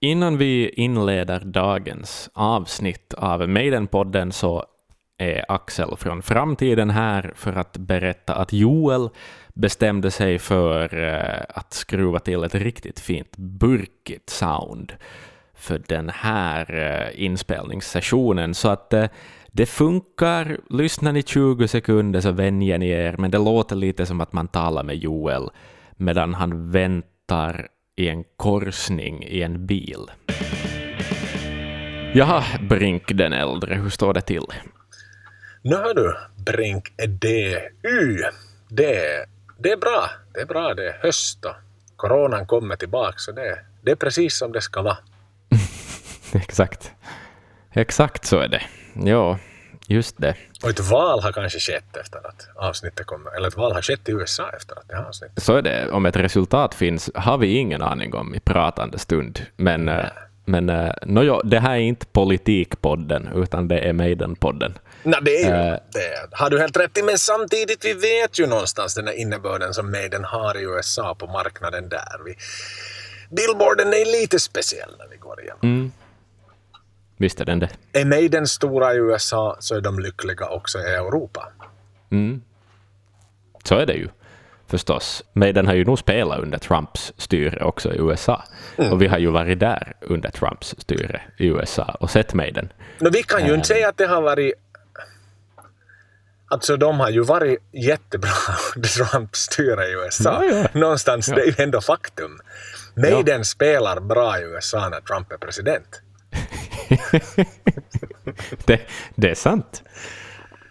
Innan 0.00 0.38
vi 0.38 0.68
inleder 0.68 1.40
dagens 1.40 2.30
avsnitt 2.34 3.14
av 3.14 3.48
Maiden-podden 3.48 4.32
så 4.32 4.64
är 5.18 5.44
Axel 5.48 5.96
från 5.96 6.22
framtiden 6.22 6.90
här 6.90 7.32
för 7.36 7.52
att 7.52 7.76
berätta 7.76 8.34
att 8.34 8.52
Joel 8.52 9.08
bestämde 9.54 10.10
sig 10.10 10.38
för 10.38 10.98
eh, 11.04 11.44
att 11.48 11.72
skruva 11.72 12.18
till 12.18 12.44
ett 12.44 12.54
riktigt 12.54 13.00
fint 13.00 13.36
burkigt 13.36 14.30
sound 14.30 14.92
för 15.54 15.82
den 15.88 16.08
här 16.08 16.74
eh, 16.74 17.24
inspelningssessionen. 17.24 18.54
Så 18.54 18.68
att 18.68 18.92
eh, 18.92 19.06
det 19.52 19.66
funkar. 19.66 20.60
Lyssnar 20.70 21.12
ni 21.12 21.22
20 21.22 21.68
sekunder 21.68 22.20
så 22.20 22.30
vänjer 22.30 22.78
ni 22.78 22.88
er, 22.88 23.16
men 23.18 23.30
det 23.30 23.38
låter 23.38 23.76
lite 23.76 24.06
som 24.06 24.20
att 24.20 24.32
man 24.32 24.48
talar 24.48 24.82
med 24.82 24.96
Joel 24.96 25.50
medan 25.96 26.34
han 26.34 26.70
väntar 26.70 27.68
i 27.96 28.08
en 28.08 28.24
korsning 28.36 29.24
i 29.24 29.42
en 29.42 29.66
bil. 29.66 30.10
Jaha, 32.14 32.44
Brink 32.60 33.02
den 33.08 33.32
äldre, 33.32 33.74
hur 33.74 33.90
står 33.90 34.14
det 34.14 34.20
till? 34.20 34.46
Nu 35.62 35.76
hör 35.76 35.94
du, 35.94 36.16
Brink 36.36 36.92
DU. 36.96 38.18
Det, 38.68 39.26
det 39.58 39.72
är 39.72 39.76
bra. 39.76 40.10
Det 40.34 40.40
är 40.40 40.46
bra. 40.46 40.74
Det 40.74 40.88
är 40.88 40.98
höst 41.02 41.44
och 41.44 41.54
coronan 41.96 42.46
kommer 42.46 42.76
tillbaka 42.76 43.18
så 43.18 43.32
det, 43.32 43.58
det 43.82 43.90
är 43.90 43.96
precis 43.96 44.36
som 44.38 44.52
det 44.52 44.60
ska 44.60 44.82
vara. 44.82 44.98
Exakt. 46.34 46.92
Exakt 47.72 48.24
så 48.24 48.38
är 48.38 48.48
det. 48.48 48.62
Ja, 48.94 49.38
just 49.88 50.14
det. 50.18 50.34
Och 50.62 50.68
ett 50.70 50.80
val 50.80 51.20
har 51.22 51.32
kanske 51.32 51.58
skett 51.60 51.96
efter 51.96 52.18
att 52.26 52.48
avsnittet 52.56 53.06
kommer, 53.06 53.36
eller 53.36 53.48
ett 53.48 53.56
val 53.56 53.72
har 53.72 53.82
skett 53.82 54.08
i 54.08 54.12
USA 54.12 54.50
efter 54.56 54.78
att 54.78 54.88
det 54.88 54.96
här 54.96 55.04
avsnittet 55.04 55.42
Så 55.42 55.56
är 55.56 55.62
det. 55.62 55.90
Om 55.90 56.06
ett 56.06 56.16
resultat 56.16 56.74
finns 56.74 57.10
har 57.14 57.38
vi 57.38 57.56
ingen 57.56 57.82
aning 57.82 58.14
om 58.14 58.34
i 58.34 58.40
pratande 58.40 58.98
stund. 58.98 59.46
Men, 59.56 59.88
eh, 59.88 60.04
men 60.44 60.68
eh, 60.68 60.92
no, 61.02 61.22
jo, 61.22 61.40
det 61.44 61.60
här 61.60 61.70
är 61.74 61.78
inte 61.78 62.06
politikpodden, 62.06 63.28
utan 63.34 63.68
det 63.68 63.78
är 63.78 63.92
Maiden-podden. 63.92 64.78
Nej, 65.02 65.20
det 65.22 65.42
är 65.44 65.46
ju 65.46 65.72
Eh. 65.72 65.78
det. 65.92 66.36
Har 66.36 66.50
du 66.50 66.58
helt 66.60 66.76
rätt 66.76 66.98
i, 66.98 67.02
men 67.02 67.18
samtidigt, 67.18 67.84
vi 67.84 67.92
vet 67.92 68.38
ju 68.38 68.46
någonstans 68.46 68.94
den 68.94 69.06
här 69.06 69.14
innebörden 69.14 69.74
som 69.74 69.90
Maiden 69.90 70.24
har 70.24 70.56
i 70.56 70.62
USA 70.62 71.14
på 71.14 71.26
marknaden 71.26 71.88
där. 71.88 72.24
Vi, 72.24 72.36
Billboarden 73.30 73.88
är 73.88 74.20
lite 74.20 74.40
speciell 74.40 74.90
när 74.98 75.08
vi 75.10 75.16
går 75.16 75.40
igenom. 75.40 75.58
Mm. 75.62 75.92
Visst 77.16 77.40
är 77.40 77.44
den 77.44 77.58
det. 77.58 77.68
Är 77.92 78.04
Maiden 78.04 78.46
stora 78.46 78.94
i 78.94 78.96
USA 78.96 79.56
så 79.60 79.74
är 79.74 79.80
de 79.80 79.98
lyckliga 79.98 80.48
också 80.48 80.78
i 80.78 80.82
Europa. 80.94 81.48
Mm. 82.10 82.42
Så 83.64 83.74
är 83.74 83.86
det 83.86 83.94
ju 83.94 84.08
förstås. 84.66 85.24
Maiden 85.32 85.66
har 85.66 85.74
ju 85.74 85.84
nog 85.84 85.98
spelat 85.98 86.38
under 86.40 86.58
Trumps 86.58 87.12
styre 87.16 87.64
också 87.64 87.92
i 87.94 87.98
USA. 87.98 88.44
Och 88.76 89.02
vi 89.02 89.06
har 89.06 89.18
ju 89.18 89.30
varit 89.30 89.60
där 89.60 89.96
under 90.00 90.30
Trumps 90.30 90.74
styre 90.78 91.22
i 91.38 91.46
USA 91.46 91.96
och 92.00 92.10
sett 92.10 92.34
Maiden. 92.34 92.72
No, 92.98 93.08
vi 93.12 93.22
kan 93.22 93.46
ju 93.46 93.54
inte 93.54 93.68
säga 93.68 93.88
att 93.88 93.96
det 93.96 94.06
har 94.06 94.22
varit... 94.22 94.54
Alltså 96.48 96.76
de 96.76 97.00
har 97.00 97.10
ju 97.10 97.20
varit 97.22 97.58
jättebra 97.72 98.30
under 98.76 98.88
Trumps 98.88 99.38
styre 99.40 99.86
i 99.86 99.92
USA. 99.92 100.44
Ja, 100.44 100.56
ja. 100.56 100.80
Någonstans, 100.80 101.28
Ja. 101.28 101.34
det 101.34 101.40
är 101.42 101.46
ju 101.46 101.54
ändå 101.64 101.80
faktum. 101.80 102.38
Maiden 102.96 103.44
spelar 103.44 104.00
bra 104.00 104.38
i 104.38 104.42
USA 104.42 104.88
när 104.88 105.00
Trump 105.00 105.32
är 105.32 105.36
president. 105.36 106.02
Det, 108.66 108.80
det 109.14 109.30
är 109.30 109.34
sant. 109.34 109.82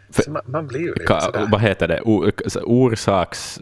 Så 0.10 0.32
man, 0.32 0.42
man 0.46 0.68
blir 0.68 0.80
ju 0.80 0.94
lite 0.94 1.22
sådär. 1.22 1.48
vad 1.52 1.62
heter 1.62 1.88
det? 1.88 2.02
O, 2.02 2.32
orsaks, 2.64 3.60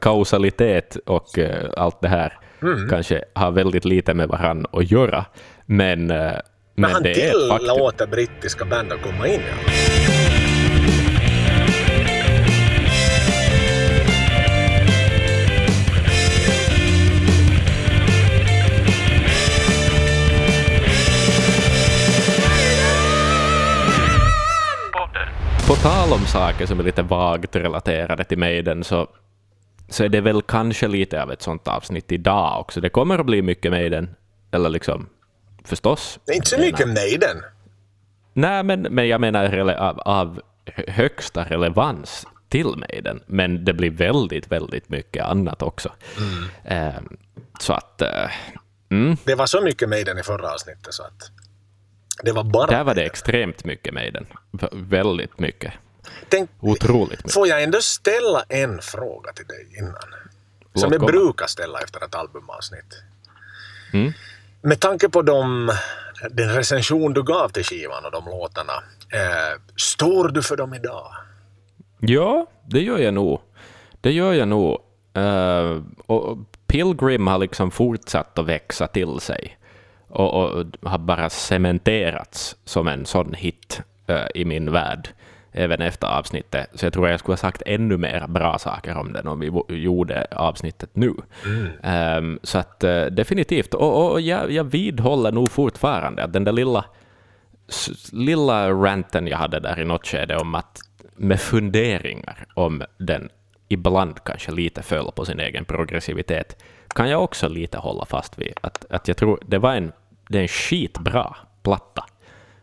kausalitet 0.00 0.96
och 1.06 1.38
eh, 1.38 1.70
allt 1.76 2.00
det 2.00 2.08
här 2.08 2.38
Mm. 2.62 2.88
kanske 2.88 3.24
har 3.34 3.50
väldigt 3.50 3.84
lite 3.84 4.14
med 4.14 4.28
varann 4.28 4.66
att 4.72 4.90
göra. 4.90 5.24
Men, 5.66 6.10
eh, 6.10 6.16
men, 6.16 6.40
Men 6.74 6.90
han 6.90 7.02
det 7.02 7.14
tillåter 7.14 8.06
brittiska 8.06 8.64
band 8.64 8.92
att 8.92 9.02
komma 9.02 9.28
in. 9.28 9.40
Ja. 9.66 10.53
På 25.68 25.74
tal 25.74 26.12
om 26.12 26.26
saker 26.26 26.66
som 26.66 26.80
är 26.80 26.84
lite 26.84 27.02
vagt 27.02 27.56
relaterade 27.56 28.24
till 28.24 28.38
Maiden 28.38 28.84
så, 28.84 29.08
så 29.88 30.04
är 30.04 30.08
det 30.08 30.20
väl 30.20 30.42
kanske 30.42 30.88
lite 30.88 31.22
av 31.22 31.32
ett 31.32 31.42
sånt 31.42 31.68
avsnitt 31.68 32.12
idag 32.12 32.60
också. 32.60 32.80
Det 32.80 32.88
kommer 32.88 33.18
att 33.18 33.26
bli 33.26 33.42
mycket 33.42 33.70
Maiden, 33.70 34.14
eller 34.50 34.68
liksom 34.68 35.08
förstås. 35.64 36.18
Det 36.26 36.32
är 36.32 36.36
inte 36.36 36.48
så 36.48 36.58
mycket 36.60 36.88
Maiden. 36.88 37.42
Nej, 38.32 38.62
men, 38.62 38.82
men 38.82 39.08
jag 39.08 39.20
menar 39.20 39.68
av, 39.70 40.00
av 40.00 40.40
hö- 40.66 40.84
högsta 40.90 41.44
relevans 41.44 42.26
till 42.48 42.66
Maiden. 42.76 43.20
Men 43.26 43.64
det 43.64 43.72
blir 43.72 43.90
väldigt, 43.90 44.52
väldigt 44.52 44.88
mycket 44.88 45.24
annat 45.24 45.62
också. 45.62 45.92
Eh, 46.64 46.88
så 47.60 47.72
att... 47.72 48.02
Eh, 48.02 48.30
mm, 48.90 49.16
Det 49.24 49.34
var 49.34 49.46
så 49.46 49.60
mycket 49.60 49.88
Maiden 49.88 50.18
i 50.18 50.22
förra 50.22 50.52
avsnittet 50.52 50.94
så 50.94 51.02
att 51.02 51.30
det 52.22 52.32
var 52.32 52.44
bara 52.44 52.66
där 52.66 52.84
var 52.84 52.94
det 52.94 53.02
extremt 53.04 53.64
mycket 53.64 53.94
Maiden. 53.94 54.26
Väldigt 54.72 55.38
mycket. 55.38 55.72
Tänk, 56.28 56.50
Otroligt 56.60 57.10
mycket. 57.10 57.32
Får 57.32 57.48
jag 57.48 57.62
ändå 57.62 57.80
ställa 57.80 58.44
en 58.48 58.80
fråga 58.82 59.32
till 59.32 59.46
dig 59.46 59.66
innan? 59.78 59.94
Som 59.94 60.10
Låt 60.74 60.92
jag 60.92 61.00
komma. 61.00 61.12
brukar 61.12 61.46
ställa 61.46 61.80
efter 61.80 62.04
ett 62.04 62.14
albumavsnitt. 62.14 63.02
Mm. 63.92 64.12
Med 64.62 64.80
tanke 64.80 65.08
på 65.08 65.22
de, 65.22 65.72
den 66.30 66.54
recension 66.54 67.12
du 67.12 67.22
gav 67.22 67.48
till 67.48 67.64
skivan 67.64 68.04
och 68.04 68.10
de 68.10 68.24
låtarna. 68.24 68.72
Eh, 69.12 69.60
står 69.76 70.28
du 70.28 70.42
för 70.42 70.56
dem 70.56 70.74
idag? 70.74 71.12
Ja, 72.00 72.46
det 72.66 72.80
gör 72.80 72.98
jag 72.98 73.14
nog. 73.14 73.40
Det 74.00 74.12
gör 74.12 74.32
jag 74.32 74.48
nog. 74.48 74.78
Eh, 75.14 75.82
och 76.06 76.38
Pilgrim 76.66 77.26
har 77.26 77.38
liksom 77.38 77.70
fortsatt 77.70 78.38
att 78.38 78.46
växa 78.46 78.86
till 78.86 79.20
sig 79.20 79.58
och, 80.08 80.34
och 80.34 80.66
har 80.82 80.98
bara 80.98 81.30
cementerats 81.30 82.56
som 82.64 82.88
en 82.88 83.06
sån 83.06 83.34
hit 83.34 83.82
eh, 84.06 84.26
i 84.34 84.44
min 84.44 84.72
värld, 84.72 85.08
även 85.52 85.80
efter 85.80 86.06
avsnittet. 86.06 86.70
Så 86.74 86.86
jag 86.86 86.92
tror 86.92 87.08
jag 87.08 87.20
skulle 87.20 87.32
ha 87.32 87.36
sagt 87.36 87.62
ännu 87.66 87.96
mer 87.96 88.26
bra 88.26 88.58
saker 88.58 88.96
om 88.96 89.12
den 89.12 89.26
om 89.26 89.40
vi 89.40 89.76
gjorde 89.76 90.26
avsnittet 90.30 90.90
nu. 90.92 91.14
Ehm, 91.82 92.38
så 92.42 92.58
att 92.58 92.84
eh, 92.84 93.04
definitivt. 93.04 93.74
Och, 93.74 94.12
och, 94.12 94.20
jag, 94.20 94.50
jag 94.50 94.64
vidhåller 94.64 95.32
nog 95.32 95.50
fortfarande 95.50 96.24
att 96.24 96.32
den 96.32 96.44
där 96.44 96.52
lilla 96.52 96.84
lilla 98.12 98.70
ranten 98.70 99.26
jag 99.26 99.38
hade 99.38 99.60
där 99.60 99.80
i 99.80 99.84
något 99.84 100.06
skede 100.06 100.36
om 100.36 100.54
att 100.54 100.78
med 101.16 101.40
funderingar 101.40 102.46
om 102.54 102.82
den 102.98 103.28
ibland 103.68 104.24
kanske 104.24 104.52
lite 104.52 104.82
föll 104.82 105.12
på 105.12 105.24
sin 105.24 105.40
egen 105.40 105.64
progressivitet, 105.64 106.62
kan 106.94 107.10
jag 107.10 107.24
också 107.24 107.48
lite 107.48 107.78
hålla 107.78 108.04
fast 108.04 108.38
vid. 108.38 108.52
Att, 108.60 108.84
att 108.90 109.08
jag 109.08 109.16
tror 109.16 109.38
det 109.46 109.58
var 109.58 109.74
en, 109.74 109.92
det 110.28 110.38
är 110.38 110.42
en 110.42 110.48
skitbra 110.48 111.36
platta, 111.62 112.04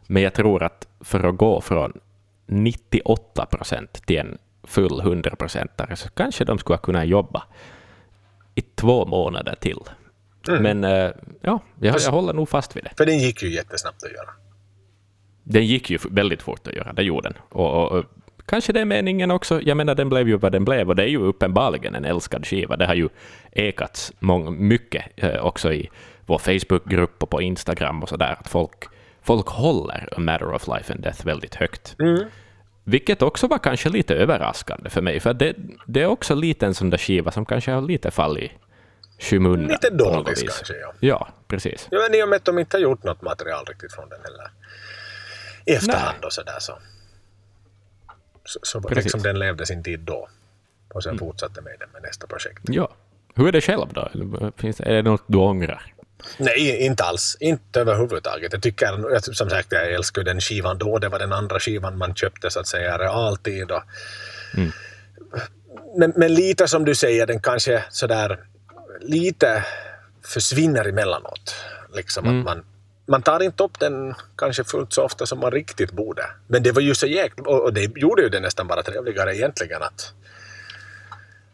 men 0.08 0.24
jag 0.24 0.34
tror 0.34 0.64
att 0.64 0.88
för 1.00 1.24
att 1.24 1.38
gå 1.38 1.62
från 1.62 2.00
98 2.46 3.46
procent 3.46 3.94
till 4.06 4.18
en 4.18 4.38
full 4.64 5.00
100 5.00 5.36
procentare 5.36 5.96
så 5.96 6.10
kanske 6.10 6.46
de 6.46 6.58
skulle 6.58 6.78
kunna 6.78 7.06
jobba 7.06 7.44
i 8.56 8.62
två 8.62 9.06
månader 9.06 9.56
till. 9.60 9.80
Men 10.48 10.84
eh, 10.84 11.12
ja, 11.42 11.60
jag, 11.80 12.00
jag 12.00 12.12
håller 12.12 12.34
nog 12.34 12.50
fast 12.50 12.76
vid 12.76 12.84
det. 12.84 12.92
För 12.98 13.06
den 13.06 13.20
gick 13.20 13.44
ju 13.44 13.54
jättesnabbt 13.54 14.04
att 14.04 14.12
göra. 14.12 14.30
Den 15.44 15.66
gick 15.66 15.90
ju 15.90 16.00
väldigt 16.10 16.42
fort 16.42 16.68
att 16.68 16.74
göra, 16.74 16.94
det 16.94 17.04
gjorde 17.04 17.30
den. 17.30 17.38
Och, 17.50 17.72
och, 17.72 17.92
och 17.92 18.06
kanske 18.52 18.74
det 18.74 18.82
är 18.82 18.86
meningen 18.86 19.32
också. 19.32 19.62
Jag 19.62 19.78
menar, 19.78 19.96
den 19.96 20.10
blev 20.10 20.28
ju 20.28 20.38
vad 20.38 20.52
den 20.52 20.66
blev 20.66 20.90
och 20.90 20.96
det 20.96 21.04
är 21.04 21.08
ju 21.08 21.24
uppenbarligen 21.24 21.96
en 21.96 22.06
älskad 22.06 22.48
skiva. 22.48 22.78
Det 22.78 22.86
har 22.86 22.94
ju 22.94 23.10
ekats 23.52 24.14
mång, 24.20 24.68
mycket 24.68 25.06
eh, 25.16 25.46
också 25.46 25.74
i 25.74 25.90
vår 26.26 26.38
Facebookgrupp 26.38 27.24
och 27.24 27.30
på 27.30 27.42
Instagram 27.42 28.04
och 28.04 28.10
sådär, 28.10 28.36
att 28.40 28.50
folk, 28.50 28.84
folk 29.24 29.48
håller 29.48 30.10
A 30.12 30.20
Matter 30.20 30.54
of 30.54 30.68
Life 30.68 30.94
and 30.94 31.04
Death 31.04 31.26
väldigt 31.26 31.56
högt. 31.56 31.96
Vilket 32.84 33.22
också 33.22 33.48
var 33.48 33.58
kanske 33.58 33.90
lite 33.90 34.16
överraskande 34.16 34.90
för 34.90 35.02
mig, 35.02 35.20
för 35.20 35.34
det, 35.34 35.56
det 35.86 36.02
är 36.02 36.08
också 36.08 36.36
lite 36.36 36.66
en 36.66 36.74
sån 36.74 36.90
där 36.90 36.98
skiva 36.98 37.32
som 37.32 37.46
kanske 37.46 37.72
har 37.72 37.82
lite 37.82 38.12
fallit 38.12 38.52
i 39.22 39.24
skymundan. 39.24 39.68
Lite 39.68 39.90
dålig 39.90 40.26
kanske, 40.26 40.74
ja. 40.74 40.94
Ja, 41.00 41.28
precis. 41.48 41.88
Ja, 41.92 42.00
men 42.00 42.20
i 42.20 42.24
och 42.24 42.30
med 42.30 42.38
att 42.38 42.46
de 42.46 42.60
inte 42.60 42.78
har 42.78 42.82
gjort 42.82 43.04
något 43.04 43.22
material 43.22 43.66
riktigt 43.66 43.94
från 43.94 44.10
den 44.10 44.20
heller. 44.24 44.52
I 45.66 45.72
efterhand 45.72 46.26
och 46.26 46.34
sådär 46.34 46.60
så. 46.60 46.74
Så, 46.74 46.80
så 48.46 48.82
Precis. 48.82 49.04
liksom 49.04 49.22
den 49.22 49.40
levde 49.40 49.66
sin 49.66 49.84
tid 49.84 50.00
då. 50.00 50.28
Och 50.94 51.04
sen 51.04 51.18
fortsatte 51.18 51.62
med 51.62 51.76
den 51.80 51.90
med 51.94 52.02
nästa 52.02 52.28
projekt. 52.28 52.62
Ja. 52.64 52.90
Hur 53.36 53.48
är 53.48 53.52
det 53.52 53.62
själv 53.62 53.94
då? 53.94 54.12
Finns, 54.58 54.80
är 54.80 54.94
det 54.94 55.02
något 55.02 55.24
du 55.28 55.38
ångrar? 55.38 55.94
Nej, 56.38 56.86
inte 56.86 57.04
alls. 57.04 57.38
Inte 57.40 57.82
överhuvudtaget. 57.82 58.54
Jag 58.54 58.62
tycker, 58.62 59.20
som 59.34 59.50
sagt, 59.50 59.72
jag 59.72 59.94
älskar 59.94 60.24
den 60.24 60.42
skivan 60.42 60.78
då. 60.78 61.00
Det 61.00 61.10
var 61.10 61.20
den 61.20 61.34
andra 61.34 61.60
skivan 61.60 61.98
man 61.98 62.16
köpte 62.16 62.50
så 62.50 62.60
att 62.60 62.68
säga 62.68 62.98
realtid. 62.98 63.72
Och, 63.72 63.84
men, 65.98 66.14
men 66.16 66.34
lite 66.34 66.68
som 66.68 66.86
du 66.86 66.96
säger, 66.96 67.28
den 67.28 67.40
kanske 67.40 67.84
sådär 67.90 68.40
lite 69.02 69.66
försvinner 70.26 70.86
emellanåt. 70.88 71.56
Liksom 71.94 72.28
att 72.28 72.46
man, 72.46 72.64
man 73.06 73.22
tar 73.22 73.44
inte 73.44 73.64
upp 73.64 73.80
den 73.80 74.14
kanske 74.38 74.64
fullt 74.64 74.94
så 74.94 75.04
ofta 75.04 75.26
som 75.26 75.40
man 75.40 75.52
riktigt 75.52 75.92
borde. 75.92 76.26
Men 76.48 76.64
det 76.64 76.72
var 76.72 76.82
ju 76.82 76.96
så 76.96 77.08
jäkla... 77.08 77.44
Och, 77.50 77.74
det 77.74 77.98
gjorde 77.98 78.22
ju 78.22 78.30
det 78.30 78.40
nästan 78.40 78.68
bara 78.68 78.84
trevligare 78.84 79.36
egentligen 79.38 79.82
att, 79.84 80.14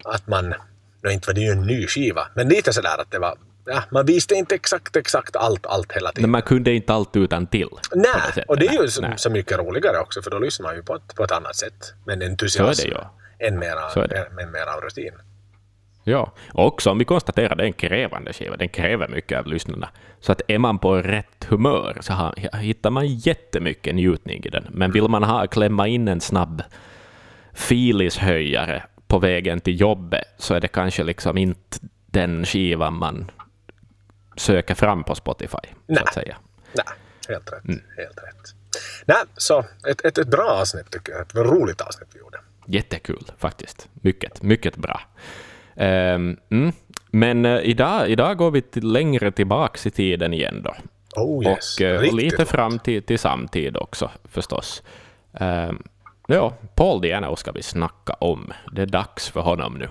att 0.04 0.28
man... 0.28 0.54
No, 1.02 1.10
inte 1.10 1.28
var 1.30 1.34
det 1.34 1.42
ju 1.42 1.52
en 1.52 1.62
ny 1.62 1.88
skiva, 1.88 2.28
men 2.36 2.50
lite 2.50 2.74
sådär 2.74 3.02
att 3.02 3.12
det 3.12 3.20
var... 3.20 3.38
Ja, 3.66 3.84
man 3.92 4.06
visste 4.06 4.36
inte 4.36 4.56
exakt, 4.56 4.96
exakt 4.96 5.36
allt, 5.36 5.66
allt 5.66 5.92
hela 5.92 6.08
Men 6.08 6.14
tiden. 6.16 6.30
man 6.32 6.42
kunde 6.42 6.72
inte 6.72 6.94
allt 6.94 7.16
utan 7.16 7.48
till. 7.48 7.70
Nej, 7.94 8.44
och 8.48 8.58
det 8.58 8.68
är 8.68 8.82
ju 8.82 8.88
så, 8.90 9.14
så 9.18 9.30
mycket 9.30 9.58
roligare 9.58 10.00
också 10.00 10.22
för 10.22 10.32
då 10.32 10.40
lyssnar 10.40 10.64
man 10.68 10.76
ju 10.76 10.84
på 10.84 10.96
ett, 10.96 11.16
på 11.16 11.24
ett 11.24 11.32
annat 11.32 11.56
sätt. 11.56 11.94
Men 12.06 12.22
entusiasm 12.22 12.74
Så 12.74 12.82
är 12.88 12.90
det 12.90 12.98
ju. 13.40 13.48
än 13.48 13.60
mera, 13.60 13.90
Så 13.90 14.00
är 14.00 14.08
det. 14.08 14.42
än 14.44 14.52
mera 14.52 14.74
av 14.74 14.82
rutin. 14.82 15.14
Ja, 16.09 16.31
och 16.54 16.65
också 16.65 16.89
om 16.89 16.98
vi 16.98 17.06
konstaterar 17.06 17.56
det 17.56 17.63
är 17.63 17.68
en 17.68 17.74
krävande 17.74 18.33
skiva, 18.33 18.57
den 18.57 18.69
kräver 18.69 19.07
mycket 19.07 19.39
av 19.39 19.48
lyssnarna. 19.48 19.89
Så 20.19 20.31
att 20.31 20.42
är 20.48 20.57
man 20.57 20.80
på 20.80 20.95
rätt 20.95 21.45
humör 21.50 21.98
så 22.01 22.13
har, 22.13 22.57
hittar 22.57 22.89
man 22.89 23.07
jättemycket 23.07 23.95
njutning 23.95 24.44
i 24.44 24.50
den. 24.50 24.68
Men 24.71 24.92
vill 24.92 25.07
man 25.07 25.24
ha, 25.24 25.48
klämma 25.48 25.88
in 25.88 26.07
en 26.07 26.21
snabb 26.21 26.63
filishöjare 27.54 28.83
på 29.07 29.19
vägen 29.19 29.59
till 29.59 29.81
jobbet 29.81 30.27
så 30.38 30.54
är 30.54 30.59
det 30.59 30.68
kanske 30.68 31.04
liksom 31.04 31.38
inte 31.38 31.77
den 32.06 32.45
skivan 32.45 32.94
man 32.94 33.31
söker 34.38 34.75
fram 34.75 35.03
på 35.03 35.15
Spotify, 35.15 35.57
så 35.63 35.69
Nej. 35.86 36.03
att 36.03 36.13
säga. 36.13 36.38
Nej, 36.74 36.86
helt 37.27 37.53
rätt. 37.53 37.63
Mm. 37.65 37.81
Helt 37.98 38.18
rätt. 38.18 38.53
Nej, 39.06 39.24
så 39.38 39.60
ett, 39.89 40.06
ett, 40.06 40.18
ett 40.18 40.27
bra 40.27 40.50
avsnitt 40.62 40.92
tycker 40.92 41.12
jag. 41.12 41.21
Ett 41.21 41.36
roligt 41.36 41.81
avsnitt 41.81 42.10
vi 42.13 42.19
gjorde. 42.19 42.38
Jättekul 42.65 43.31
faktiskt. 43.38 43.89
Mycket, 43.94 44.42
mycket 44.42 44.75
bra. 44.75 45.01
Ehm, 45.77 46.38
mm. 46.50 46.71
Men 47.12 47.45
eh, 47.45 47.59
idag, 47.63 48.09
idag 48.09 48.38
går 48.38 48.51
vi 48.51 48.62
till 48.62 48.91
längre 48.91 49.31
tillbaks 49.31 49.85
i 49.85 49.91
tiden 49.91 50.33
igen 50.33 50.62
då. 50.63 50.75
Oh 51.21 51.45
yes. 51.45 51.75
och, 51.75 51.81
eh, 51.81 51.95
och 51.95 52.01
Riktigt 52.01 52.21
lite 52.24 52.45
fram 52.45 52.79
till, 52.79 53.03
till 53.03 53.19
samtid 53.19 53.77
också 53.77 54.12
förstås. 54.24 54.83
Ehm, 55.33 55.83
ja, 56.27 56.53
Paul 56.75 57.01
Diano 57.01 57.35
ska 57.35 57.51
vi 57.51 57.62
snacka 57.63 58.13
om. 58.13 58.53
Det 58.71 58.81
är 58.81 58.85
dags 58.85 59.29
för 59.29 59.41
honom 59.41 59.74
nu. 59.77 59.89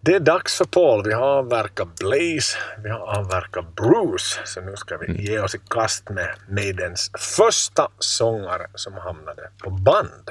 Det 0.00 0.14
är 0.14 0.20
dags 0.20 0.58
för 0.58 0.64
Paul. 0.64 1.02
Vi 1.06 1.12
har 1.12 1.26
avverkat 1.26 1.88
Blaze, 1.98 2.58
vi 2.82 2.90
har 2.90 3.18
avverkat 3.18 3.74
Bruce. 3.74 4.40
Så 4.44 4.60
nu 4.60 4.76
ska 4.76 4.94
Mm. 4.94 5.06
vi 5.16 5.22
ge 5.30 5.38
oss 5.38 5.54
i 5.54 5.58
kast 5.70 6.10
med 6.10 6.28
Maidens 6.48 7.10
första 7.36 7.88
sångare 7.98 8.66
som 8.74 8.92
hamnade 8.94 9.50
på 9.64 9.70
band. 9.70 10.30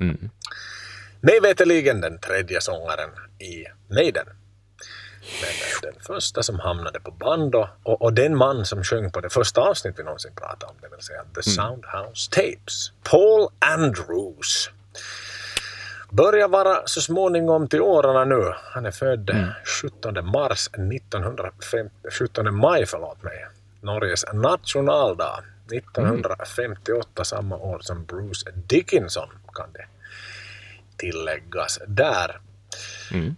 Mm. 0.00 0.30
Mig 1.20 1.40
veterligen 1.40 2.00
den 2.00 2.18
tredje 2.18 2.60
sångaren 2.60 3.10
i 3.38 3.64
Maiden. 3.94 4.26
Men 5.42 5.92
den 5.92 6.00
första 6.00 6.42
som 6.42 6.58
hamnade 6.60 7.00
på 7.00 7.10
band 7.10 7.52
då, 7.52 7.70
och, 7.82 8.02
och 8.02 8.12
den 8.12 8.36
man 8.36 8.64
som 8.64 8.84
sjöng 8.84 9.10
på 9.10 9.20
det 9.20 9.30
första 9.30 9.60
avsnitt 9.60 9.94
vi 9.98 10.02
någonsin 10.02 10.32
pratade 10.34 10.66
om, 10.66 10.76
det 10.80 10.88
vill 10.96 11.04
säga 11.04 11.24
The 11.34 11.42
Soundhouse 11.42 12.30
Tapes. 12.30 12.92
Paul 13.02 13.48
Andrews. 13.58 14.70
Börjar 16.10 16.48
vara 16.48 16.86
så 16.86 17.00
småningom 17.00 17.68
till 17.68 17.80
åren 17.80 18.28
nu. 18.28 18.52
Han 18.72 18.86
är 18.86 18.90
född 18.90 19.30
17 19.82 20.26
mars 20.26 20.68
1950, 20.68 21.94
17 22.10 22.54
maj 22.54 22.86
förlåt 22.86 23.22
mig. 23.22 23.46
Norges 23.80 24.24
nationaldag. 24.32 25.44
1958, 25.72 27.24
samma 27.24 27.56
år 27.56 27.78
som 27.80 28.04
Bruce 28.04 28.50
Dickinson 28.66 29.28
kan 29.54 29.72
det 29.72 29.84
tilläggas 30.98 31.78
där. 31.86 32.40
Mm. 33.12 33.36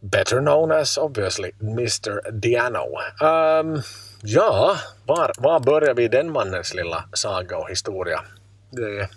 Better 0.00 0.40
known 0.40 0.72
as 0.72 0.98
obviously 0.98 1.50
Mr. 1.60 2.30
Diano. 2.30 2.98
Ehm, 3.20 3.82
ja, 4.22 4.76
var, 5.06 5.32
var 5.38 5.60
börjar 5.60 5.94
vi 5.94 6.08
den 6.08 6.32
mannens 6.32 6.74
lilla 6.74 7.04
saga 7.12 7.58
och 7.58 7.70
historia? 7.70 8.20
Det, 8.70 9.08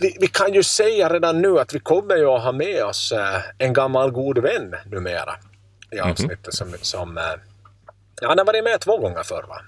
vi, 0.00 0.16
vi 0.20 0.26
kan 0.26 0.54
ju 0.54 0.62
säga 0.62 1.08
redan 1.08 1.42
nu 1.42 1.58
att 1.58 1.74
vi 1.74 1.80
kommer 1.80 2.16
ju 2.16 2.26
att 2.26 2.42
ha 2.42 2.52
med 2.52 2.84
oss 2.84 3.12
eh, 3.12 3.42
en 3.58 3.72
gammal 3.72 4.10
god 4.10 4.38
vän 4.38 4.74
numera 4.86 5.36
i 5.90 6.00
avsnittet 6.00 6.54
som, 6.54 6.74
som 6.80 7.18
eh, 7.18 7.24
han 8.22 8.38
har 8.38 8.44
varit 8.44 8.64
med 8.64 8.80
två 8.80 8.98
gånger 8.98 9.22
förr 9.22 9.44
va? 9.48 9.60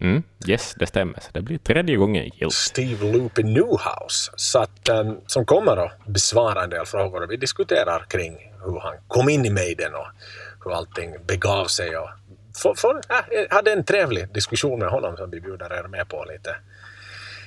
Mm. 0.00 0.22
Yes, 0.48 0.74
det 0.78 0.86
stämmer. 0.86 1.20
Så 1.20 1.28
det 1.32 1.42
blir 1.42 1.58
tredje 1.58 1.96
gången 1.96 2.24
gillt. 2.24 2.52
Steve 2.52 3.12
Loopy 3.12 3.42
Newhouse 3.42 4.32
så 4.36 4.58
att, 4.58 4.88
um, 4.88 5.20
som 5.26 5.46
kommer 5.46 5.76
att 5.76 6.06
besvara 6.06 6.64
en 6.64 6.70
del 6.70 6.86
frågor 6.86 7.22
och 7.22 7.30
vi 7.30 7.36
diskuterar 7.36 8.04
kring 8.08 8.36
hur 8.64 8.80
han 8.80 8.94
kom 9.08 9.28
in 9.28 9.46
i 9.46 9.50
Maiden 9.50 9.94
och 9.94 10.06
hur 10.64 10.72
allting 10.72 11.14
begav 11.26 11.64
sig. 11.66 11.96
Och 11.96 12.08
för, 12.62 12.74
för, 12.74 12.94
äh, 12.96 13.46
hade 13.50 13.72
en 13.72 13.84
trevlig 13.84 14.32
diskussion 14.34 14.78
med 14.78 14.88
honom 14.88 15.16
som 15.16 15.30
vi 15.30 15.40
bjuder 15.40 15.72
er 15.78 15.88
med 15.88 16.08
på 16.08 16.24
lite 16.32 16.56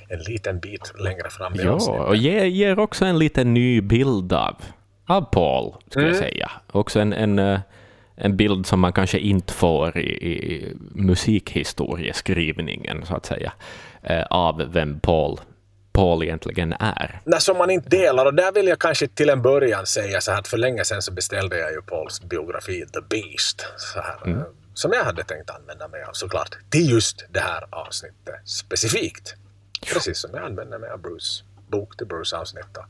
en 0.10 0.20
liten 0.20 0.60
bit 0.60 0.94
längre 1.00 1.30
fram 1.30 1.54
i 1.56 1.64
Ja, 1.64 2.04
och 2.08 2.16
ger, 2.16 2.46
ger 2.46 2.80
också 2.80 3.06
en 3.06 3.20
liten 3.20 3.54
ny 3.54 3.82
bild 3.82 4.34
av, 4.34 4.56
av 5.08 5.22
Paul, 5.22 5.76
skulle 5.90 6.06
Mm. 6.06 6.16
jag 6.18 6.30
säga. 6.32 6.52
Också 6.72 7.00
en, 7.00 7.14
en, 7.14 7.40
eh, 7.40 7.60
en 8.18 8.38
bild 8.38 8.66
som 8.66 8.80
man 8.80 8.94
kanske 8.94 9.20
inte 9.20 9.54
får 9.54 9.98
i, 9.98 10.02
i 10.02 10.76
musikhistorieskrivningen, 10.92 13.06
så 13.06 13.16
att 13.16 13.26
säga, 13.26 13.54
eh, 14.04 14.24
av 14.24 14.74
vem 14.74 15.00
Paul, 15.00 15.40
Paul 15.92 16.24
egentligen 16.24 16.74
är. 16.74 17.22
Nej, 17.26 17.42
som 17.42 17.58
man 17.58 17.70
inte 17.70 17.90
delar. 17.90 18.26
Och 18.26 18.34
där 18.34 18.52
vill 18.52 18.68
jag 18.68 18.80
kanske 18.80 19.08
till 19.08 19.30
en 19.30 19.42
början 19.42 19.86
säga 19.86 20.22
så 20.22 20.32
här 20.32 20.40
att 20.40 20.48
för 20.48 20.58
länge 20.58 20.86
sedan 20.86 21.02
så 21.02 21.12
beställde 21.12 21.58
jag 21.58 21.72
ju 21.72 21.82
Pauls 21.82 22.22
biografi 22.22 22.86
The 22.94 23.02
Beast. 23.10 23.66
Så 23.78 24.00
här, 24.00 24.28
eh, 24.28 24.42
Som 24.74 24.92
jag 24.94 25.04
hade 25.04 25.24
tänkt 25.24 25.50
använda 25.50 25.88
mig 25.88 26.04
av 26.04 26.14
såklart. 26.14 26.58
Till 26.70 26.90
just 26.90 27.26
det 27.30 27.40
här 27.40 27.64
avsnittet 27.70 28.36
specifikt. 28.46 29.36
Precis 29.94 30.18
som 30.18 30.30
jag 30.34 30.44
använder 30.44 30.80
mig 30.80 30.90
av 30.90 31.02
Bruce 31.02 31.44
bok 31.68 31.98
till 31.98 32.08
Bruce 32.08 32.38
avsnitt. 32.38 32.66
då. 32.74 32.86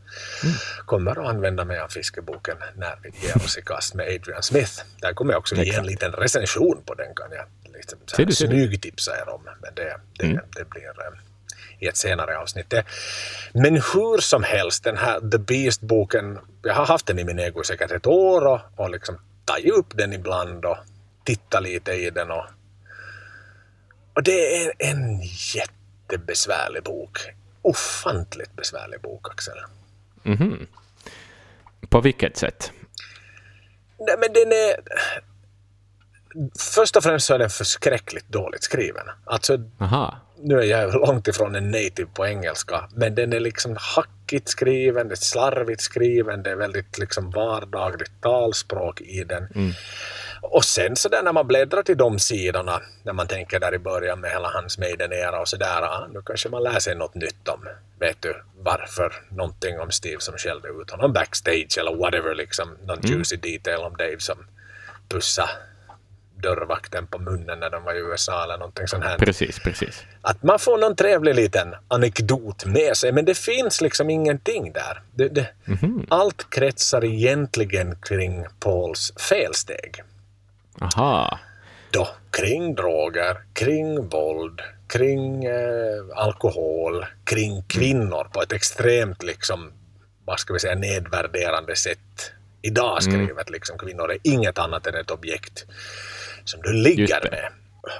Kommer 0.85 1.11
att 1.11 1.17
använda 1.29 1.65
mig 1.65 1.79
av 1.79 1.87
fiskeboken 1.87 2.57
när 2.75 2.95
vi 3.03 3.27
ger 3.27 3.37
oss 3.37 3.57
i 3.57 3.61
kast 3.61 3.93
med 3.93 4.05
Adrian 4.07 4.43
Smith. 4.43 4.81
Där 5.01 5.13
kommer 5.13 5.33
jag 5.33 5.39
också 5.39 5.55
ge 5.55 5.73
en 5.75 5.85
liten 5.85 6.11
recension 6.11 6.81
på 6.85 6.93
den 6.93 7.15
kan 7.15 7.31
jag 7.31 7.45
liksom 7.73 7.99
så 8.05 8.15
här 8.17 8.31
smygtipsa 8.47 9.11
er 9.17 9.29
om. 9.29 9.41
Men 9.61 9.75
det, 9.75 9.97
det, 10.19 10.25
det 10.55 10.69
blir 10.69 10.87
eh, 10.87 11.19
i 11.79 11.87
ett 11.87 11.97
senare 11.97 12.37
avsnitt. 12.37 12.69
Det- 12.69 12.85
Men 13.53 13.73
hur 13.75 14.17
som 14.21 14.43
helst, 14.43 14.83
den 14.83 14.97
här 14.97 15.19
The 15.31 15.37
Beast-boken, 15.37 16.39
jag 16.63 16.73
har 16.73 16.85
haft 16.85 17.05
den 17.05 17.19
i 17.19 17.23
min 17.23 17.39
ägo 17.39 17.61
i 17.61 17.65
säkert 17.65 17.91
ett 17.91 18.07
år 18.07 18.45
och, 18.47 18.59
och 18.75 18.89
liksom 18.89 19.17
tagit 19.45 19.73
upp 19.73 19.97
den 19.97 20.13
ibland 20.13 20.65
och 20.65 20.77
tittat 21.23 21.63
lite 21.63 21.91
i 21.91 22.09
den 22.09 22.31
och, 22.31 22.45
och 24.13 24.23
det 24.23 24.65
är 24.65 24.71
en 24.79 25.21
jättebesvärlig 25.55 26.83
bok. 26.83 27.19
Ofantligt 27.67 28.55
besvärlig 28.55 29.01
bok, 29.01 29.29
Axel. 29.31 29.57
Mhm. 30.23 30.67
På 31.89 32.01
vilket 32.01 32.37
sätt? 32.37 32.71
Nej, 33.99 34.15
men 34.19 34.33
den 34.33 34.51
är... 34.51 34.75
Först 36.59 36.95
och 36.95 37.03
främst 37.03 37.27
så 37.27 37.33
är 37.33 37.39
den 37.39 37.49
förskräckligt 37.49 38.27
dåligt 38.27 38.63
skriven. 38.63 39.07
Alltså, 39.25 39.57
Aha. 39.79 40.19
Nu 40.41 40.59
är 40.59 40.63
jag 40.63 40.93
långt 40.93 41.27
ifrån 41.27 41.55
en 41.55 41.71
native 41.71 42.09
på 42.13 42.25
engelska, 42.27 42.87
men 42.95 43.15
den 43.15 43.33
är 43.33 43.39
liksom 43.39 43.75
hackigt 43.79 44.49
skriven, 44.49 45.07
det 45.07 45.13
är 45.13 45.15
slarvigt 45.15 45.81
skriven, 45.81 46.43
det 46.43 46.51
är 46.51 46.55
väldigt 46.55 46.97
liksom 46.97 47.29
vardagligt 47.31 48.21
talspråk 48.21 49.01
i 49.01 49.23
den. 49.23 49.47
Och 50.41 50.65
sen 50.65 50.95
så 50.95 51.09
där 51.09 51.23
när 51.23 51.33
man 51.33 51.47
bläddrar 51.47 51.83
till 51.83 51.97
de 51.97 52.19
sidorna, 52.19 52.81
när 53.03 53.13
man 53.13 53.27
tänker 53.27 53.59
där 53.59 53.73
i 53.75 53.79
början 53.79 54.19
med 54.19 54.31
hela 54.31 54.49
hans 54.49 54.77
Maiden-era 54.77 55.41
och 55.41 55.47
sådär, 55.47 55.81
ah, 55.81 56.07
nu 56.13 56.21
kanske 56.25 56.49
man 56.49 56.63
lär 56.63 56.79
sig 56.79 56.95
något 56.95 57.15
nytt 57.15 57.47
om, 57.47 57.67
vet 57.99 58.21
du, 58.21 58.43
varför, 58.59 59.13
någonting 59.29 59.79
om 59.79 59.91
Steve 59.91 60.19
som 60.21 60.37
skällde 60.37 60.67
ut 60.67 60.91
honom 60.91 61.13
backstage 61.13 61.77
eller 61.79 61.95
whatever, 61.95 62.35
liksom, 62.35 62.77
någon 62.85 62.99
juicy 63.01 63.35
detail 63.35 63.79
om 63.79 63.97
Dave 63.97 64.19
som 64.19 64.37
pussa 65.09 65.49
dörrvakten 66.41 67.07
på 67.07 67.19
munnen 67.19 67.59
när 67.59 67.69
de 67.69 67.83
var 67.83 67.93
i 67.93 67.99
USA 67.99 68.43
eller 68.43 68.57
någonting 68.57 68.87
sånt 68.87 69.03
här 69.03 69.17
Precis, 69.17 69.59
precis. 69.59 70.03
att 70.21 70.43
man 70.43 70.59
får 70.59 70.77
någon 70.77 70.95
trevlig 70.95 71.35
liten 71.35 71.75
anekdot 71.87 72.65
med 72.65 72.97
sig, 72.97 73.11
men 73.11 73.25
det 73.25 73.37
finns 73.37 73.81
liksom 73.81 74.09
ingenting 74.09 74.71
där. 74.71 75.01
Det, 75.15 75.27
det, 75.27 75.47
Allt 76.09 76.49
kretsar 76.49 77.05
egentligen 77.05 77.95
kring 78.01 78.45
Pauls 78.59 79.13
felsteg. 79.17 80.03
Aha. 80.81 81.39
Då, 81.91 82.07
kring 82.31 82.75
droger, 82.75 83.37
kring 83.53 84.09
våld, 84.09 84.61
kring 84.87 85.45
eh, 85.45 86.03
alkohol, 86.15 87.05
kring 87.23 87.63
kvinnor 87.67 88.27
på 88.33 88.41
ett 88.41 88.51
extremt 88.53 89.23
liksom, 89.23 89.71
vad 90.25 90.39
ska 90.39 90.53
vi 90.53 90.59
säga, 90.59 90.75
nedvärderande 90.75 91.75
sätt. 91.75 92.31
Idag 92.61 93.03
skrivet 93.03 93.49
liksom, 93.49 93.77
kvinnor 93.77 94.11
är 94.11 94.17
inget 94.23 94.57
annat 94.57 94.87
än 94.87 94.95
ett 94.95 95.11
objekt 95.11 95.65
som 96.49 96.61
du 96.61 96.73
ligger 96.73 97.31
med. 97.31 97.51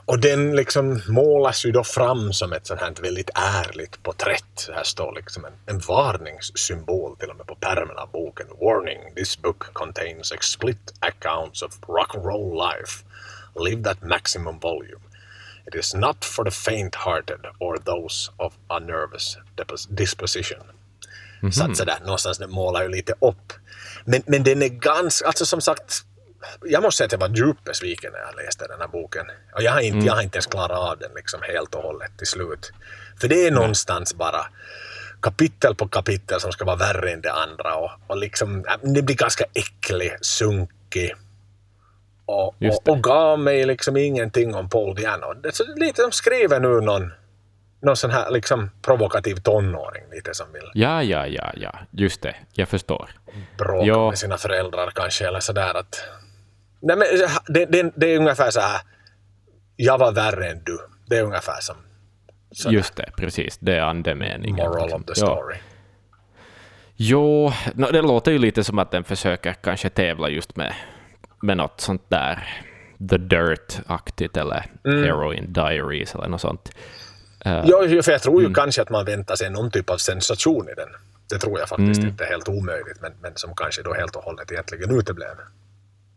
och 0.06 0.20
den 0.20 0.56
liksom 0.56 1.01
målas 1.08 1.66
ju 1.66 1.72
då 1.72 1.84
fram 1.84 2.34
som 2.34 2.54
ett 2.54 2.68
sånt 2.68 2.82
här 2.82 2.94
väldigt 3.01 3.30
ärligt 3.36 4.04
porträtt. 4.04 4.70
Här 4.75 4.84
står 4.84 5.13
liksom 5.16 5.46
en, 5.46 5.54
en 5.66 5.80
varningssymbol 5.80 7.18
till 7.18 7.30
och 7.30 7.38
med 7.38 7.48
på 7.48 7.56
pärmen 7.56 7.98
av 7.98 8.12
boken. 8.12 8.48
Warning, 8.62 9.00
this 9.16 9.42
book 9.42 9.74
contains 9.74 10.32
explicit 10.32 10.94
accounts 11.00 11.62
of 11.62 11.74
rock 11.88 12.16
and 12.16 12.25
roll 12.25 12.58
life. 12.58 13.04
Live 13.60 13.84
that 13.84 14.01
maximum 14.01 14.60
volume. 14.60 15.01
It 15.68 15.75
is 15.75 15.94
not 15.94 16.25
for 16.25 16.46
the 16.46 16.51
faint-hearted 16.51 17.39
or 17.60 17.77
those 17.77 18.32
of 18.38 18.54
a 18.68 18.80
nervous 18.80 19.38
disposition. 19.89 20.62
Mm 20.62 20.72
-hmm. 21.42 21.51
Så 21.51 21.63
att 21.63 21.77
sådär, 21.77 21.98
någonstans 22.01 22.38
den 22.38 22.51
målar 22.51 22.84
ju 22.84 22.89
lite 22.89 23.13
upp. 23.22 23.54
Men, 24.06 24.22
men 24.25 24.44
den 24.44 24.62
är 24.62 24.68
ganska, 24.68 25.27
alltså 25.27 25.46
som 25.46 25.62
sagt, 25.62 26.04
jag 26.65 26.84
måste 26.84 26.98
säga 26.98 27.06
att 27.06 27.12
jag 27.12 27.20
var 27.20 27.29
djupt 27.29 27.63
besviken 27.63 28.12
när 28.12 28.20
jag 28.20 28.46
läste 28.46 28.67
den 28.67 28.79
här 28.79 28.88
boken. 28.88 29.25
Och 29.56 29.62
jag 29.62 29.72
har 29.72 29.79
inte, 29.79 29.96
mm. 29.96 30.06
jag 30.06 30.13
har 30.13 30.22
inte 30.22 30.36
ens 30.36 30.48
klarat 30.48 30.91
av 30.91 30.98
den 30.98 31.12
liksom 31.15 31.39
helt 31.44 31.75
och 31.75 31.82
hållet 31.82 32.12
till 32.17 32.27
slut. 32.27 32.72
För 33.22 33.27
det 33.27 33.48
är 33.48 33.51
någonstans 33.51 34.13
bara 34.13 34.48
kapitel 35.22 35.75
på 35.75 35.88
kapitel 35.88 36.39
som 36.39 36.51
ska 36.51 36.65
vara 36.65 36.75
värre 36.75 37.12
än 37.12 37.22
det 37.22 37.34
andra 37.34 37.75
och, 37.75 37.91
och 38.08 38.17
liksom, 38.17 38.65
det 38.82 39.01
blir 39.01 39.15
ganska 39.15 39.46
äcklig, 39.53 40.12
sunkig 40.22 41.15
och, 42.25 42.48
och, 42.48 42.88
och, 42.88 43.03
gav 43.03 43.39
mig 43.39 43.65
liksom 43.65 43.98
ingenting 43.98 44.56
om 44.56 44.70
Paul 44.70 44.96
Diano. 44.96 45.34
Det 45.34 45.60
är 45.60 45.79
lite 45.79 46.01
som 46.01 46.12
skriver 46.12 46.60
nu 46.60 46.82
någon, 46.82 47.13
någon 47.82 47.96
sån 47.96 48.12
här 48.12 48.32
liksom 48.32 48.70
provokativ 48.82 49.36
tonåring 49.36 50.03
lite 50.12 50.34
som 50.34 50.53
vill... 50.53 50.72
Ja, 50.74 51.03
ja, 51.03 51.27
ja, 51.27 51.51
ja, 51.56 51.79
just 51.91 52.22
det, 52.22 52.36
jag 52.53 52.67
förstår. 52.70 53.10
Bråka 53.58 53.86
jo. 53.86 54.10
med 54.10 54.17
sina 54.17 54.38
föräldrar 54.38 54.91
kanske 54.96 55.27
eller 55.27 55.39
sådär 55.39 55.74
att 55.77 56.03
Nej, 56.79 56.98
men 56.98 57.07
det, 57.48 57.65
det, 57.65 57.91
det, 57.96 58.13
är 58.13 58.17
ungefär 58.17 58.51
så 58.51 58.60
här. 58.60 58.81
Jag 59.75 59.98
var 59.98 60.12
värre 60.12 60.48
än 60.48 60.63
du. 60.63 60.79
Det 61.10 61.17
är 61.17 61.24
ungefär 61.24 61.62
som... 61.62 61.75
Sådär. 62.51 62.75
Just 62.75 62.96
det, 62.96 63.12
precis. 63.17 63.57
Det 63.57 63.75
är 63.75 63.81
andemeningen. 63.81 64.55
Moral 64.55 64.81
liksom. 64.81 65.01
of 65.01 65.07
the 65.07 65.15
story. 65.15 65.55
Jo, 66.96 67.51
no, 67.74 67.91
det 67.91 68.01
låter 68.01 68.31
ju 68.31 68.38
lite 68.38 68.63
som 68.63 68.79
att 68.79 68.91
den 68.91 69.03
försöker 69.03 69.53
kanske 69.53 69.89
tävla 69.89 70.29
just 70.29 70.55
med, 70.55 70.74
med 71.41 71.57
något 71.57 71.81
sånt 71.81 72.10
där 72.10 72.63
The 73.10 73.17
Dirt-aktigt 73.17 74.38
eller 74.38 74.65
mm. 74.86 75.03
Heroin 75.03 75.53
Diaries 75.53 76.15
eller 76.15 76.27
något 76.27 76.41
sånt. 76.41 76.72
Uh, 77.46 77.63
jo, 77.65 78.01
för 78.03 78.12
jag 78.12 78.22
tror 78.22 78.41
ju 78.41 78.46
mm. 78.46 78.53
kanske 78.53 78.81
att 78.81 78.89
man 78.89 79.05
väntar 79.05 79.36
sig 79.36 79.50
någon 79.50 79.72
typ 79.72 79.89
av 79.89 79.98
sensation 79.98 80.69
i 80.69 80.74
den. 80.74 80.89
Det 81.29 81.39
tror 81.39 81.60
jag 81.60 81.69
faktiskt 81.69 82.00
mm. 82.00 82.10
inte 82.10 82.24
är 82.24 82.29
helt 82.29 82.50
omöjligt, 82.50 83.01
men, 83.01 83.12
men 83.22 83.31
som 83.36 83.55
kanske 83.55 83.81
då 83.81 83.93
helt 83.93 84.15
och 84.15 84.24
hållet 84.24 84.51
egentligen 84.51 85.00
uteblev. 85.00 85.36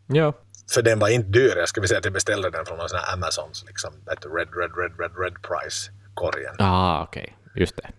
Ja, 0.07 0.33
för 0.69 0.81
den 0.81 0.99
var 0.99 1.09
inte 1.09 1.29
dyr. 1.29 1.57
Jag 1.57 1.69
skulle 1.69 1.87
säga 1.87 1.97
att 1.97 2.05
jag 2.05 2.13
beställde 2.13 2.49
den 2.49 2.65
från 2.65 2.77
någon 2.77 2.89
sån 2.89 2.99
här 2.99 3.13
Amazons, 3.13 3.63
liksom, 3.67 3.93
ett 4.11 4.25
red, 4.25 4.47
red, 4.57 4.71
red, 4.77 4.91
red, 4.99 5.11
red 5.19 5.33
price-korgen. 5.41 6.55
Ah, 6.59 7.03
okej. 7.03 7.21
Okay. 7.21 7.61
Just 7.61 7.75
det. 7.75 7.89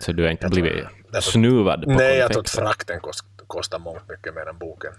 Så 0.00 0.12
du 0.12 0.22
har 0.22 0.30
inte 0.30 0.44
jag 0.44 0.50
blivit 0.50 0.84
tror, 1.12 1.20
snuvad 1.20 1.82
på 1.82 1.90
Nej, 1.90 2.16
jag 2.16 2.32
tror 2.32 2.40
att 2.40 2.50
frakten 2.50 3.00
kost, 3.00 3.24
kostar 3.46 3.78
mångt 3.78 4.08
mycket 4.08 4.34
mer 4.34 4.48
än 4.48 4.58
boken. 4.58 4.92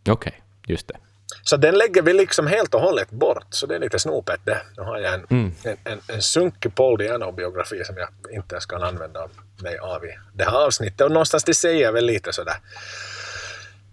Okej, 0.00 0.12
okay. 0.12 0.32
just 0.66 0.88
det. 0.88 0.96
Så 1.42 1.56
den 1.56 1.74
lägger 1.74 2.02
vi 2.02 2.12
liksom 2.12 2.46
helt 2.46 2.74
och 2.74 2.80
hållet 2.80 3.10
bort, 3.10 3.46
så 3.50 3.66
det 3.66 3.74
är 3.74 3.78
lite 3.78 3.98
snopet 3.98 4.40
det. 4.44 4.62
Nu 4.76 4.82
har 4.82 4.98
jag 4.98 5.14
en, 5.14 5.26
mm. 5.30 5.52
en, 5.62 5.76
en, 5.84 6.00
en 6.08 6.22
sunkig 6.22 6.74
Paul 6.74 6.98
Diano-biografi 6.98 7.84
som 7.84 7.96
jag 7.96 8.08
inte 8.32 8.54
ens 8.54 8.66
kan 8.66 8.82
använda 8.82 9.28
mig 9.62 9.78
av 9.78 10.04
i 10.04 10.18
det 10.32 10.44
här 10.44 10.66
avsnittet. 10.66 11.00
Och 11.00 11.10
någonstans 11.10 11.44
det 11.44 11.54
säger 11.54 11.92
väl 11.92 12.06
lite 12.06 12.32
sådär, 12.32 12.56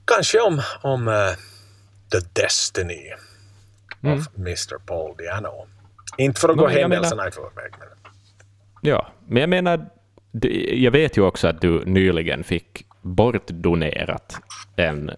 kanske 0.06 0.40
om, 0.40 0.62
om 0.82 1.08
uh, 1.08 1.34
The 2.14 2.42
Destiny 2.42 3.14
mm. 4.02 4.22
Mr 4.38 4.78
Paul 4.86 5.16
Diano. 5.18 5.68
Inte 6.18 6.42
för 6.42 6.50
att 6.50 6.58
gå 6.58 6.68
händelserna 6.68 7.28
i 7.28 7.32
förväg. 7.32 7.72
Men... 7.80 7.88
Ja, 8.82 9.12
men 9.28 9.42
jag 9.42 9.50
menar, 9.50 9.86
jag 10.72 10.92
vet 10.92 11.18
ju 11.18 11.22
också 11.22 11.48
att 11.48 11.62
du 11.62 11.86
nyligen 11.86 12.44
fick 12.44 12.86
bortdonerat 13.02 14.40
en 14.76 15.12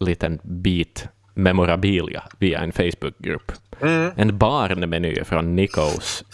liten 0.00 0.40
bit 0.42 1.08
memorabilia 1.34 2.22
via 2.38 2.60
en 2.60 2.72
Facebookgrupp. 2.72 3.52
Mm. 3.80 4.12
En 4.16 4.38
barnmeny 4.38 5.24
från 5.24 5.56
Nikos 5.56 6.24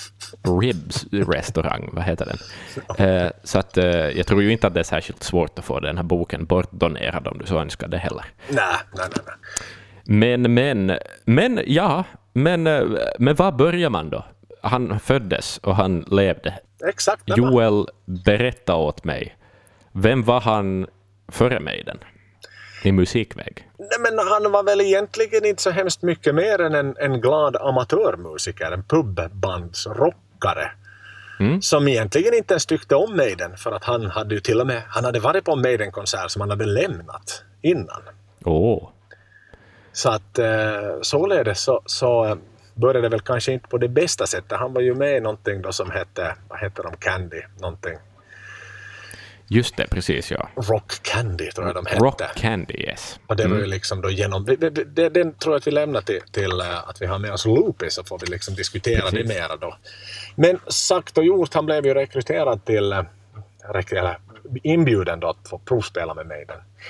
Ribs 0.60 1.06
restaurang, 1.12 1.90
vad 1.92 2.04
heter 2.04 2.26
den? 2.26 2.38
Eh, 3.06 3.30
så 3.44 3.58
att, 3.58 3.76
eh, 3.76 3.84
jag 3.86 4.26
tror 4.26 4.42
ju 4.42 4.52
inte 4.52 4.66
att 4.66 4.74
det 4.74 4.80
är 4.80 4.84
särskilt 4.84 5.22
svårt 5.22 5.58
att 5.58 5.64
få 5.64 5.80
den 5.80 5.96
här 5.96 6.04
boken 6.04 6.44
bortdonerad 6.44 7.28
om 7.28 7.38
du 7.38 7.46
så 7.46 7.58
önskar 7.58 7.88
det 7.88 7.98
heller. 7.98 8.24
Nej, 8.48 8.76
nej, 8.96 9.08
nej. 9.26 9.34
Men, 10.12 10.54
men, 10.54 10.98
men 11.24 11.62
ja, 11.66 12.04
men, 12.32 12.62
men 13.18 13.34
var 13.34 13.52
börjar 13.52 13.90
man 13.90 14.10
då? 14.10 14.24
Han 14.62 15.00
föddes 15.00 15.58
och 15.58 15.76
han 15.76 16.00
levde. 16.00 16.58
Exakt. 16.88 17.22
Joel, 17.26 17.86
berätta 18.04 18.74
åt 18.74 19.04
mig. 19.04 19.36
Vem 19.92 20.22
var 20.22 20.40
han 20.40 20.86
före 21.28 21.60
Maiden? 21.60 21.98
I 22.82 22.92
musikväg? 22.92 23.68
Nej, 23.78 23.88
men 24.00 24.18
han 24.18 24.52
var 24.52 24.62
väl 24.62 24.80
egentligen 24.80 25.44
inte 25.44 25.62
så 25.62 25.70
hemskt 25.70 26.02
mycket 26.02 26.34
mer 26.34 26.60
än 26.60 26.74
en, 26.74 26.96
en 26.98 27.20
glad 27.20 27.56
amatörmusiker, 27.56 28.72
en 28.72 28.82
pubbandsrockare. 28.82 30.70
Mm. 31.40 31.62
Som 31.62 31.88
egentligen 31.88 32.34
inte 32.34 32.54
ens 32.54 32.66
tyckte 32.66 32.94
om 32.94 33.16
Maiden 33.16 33.56
för 33.56 33.72
att 33.72 33.84
han 33.84 34.06
hade 34.06 34.34
ju 34.34 34.40
till 34.40 34.60
och 34.60 34.66
med 34.66 34.82
han 34.88 35.04
hade 35.04 35.20
varit 35.20 35.44
på 35.44 35.52
en 35.52 35.62
Maiden-konsert 35.62 36.30
som 36.30 36.40
han 36.40 36.50
hade 36.50 36.66
lämnat 36.66 37.44
innan. 37.62 38.02
Oh. 38.44 38.89
Så 40.00 40.08
att 40.08 40.38
eh, 40.38 41.00
således 41.02 41.60
så, 41.60 41.82
så 41.86 42.38
började 42.74 43.00
det 43.00 43.08
väl 43.08 43.20
kanske 43.20 43.52
inte 43.52 43.68
på 43.68 43.78
det 43.78 43.88
bästa 43.88 44.26
sättet. 44.26 44.58
Han 44.58 44.72
var 44.72 44.80
ju 44.80 44.94
med 44.94 45.16
i 45.16 45.20
någonting 45.20 45.62
då 45.62 45.72
som 45.72 45.90
hette, 45.90 46.36
vad 46.48 46.58
hette 46.58 46.82
de, 46.82 46.96
Candy, 46.96 47.42
någonting. 47.58 47.96
Just 49.48 49.76
det, 49.76 49.86
precis 49.86 50.30
ja. 50.30 50.48
Rock 50.56 51.02
Candy 51.02 51.50
tror 51.50 51.66
jag 51.66 51.74
de 51.74 51.86
hette. 51.86 52.04
Rock 52.04 52.22
Candy, 52.36 52.74
yes. 52.74 53.20
Och 53.26 53.36
det 53.36 53.42
var 53.42 53.56
ju 53.56 53.62
mm. 53.62 53.70
liksom 53.70 54.00
då 54.00 54.10
genom, 54.10 54.44
den 54.94 55.34
tror 55.34 55.54
jag 55.54 55.56
att 55.56 55.66
vi 55.66 55.70
lämnar 55.70 56.00
till, 56.00 56.20
till 56.32 56.52
uh, 56.52 56.88
att 56.88 57.02
vi 57.02 57.06
har 57.06 57.18
med 57.18 57.32
oss 57.32 57.44
Loopy 57.44 57.90
så 57.90 58.04
får 58.04 58.18
vi 58.18 58.26
liksom 58.26 58.54
diskutera 58.54 59.00
precis. 59.00 59.28
det 59.28 59.34
mera 59.34 59.56
då. 59.56 59.76
Men 60.34 60.58
sagt 60.66 61.18
och 61.18 61.24
gjort, 61.24 61.54
han 61.54 61.66
blev 61.66 61.86
ju 61.86 61.94
rekryterad 61.94 62.64
till, 62.64 62.92
eller 63.68 64.18
inbjuden 64.62 65.20
då 65.20 65.28
att 65.28 65.48
få 65.48 65.58
provspela 65.58 66.14
med 66.14 66.26
mig. 66.26 66.46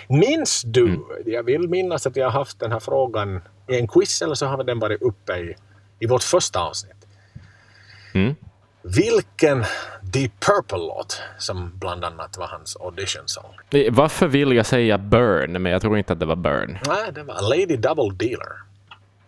Minns 0.08 0.62
du, 0.66 0.84
mm. 0.84 1.02
jag 1.26 1.42
vill 1.42 1.68
minnas 1.68 2.06
att 2.06 2.16
vi 2.16 2.20
har 2.20 2.30
haft 2.30 2.60
den 2.60 2.72
här 2.72 2.80
frågan 2.80 3.40
i 3.68 3.78
en 3.78 3.88
quiz 3.88 4.22
eller 4.22 4.34
så 4.34 4.46
har 4.46 4.64
den 4.64 4.78
varit 4.78 5.02
uppe 5.02 5.32
i, 5.32 5.56
i 5.98 6.06
vårt 6.06 6.22
första 6.22 6.60
avsnitt. 6.60 7.06
Mm. 8.14 8.34
Vilken 8.82 9.64
Deep 10.02 10.32
Purple-låt 10.40 11.22
som 11.38 11.78
bland 11.78 12.04
annat 12.04 12.38
var 12.38 12.46
hans 12.46 12.76
audition-song? 12.76 13.54
Varför 13.90 14.26
vill 14.26 14.52
jag 14.52 14.66
säga 14.66 14.98
Burn, 14.98 15.62
men 15.62 15.72
jag 15.72 15.82
tror 15.82 15.98
inte 15.98 16.12
att 16.12 16.20
det 16.20 16.26
var 16.26 16.36
Burn. 16.36 16.78
Nej, 16.86 17.12
det 17.12 17.22
var 17.22 17.42
Lady 17.42 17.76
Double 17.76 18.28
Dealer. 18.28 18.52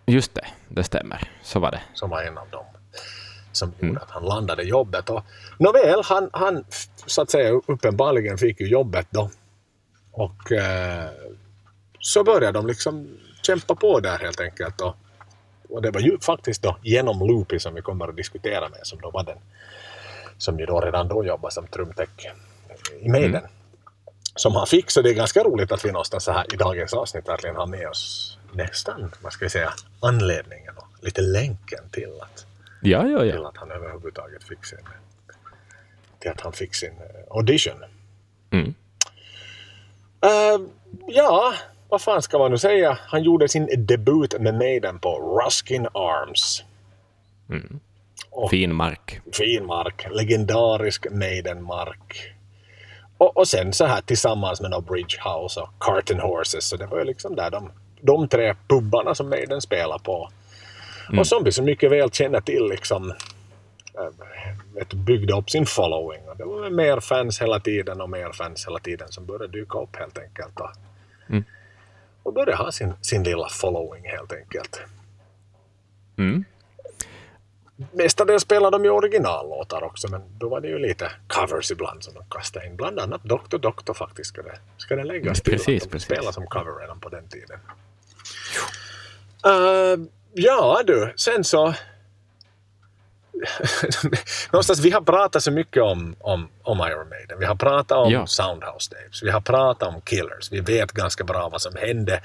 Just 0.06 0.34
det, 0.34 0.46
det 0.68 0.84
stämmer. 0.84 1.30
Så 1.42 1.60
var 1.60 1.70
det. 1.70 1.80
Som 1.94 2.10
var 2.10 2.22
en 2.22 2.38
av 2.38 2.48
dem 2.50 2.64
som 3.52 3.68
gjorde 3.68 3.86
mm. 3.86 4.02
att 4.02 4.10
han 4.10 4.24
landade 4.24 4.62
jobbet. 4.62 5.10
Och, 5.10 5.24
nåväl, 5.58 6.02
han, 6.04 6.30
han 6.32 6.64
så 7.06 7.22
att 7.22 7.30
säga 7.30 7.50
uppenbarligen 7.50 8.38
fick 8.38 8.60
ju 8.60 8.68
jobbet 8.68 9.06
då. 9.10 9.30
Och 10.12 10.52
eh, 10.52 11.10
så 11.98 12.24
började 12.24 12.58
de 12.58 12.66
liksom 12.66 13.08
kämpa 13.42 13.74
på 13.74 14.00
där 14.00 14.18
helt 14.18 14.40
enkelt. 14.40 14.80
Och, 14.80 14.96
och 15.68 15.82
det 15.82 15.90
var 15.90 16.00
ju 16.00 16.18
faktiskt 16.20 16.62
då 16.62 16.76
genom 16.82 17.18
Loopy 17.18 17.58
som 17.58 17.74
vi 17.74 17.82
kommer 17.82 18.08
att 18.08 18.16
diskutera 18.16 18.68
med 18.68 18.80
som 18.82 19.00
då 19.00 19.10
var 19.10 19.24
den 19.24 19.38
som 20.42 20.60
ju 20.60 20.66
då 20.66 20.80
redan 20.80 21.08
då 21.08 21.24
jobbade 21.24 21.54
som 21.54 21.66
trumtech 21.66 22.32
i 23.00 23.08
Maiden. 23.08 23.34
Mm. 23.34 23.50
Som 24.34 24.56
han 24.56 24.66
fick, 24.66 24.90
så 24.90 25.02
det 25.02 25.10
är 25.10 25.14
ganska 25.14 25.44
roligt 25.44 25.72
att 25.72 25.84
vi 25.84 25.92
någonstans 25.92 26.24
så 26.24 26.32
här 26.32 26.54
i 26.54 26.56
dagens 26.56 26.94
avsnitt 26.94 27.28
verkligen 27.28 27.56
har 27.56 27.66
med 27.66 27.88
oss 27.88 28.38
nästan, 28.52 29.12
vad 29.22 29.32
ska 29.32 29.44
vi 29.44 29.50
säga, 29.50 29.72
anledningen 30.00 30.74
och 30.76 30.86
lite 31.00 31.20
länken 31.20 31.88
till 31.90 32.12
att 32.20 32.46
Ja, 32.82 33.08
ja, 33.08 33.24
ja. 33.24 33.32
Till 33.32 33.46
att 33.46 33.56
han 33.56 33.70
överhuvudtaget 33.70 34.44
fick 34.44 34.64
sin, 34.64 34.78
till 36.18 36.30
att 36.30 36.40
han 36.40 36.52
fick 36.52 36.74
sin 36.74 36.92
eh, 36.92 37.36
audition. 37.36 37.84
Mm. 38.50 38.74
Uh, 40.24 40.68
ja, 41.06 41.54
vad 41.88 42.02
fan 42.02 42.22
ska 42.22 42.38
man 42.38 42.50
nu 42.50 42.58
säga? 42.58 42.98
Han 43.00 43.22
gjorde 43.22 43.48
sin 43.48 43.86
debut 43.86 44.40
med 44.40 44.54
Maiden 44.54 44.98
på 44.98 45.18
Ruskin 45.18 45.86
Arms. 45.92 46.64
Mm. 47.50 47.80
fin 48.50 48.74
mark. 48.74 49.20
Fin 49.32 49.66
mark. 49.66 50.06
Legendarisk 50.10 51.06
Maiden-mark. 51.10 52.34
Och, 53.18 53.36
och 53.36 53.48
sen 53.48 53.72
så 53.72 53.84
här 53.84 54.00
tillsammans 54.00 54.60
med 54.60 54.70
no 54.70 54.80
Bridge 54.80 55.18
House 55.24 55.60
och 55.60 55.68
Carton 55.78 56.20
Horses. 56.20 56.64
Så 56.64 56.76
det 56.76 56.86
var 56.86 56.98
ju 56.98 57.04
liksom 57.04 57.36
där 57.36 57.50
de, 57.50 57.70
de 58.00 58.28
tre 58.28 58.54
pubbarna 58.68 59.14
som 59.14 59.28
Maiden 59.28 59.60
spelade 59.60 60.02
på 60.04 60.30
Mm. 61.08 61.18
Och 61.18 61.26
som 61.26 61.44
vi 61.44 61.52
så 61.52 61.62
mycket 61.62 61.90
väl 61.90 62.10
känner 62.10 62.40
till 62.40 62.68
liksom 62.68 63.10
äh, 63.94 64.96
byggde 64.96 65.34
upp 65.34 65.50
sin 65.50 65.66
following. 65.66 66.28
Och 66.28 66.36
det 66.36 66.44
var 66.44 66.70
mer 66.70 67.00
fans 67.00 67.42
hela 67.42 67.60
tiden 67.60 68.00
och 68.00 68.10
mer 68.10 68.32
fans 68.32 68.66
hela 68.66 68.78
tiden 68.78 69.12
som 69.12 69.26
började 69.26 69.48
dyka 69.48 69.78
upp 69.78 69.96
helt 69.96 70.18
enkelt. 70.18 70.60
Och, 70.60 70.70
mm. 71.28 71.44
och 72.22 72.32
började 72.32 72.56
ha 72.56 72.72
sin, 72.72 72.92
sin 73.00 73.22
lilla 73.22 73.48
following 73.48 74.04
helt 74.04 74.32
enkelt. 74.32 74.80
Mm. 76.16 76.44
mestadels 77.92 78.42
spelar 78.42 78.70
de 78.70 78.84
ju 78.84 78.90
originallåtar 78.90 79.84
också, 79.84 80.08
men 80.08 80.22
då 80.38 80.48
var 80.48 80.60
det 80.60 80.68
ju 80.68 80.78
lite 80.78 81.10
covers 81.26 81.70
ibland 81.70 82.04
som 82.04 82.14
de 82.14 82.24
kastade 82.30 82.66
in. 82.66 82.76
Bland 82.76 82.98
annat 82.98 83.24
Dr. 83.24 83.58
Doctor 83.58 83.94
faktiskt 83.94 84.28
ska 84.28 84.42
det, 84.42 84.58
ska 84.76 84.96
det 84.96 85.04
läggas 85.04 85.40
till. 85.40 85.52
Precis, 85.52 85.82
att 85.82 85.88
de 85.88 85.92
precis. 85.92 86.06
spelade 86.06 86.32
som 86.32 86.46
cover 86.46 86.80
redan 86.80 87.00
på 87.00 87.08
den 87.08 87.28
tiden. 87.28 87.58
Uh, 89.46 90.06
ja 90.34 90.82
du, 90.86 91.12
sen 91.16 91.44
så... 91.44 91.74
Någonstans, 94.50 94.80
vi 94.80 94.90
har 94.90 95.00
pratat 95.00 95.42
så 95.42 95.50
mycket 95.50 95.82
om, 95.82 96.16
om, 96.20 96.48
om 96.62 96.78
Iron 96.78 97.08
Maiden. 97.08 97.38
Vi 97.38 97.44
har 97.44 97.54
pratat 97.54 97.98
om 97.98 98.12
Ja. 98.12 98.26
Soundhouse 98.26 98.94
Daves. 98.94 99.22
Vi 99.22 99.30
har 99.30 99.40
pratat 99.40 99.88
om 99.88 100.00
Killers. 100.00 100.52
Vi 100.52 100.60
vet 100.60 100.92
ganska 100.92 101.24
bra 101.24 101.48
vad 101.48 101.62
som 101.62 101.76
hände. 101.76 102.22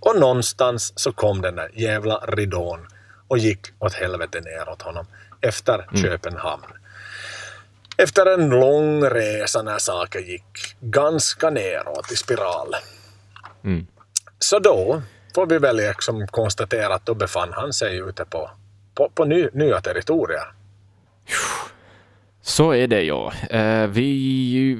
Och 0.00 0.20
någonstans 0.20 0.92
så 0.96 1.12
kom 1.12 1.42
den 1.42 1.54
där 1.56 1.70
jävla 1.74 2.16
ridån 2.16 2.86
och 3.28 3.38
gick 3.38 3.60
åt 3.78 3.94
helvete 3.94 4.40
neråt 4.40 4.82
honom 4.82 5.06
efter 5.40 5.88
Köpenhamn. 6.02 6.64
Efter 7.96 8.26
en 8.26 8.48
lång 8.48 9.04
resa 9.04 9.62
när 9.62 9.78
saker 9.78 10.18
gick 10.18 10.76
ganska 10.80 11.50
neråt 11.50 12.12
i 12.12 12.16
spiral. 12.16 12.74
Mm. 13.64 13.86
Så 14.38 14.58
då 14.58 15.02
får 15.36 15.46
vi 15.46 15.58
väl 15.58 15.76
liksom 15.76 16.26
konstatera 16.26 16.94
att 16.94 17.06
då 17.06 17.14
befann 17.14 17.52
han 17.52 17.72
sig 17.72 17.98
ute 17.98 18.24
på, 18.24 18.50
på, 18.94 19.10
på 19.14 19.24
ny, 19.24 19.48
nya 19.52 19.80
territorier. 19.80 20.46
Så 22.42 22.74
är 22.74 22.86
det 22.86 22.96
eh, 22.96 23.98
ju. 23.98 24.78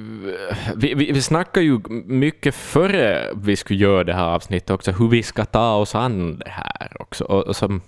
Vi, 0.77 0.95
vi, 0.95 1.13
vi, 1.13 1.23
snackade 1.23 1.67
ju 1.67 1.81
mycket 2.07 2.55
före 2.55 3.33
vi 3.35 3.57
skulle 3.57 3.79
göra 3.79 4.05
det 4.05 4.15
här 4.15 4.35
avsnittet 4.35 4.71
också, 4.71 4.93
hur 4.93 5.09
vi 5.09 5.23
ska 5.23 5.45
ta 5.45 5.75
oss 5.75 5.95
an 5.95 6.39
det 6.39 6.51
här 6.51 6.97
också. 7.01 7.25
Och, 7.25 7.47
och 7.47 7.57
som, 7.57 7.81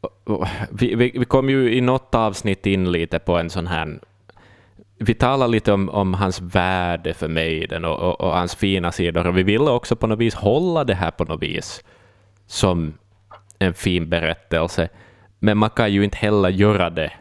och, 0.00 0.10
och, 0.24 0.48
vi, 0.70 0.94
vi, 0.94 1.12
vi 1.18 1.24
kom 1.24 1.50
ju 1.50 1.74
i 1.74 1.80
något 1.80 2.14
avsnitt 2.14 2.66
in 2.66 2.92
lite 2.92 3.18
på 3.18 3.36
en 3.38 3.50
sån 3.50 3.66
här 3.66 3.98
vi 4.98 5.14
talar 5.14 5.48
lite 5.48 5.72
om, 5.72 5.88
om 5.88 6.14
hans 6.14 6.40
värde 6.40 7.14
för 7.14 7.28
Maiden 7.28 7.84
och, 7.84 7.98
och, 7.98 8.20
och 8.20 8.32
hans 8.32 8.54
fina 8.54 8.92
sidor. 8.92 9.26
Och 9.26 9.38
vi 9.38 9.42
ville 9.42 9.70
också 9.70 9.96
på 9.96 10.06
något 10.06 10.18
vis 10.18 10.34
hålla 10.34 10.84
det 10.84 10.94
här 10.94 11.10
på 11.10 11.24
något 11.24 11.42
vis 11.42 11.84
som 12.46 12.94
en 13.58 13.74
fin 13.74 14.08
berättelse. 14.08 14.88
Men 15.38 15.58
man 15.58 15.70
kan 15.70 15.92
ju 15.92 16.04
inte 16.04 16.16
heller 16.16 16.48
göra 16.48 16.90
det 16.90 17.12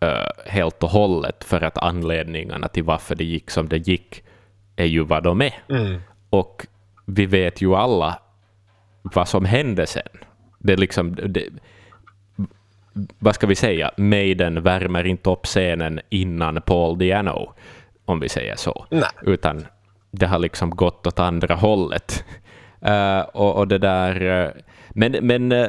eh, 0.00 0.50
helt 0.52 0.82
och 0.82 0.90
hållet 0.90 1.44
för 1.44 1.60
att 1.60 1.78
anledningarna 1.78 2.68
till 2.68 2.84
varför 2.84 3.14
det 3.14 3.24
gick 3.24 3.50
som 3.50 3.68
det 3.68 3.88
gick 3.88 4.24
är 4.76 4.86
ju 4.86 5.04
vad 5.04 5.22
de 5.22 5.42
är. 5.42 5.54
Och 6.30 6.66
vi 7.06 7.26
vet 7.26 7.62
ju 7.62 7.74
alla 7.74 8.18
vad 9.02 9.28
som 9.28 9.44
hände 9.44 9.86
sen. 9.86 10.18
Det 10.58 10.72
är 10.72 10.76
liksom... 10.76 11.14
Det, 11.14 11.48
vad 13.18 13.34
ska 13.34 13.46
vi 13.46 13.54
säga, 13.54 13.90
Maiden 13.96 14.62
värmer 14.62 15.06
inte 15.06 15.30
upp 15.30 15.46
scenen 15.46 16.00
innan 16.08 16.62
Paul 16.62 16.98
Diano, 16.98 17.54
om 18.04 18.20
vi 18.20 18.28
säger 18.28 18.56
så. 18.56 18.86
Nej. 18.90 19.10
Utan 19.22 19.66
det 20.10 20.26
har 20.26 20.38
liksom 20.38 20.70
gått 20.70 21.06
åt 21.06 21.18
andra 21.18 21.54
hållet. 21.54 22.24
Eh, 22.80 23.20
och, 23.20 23.56
och 23.56 23.68
det 23.68 23.78
där... 23.78 24.44
eh, 24.44 24.50
men 24.94 25.12
men 25.12 25.52
eh, 25.52 25.68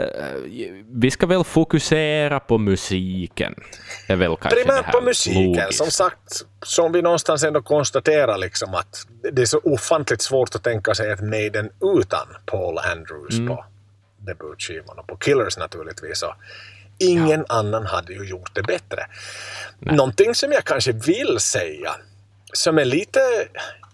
vi 0.91 1.11
ska 1.11 1.25
väl 1.25 1.43
fokusera 1.43 2.39
på 2.39 2.57
musiken. 2.57 3.55
är 4.07 4.15
väl 4.15 4.35
kanske 4.35 4.59
det 4.59 4.65
Primärt 4.65 4.91
på 4.91 5.01
musiken. 5.01 5.43
logiska. 5.43 5.71
Som 5.71 5.91
sagt, 5.91 6.45
som 6.61 6.91
vi 6.91 7.01
någonstans 7.01 7.43
ändå 7.43 7.61
konstaterar 7.61 8.37
liksom 8.37 8.73
att 8.75 9.07
det 9.31 9.41
är 9.41 9.45
så 9.45 9.59
ofantligt 9.63 10.21
svårt 10.21 10.55
att 10.55 10.63
tänka 10.63 10.93
sig 10.93 11.11
ett 11.11 11.21
Maiden 11.21 11.69
utan 11.99 12.27
Paul 12.45 12.77
Andrews 12.77 13.47
på 13.47 13.65
debutskivan 14.17 14.99
och 14.99 15.07
på 15.07 15.15
Killers 15.15 15.57
naturligtvis. 15.57 16.23
Och 16.23 16.33
ingen 16.97 17.45
annan 17.49 17.85
hade 17.85 18.13
ju 18.13 18.25
gjort 18.25 18.55
det 18.55 18.63
bättre. 18.63 19.05
Någonting 19.79 20.35
som 20.35 20.51
jag 20.51 20.63
kanske 20.63 20.91
vill 20.91 21.39
säga 21.39 21.95
som 22.53 22.77
är 22.77 22.85
lite, 22.85 23.19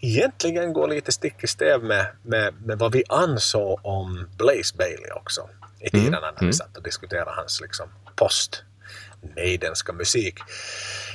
egentligen 0.01 0.73
går 0.73 0.87
lite 0.87 1.11
stick 1.11 1.43
i 1.43 1.47
stäv 1.47 1.83
med, 1.83 2.07
med, 2.23 2.53
med 2.65 2.79
vad 2.79 2.91
vi 2.91 3.03
ansåg 3.09 3.79
om 3.83 4.27
Blaze 4.37 4.75
Bailey 4.77 5.11
också 5.15 5.49
i 5.79 5.89
tiderna 5.89 6.33
när 6.39 6.47
vi 6.47 6.53
satt 6.53 6.77
och 6.77 6.83
diskuterade 6.83 7.31
hans 7.31 7.61
liksom, 7.61 7.89
post 8.15 8.63
Maidenska 9.35 9.93
musik 9.93 10.39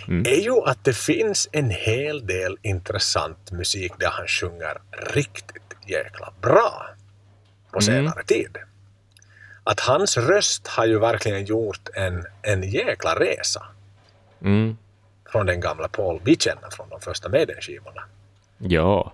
är 0.09 0.41
ju 0.41 0.61
att 0.65 0.85
det 0.85 0.97
finns 0.97 1.49
en 1.53 1.71
hel 1.71 2.27
del 2.27 2.59
intressant 2.63 3.53
musik 3.53 3.93
där 3.99 4.09
han 4.09 4.27
sjunger 4.27 4.79
riktigt 5.15 5.63
jäkla 5.87 6.33
bra 6.41 6.87
på 7.73 7.81
senare 7.81 8.25
tid. 8.25 8.57
Att 9.65 9.81
hans 9.81 10.17
röst 10.17 10.67
har 10.69 10.87
ju 10.87 10.99
verkligen 10.99 11.45
gjort 11.45 11.89
en, 11.95 12.27
en 12.43 12.63
jäkla 12.63 13.15
resa 13.21 13.63
Mm. 14.41 14.77
från 15.33 15.47
den 15.47 15.61
gamla 15.61 15.89
Paul 15.89 16.21
vi 16.25 16.37
känner 16.37 16.71
från 16.71 16.89
de 16.89 17.01
första 17.01 17.29
Maiden-skivorna. 17.29 18.03
Ja. 18.59 19.13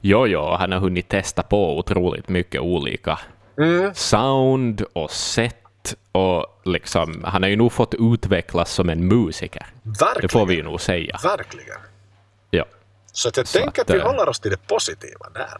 Jo, 0.00 0.26
jo, 0.26 0.50
han 0.58 0.72
har 0.72 0.78
hunnit 0.78 1.08
testa 1.08 1.42
på 1.42 1.78
otroligt 1.78 2.28
mycket 2.28 2.60
olika 2.60 3.18
sound 3.94 4.84
och 4.92 5.10
sätt 5.10 5.94
och 6.12 6.60
liksom, 6.64 7.24
han 7.24 7.42
har 7.42 7.50
ju 7.50 7.56
nog 7.56 7.72
fått 7.72 7.94
utvecklas 7.98 8.70
som 8.72 8.88
en 8.88 9.06
musiker. 9.08 9.66
Verkligen. 9.82 10.20
Det 10.22 10.28
får 10.28 10.46
vi 10.46 10.54
ju 10.54 10.62
nog 10.62 10.80
säga. 10.80 11.18
Verkligen. 11.24 11.78
Ja, 12.50 12.64
Så 13.12 13.28
att 13.28 13.36
jag 13.36 13.46
Så 13.48 13.58
tänker 13.58 13.82
att, 13.82 13.90
att 13.90 13.96
vi 13.96 14.00
eh, 14.00 14.06
håller 14.06 14.28
oss 14.28 14.40
till 14.40 14.50
det 14.50 14.66
positiva 14.66 15.28
där. 15.34 15.58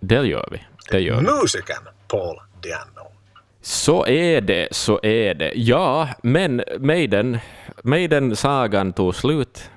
det 0.00 0.26
gör 0.26 0.48
vi. 0.52 0.62
Det 0.90 1.00
gör. 1.00 1.20
Musikern 1.20 1.88
Paul 2.08 2.40
Diano. 2.60 3.12
Så 3.68 4.06
är 4.06 4.40
det, 4.40 4.68
så 4.70 5.00
är 5.02 5.34
det. 5.34 5.52
Ja, 5.54 6.08
men 6.22 6.62
Maiden, 6.78 7.38
Maiden-sagan 7.82 8.92
tog 8.92 9.14
slut 9.14 9.70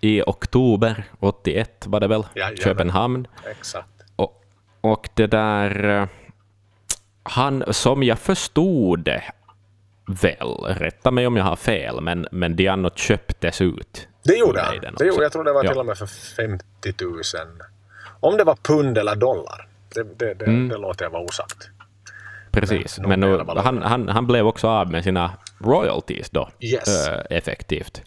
i 0.00 0.22
oktober 0.26 1.04
81 1.20 1.84
var 1.86 2.00
det 2.00 2.06
väl? 2.08 2.24
Jajamän. 2.34 2.56
Köpenhamn. 2.56 3.26
Exakt. 3.50 3.88
Och, 4.16 4.44
och 4.80 5.08
det 5.14 5.26
där... 5.26 6.00
eh, 6.02 6.08
Han, 7.22 7.64
som 7.70 8.02
jag 8.02 8.18
förstod 8.18 9.00
det 9.04 9.22
väl, 10.22 10.54
rätta 10.64 11.10
mig 11.10 11.26
om 11.26 11.36
jag 11.36 11.44
har 11.44 11.56
fel, 11.56 12.00
men, 12.00 12.26
men 12.32 12.56
Diano 12.56 12.90
köptes 12.94 13.60
ut. 13.60 14.08
Det 14.24 14.36
gjorde 14.36 14.60
han. 14.62 14.74
Det 14.98 15.04
gjorde, 15.06 15.22
jag 15.22 15.32
tror 15.32 15.44
det 15.44 15.52
var 15.52 15.64
Ja. 15.64 15.70
till 15.70 15.78
och 15.80 15.86
med 15.86 15.98
för 15.98 16.06
50 16.36 16.94
000. 17.00 17.20
Om 18.20 18.36
det 18.36 18.44
var 18.44 18.56
pund 18.62 18.98
eller 18.98 19.16
dollar. 19.16 19.68
Det, 19.94 20.18
det, 20.18 20.34
det, 20.34 20.44
Mm. 20.44 20.68
det 20.68 20.76
låter 20.78 21.04
jag 21.04 21.10
vara 21.10 21.22
osagt. 21.22 21.68
Precis, 22.52 23.00
men 23.00 23.20
nu, 23.20 23.38
han, 23.56 23.82
han, 23.82 24.08
han 24.08 24.26
blev 24.26 24.46
också 24.46 24.68
av 24.68 24.90
med 24.90 25.04
sina 25.04 25.30
royalties 25.58 26.30
då, 26.30 26.48
Yes. 26.60 27.08
eh, 27.08 27.20
effektivt. 27.30 28.02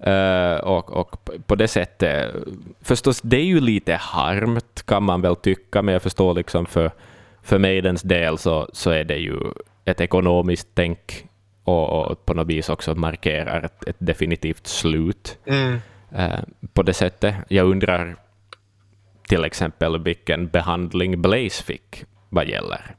Eh, 0.00 0.54
och, 0.56 0.92
och 0.92 1.30
på 1.46 1.54
det 1.54 1.68
sättet, 1.68 2.34
förstås, 2.80 3.20
det 3.20 3.36
är 3.36 3.44
ju 3.44 3.60
lite 3.60 3.94
harmt 3.94 4.82
kan 4.86 5.02
man 5.02 5.20
väl 5.22 5.36
tycka, 5.36 5.82
men 5.82 5.92
jag 5.92 6.02
förstår 6.02 6.34
liksom 6.34 6.66
för, 6.66 6.90
för 7.42 7.58
Maidens 7.58 8.02
del 8.02 8.38
så, 8.38 8.68
så 8.72 8.90
är 8.90 9.04
det 9.04 9.16
ju 9.16 9.36
ett 9.84 10.00
ekonomiskt 10.00 10.68
tänk 10.74 11.26
och, 11.64 12.06
och 12.10 12.26
på 12.26 12.34
något 12.34 12.46
vis 12.46 12.68
också 12.68 12.94
markerar 12.94 13.62
ett, 13.62 13.88
ett 13.88 13.96
definitivt 13.98 14.66
slut. 14.66 15.38
Eh, 16.14 16.38
på 16.72 16.82
det 16.82 16.94
sättet. 16.94 17.34
Jag 17.48 17.66
undrar 17.70 18.16
till 19.28 19.44
exempel 19.44 20.02
vilken 20.02 20.48
behandling 20.48 21.22
Blaze 21.22 21.62
fick 21.64 22.04
vad 22.28 22.46
gäller 22.48 22.94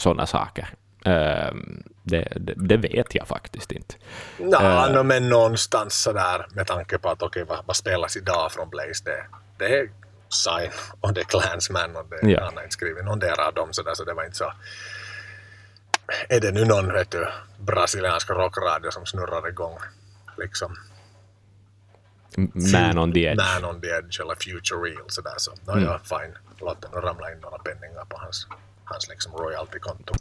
sådana 0.00 0.26
saker. 0.26 0.68
Ehm, 1.04 1.82
det, 2.02 2.32
det, 2.40 2.54
det 2.56 2.76
vet 2.76 3.14
jag 3.14 3.28
faktiskt 3.28 3.72
inte. 3.72 3.94
Nå, 4.38 4.58
Eh. 4.60 4.92
nå, 4.92 5.02
men 5.02 5.28
någonstans 5.28 6.02
sådär 6.02 6.46
med 6.50 6.66
tanke 6.66 6.98
på 6.98 7.08
att 7.08 7.22
okej, 7.22 7.44
vad, 7.44 7.58
vad 7.66 7.76
spelas 7.76 8.16
idag 8.16 8.52
från 8.52 8.70
Blaze? 8.70 9.04
Det, 9.04 9.24
det 9.58 9.78
är 9.78 9.90
Sign 10.28 10.70
och 11.00 11.12
det 11.14 11.20
är 11.20 11.24
Clansman 11.24 11.96
och 11.96 12.06
det, 12.10 12.30
Ja. 12.30 12.44
han 12.44 12.56
har 12.56 12.62
inte 12.62 12.72
skrivit 12.72 13.04
någon 13.04 13.20
av 13.46 13.54
dem 13.54 13.72
sådär, 13.72 13.94
så 13.94 14.04
det 14.04 14.14
var 14.14 14.24
inte 14.24 14.36
så... 14.36 14.52
Är 16.28 16.40
det 16.40 16.50
nu 16.52 16.64
någon, 16.64 16.92
vet 16.92 17.10
du, 17.10 17.26
brasiliansk 17.58 18.30
rockradio 18.30 18.90
som 18.90 19.06
snurrar 19.06 19.48
igång 19.48 19.78
liksom 20.38 20.76
Man 22.72 22.98
on 22.98 23.12
the 23.12 23.24
edge. 23.26 23.36
Man 23.62 23.64
on 23.74 23.80
the 23.80 23.86
edge 23.88 24.20
eller 24.20 24.34
Future 24.34 24.80
Real 24.90 25.04
sådär 25.08 25.34
så, 25.36 25.52
nå 25.66 25.72
Mm. 25.72 25.84
ja, 25.84 25.98
fine, 26.04 26.34
låt 26.60 26.82
den 26.82 26.92
ramla 27.02 27.32
in 27.32 27.38
några 27.38 27.58
penningar 27.58 28.04
på 28.08 28.16
hans, 28.18 28.46
hans 28.90 29.08
liksom 29.08 29.32
royaltykonto. 29.32 30.14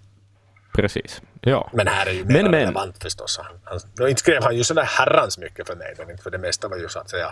Precis. 0.73 1.21
Ja. 1.41 1.69
Men 1.73 1.87
här 1.87 2.05
är 2.05 2.11
ju 2.11 2.25
mer 2.25 2.33
Men, 2.33 2.51
men. 2.51 2.59
relevant 2.59 3.01
förstås. 3.03 3.39
Han, 3.43 3.59
han, 3.63 3.79
då 3.95 4.09
inte 4.09 4.19
skrev 4.19 4.43
han 4.43 4.57
ju 4.57 4.63
sådär 4.63 4.83
herrans 4.83 5.37
mycket 5.37 5.67
för 5.67 5.75
inte 6.11 6.23
för 6.23 6.29
det 6.31 6.37
mesta 6.37 6.67
var 6.67 6.77
ju 6.77 6.89
så 6.89 6.99
att 6.99 7.09
säga 7.09 7.31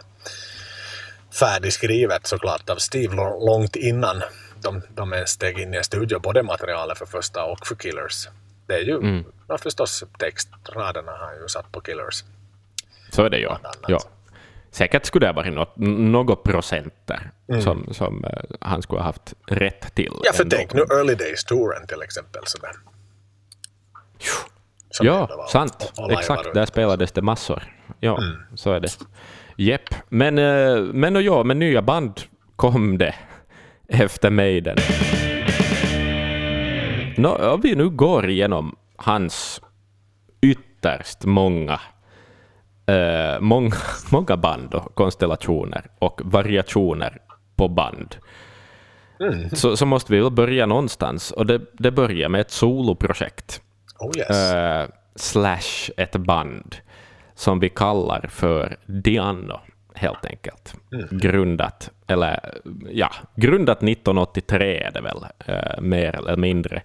färdigskrivet 1.39 2.27
såklart 2.27 2.69
av 2.69 2.75
Steve 2.75 3.15
långt 3.15 3.75
innan 3.75 4.23
de, 4.61 4.81
de 4.89 5.13
ens 5.13 5.29
steg 5.29 5.59
in 5.59 5.73
i 5.73 5.77
en 5.77 5.83
studio, 5.83 6.19
både 6.19 6.43
materialet 6.43 6.97
för 6.97 7.05
första 7.05 7.43
och 7.43 7.67
för 7.67 7.75
Killers. 7.75 8.27
Det 8.67 8.73
är 8.73 8.79
ju 8.81 8.95
Mm. 8.97 9.25
ja, 9.47 9.57
förstås 9.57 10.03
textraderna 10.19 11.11
har 11.11 11.17
han 11.25 11.35
ju 11.41 11.47
satt 11.47 11.71
på 11.71 11.81
Killers. 11.81 12.23
Så 13.09 13.23
är 13.23 13.29
det 13.29 13.45
annat. 13.49 13.77
Ja. 13.87 13.99
Säkert 14.71 15.05
skulle 15.05 15.25
det 15.25 15.29
ha 15.29 15.33
varit 15.35 15.53
något, 15.53 15.77
något 15.77 16.43
procent 16.43 16.93
där 17.05 17.31
som, 17.61 17.87
som 17.91 18.25
eh, 18.25 18.31
han 18.61 18.81
skulle 18.81 18.99
ha 18.99 19.05
haft 19.05 19.33
rätt 19.47 19.95
till. 19.95 20.07
Mm. 20.07 20.19
Ja, 20.23 20.33
för 20.33 20.43
ändå. 20.43 20.55
tänk 20.55 20.73
nu 20.73 20.81
Early 20.81 21.15
Days-touren 21.15 21.87
till 21.87 22.01
exempel. 22.01 22.41
Sådär. 22.45 22.71
som 24.91 25.05
Ja, 25.05 25.27
var- 25.37 25.47
sant. 25.47 25.75
och- 25.79 26.03
och 26.03 26.07
lajvar 26.07 26.19
Exakt, 26.19 26.45
runt. 26.45 26.53
där 26.55 26.65
spelades 26.65 27.11
det 27.11 27.21
massor. 27.21 27.63
Ja, 27.99 28.19
så 28.55 28.71
är 28.71 28.79
det. 28.79 28.97
Jepp. 29.55 29.89
Men, 30.09 30.37
eh, 30.37 30.77
men 30.93 31.15
och 31.15 31.21
ja, 31.21 31.43
med 31.43 31.57
nya 31.57 31.81
band 31.81 32.21
kom 32.55 32.97
det 32.97 33.15
efter 33.87 34.29
Maiden. 34.29 34.77
Nå, 37.17 37.35
om 37.53 37.61
vi 37.61 37.75
nu 37.75 37.89
går 37.89 38.29
igenom 38.29 38.75
hans 38.95 39.61
ytterst 40.41 41.25
många, 41.25 41.79
eh, 42.87 43.39
många, 43.39 43.75
många 44.11 44.37
band 44.37 44.73
och 44.73 44.95
konstellationer 44.95 45.85
och 45.99 46.21
variationer 46.23 47.21
på 47.55 47.67
band. 47.67 48.15
Så, 49.53 49.77
så 49.77 49.85
måste 49.85 50.13
vi 50.13 50.19
väl 50.19 50.31
börja 50.31 50.65
någonstans. 50.65 51.31
Och 51.31 51.45
det, 51.45 51.61
det 51.73 51.91
börjar 51.91 52.29
med 52.29 52.41
ett 52.41 52.51
soloprojekt 52.51 53.61
Oh 53.99 54.17
yes. 54.17 54.53
eh, 54.53 54.87
slash 55.15 55.91
ett 55.97 56.15
band 56.15 56.75
som 57.35 57.59
vi 57.59 57.69
kallar 57.69 58.27
för 58.29 58.77
Diano, 58.85 59.59
helt 59.93 60.25
enkelt. 60.25 60.75
Grundat, 61.11 61.89
eller 62.07 62.39
ja, 62.91 63.09
grundat 63.35 63.83
1983 63.83 64.77
är 64.77 64.91
det 64.91 65.01
väl, 65.01 65.25
eh, 65.45 65.81
mer 65.81 66.15
eller 66.15 66.37
mindre. 66.37 66.81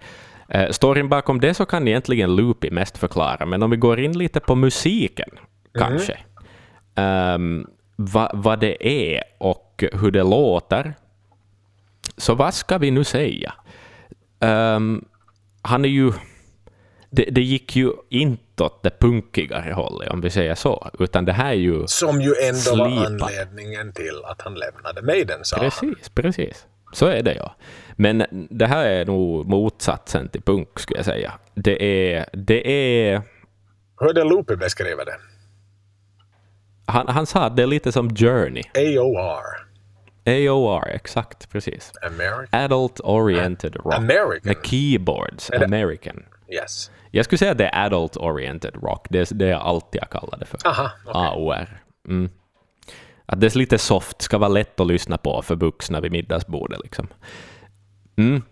Eh, 0.48 0.70
storyn 0.70 1.08
bakom 1.08 1.40
det 1.40 1.54
så 1.54 1.64
kan 1.66 1.88
egentligen 1.88 2.36
Loopy 2.36 2.70
mest 2.70 2.98
förklara, 2.98 3.46
men 3.46 3.62
om 3.62 3.70
vi 3.70 3.76
går 3.76 4.00
in 4.00 4.18
lite 4.18 4.40
på 4.40 4.54
musiken, 4.54 5.28
kanske. 5.74 6.18
Um, 6.96 7.66
vad 7.96 8.30
vad 8.34 8.60
det 8.60 8.86
är 8.88 9.22
och 9.38 9.84
hur 9.92 10.10
det 10.10 10.22
låter. 10.22 10.94
Så 12.16 12.34
vad 12.34 12.54
ska 12.54 12.78
vi 12.78 12.90
nu 12.90 13.04
säga? 13.04 13.54
Ehm, 14.40 15.04
han 15.62 15.84
är 15.84 15.88
ju... 15.88 16.12
Det, 17.10 17.22
det 17.22 17.40
gick 17.40 17.76
ju 17.76 17.92
inte 18.08 18.62
åt 18.62 18.82
det 18.82 18.98
punkigare 18.98 19.72
hållet, 19.72 20.10
om 20.10 20.20
vi 20.20 20.30
säger 20.30 20.54
så, 20.54 20.90
utan 20.98 21.24
det 21.24 21.32
här 21.32 21.50
är 21.50 21.56
ju... 21.56 21.86
Som 21.86 22.20
ju 22.20 22.34
ändå 22.42 22.84
var 22.84 22.90
Slipa. 22.90 23.06
anledningen 23.06 23.92
till 23.92 24.20
att 24.24 24.42
han 24.42 24.54
lämnade 24.54 25.02
Maiden, 25.02 25.44
sa 25.44 25.56
han. 25.56 25.70
Precis, 25.70 26.08
precis. 26.08 26.66
Så 26.92 27.06
är 27.06 27.22
det 27.22 27.34
ja. 27.34 27.54
Men 27.96 28.24
det 28.50 28.66
här 28.66 28.86
är 28.86 29.04
nog 29.04 29.46
motsatsen 29.46 30.28
till 30.28 30.42
punk, 30.42 30.78
skulle 30.78 30.98
jag 30.98 31.04
säga. 31.04 31.32
Det 31.54 31.82
är... 31.82 32.26
Det 32.32 32.70
är 32.70 33.22
Hur 34.00 34.10
är 34.10 34.14
det 34.14 34.24
Loopy 34.24 34.56
beskriver 34.56 35.04
det? 35.04 35.16
Han, 36.86 37.08
han 37.08 37.26
sa 37.26 37.40
att 37.44 37.56
det 37.56 37.62
är 37.62 37.66
lite 37.66 37.92
som 37.92 38.16
Journey. 38.16 38.62
AOR. 38.74 39.62
AOR, 40.26 40.88
exakt, 40.88 41.50
precis. 41.50 41.92
American? 42.06 42.46
Adult 42.50 43.00
Oriented 43.00 43.76
Rock. 43.76 43.94
American? 43.94 44.40
Med 44.42 44.56
keyboards. 44.66 45.46
det- 45.48 45.64
American. 45.64 46.22
Yes. 46.48 46.90
Jag 47.10 47.24
skulle 47.24 47.38
säga 47.38 47.52
att 47.52 47.58
det 47.58 47.66
är 47.66 47.86
Adult 47.86 48.16
Oriented 48.16 48.74
Rock. 48.82 49.06
Det 49.10 49.30
är 49.30 49.34
det 49.34 49.46
jag 49.48 49.60
alltid 49.60 50.00
har 50.00 50.08
kallat 50.20 50.40
det 50.40 50.46
för. 50.46 50.58
Aha, 50.66 50.90
okej. 51.06 51.20
AOR. 51.22 51.82
Mm. 52.08 52.30
Att 53.26 53.40
det 53.40 53.54
är 53.54 53.58
lite 53.58 53.78
soft, 53.78 54.22
ska 54.22 54.38
vara 54.38 54.48
lätt 54.48 54.80
att 54.80 54.86
lyssna 54.86 55.18
på 55.18 55.42
för 55.42 55.56
vuxna 55.56 56.00
vid 56.00 56.12
middagsbordet. 56.12 56.80
Liksom. 56.82 57.08
Mm. 58.16 58.42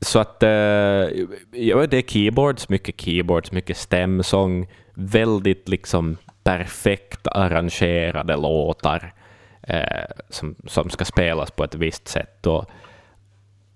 Så 0.00 0.18
att 0.18 0.42
eh, 0.42 0.48
ja, 0.48 1.86
det 1.86 1.96
är 1.96 2.02
keyboards, 2.02 2.68
mycket 2.68 3.00
keyboards, 3.00 3.52
mycket 3.52 3.76
stämsång, 3.76 4.68
väldigt 4.94 5.68
liksom 5.68 6.16
perfekt 6.44 7.26
arrangerade 7.26 8.36
låtar 8.36 9.14
eh, 9.62 10.06
som, 10.28 10.54
som 10.66 10.90
ska 10.90 11.04
spelas 11.04 11.50
på 11.50 11.64
ett 11.64 11.74
visst 11.74 12.08
sätt. 12.08 12.46
Och, 12.46 12.70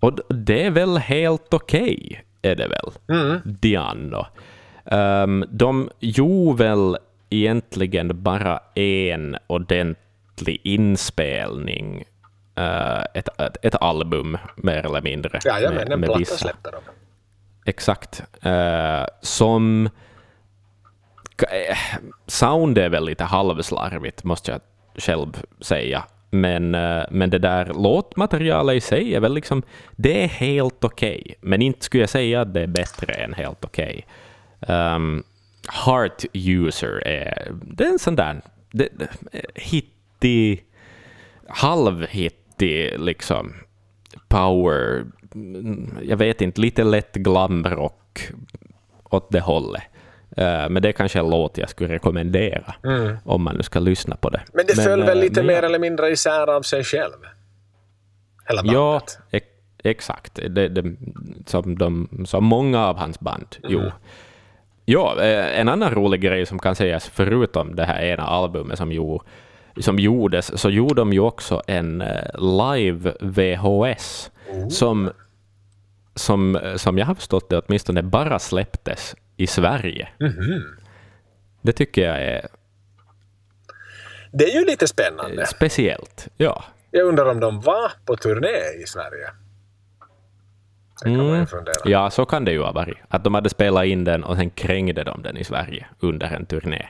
och 0.00 0.18
det 0.28 0.66
är 0.66 0.70
väl 0.70 0.98
helt 0.98 1.54
okej, 1.54 2.24
är 2.42 2.54
det 2.54 2.68
väl? 2.68 2.92
Diano. 3.44 4.26
Um, 4.84 5.44
de 5.50 5.90
gjorde 6.00 6.64
väl 6.64 6.96
egentligen 7.30 8.22
bara 8.22 8.60
en 8.74 9.36
ordentlig 9.46 10.60
inspelning, 10.62 12.04
eh, 12.56 13.02
ett, 13.14 13.40
ett, 13.40 13.56
ett 13.62 13.74
album 13.74 14.38
mer 14.56 14.86
eller 14.86 15.02
mindre. 15.02 15.40
Jajamän, 15.44 15.92
en 15.92 16.02
platta 16.02 16.24
släppte 16.24 16.70
de. 16.70 16.80
Exakt. 17.70 18.22
Eh, 18.42 19.06
som... 19.20 19.90
Eh, 21.42 21.76
sound 22.26 22.78
är 22.78 22.88
väl 22.88 23.04
lite 23.04 23.24
halvslarvigt, 23.24 24.24
måste 24.24 24.50
jag 24.50 24.60
själv 24.94 25.42
säga. 25.60 26.04
Men, 26.30 26.74
eh, 26.74 27.02
men 27.10 27.30
det 27.30 27.38
där 27.38 27.66
låtmaterialet 27.74 28.76
i 28.76 28.80
sig 28.80 29.14
är 29.14 29.20
väl 29.20 29.34
liksom... 29.34 29.62
Det 29.96 30.24
är 30.24 30.28
helt 30.28 30.84
okej. 30.84 31.34
Men 31.40 31.62
inte 31.62 31.84
skulle 31.84 32.02
jag 32.02 32.10
säga 32.10 32.40
att 32.40 32.54
det 32.54 32.60
är 32.60 32.66
bättre 32.66 33.12
än 33.12 33.34
helt 33.34 33.64
okej. 33.64 34.06
Um, 34.60 35.24
Heart 35.68 36.24
User 36.32 37.06
är... 37.06 37.52
Det 37.62 37.84
är 37.84 37.88
en 37.88 37.98
sån 37.98 38.16
där... 38.16 38.40
Det, 38.72 38.88
eh, 39.32 39.40
hittig... 39.54 40.64
Halvhittig, 41.48 43.00
liksom. 43.00 43.54
Power... 44.28 45.04
Mm, 45.34 45.98
jag 46.02 46.16
vet 46.16 46.40
inte, 46.40 46.60
lite 46.60 46.84
lätt 46.84 47.14
glamrock 47.14 48.28
åt 49.04 49.30
det 49.30 49.40
hållet. 49.40 49.82
Eh, 50.38 50.68
men 50.68 50.82
det 50.82 50.88
är 50.88 50.92
kanske 50.92 51.18
en 51.18 51.30
låt 51.30 51.58
jag 51.58 51.70
skulle 51.70 51.94
rekommendera 51.94 52.74
om 53.24 53.42
man 53.42 53.56
nu 53.56 53.62
ska 53.62 53.78
lyssna 53.78 54.16
på 54.16 54.30
det. 54.30 54.42
Men 54.52 54.66
det 54.66 54.74
föll 54.74 55.02
väl 55.02 55.18
eh, 55.18 55.22
lite 55.22 55.40
men 55.40 55.46
mer 55.46 55.54
ja. 55.54 55.62
eller 55.62 55.78
mindre 55.78 56.10
isär 56.10 56.50
av 56.50 56.62
sig 56.62 56.84
själv? 56.84 57.16
Hela 58.48 58.62
bandet. 58.62 58.74
Ja, 58.74 59.00
ex- 59.30 59.46
exakt. 59.84 60.34
Det, 60.34 60.68
det, 60.68 60.96
som, 61.46 61.78
de, 61.78 62.08
som 62.26 62.44
många 62.44 62.86
av 62.86 62.96
hans 62.96 63.20
band. 63.20 63.56
Jo. 63.62 63.82
Ja, 64.84 65.20
eh, 65.20 65.60
en 65.60 65.68
annan 65.68 65.90
rolig 65.90 66.20
grej 66.20 66.46
som 66.46 66.58
kan 66.58 66.76
sägas 66.76 67.08
förutom 67.08 67.76
det 67.76 67.84
här 67.84 68.02
ena 68.02 68.22
albumet 68.22 68.78
som, 68.78 68.92
jo, 68.92 69.22
som 69.80 69.98
gjordes, 69.98 70.60
så 70.60 70.70
gjorde 70.70 70.94
de 70.94 71.12
ju 71.12 71.20
också 71.20 71.62
en 71.66 72.04
live 72.38 73.14
VHS 73.20 74.30
som, 74.70 75.10
som, 76.14 76.58
som 76.76 76.98
jag 76.98 77.06
har 77.06 77.14
förstått 77.14 77.48
det 77.50 77.58
åtminstone 77.58 78.02
bara 78.02 78.38
släpptes 78.38 79.14
i 79.38 79.46
Sverige. 79.46 80.08
Det 81.62 81.72
tycker 81.72 82.02
jag 82.02 82.22
är 82.22 82.46
Det 84.32 84.44
är 84.44 84.60
ju 84.60 84.64
lite 84.66 84.86
spännande. 84.88 85.46
speciellt. 85.46 86.28
Ja. 86.36 86.64
Jag 86.90 87.06
undrar 87.06 87.30
om 87.30 87.40
de 87.40 87.60
var 87.60 87.92
på 88.04 88.16
turné 88.16 88.82
i 88.82 88.86
Sverige? 88.86 89.30
Fundera. 91.46 91.74
Ja, 91.84 92.10
så 92.10 92.24
kan 92.26 92.44
det 92.44 92.52
ju 92.52 92.62
ha 92.62 92.72
varit. 92.72 92.96
Att 93.08 93.24
de 93.24 93.34
hade 93.34 93.48
spelat 93.50 93.84
in 93.84 94.04
den 94.04 94.24
och 94.24 94.36
sen 94.36 94.50
krängde 94.50 95.04
de 95.04 95.22
den 95.22 95.36
i 95.36 95.44
Sverige 95.44 95.86
under 96.00 96.26
en 96.26 96.46
turné 96.46 96.88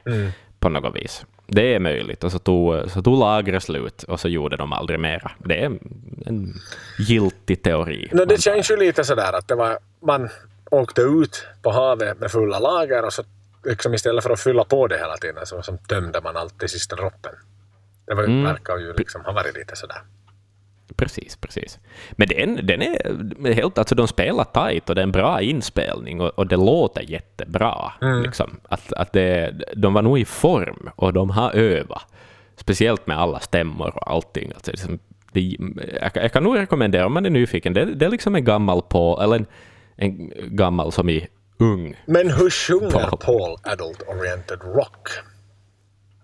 på 0.61 0.69
något 0.69 0.97
vis. 0.97 1.27
Det 1.47 1.75
är 1.75 1.79
möjligt. 1.79 2.25
Och 2.25 2.33
så 2.33 2.39
tog, 2.39 2.91
så 2.91 3.03
tog 3.03 3.19
lagret 3.19 3.63
slut 3.63 4.03
och 4.03 4.21
så 4.21 4.29
gjorde 4.29 4.57
de 4.57 4.73
aldrig 4.73 5.01
mera. 5.01 5.31
Det 5.39 5.63
är 5.63 5.67
en 6.27 6.55
giltig 6.99 7.63
teori. 7.63 8.09
No, 8.13 8.25
det 8.25 8.43
känns 8.43 8.71
ju 8.71 8.77
lite 8.77 9.05
sådär 9.05 9.33
att 9.33 9.49
det 9.49 9.55
var, 9.55 9.79
man 10.07 10.29
åkte 10.71 11.01
ut 11.03 11.47
på 11.63 11.71
havet 11.71 12.21
med 12.21 12.31
fulla 12.31 12.59
lager 12.59 13.05
och 13.05 13.13
så 13.13 13.23
liksom 13.65 13.95
istället 13.95 14.25
för 14.25 14.31
att 14.31 14.41
fylla 14.41 14.65
på 14.65 14.87
det 14.87 14.99
hela 14.99 15.17
tiden 15.17 15.47
så 15.47 15.63
som 15.63 15.79
tömde 15.79 16.21
man 16.21 16.37
alltid 16.37 16.71
sista 16.71 16.97
droppen. 16.97 17.33
Det 18.07 18.15
var, 18.15 18.25
Mm. 18.25 18.45
verkar 18.45 18.79
ju 18.79 18.93
liksom 18.93 19.25
ha 19.25 19.33
varit 19.33 19.55
lite 19.57 19.77
sådär. 19.77 19.97
Precis, 20.97 21.37
precis. 21.37 21.79
Men 22.13 22.29
den, 22.29 22.67
den 22.67 22.83
är 22.83 23.53
helt, 23.53 23.79
alltså 23.79 23.95
de 23.95 24.09
spelar 24.09 24.45
tight 24.45 24.89
och 24.89 24.95
det 24.95 25.01
är 25.01 25.03
en 25.03 25.13
bra 25.13 25.41
inspelning 25.41 26.21
och, 26.21 26.29
och 26.29 26.47
det 26.47 26.57
låter 26.57 27.03
jättebra. 27.03 27.93
Liksom. 28.23 28.61
Att, 28.69 28.93
att 28.93 29.13
det, 29.13 29.55
de 29.77 29.95
var 29.95 30.03
nog 30.03 30.19
i 30.19 30.25
form 30.25 30.91
och 30.97 31.13
de 31.13 31.31
har 31.31 31.53
övat. 31.53 32.03
Speciellt 32.57 33.07
med 33.07 33.19
alla 33.19 33.41
stämmor 33.41 33.93
och 33.97 34.11
allting. 34.11 34.53
Alltså, 34.55 34.71
liksom, 34.71 34.99
det, 35.33 35.57
jag, 36.01 36.13
kan- 36.13 36.23
jag 36.23 36.33
kan 36.33 36.43
nog 36.43 36.57
rekommendera 36.59 37.07
om 37.07 37.13
man 37.13 37.27
är 37.27 37.31
nyfiken. 37.31 37.73
Det, 37.75 37.85
det 37.85 38.05
är 38.07 38.11
liksom 38.11 38.35
en 38.35 38.45
gammal 38.45 38.83
på, 38.83 39.21
eller 39.23 39.37
en, 39.37 39.47
en 39.99 40.33
gammal 40.57 40.93
som 40.93 41.09
i 41.09 41.27
ung. 41.59 41.95
Men 42.07 42.31
hur 42.31 42.51
sjunger 42.51 42.91
Paul. 42.91 43.19
Paul 43.19 43.57
Adult 43.63 44.03
Oriented 44.09 44.61
Rock? 44.63 45.09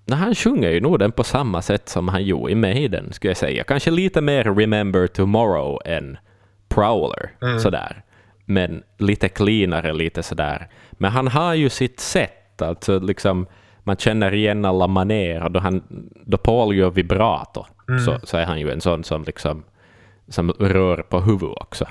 Nej, 0.07 0.19
han 0.19 0.35
sjunger 0.35 0.71
ju 0.71 0.81
nog 0.81 0.99
den 0.99 1.13
på 1.13 1.25
samma 1.25 1.63
sätt 1.63 1.89
som 1.89 2.09
han 2.09 2.25
gjorde 2.25 2.53
i 2.53 2.55
Maiden, 2.55 3.13
skulle 3.13 3.31
jag 3.31 3.37
säga. 3.37 3.65
Kanske 3.65 3.91
lite 3.91 4.21
mer 4.21 4.45
Remember 4.45 5.07
Tomorrow 5.07 5.79
än 5.85 6.19
Prowler, 6.69 7.31
sådär. 7.59 8.03
Men 8.45 8.83
lite 8.99 9.29
cleanare, 9.29 9.93
lite 9.93 10.23
sådär. 10.23 10.69
Men 10.93 11.11
han 11.11 11.29
har 11.29 11.55
ju 11.55 11.69
sitt 11.69 12.01
sätt, 12.01 12.63
alltså 12.63 12.99
liksom 12.99 13.47
man 13.83 13.97
känner 13.97 14.35
igen 14.35 14.65
alla 14.65 14.87
manér 14.87 15.45
och 15.45 15.51
då, 15.51 15.61
han, 15.61 15.83
då 16.27 16.37
Paul 16.37 16.77
gör 16.77 16.91
vibrato 16.91 17.67
så, 18.07 18.19
så 18.23 18.37
är 18.37 18.45
han 18.45 18.61
ju 18.61 18.71
en 18.71 18.81
sån 18.81 19.05
som 19.05 19.25
liksom 19.25 19.65
som 20.29 20.51
rör 20.51 21.03
på 21.03 21.21
huvudet 21.21 21.57
också. 21.61 21.87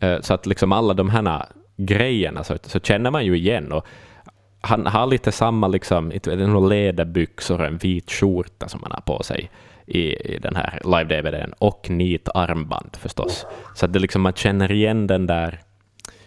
Eh, 0.00 0.20
så 0.20 0.34
att 0.34 0.46
liksom 0.46 0.72
alla 0.72 0.94
de 0.94 1.10
här 1.10 1.46
grejerna 1.76 2.44
så, 2.44 2.56
så 2.62 2.80
känner 2.80 3.10
man 3.10 3.24
ju 3.24 3.36
igen. 3.36 3.72
Och 3.72 3.86
han 4.60 4.86
har 4.86 5.06
lite 5.06 5.32
samma 5.32 5.68
liksom, 5.68 6.12
läderbyxor 6.68 7.60
och 7.60 7.66
en 7.66 7.76
vit 7.76 8.10
skjorta 8.10 8.68
som 8.68 8.82
han 8.82 8.92
har 8.92 9.00
på 9.00 9.22
sig 9.22 9.50
i, 9.86 10.34
i 10.34 10.38
den 10.38 10.56
här 10.56 10.80
live-DVDn 10.84 11.52
och 11.58 11.90
nit 11.90 12.28
armband 12.34 12.96
förstås. 13.00 13.46
Så 13.74 13.84
att 13.84 13.92
det 13.92 13.98
liksom, 13.98 14.22
man 14.22 14.32
känner 14.32 14.72
igen 14.72 15.06
den 15.06 15.26
där, 15.26 15.60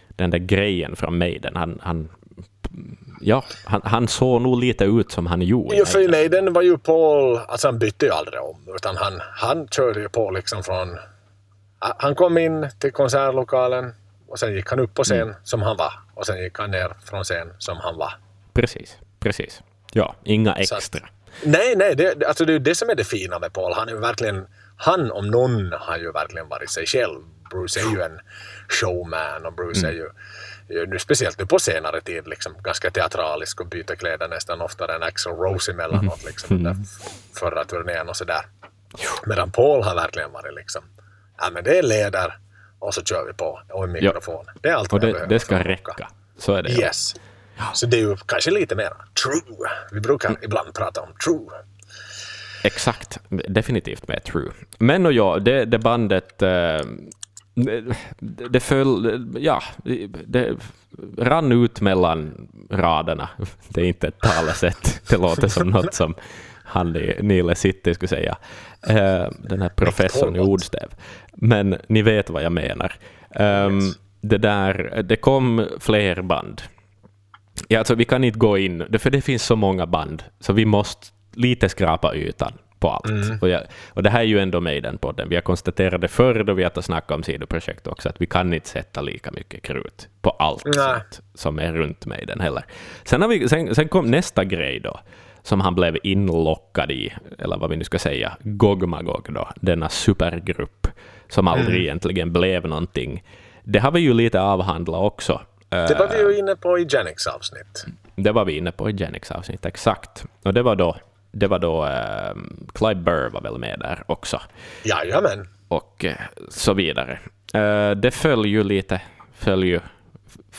den 0.07 0.29
där 0.29 0.38
grejen 0.38 0.95
från 0.95 1.17
Maiden. 1.17 1.55
Han, 1.55 1.79
han 1.81 2.10
ja, 3.21 3.43
han, 3.65 3.81
han 3.84 4.07
såg 4.07 4.41
nog 4.41 4.60
lite 4.60 4.86
ut 4.86 5.12
som 5.12 5.25
han 5.25 5.41
gjorde. 5.41 5.75
Jo, 5.77 5.86
för 5.86 6.10
Maiden 6.10 6.53
var 6.53 6.62
ju 6.62 6.77
Paul, 6.77 7.39
alltså 7.47 7.67
han 7.67 7.79
bytte 7.79 8.05
ju 8.05 8.12
aldrig 8.12 8.41
om, 8.41 8.75
utan 8.75 8.97
han, 8.97 9.13
han 9.34 9.67
körde 9.67 9.99
ju 10.01 10.10
på 10.10 10.31
liksom 10.31 10.63
från... 10.63 10.97
Han 11.82 12.15
kom 12.15 12.38
in 12.38 12.70
till 12.80 12.91
konsertlokalen 12.91 13.94
och 14.28 14.39
sen 14.39 14.54
gick 14.54 14.70
han 14.70 14.80
upp 14.80 14.94
på 14.94 15.04
scen 15.04 15.36
som 15.44 15.62
han 15.62 15.78
var 15.78 15.94
och 16.13 16.26
sen 16.26 16.38
gick 16.44 16.60
han 16.60 16.72
ner 16.72 16.94
från 17.06 17.24
scen 17.24 17.54
som 17.58 17.78
han 17.78 17.98
var. 17.98 18.13
Precis, 18.54 18.98
precis. 19.20 19.62
Ja, 19.91 20.15
inga 20.24 20.54
Så 20.54 20.76
att- 20.76 20.80
extra. 20.80 21.08
Nej, 21.44 21.76
nej, 21.76 21.96
det, 21.96 22.26
alltså 22.28 22.46
det 22.46 22.52
är 22.52 22.54
ju 22.54 22.60
det 22.60 22.76
som 22.76 22.89
är 22.89 22.96
det 22.96 23.04
fina 23.04 23.39
med 23.39 23.54
Paul. 23.54 23.74
Han 23.74 23.88
är 23.89 23.91
ju 23.94 24.00
verkligen, 24.00 24.48
han 24.78 25.12
om 25.12 25.28
någon 25.28 25.72
har 25.80 25.98
ju 25.98 26.12
verkligen 26.12 26.48
varit 26.50 26.70
sig 26.72 26.86
själv. 26.86 27.20
Bruce 27.50 27.80
är 27.80 27.91
ju 27.96 28.02
en 28.02 28.20
showman 28.70 29.46
och 29.46 29.54
Bruce 29.54 29.88
är 29.88 29.91
ju, 29.91 30.10
nu, 30.88 31.00
speciellt 31.00 31.39
nu 31.39 31.46
på 31.46 31.60
senare 31.60 32.02
tid 32.02 32.28
liksom 32.28 32.54
ganska 32.63 32.91
teatralisk 32.91 33.62
och 33.62 33.67
byter 33.67 33.96
kläder 33.96 34.28
nästan 34.28 34.62
oftare 34.62 34.96
än 34.96 35.04
Axl 35.04 35.30
Rose 35.30 35.72
emellanåt 35.72 36.24
liksom 36.26 36.56
under 36.58 36.76
förra 37.39 37.63
turnén 37.65 38.10
och 38.10 38.17
sådär. 38.17 38.41
Medan 39.26 39.52
Paul 39.52 39.84
har 39.84 39.96
verkligen 39.96 40.32
varit 40.32 40.54
liksom, 40.56 40.84
ja 41.41 41.49
men 41.54 41.63
det 41.63 41.77
är 41.77 41.84
leder 41.84 42.38
och 42.80 42.93
så 42.93 43.04
kör 43.04 43.25
vi 43.27 43.34
på 43.34 43.62
och 43.69 43.84
en 43.84 43.91
mikrofon. 43.91 44.45
Det 44.62 44.69
är 44.69 44.73
allt 44.73 44.93
Och 44.93 45.04
jag 45.04 45.13
det, 45.13 45.25
det 45.25 45.39
ska 45.39 45.60
räcka. 45.60 46.08
Så 46.38 46.54
är 46.54 46.63
det. 46.63 46.71
Yes. 46.71 47.15
Så 47.73 47.86
det 47.86 47.97
är 47.97 48.01
ju 48.01 48.17
kanske 48.25 48.51
lite 48.51 48.75
mer 48.75 48.93
true. 49.23 49.69
Vi 49.91 49.99
brukar 49.99 50.36
ibland 50.41 50.73
prata 50.73 51.01
om 51.01 51.10
true. 51.25 51.49
Exakt, 52.63 53.19
definitivt 53.30 54.08
med 54.08 54.23
True. 54.23 54.51
Men 54.77 55.06
och 55.06 55.13
ja, 55.13 55.39
det, 55.39 55.65
det 55.65 55.80
bandet, 55.80 56.41
eh, 56.41 56.80
det, 57.54 57.93
det 58.49 58.60
föll, 58.60 59.27
ja, 59.39 59.63
det 60.25 60.58
rann 61.17 61.51
ut 61.51 61.82
mellan 61.82 62.47
raderna. 62.71 63.30
Det 63.69 63.82
är 63.82 63.86
inte 63.86 64.08
ett 64.08 64.19
talesätt, 64.19 65.01
det 65.10 65.17
låter 65.17 65.47
som 65.47 65.69
något 65.69 65.93
som 65.93 66.15
han 66.63 66.95
i 66.95 67.19
Nile 67.21 67.56
City 67.56 67.93
skulle 67.93 68.10
säga. 68.10 68.38
Eh, 68.88 69.30
Den 69.39 69.62
här 69.62 69.69
professorn 69.69 70.36
i 70.36 70.39
ordstäv. 70.39 70.89
Men 71.38 71.78
ni 71.88 72.02
vet 72.02 72.30
vad 72.30 72.44
jag 72.44 72.52
menar. 72.52 72.94
Ehm, 73.36 73.80
Det, 74.22 74.38
där, 74.38 75.02
det 75.04 75.15
kom 75.15 75.67
fler 75.80 76.22
band. 76.22 76.62
Ja, 77.67 77.80
alltså, 77.80 77.96
vi 77.96 78.06
kan 78.06 78.24
inte 78.24 78.39
gå 78.39 78.58
in, 78.58 78.86
för 79.00 79.10
det 79.10 79.22
finns 79.22 79.44
så 79.44 79.56
många 79.56 79.86
band, 79.86 80.24
så 80.39 80.54
vi 80.54 80.65
måste 80.65 81.08
lite 81.34 81.70
skrapa 81.70 82.15
ytan 82.15 82.54
på 82.80 82.89
allt. 82.89 83.41
Och, 83.41 83.50
jag, 83.50 83.62
och 83.89 84.04
det 84.04 84.10
här 84.10 84.20
är 84.20 84.24
ju 84.24 84.39
ändå 84.39 84.60
Maiden-podden. 84.60 85.30
Vi 85.30 85.36
har 85.36 85.41
konstaterat 85.41 86.02
det 86.02 86.08
förr 86.08 86.44
då 86.44 86.54
vi 86.54 86.63
har 86.63 86.82
snackat 86.82 87.12
om 87.12 87.24
sidoprojekt 87.24 87.88
också, 87.88 88.10
att 88.10 88.22
vi 88.22 88.26
kan 88.26 88.54
inte 88.54 88.70
sätta 88.70 89.02
lika 89.02 89.32
mycket 89.32 89.62
krut 89.63 90.08
på 90.22 90.30
allt 90.30 90.63
som 91.34 91.60
är 91.60 91.74
runt 91.74 92.06
Maiden 92.06 92.39
heller. 92.39 92.63
Sen, 93.04 93.22
har 93.22 93.30
vi, 93.30 93.50
sen, 93.50 93.76
sen 93.76 93.88
kom 93.88 94.12
nästa 94.12 94.44
grej 94.44 94.80
då, 94.80 95.00
som 95.44 95.62
han 95.62 95.76
blev 95.76 95.98
inlockad 96.04 96.91
i, 96.91 97.13
eller 97.39 97.58
vad 97.58 97.70
vi 97.70 97.78
nu 97.78 97.84
ska 97.84 98.00
säga, 98.00 98.38
Gogmagog 98.44 99.28
då, 99.34 99.50
denna 99.56 99.89
supergrupp, 99.89 100.88
som 101.32 101.48
aldrig 101.48 101.82
egentligen 101.82 102.34
blev 102.34 102.65
någonting. 102.67 103.24
Det 103.63 103.80
har 103.80 103.91
vi 103.91 104.00
ju 104.00 104.13
lite 104.13 104.41
avhandlat 104.41 105.02
också. 105.02 105.41
Det 105.70 105.96
var 106.00 106.08
vi 106.08 106.20
ju 106.34 106.38
inne 106.39 106.56
på 106.56 106.80
i 106.80 106.88
Janiks 106.89 107.28
avsnitt. 107.28 107.86
Det 108.15 108.32
var 108.32 108.46
vi 108.46 108.58
inne 108.58 108.72
på 108.72 108.89
i 108.89 108.94
Jennings 108.96 109.32
avsnitt, 109.32 109.65
exakt. 109.65 110.26
Och 110.44 110.54
det 110.54 110.62
var 110.62 110.76
då, 110.76 110.98
det 111.32 111.48
var 111.48 111.60
då 111.60 111.86
eh, 111.86 112.36
Clive 112.74 112.96
Burr 113.02 113.30
var 113.30 113.41
väl 113.41 113.58
med 113.58 113.80
där 113.80 114.04
också, 114.08 114.41
Jajamän. 114.84 115.48
och 115.67 116.06
eh, 116.06 116.15
så 116.50 116.74
vidare. 116.74 117.20
Eh, 117.54 117.91
det 117.91 118.12
föll 118.12 118.46
ju 118.46 118.63
lite, 118.63 119.02
föll 119.34 119.63
ju, 119.63 119.80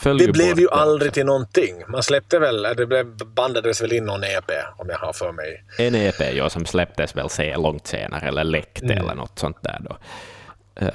Det 0.03 0.31
blev 0.31 0.59
ju 0.59 0.65
också. 0.67 0.79
aldrig 0.79 1.13
till 1.13 1.25
någonting. 1.25 1.83
Man 1.87 2.03
släppte 2.03 2.39
väl, 2.39 2.61
det 2.77 2.85
blev, 2.85 3.05
bandades 3.25 3.81
väl 3.81 3.93
in 3.93 4.05
någon 4.05 4.23
EP 4.23 4.51
om 4.77 4.89
jag 4.89 4.97
har 4.97 5.13
för 5.13 5.31
mig. 5.31 5.63
En 5.79 5.95
EP 5.95 6.33
ja, 6.35 6.49
som 6.49 6.65
släpptes 6.65 7.15
väl 7.15 7.29
se, 7.29 7.57
långt 7.57 7.87
senare, 7.87 8.27
eller 8.27 8.43
läckte 8.43 8.85
Mm. 8.85 8.97
eller 8.97 9.15
något 9.15 9.39
sånt 9.39 9.57
där 9.63 9.77
då. 9.89 9.97
Eh, 10.75 10.89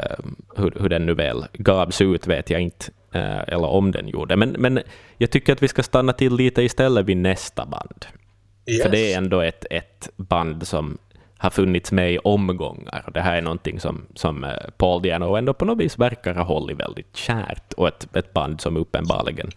hur, 0.56 0.72
hur 0.80 0.88
den 0.88 1.06
nu 1.06 1.14
väl 1.14 1.44
gavs 1.52 2.00
ut 2.00 2.26
vet 2.26 2.50
jag 2.50 2.60
inte, 2.60 2.86
eh, 3.12 3.38
eller 3.38 3.66
om 3.66 3.92
den 3.92 4.08
gjorde. 4.08 4.36
Men, 4.36 4.50
men 4.50 4.80
jag 5.18 5.30
tycker 5.30 5.52
att 5.52 5.62
vi 5.62 5.68
ska 5.68 5.82
stanna 5.82 6.12
till 6.12 6.34
lite 6.34 6.62
istället 6.62 7.06
vid 7.06 7.16
nästa 7.16 7.66
band. 7.66 8.06
Yes. 8.66 8.82
För 8.82 8.90
det 8.90 9.12
är 9.12 9.18
ändå 9.18 9.40
ett, 9.40 9.66
ett 9.70 10.08
band 10.16 10.66
som 10.66 10.98
har 11.38 11.50
funnits 11.50 11.92
med 11.92 12.12
i 12.12 12.18
omgångar. 12.18 13.10
Det 13.14 13.20
här 13.20 13.36
är 13.36 13.42
någonting 13.42 13.80
som, 13.80 14.06
som 14.14 14.44
eh, 14.44 14.50
Paul 14.76 15.02
Diano 15.02 15.36
ändå 15.36 15.54
på 15.54 15.64
något 15.64 15.78
vis 15.78 15.98
verkar 15.98 16.34
ha 16.34 16.44
hållit 16.44 16.80
väldigt 16.80 17.16
kärt, 17.16 17.72
och 17.72 17.88
ett, 17.88 18.16
ett 18.16 18.32
band 18.32 18.60
som 18.60 18.76
uppenbarligen 18.76 19.50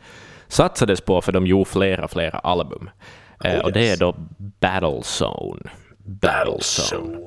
satsades 0.47 1.01
på, 1.01 1.21
för 1.21 1.31
de 1.31 1.47
gjorde 1.47 1.69
flera, 1.69 2.07
flera 2.07 2.39
album. 2.39 2.89
Oh, 3.43 3.59
och 3.59 3.71
det 3.71 3.79
är 3.79 3.83
yes. 3.83 3.99
då 3.99 4.15
Battlezone. 4.37 5.69
Battlezone. 5.97 7.01
Battlezone. 7.01 7.17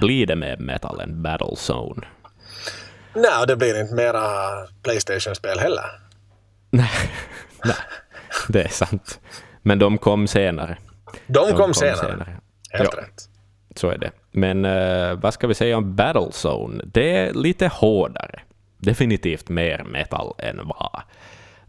Blir 0.00 0.26
det 0.26 0.36
med 0.36 0.60
metallen 0.60 1.22
Battlezone? 1.22 2.06
Nej, 3.14 3.46
det 3.46 3.56
blir 3.56 3.80
inte 3.80 3.94
mera 3.94 4.22
Playstation-spel 4.82 5.58
heller. 5.58 5.84
Nej, 6.70 6.90
det 8.48 8.62
är 8.62 8.68
sant. 8.68 9.20
Men 9.62 9.78
de 9.78 9.98
kom 9.98 10.26
senare. 10.28 10.76
De, 11.26 11.50
De 11.50 11.52
kom, 11.56 11.74
senare. 11.74 12.26
Helt 12.70 12.90
Ja. 12.96 13.00
rätt. 13.02 13.28
Så 13.76 13.88
är 13.90 13.98
det. 13.98 14.10
Men 14.30 14.64
eh, 14.64 15.14
vad 15.14 15.34
ska 15.34 15.46
vi 15.46 15.54
säga 15.54 15.76
om 15.76 15.96
Battlezone? 15.96 16.84
Det 16.86 17.16
är 17.16 17.32
lite 17.32 17.66
hårdare. 17.66 18.40
Definitivt 18.78 19.48
mer 19.48 19.84
metal 19.84 20.34
än 20.38 20.60
vad, 20.64 21.02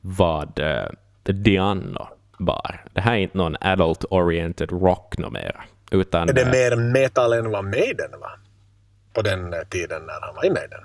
vad 0.01 0.59
uh, 0.59 0.85
Diano 1.23 2.07
var. 2.39 2.85
Det 2.93 3.01
här 3.01 3.13
är 3.13 3.17
inte 3.17 3.37
någon 3.37 3.55
adult-oriented 3.55 4.79
rock 4.81 5.17
nå 5.17 5.29
mera. 5.29 5.63
Utan, 5.91 6.29
Är 6.29 6.33
det 6.33 6.41
eh, 6.41 6.51
mer 6.51 6.75
metal 6.75 7.33
än 7.33 7.51
vad 7.51 7.63
Maiden 7.63 8.11
var? 8.19 8.39
På 9.13 9.21
den 9.21 9.53
eh, 9.53 9.59
tiden 9.69 10.01
när 10.05 10.21
han 10.21 10.35
var 10.35 10.45
i 10.45 10.49
Maiden. 10.49 10.79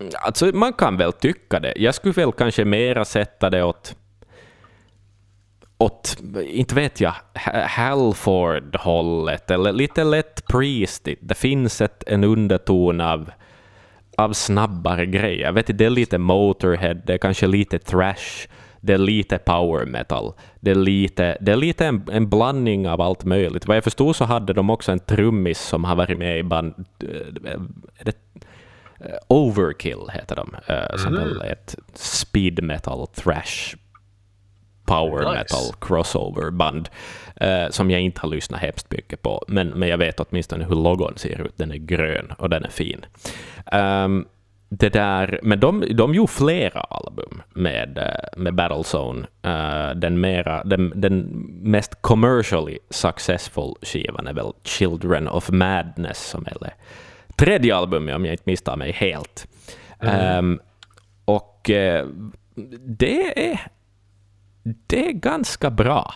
Mm, 0.00 0.12
alltså, 0.20 0.46
man 0.46 0.72
kan 0.72 0.96
väl 0.96 1.12
tycka 1.12 1.60
det. 1.60 1.72
Jag 1.76 1.94
skulle 1.94 2.14
väl 2.14 2.32
kanske 2.32 2.64
mera 2.64 3.04
sätta 3.04 3.50
det 3.50 3.62
åt 3.62 3.96
åt, 5.78 6.16
inte 6.46 6.74
vet 6.74 7.00
jag, 7.00 7.14
Halford-hållet, 7.68 9.50
eller 9.50 9.72
lite 9.72 10.04
lätt 10.04 10.46
priestigt. 10.46 11.20
Det 11.24 11.34
finns 11.34 11.80
ett, 11.80 12.04
en 12.06 12.24
underton 12.24 13.00
av, 13.00 13.30
av 14.16 14.32
snabbare 14.32 15.06
grejer. 15.06 15.44
Jag 15.46 15.52
vet 15.52 15.78
det 15.78 15.86
är 15.86 15.90
lite 15.90 16.18
Motorhead, 16.18 16.94
det 16.94 17.14
är 17.14 17.18
kanske 17.18 17.46
lite 17.46 17.78
thrash, 17.78 18.48
det 18.80 18.92
är 18.92 18.98
lite 18.98 19.38
power 19.38 19.86
metal, 19.86 20.32
det 20.60 20.70
är 20.70 20.74
lite, 20.74 21.38
det 21.40 21.52
är 21.52 21.56
lite 21.56 21.86
en, 21.86 22.08
en 22.12 22.28
blandning 22.28 22.88
av 22.88 23.00
allt 23.00 23.24
möjligt. 23.24 23.66
Vad 23.66 23.76
jag 23.76 23.84
förstod 23.84 24.16
så 24.16 24.24
hade 24.24 24.52
de 24.52 24.70
också 24.70 24.92
en 24.92 25.00
trummis 25.00 25.58
som 25.60 25.84
har 25.84 25.96
varit 25.96 26.18
med 26.18 26.38
i 26.38 26.42
band... 26.42 26.74
Eh, 27.02 27.08
är 27.98 28.04
det 28.04 28.16
Overkill 29.28 30.08
heter 30.12 30.36
de, 30.36 30.54
eh, 30.66 30.96
som 30.96 31.14
väl 31.14 31.40
är 31.40 31.52
ett 31.52 31.76
speed 31.94 32.62
metal, 32.62 33.06
thrash, 33.06 33.76
power 34.86 35.18
Nice. 35.18 35.32
metal 35.32 35.74
crossover 35.80 36.50
band 36.50 36.88
eh, 37.36 37.68
som 37.70 37.90
jag 37.90 38.00
inte 38.00 38.20
har 38.20 38.28
lyssnat 38.28 38.60
hemskt 38.60 38.90
mycket 38.90 39.22
på, 39.22 39.44
men, 39.48 39.68
men 39.68 39.88
jag 39.88 39.98
vet 39.98 40.20
åtminstone 40.20 40.64
hur 40.64 40.74
logon 40.74 41.12
ser 41.16 41.40
ut. 41.40 41.52
Den 41.56 41.72
är 41.72 41.76
grön 41.76 42.32
och 42.38 42.50
den 42.50 42.64
är 42.64 42.70
fin. 42.70 43.06
Ehm, 43.66 44.26
det 44.70 44.88
där, 44.88 45.40
men 45.42 45.60
de, 45.60 45.84
de 45.94 46.14
gjorde 46.14 46.32
flera 46.32 46.80
album 46.80 47.42
med, 47.54 47.98
eh, 47.98 48.40
med 48.40 48.54
Battlezone. 48.54 49.26
Eh, 49.42 49.90
den, 49.96 50.20
mera, 50.20 50.64
den, 50.64 50.92
den 50.94 51.20
mest 51.62 52.02
commercially 52.02 52.78
successful 52.90 53.74
skivan 53.82 54.26
är 54.26 54.32
väl 54.32 54.52
Children 54.64 55.28
of 55.28 55.50
Madness, 55.50 56.26
som 56.26 56.46
är 56.46 56.56
tredje 57.38 57.76
albumet, 57.76 58.16
om 58.16 58.24
jag 58.24 58.34
inte 58.34 58.42
misstar 58.46 58.76
mig 58.76 58.92
helt. 58.92 59.46
Ehm, 60.00 60.60
och 61.24 61.70
eh, 61.70 62.06
det 62.86 63.50
är, 63.50 63.60
det 64.62 65.08
är 65.08 65.12
ganska 65.12 65.70
bra, 65.70 66.14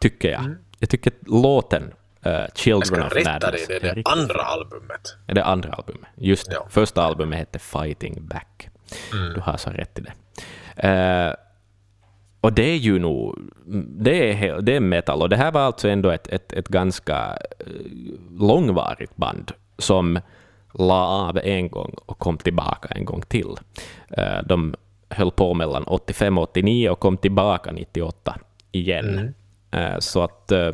tycker 0.00 0.30
jag. 0.30 0.54
Jag 0.78 0.90
tycker 0.90 1.10
att 1.10 1.28
låten 1.28 1.82
uh, 1.82 2.32
Jag 2.32 2.48
Children 2.54 2.82
ska 2.84 3.06
of 3.06 3.12
rätta 3.12 3.32
Madness 3.32 3.66
dig, 3.68 3.78
det 3.80 3.86
är 3.86 3.90
är 3.90 3.94
det 3.94 4.00
riktigt 4.00 4.12
andra 4.12 4.42
albumet. 4.42 5.16
är 5.26 5.34
det 5.34 5.44
andra 5.44 5.72
albumet? 5.72 6.08
Just 6.16 6.46
det. 6.50 6.54
Ja. 6.54 6.66
Första 6.70 7.02
albumet 7.02 7.38
hette 7.38 7.58
Fighting 7.58 8.26
Back. 8.26 8.68
Mm. 9.12 9.32
Du 9.34 9.40
har 9.40 9.56
så 9.56 9.70
rätt 9.70 9.98
i 9.98 10.02
det. 10.02 10.12
Eh, 10.88 11.34
och 12.40 12.52
det 12.52 12.62
är 12.62 12.76
ju 12.76 12.98
nog... 12.98 13.38
Det 14.04 14.32
är, 14.32 14.60
det 14.60 14.76
är 14.76 14.80
metal. 14.80 15.22
Och 15.22 15.28
det 15.28 15.36
här 15.36 15.52
var 15.52 15.60
alltså 15.60 15.88
ändå 15.88 16.10
ett, 16.10 16.28
ett, 16.28 16.52
ett 16.52 16.68
ganska 16.68 17.38
långvarigt 18.30 19.16
band 19.16 19.52
som 19.78 20.20
la 20.78 21.06
av 21.06 21.38
en 21.38 21.68
gång 21.68 21.94
och 22.06 22.18
kom 22.18 22.38
tillbaka 22.38 22.88
en 22.88 23.04
gång 23.04 23.22
till. 23.22 23.56
Eh, 24.10 24.38
de 24.46 24.74
höll 25.10 25.30
på 25.30 25.54
mellan 25.54 25.84
85 25.84 26.38
och 26.38 26.44
89 26.44 26.90
och 26.90 27.00
kom 27.00 27.16
tillbaka 27.16 27.72
98 27.72 28.36
igen. 28.72 29.34
Eh, 29.70 29.98
så 29.98 30.22
att... 30.22 30.52
eh, 30.52 30.72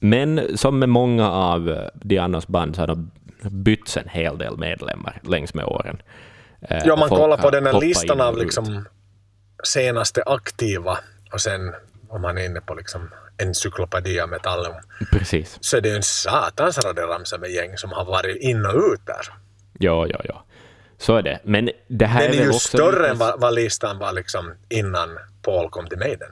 Men 0.00 0.58
som 0.58 0.78
med 0.78 0.88
många 0.88 1.30
av 1.30 1.78
Dianos 1.94 2.46
band 2.46 2.74
så 2.76 2.82
har 2.82 2.86
de 2.86 3.10
bytts 3.50 3.96
en 3.96 4.08
hel 4.08 4.38
del 4.38 4.56
medlemmar 4.58 5.20
längs 5.22 5.54
med 5.54 5.64
åren. 5.64 6.02
Ja, 6.68 6.96
man 6.96 7.08
folk 7.08 7.20
kollar 7.20 7.36
på 7.36 7.50
den 7.50 7.66
här 7.66 7.80
listan 7.80 8.20
av 8.20 8.38
liksom 8.38 8.84
senaste 9.64 10.22
aktiva 10.26 10.98
och 11.32 11.40
sen 11.40 11.74
om 12.08 12.22
man 12.22 12.38
är 12.38 12.44
inne 12.44 12.60
på 12.60 12.74
liksom 12.74 13.10
Encyclopedia 13.42 14.26
Metallum, 14.26 14.72
Precis. 15.12 15.58
så 15.60 15.76
är 15.76 15.80
det 15.80 15.88
ju 15.88 15.96
en 15.96 16.02
satans 16.02 16.78
radioramsa 16.84 17.38
med 17.38 17.50
gäng 17.50 17.76
som 17.76 17.92
har 17.92 18.04
varit 18.04 18.36
in 18.36 18.66
och 18.66 18.74
ut 18.92 19.06
där. 19.06 19.26
Ja, 19.78 20.06
ja, 20.06 20.20
ja. 20.24 20.44
Så 20.98 21.16
är 21.16 21.22
det. 21.22 21.40
Men 21.44 21.70
det 21.86 22.06
här 22.06 22.20
Den 22.22 22.32
är 22.32 22.38
väl 22.38 22.46
ju 22.46 22.52
större 22.52 23.08
än 23.08 23.18
vad, 23.18 23.40
vad 23.40 23.54
listan 23.54 23.98
var 23.98 24.12
liksom 24.12 24.54
innan 24.68 25.18
Paul 25.42 25.70
kom 25.70 25.86
till 25.86 25.98
Maiden. 25.98 26.30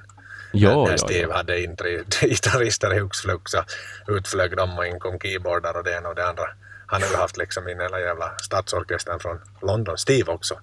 Ja, 0.53 0.85
när 0.85 0.91
ja, 0.91 0.99
Steve 0.99 1.29
ja. 1.31 1.37
hade 1.37 1.63
in 1.63 1.77
tre 1.77 1.99
gitarrister 2.29 2.95
i 2.95 2.99
hux 2.99 3.21
flux 3.21 3.55
och 3.55 3.65
utflög 4.09 4.57
dem 4.57 4.79
och 4.79 4.87
in 4.87 4.99
kom 4.99 5.19
keyboardar 5.19 5.77
och 5.77 5.85
det 5.85 5.97
ena 5.97 6.09
och 6.09 6.15
det 6.15 6.29
andra. 6.29 6.45
Han 6.87 7.03
har 7.03 7.09
ju 7.09 7.17
haft 7.17 7.37
liksom 7.37 7.69
in 7.69 7.81
hela 7.81 8.01
jävla 8.01 8.31
stadsorkestern 8.43 9.21
från 9.21 9.39
London. 9.63 9.99
Steve 9.99 10.33
också. 10.33 10.55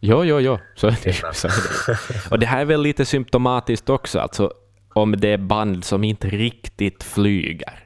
Jo, 0.00 0.24
jo, 0.24 0.40
jo. 0.40 0.58
Så 0.74 0.86
är 0.86 0.98
det, 1.02 1.12
så 1.34 1.48
är 1.48 1.52
det. 1.86 1.98
Och 2.30 2.38
det 2.38 2.46
här 2.46 2.60
är 2.60 2.64
väl 2.64 2.82
lite 2.82 3.04
symptomatiskt 3.04 3.88
också, 3.88 4.18
alltså 4.18 4.52
om 4.94 5.20
det 5.20 5.28
är 5.28 5.38
band 5.38 5.84
som 5.84 6.04
inte 6.04 6.28
riktigt 6.28 7.02
flyger. 7.02 7.84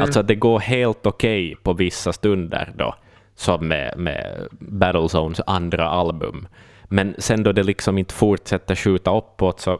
Alltså 0.00 0.20
att 0.20 0.28
det 0.28 0.34
går 0.34 0.60
helt 0.60 1.06
okej 1.06 1.56
på 1.62 1.72
vissa 1.72 2.12
stunder 2.12 2.72
då, 2.74 2.94
som 3.36 3.68
med, 3.68 3.94
med 3.96 4.48
Battlezones 4.50 5.40
andra 5.46 5.88
album. 5.88 6.48
Men 6.84 7.14
sen 7.18 7.42
då 7.42 7.52
det 7.52 7.62
liksom 7.62 7.98
inte 7.98 8.14
fortsätter 8.14 8.74
skjuta 8.74 9.16
uppåt 9.16 9.60
så, 9.60 9.78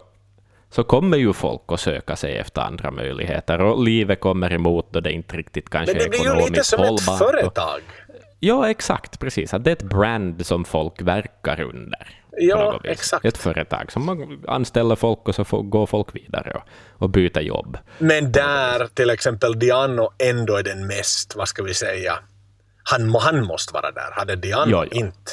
så 0.71 0.85
kommer 0.85 1.17
ju 1.17 1.33
folk 1.33 1.63
att 1.67 1.81
söka 1.81 2.17
sig 2.17 2.37
efter 2.37 2.61
andra 2.63 2.91
möjligheter 2.91 3.61
och 3.61 3.85
livet 3.85 4.21
kommer 4.21 4.53
emot 4.53 4.87
då 4.91 5.01
det 5.01 5.13
inte 5.13 5.37
riktigt 5.37 5.71
kanske 5.71 5.93
Men 5.95 5.99
det 5.99 6.05
är 6.05 6.09
blir 6.11 6.21
ju 6.21 6.27
ekonomiskt 6.27 6.51
lite 6.51 6.65
som 6.65 6.81
ett 6.81 6.89
hållbart. 6.89 7.19
företag. 7.19 7.81
Ja, 8.41 8.71
exakt. 8.71 9.19
Precis. 9.21 9.55
Att 9.55 9.65
det 9.65 9.71
är 9.71 9.73
ett 9.73 9.83
brand 9.83 10.47
som 10.47 10.65
folk 10.65 11.03
verkar 11.03 11.61
under. 11.61 12.09
Ja, 12.37 12.81
exakt. 12.85 13.25
Ett 13.25 13.39
företag 13.39 13.93
som 13.93 14.07
man 14.07 14.45
anställer 14.49 14.97
folk 14.97 15.29
och 15.29 15.35
så 15.35 15.45
får, 15.45 15.63
går 15.63 15.87
folk 15.87 16.15
vidare 16.17 16.53
och, 16.55 16.63
och 17.03 17.11
byter 17.11 17.41
jobb. 17.41 17.79
Men 17.99 18.33
där 18.33 18.87
till 18.95 19.11
exempel 19.11 19.59
Diano 19.59 20.11
ändå 20.19 20.57
är 20.57 20.63
den 20.63 20.87
mest, 20.87 21.37
vad 21.37 21.49
ska 21.49 21.63
vi 21.63 21.75
säga, 21.75 22.19
han, 22.83 23.15
han 23.15 23.45
måste 23.47 23.75
vara 23.75 23.91
där. 23.91 24.11
Hade 24.13 24.37
Diano 24.37 24.71
Ja, 24.71 24.85
ja. 24.91 24.99
inte 24.99 25.31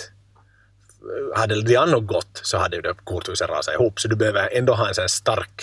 hade 1.35 1.61
Diano 1.61 1.99
gått 1.99 2.39
så 2.43 2.57
hade 2.57 2.81
det 2.81 2.93
korthuset 3.03 3.49
rasat 3.49 3.73
ihop. 3.73 3.99
Så 3.99 4.07
du 4.07 4.15
behöver 4.15 4.49
ändå 4.57 4.73
ha 4.73 4.87
en 4.87 4.93
sån 4.93 5.09
stark 5.09 5.61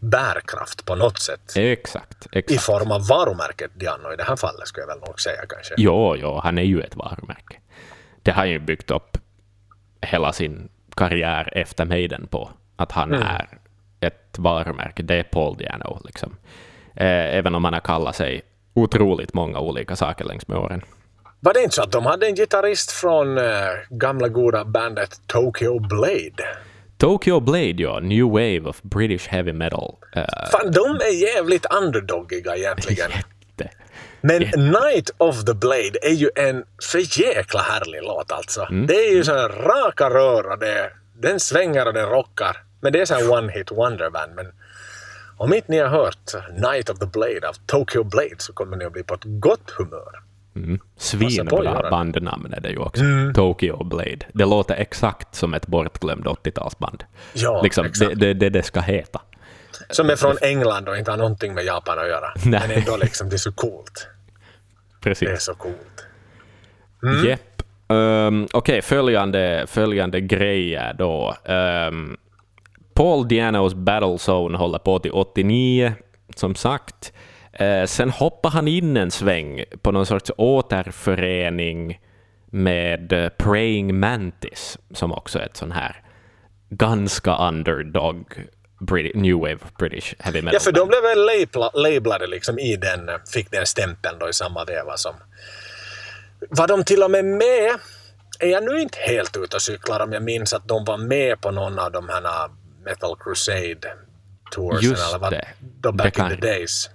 bärkraft 0.00 0.84
på 0.84 0.94
något 0.94 1.18
sätt. 1.18 1.52
Exakt. 1.56 2.26
I 2.32 2.38
exakt. 2.38 2.62
form 2.62 2.90
av 2.90 3.06
varumärket 3.06 3.70
Diano 3.74 4.12
i 4.12 4.16
det 4.16 4.22
här 4.24 4.36
fallet 4.36 4.68
skulle 4.68 4.82
jag 4.82 4.88
väl 4.88 4.98
nog 5.08 5.20
säga 5.20 5.46
kanske. 5.48 5.74
Jo, 5.78 6.16
jo, 6.16 6.40
han 6.42 6.58
är 6.58 6.62
ju 6.62 6.80
ett 6.80 6.96
varumärke. 6.96 7.56
Det 8.22 8.30
har 8.30 8.44
ju 8.44 8.58
byggt 8.58 8.90
upp 8.90 9.18
hela 10.00 10.32
sin 10.32 10.68
karriär 10.96 11.48
efter 11.56 11.84
Maiden 11.84 12.26
på. 12.26 12.50
Att 12.76 12.92
han 12.92 13.14
Mm. 13.14 13.22
är 13.26 13.58
ett 14.00 14.38
varumärke. 14.38 15.02
Det 15.02 15.14
är 15.14 15.22
Paul 15.22 15.56
Diano. 15.56 16.00
Liksom. 16.04 16.36
Eh, 16.96 17.36
även 17.36 17.54
om 17.54 17.64
han 17.64 17.72
har 17.72 17.80
kallat 17.80 18.16
sig 18.16 18.42
otroligt 18.74 19.34
många 19.34 19.58
olika 19.60 19.96
saker 19.96 20.24
längs 20.24 20.48
med 20.48 20.58
åren. 20.58 20.82
Var 21.44 21.54
det 21.54 21.62
inte 21.62 21.74
så 21.74 21.82
att 21.82 21.92
de 21.92 22.06
hade 22.06 22.26
en 22.26 22.34
gitarrist 22.34 22.90
från 22.90 23.38
eh, 23.38 23.44
gamla 23.90 24.28
goda 24.28 24.64
bandet 24.64 25.20
Tokyo 25.26 25.78
Blade? 25.78 26.44
Tokyo 26.98 27.40
Blade, 27.40 27.82
ja. 27.82 28.00
New 28.00 28.24
Wave 28.24 28.60
of 28.60 28.82
British 28.82 29.28
Heavy 29.28 29.52
Metal. 29.52 29.94
Eh, 30.12 30.24
Fan, 30.52 30.70
de 30.72 31.00
är 31.00 31.34
jävligt 31.34 31.66
underdogiga 31.74 32.56
egentligen. 32.56 33.10
jätte. 33.58 33.70
Men 34.20 34.42
Night 34.56 35.10
of 35.18 35.44
the 35.44 35.54
Blade 35.54 35.98
är 36.02 36.12
ju 36.12 36.30
en 36.34 36.64
så 36.78 36.98
jäkla 36.98 37.60
härlig 37.60 38.02
låt 38.02 38.32
alltså. 38.32 38.62
Mm. 38.70 38.86
Det 38.86 38.94
är 38.94 39.12
ju 39.12 39.24
så 39.24 39.32
här 39.32 39.48
raka 39.48 40.10
rör 40.10 40.50
och 40.50 40.58
det, 40.58 40.90
den 41.22 41.40
svänger 41.40 41.86
och 41.86 41.94
den 41.94 42.08
rockar. 42.08 42.56
Men 42.80 42.92
det 42.92 43.00
är 43.00 43.04
så 43.04 43.14
här 43.14 43.30
one 43.30 43.52
hit 43.52 43.72
wonder 43.72 44.10
band. 44.10 44.34
Men 44.34 44.46
om 45.36 45.54
inte 45.54 45.72
ni 45.72 45.78
har 45.78 45.88
hört 45.88 46.34
Night 46.70 46.90
of 46.90 46.98
the 46.98 47.06
Blade 47.06 47.48
av 47.48 47.54
Tokyo 47.66 48.04
Blade 48.04 48.36
så 48.38 48.52
kommer 48.52 48.76
ni 48.76 48.84
att 48.84 48.92
bli 48.92 49.02
på 49.02 49.14
ett 49.14 49.24
gott 49.24 49.70
humör. 49.70 50.24
Mm. 50.56 50.78
Svinbra 50.96 51.90
bandnamn 51.90 52.54
är 52.54 52.60
det 52.60 52.70
ju 52.70 52.78
också. 52.78 53.02
Tokyo 53.34 53.84
Blade. 53.84 54.26
Det 54.32 54.44
låter 54.44 54.74
exakt 54.74 55.34
som 55.34 55.54
ett 55.54 55.66
bortglömd 55.66 56.26
80-talsbalnd. 56.26 57.02
Ja, 57.32 57.62
liksom, 57.62 57.86
exakt. 57.86 58.20
det, 58.20 58.34
det, 58.34 58.50
det 58.50 58.62
ska 58.62 58.80
heta. 58.80 59.20
Som 59.90 60.10
är 60.10 60.16
från 60.16 60.36
England 60.42 60.88
och 60.88 60.96
inte 60.96 61.10
har 61.10 61.18
någonting 61.18 61.54
med 61.54 61.64
Japan 61.64 61.98
att 61.98 62.08
göra. 62.08 62.26
Nej. 62.44 62.60
Men 62.68 62.70
ändå 62.70 62.96
liksom, 62.96 63.28
det 63.28 63.36
är 63.36 63.38
så 63.38 63.52
coolt. 63.52 64.08
Det 65.02 65.10
är 65.10 65.14
Precis. 65.14 65.42
så 65.42 65.54
coolt. 65.54 66.06
Jepp. 67.26 67.62
Um, 67.88 68.48
Okej, 68.52 68.82
följande, 68.82 69.64
följande 69.68 70.20
grejer 70.20 70.94
då. 70.98 71.36
Um, 71.44 72.16
Paul 72.94 73.28
Dianos 73.28 73.74
Battlezone 73.74 74.58
håller 74.58 74.78
på 74.78 74.98
till 74.98 75.12
89, 75.12 75.94
som 76.36 76.54
sagt. 76.54 77.12
Eh, 77.58 77.86
sen 77.86 78.10
hoppar 78.10 78.50
han 78.50 78.68
in 78.68 78.96
en 78.96 79.10
sväng 79.10 79.64
på 79.82 79.92
någon 79.92 80.06
sorts 80.06 80.30
återförening 80.36 82.00
med 82.50 83.12
eh, 83.12 83.28
Praying 83.28 83.98
Mantis, 84.00 84.78
som 84.94 85.12
också 85.12 85.38
är 85.38 85.42
ett 85.42 85.56
sån 85.56 85.72
här 85.72 86.00
ganska 86.70 87.36
underdog 87.48 88.26
New 89.14 89.34
Wave 89.36 89.58
British 89.78 90.14
heavy 90.18 90.42
metal. 90.42 90.54
Ja, 90.54 90.60
för 90.60 90.72
de 90.72 90.88
blev 90.88 91.02
väl 91.02 91.26
labla, 91.26 91.70
lablade 91.74 92.26
liksom 92.26 92.58
i 92.58 92.76
den, 92.76 93.10
fick 93.32 93.50
den 93.50 93.66
stämpeln 93.66 94.18
då 94.18 94.28
i 94.28 94.32
samma 94.32 94.64
veva 94.64 94.96
som... 94.96 95.14
Var 96.50 96.68
de 96.68 96.84
till 96.84 97.02
och 97.02 97.10
med 97.10 97.24
med? 97.24 97.70
Är 98.38 98.48
jag 98.48 98.64
nu 98.64 98.80
inte 98.80 98.98
helt 99.00 99.36
ute 99.36 99.56
och 99.56 99.62
cyklar 99.62 100.00
om 100.00 100.12
jag 100.12 100.22
minns 100.22 100.52
att 100.52 100.68
de 100.68 100.84
var 100.84 100.96
med 100.98 101.40
på 101.40 101.50
någon 101.50 101.78
av 101.78 101.92
de 101.92 102.08
här 102.08 102.50
Metal 102.84 103.16
Crusade 103.20 103.92
toursen 104.50 104.90
Just 104.90 105.08
eller 105.10 105.18
vad, 105.18 105.32
det. 105.32 105.48
då 105.80 105.90
Det 105.90 105.96
back 105.96 106.14
kan- 106.14 106.32
in 106.32 106.40
the 106.40 106.46
days. 106.46 106.90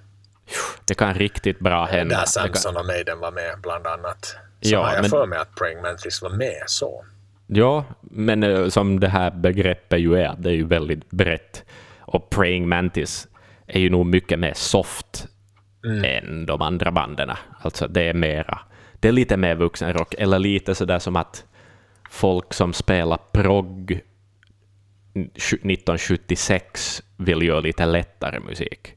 Det 0.86 0.94
kan 0.94 1.14
riktigt 1.14 1.60
bra 1.60 1.86
hända. 1.86 2.16
Där 2.16 2.22
kan- 2.22 2.28
Samson 2.28 2.78
och 2.78 2.86
Maiden 2.86 3.20
var 3.20 3.32
med 3.32 3.56
bland 3.62 3.88
annat. 3.88 4.26
Så 4.62 4.70
Ja, 4.70 4.84
har 4.86 4.94
jag 4.94 5.02
men- 5.02 5.10
för 5.10 5.26
mig 5.26 5.40
att 5.40 5.56
Praying 5.56 5.82
Mantis 5.82 6.22
var 6.22 6.30
med 6.30 6.64
så. 6.68 7.06
Ja, 7.48 7.86
men 8.02 8.44
eh, 8.44 8.68
som 8.68 9.00
det 9.00 9.08
här 9.08 9.32
begreppet 9.32 10.00
ju 10.00 10.16
är, 10.16 10.36
det 10.38 10.50
är 10.50 10.54
ju 10.54 10.66
väldigt 10.66 11.12
brett. 11.12 11.64
Och 12.00 12.30
Praying 12.30 12.68
Mantis 12.70 13.28
är 13.68 13.80
ju 13.80 13.90
nog 13.90 14.06
mycket 14.06 14.40
mer 14.40 14.54
soft 14.56 15.28
än 16.06 16.46
de 16.46 16.62
andra 16.62 16.92
banden. 16.92 17.30
Alltså 17.62 17.88
det 17.88 18.02
är 18.04 18.14
mera, 18.14 18.60
det 19.00 19.08
är 19.08 19.12
lite 19.12 19.38
mer 19.38 19.56
vuxenrock, 19.56 20.14
eller 20.18 20.40
lite 20.40 20.76
sådär 20.76 21.00
som 21.00 21.16
att 21.16 21.46
folk 22.10 22.54
som 22.54 22.74
spelar 22.74 23.20
progg 23.32 24.02
1976 25.14 27.02
vill 27.18 27.42
göra 27.42 27.60
lite 27.60 27.86
lättare 27.86 28.40
musik. 28.40 28.94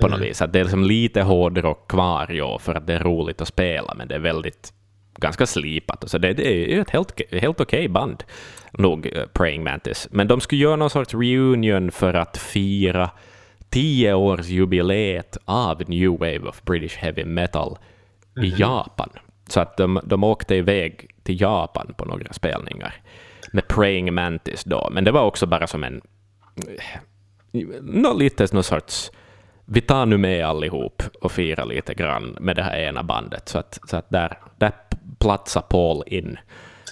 På 0.00 0.08
något 0.08 0.20
vis. 0.20 0.42
Att 0.42 0.52
det 0.52 0.60
är 0.60 0.64
liksom 0.64 0.84
lite 0.84 1.22
hårdrock 1.22 1.90
kvar, 1.90 2.30
ja, 2.30 2.58
för 2.58 2.74
att 2.74 2.86
det 2.86 2.94
är 2.94 3.00
roligt 3.00 3.40
att 3.40 3.48
spela, 3.48 3.94
men 3.94 4.08
det 4.08 4.14
är 4.14 4.18
väldigt 4.18 4.72
ganska 5.16 5.46
slipat. 5.46 6.04
Och 6.04 6.10
så 6.10 6.18
det, 6.18 6.32
det 6.32 6.46
är 6.46 6.68
ju 6.68 6.80
ett 6.80 6.90
helt, 6.90 7.20
helt 7.32 7.60
okej 7.60 7.88
band, 7.88 8.24
nog 8.72 9.06
eh, 9.06 9.26
Praying 9.32 9.64
Mantis. 9.64 10.08
Men 10.10 10.28
de 10.28 10.40
skulle 10.40 10.62
göra 10.62 10.76
någon 10.76 10.90
sorts 10.90 11.14
reunion 11.14 11.90
för 11.90 12.14
att 12.14 12.36
fira 12.36 13.10
tioårsjubileet 13.68 15.38
av 15.44 15.82
New 15.86 16.10
Wave 16.10 16.38
of 16.38 16.62
British 16.62 16.96
Heavy 16.96 17.24
Metal 17.24 17.78
i 18.42 18.54
Japan. 18.56 19.10
Så 19.48 19.60
att 19.60 19.76
de, 19.76 20.00
de 20.04 20.24
åkte 20.24 20.54
iväg 20.54 21.10
till 21.22 21.40
Japan 21.40 21.94
på 21.96 22.04
några 22.04 22.32
spelningar 22.32 22.94
med 23.52 23.68
Praying 23.68 24.14
Mantis 24.14 24.64
då. 24.64 24.88
Men 24.92 25.04
det 25.04 25.10
var 25.10 25.24
också 25.24 25.46
bara 25.46 25.66
som 25.66 25.84
en... 25.84 26.00
Nå, 27.80 28.14
lite 28.14 28.46
någon 28.52 28.64
sorts... 28.64 29.10
Vi 29.66 29.80
tar 29.80 30.06
nu 30.06 30.18
med 30.18 30.46
allihop 30.46 31.02
och 31.20 31.32
firar 31.32 31.64
lite 31.64 31.94
grann 31.94 32.36
med 32.40 32.56
det 32.56 32.62
här 32.62 32.78
ena 32.78 33.02
bandet. 33.02 33.48
Så 33.48 33.58
att, 33.58 33.78
så 33.86 33.96
att 33.96 34.10
där, 34.10 34.38
där 34.58 34.72
platsar 35.18 35.60
Paul 35.60 36.02
in. 36.06 36.38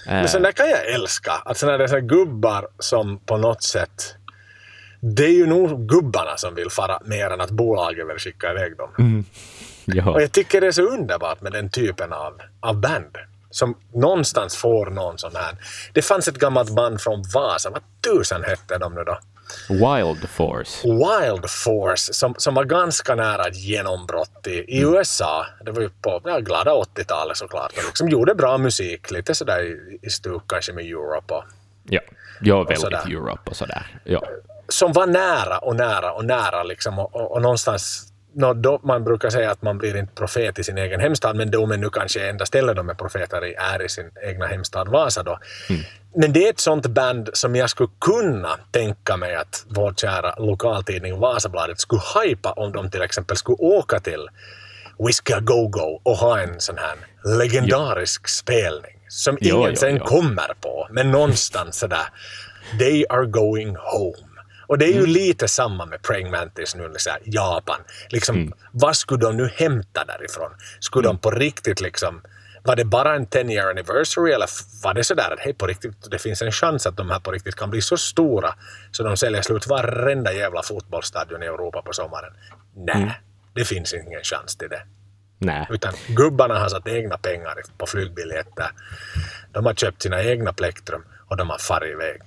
Eh, 0.07 0.13
Men 0.13 0.27
sen 0.27 0.41
där 0.41 0.51
kan 0.51 0.69
jag 0.69 0.93
älska. 0.93 1.31
Alltså 1.31 1.65
när 1.65 1.77
det 1.77 1.83
är 1.83 1.87
så 1.87 1.99
gubbar 1.99 2.67
som 2.79 3.19
på 3.19 3.37
något 3.37 3.63
sätt... 3.63 4.15
Det 5.05 5.25
är 5.25 5.33
ju 5.33 5.45
nog 5.45 5.87
gubbarna 5.89 6.37
som 6.37 6.55
vill 6.55 6.69
fara 6.69 6.99
mer 7.05 7.29
än 7.29 7.41
att 7.41 7.51
bolaget 7.51 8.09
vill 8.09 8.17
skicka 8.17 8.51
iväg 8.51 8.77
dem. 8.77 9.25
ja. 9.85 10.11
Och 10.11 10.21
jag 10.21 10.31
tycker 10.31 10.61
det 10.61 10.67
är 10.67 10.71
så 10.71 10.81
underbart 10.81 11.41
med 11.41 11.51
den 11.51 11.69
typen 11.69 12.13
av, 12.13 12.41
av 12.59 12.79
band. 12.81 13.17
Som 13.49 13.77
någonstans 13.93 14.57
får 14.57 14.85
någon 14.85 15.17
sån 15.17 15.35
här... 15.35 15.55
Det 15.93 16.01
fanns 16.01 16.27
ett 16.27 16.37
gammalt 16.37 16.75
band 16.75 17.01
från 17.01 17.23
Vasa. 17.33 17.69
Vad 17.69 17.81
tusan 18.01 18.43
hette 18.43 18.77
de 18.77 18.93
nu 18.93 19.03
då? 19.03 19.17
Wild 19.69 20.29
Force. 20.29 20.87
Wild 20.87 21.49
Force 21.49 22.13
som, 22.13 22.35
som 22.37 22.53
var 22.55 22.63
ganska 22.65 23.15
nära 23.15 23.43
ett 23.47 23.55
genombrott 23.57 24.47
i, 24.47 24.51
i 24.51 24.81
Mm. 24.81 24.93
USA. 24.95 25.45
Det 25.65 25.71
var 25.71 25.81
ju 25.81 25.89
på 26.01 26.21
ja, 26.25 26.39
glada 26.39 26.71
80-talet 26.71 27.37
såklart. 27.37 27.71
Och 27.77 27.83
liksom 27.85 28.09
gjorde 28.09 28.35
bra 28.35 28.57
musik, 28.57 29.11
lite 29.11 29.35
sådär 29.35 29.59
i, 29.63 29.99
i 30.01 30.09
stuk 30.09 30.43
kanske 30.47 30.73
med 30.73 30.85
Europe. 30.85 31.33
Och, 31.33 31.43
Ja, 31.89 32.01
ja 32.41 32.57
väldigt 32.63 32.79
sådär. 32.79 33.03
Europe 33.07 33.49
och 33.49 33.55
sådär. 33.55 33.87
Ja. 34.03 34.21
som 34.67 34.93
var 34.93 35.07
nära 35.07 35.57
och 35.57 35.75
nära 35.75 36.11
och 36.13 36.25
nära 36.25 36.63
liksom 36.63 36.99
och, 36.99 37.15
och, 37.15 37.31
och 37.31 37.41
någonstans 37.41 38.12
nå, 38.33 38.53
då 38.53 38.79
man 38.83 39.03
brukar 39.03 39.29
säga 39.29 39.51
att 39.51 39.61
man 39.61 39.77
blir 39.77 39.97
inte 39.97 40.13
profet 40.15 40.59
i 40.59 40.63
sin 40.63 40.77
egen 40.77 40.99
hemstad, 40.99 41.35
men 41.35 41.51
är 41.71 41.77
nu 41.77 41.89
kanske 41.89 42.29
enda 42.29 42.45
stället 42.45 42.75
de 42.75 42.89
är 42.89 42.93
profeter 42.93 43.45
i 43.45 43.53
är 43.53 43.85
i 43.85 43.89
sin 43.89 44.11
egna 44.23 44.45
hemstad 44.45 44.87
Vasa 44.87 45.23
då. 45.23 45.39
Men 46.15 46.33
det 46.33 46.45
är 46.45 46.49
ett 46.49 46.59
sånt 46.59 46.87
band 46.87 47.29
som 47.33 47.55
jag 47.55 47.69
skulle 47.69 47.89
kunna 48.01 48.59
tänka 48.71 49.17
mig 49.17 49.35
att 49.35 49.65
vår 49.67 49.93
kära 49.93 50.35
lokaltidning 50.37 51.19
Vasabladet 51.19 51.79
skulle 51.79 52.01
hypa 52.23 52.51
om 52.51 52.71
de 52.71 52.89
till 52.89 53.01
exempel 53.01 53.37
skulle 53.37 53.57
åka 53.59 53.99
till 53.99 54.27
Whiskey 55.07 55.33
A 55.33 55.39
Go-Go 55.39 56.01
och 56.03 56.17
ha 56.17 56.39
en 56.39 56.59
sån 56.59 56.77
här 56.77 56.95
legendarisk 57.39 58.27
spelning 58.27 58.99
som 59.07 59.37
Jo, 59.41 59.57
ingen 59.57 59.69
jo, 59.69 59.75
sen 59.75 59.95
jo. 59.95 60.05
kommer 60.05 60.53
på, 60.61 60.87
men 60.91 61.11
någonstans 61.11 61.79
sådär 61.79 62.05
They 62.79 63.05
are 63.09 63.25
going 63.25 63.75
home. 63.75 64.32
Och 64.67 64.77
det 64.77 64.85
är 64.85 64.91
ju 64.93 64.97
Mm. 64.99 65.09
lite 65.09 65.47
samma 65.47 65.85
med 65.85 66.01
Praying 66.01 66.31
Mantis 66.31 66.75
nu, 66.75 66.83
här, 66.83 67.19
Japan. 67.23 67.79
Liksom, 68.09 68.35
Mm. 68.35 68.53
Vad 68.71 68.95
skulle 68.95 69.19
de 69.25 69.37
nu 69.37 69.49
hämta 69.55 70.05
därifrån? 70.05 70.51
Skulle 70.79 71.07
de 71.07 71.17
på 71.17 71.31
riktigt 71.31 71.81
liksom 71.81 72.21
var 72.65 72.75
det 72.75 72.85
bara 72.85 73.15
en 73.15 73.25
10 73.25 73.51
year 73.51 73.69
anniversary 73.69 74.31
eller 74.31 74.49
var 74.83 74.93
det 74.93 75.03
sådär 75.03 75.33
att 75.33 75.39
hej 75.39 75.53
på 75.53 75.67
riktigt, 75.67 76.11
det 76.11 76.19
finns 76.19 76.41
en 76.41 76.51
chans 76.51 76.85
att 76.87 76.97
de 76.97 77.09
här 77.09 77.19
på 77.19 77.31
riktigt 77.31 77.55
kan 77.55 77.69
bli 77.69 77.81
så 77.81 77.97
stora 77.97 78.55
så 78.91 79.03
de 79.03 79.17
säljer 79.17 79.41
slut 79.41 79.67
varenda 79.67 80.33
jävla 80.33 80.63
fotbollsstadion 80.63 81.43
i 81.43 81.45
Europa 81.45 81.81
på 81.81 81.93
sommaren? 81.93 82.33
Nej, 82.75 82.95
Mm. 82.95 83.09
det 83.53 83.65
finns 83.65 83.93
ingen 83.93 84.23
chans 84.23 84.55
till 84.55 84.69
det. 84.69 84.81
Nej. 85.39 85.67
Utan 85.69 85.93
gubbarna 86.07 86.59
har 86.59 86.69
satt 86.69 86.87
egna 86.87 87.17
pengar 87.17 87.55
på 87.77 87.85
flygbiljetter. 87.87 88.69
De 89.51 89.65
har 89.65 89.73
köpt 89.73 90.01
sina 90.01 90.23
egna 90.23 90.53
plektrum 90.53 91.03
och 91.29 91.37
de 91.37 91.49
har 91.49 91.57
farit 91.57 91.91
iväg. 91.91 92.21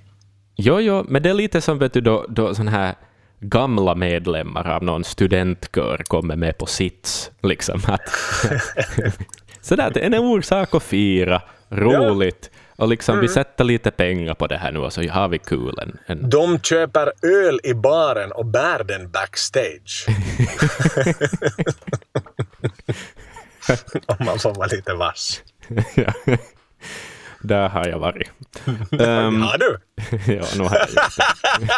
Jo, 0.56 0.80
jo, 0.80 1.04
men 1.08 1.22
det 1.22 1.30
är 1.30 1.34
lite 1.34 1.60
som 1.60 1.78
vet 1.78 1.92
du, 1.92 2.00
då, 2.00 2.26
då 2.28 2.54
sån 2.54 2.68
här 2.68 2.94
gamla 3.40 3.94
medlemmar 3.94 4.68
av 4.68 4.82
någon 4.82 5.04
studentkör 5.04 6.02
kommer 6.08 6.36
med 6.36 6.58
på 6.58 6.66
sits. 6.66 7.30
Liksom, 7.42 7.80
att, 7.86 8.00
sådär, 9.60 9.90
det 9.94 10.00
är 10.00 10.06
en 10.06 10.14
orsak 10.14 10.74
att 10.74 10.82
fira, 10.82 11.42
roligt, 11.68 12.50
och 12.76 12.88
liksom 12.88 13.20
vi 13.20 13.28
sätter 13.28 13.64
lite 13.64 13.90
pengar 13.90 14.34
på 14.34 14.46
det 14.46 14.56
här 14.56 14.72
nu 14.72 14.78
och 14.78 14.92
så 14.92 15.08
har 15.08 15.28
vi 15.28 15.38
kul. 15.38 15.78
En, 15.78 15.98
en, 16.06 16.30
De 16.30 16.60
köper 16.60 17.12
öl 17.22 17.60
i 17.64 17.74
baren 17.74 18.32
och 18.32 18.46
bär 18.46 18.84
den 18.84 19.10
backstage. 19.10 20.06
Om 24.06 24.26
man 24.26 24.38
får 24.38 24.54
vara 24.54 24.66
lite 24.66 24.94
vass. 24.94 25.42
Där 27.46 27.68
har 27.68 27.86
jag 27.86 27.98
varit. 27.98 28.30
Ehm, 29.00 29.42
Ja 29.42 29.56
du! 29.58 29.78
ja, 30.34 30.44
nu 30.56 30.64
har 30.64 30.76
jag 30.76 30.88
gjort 30.88 31.16
det. 31.18 31.68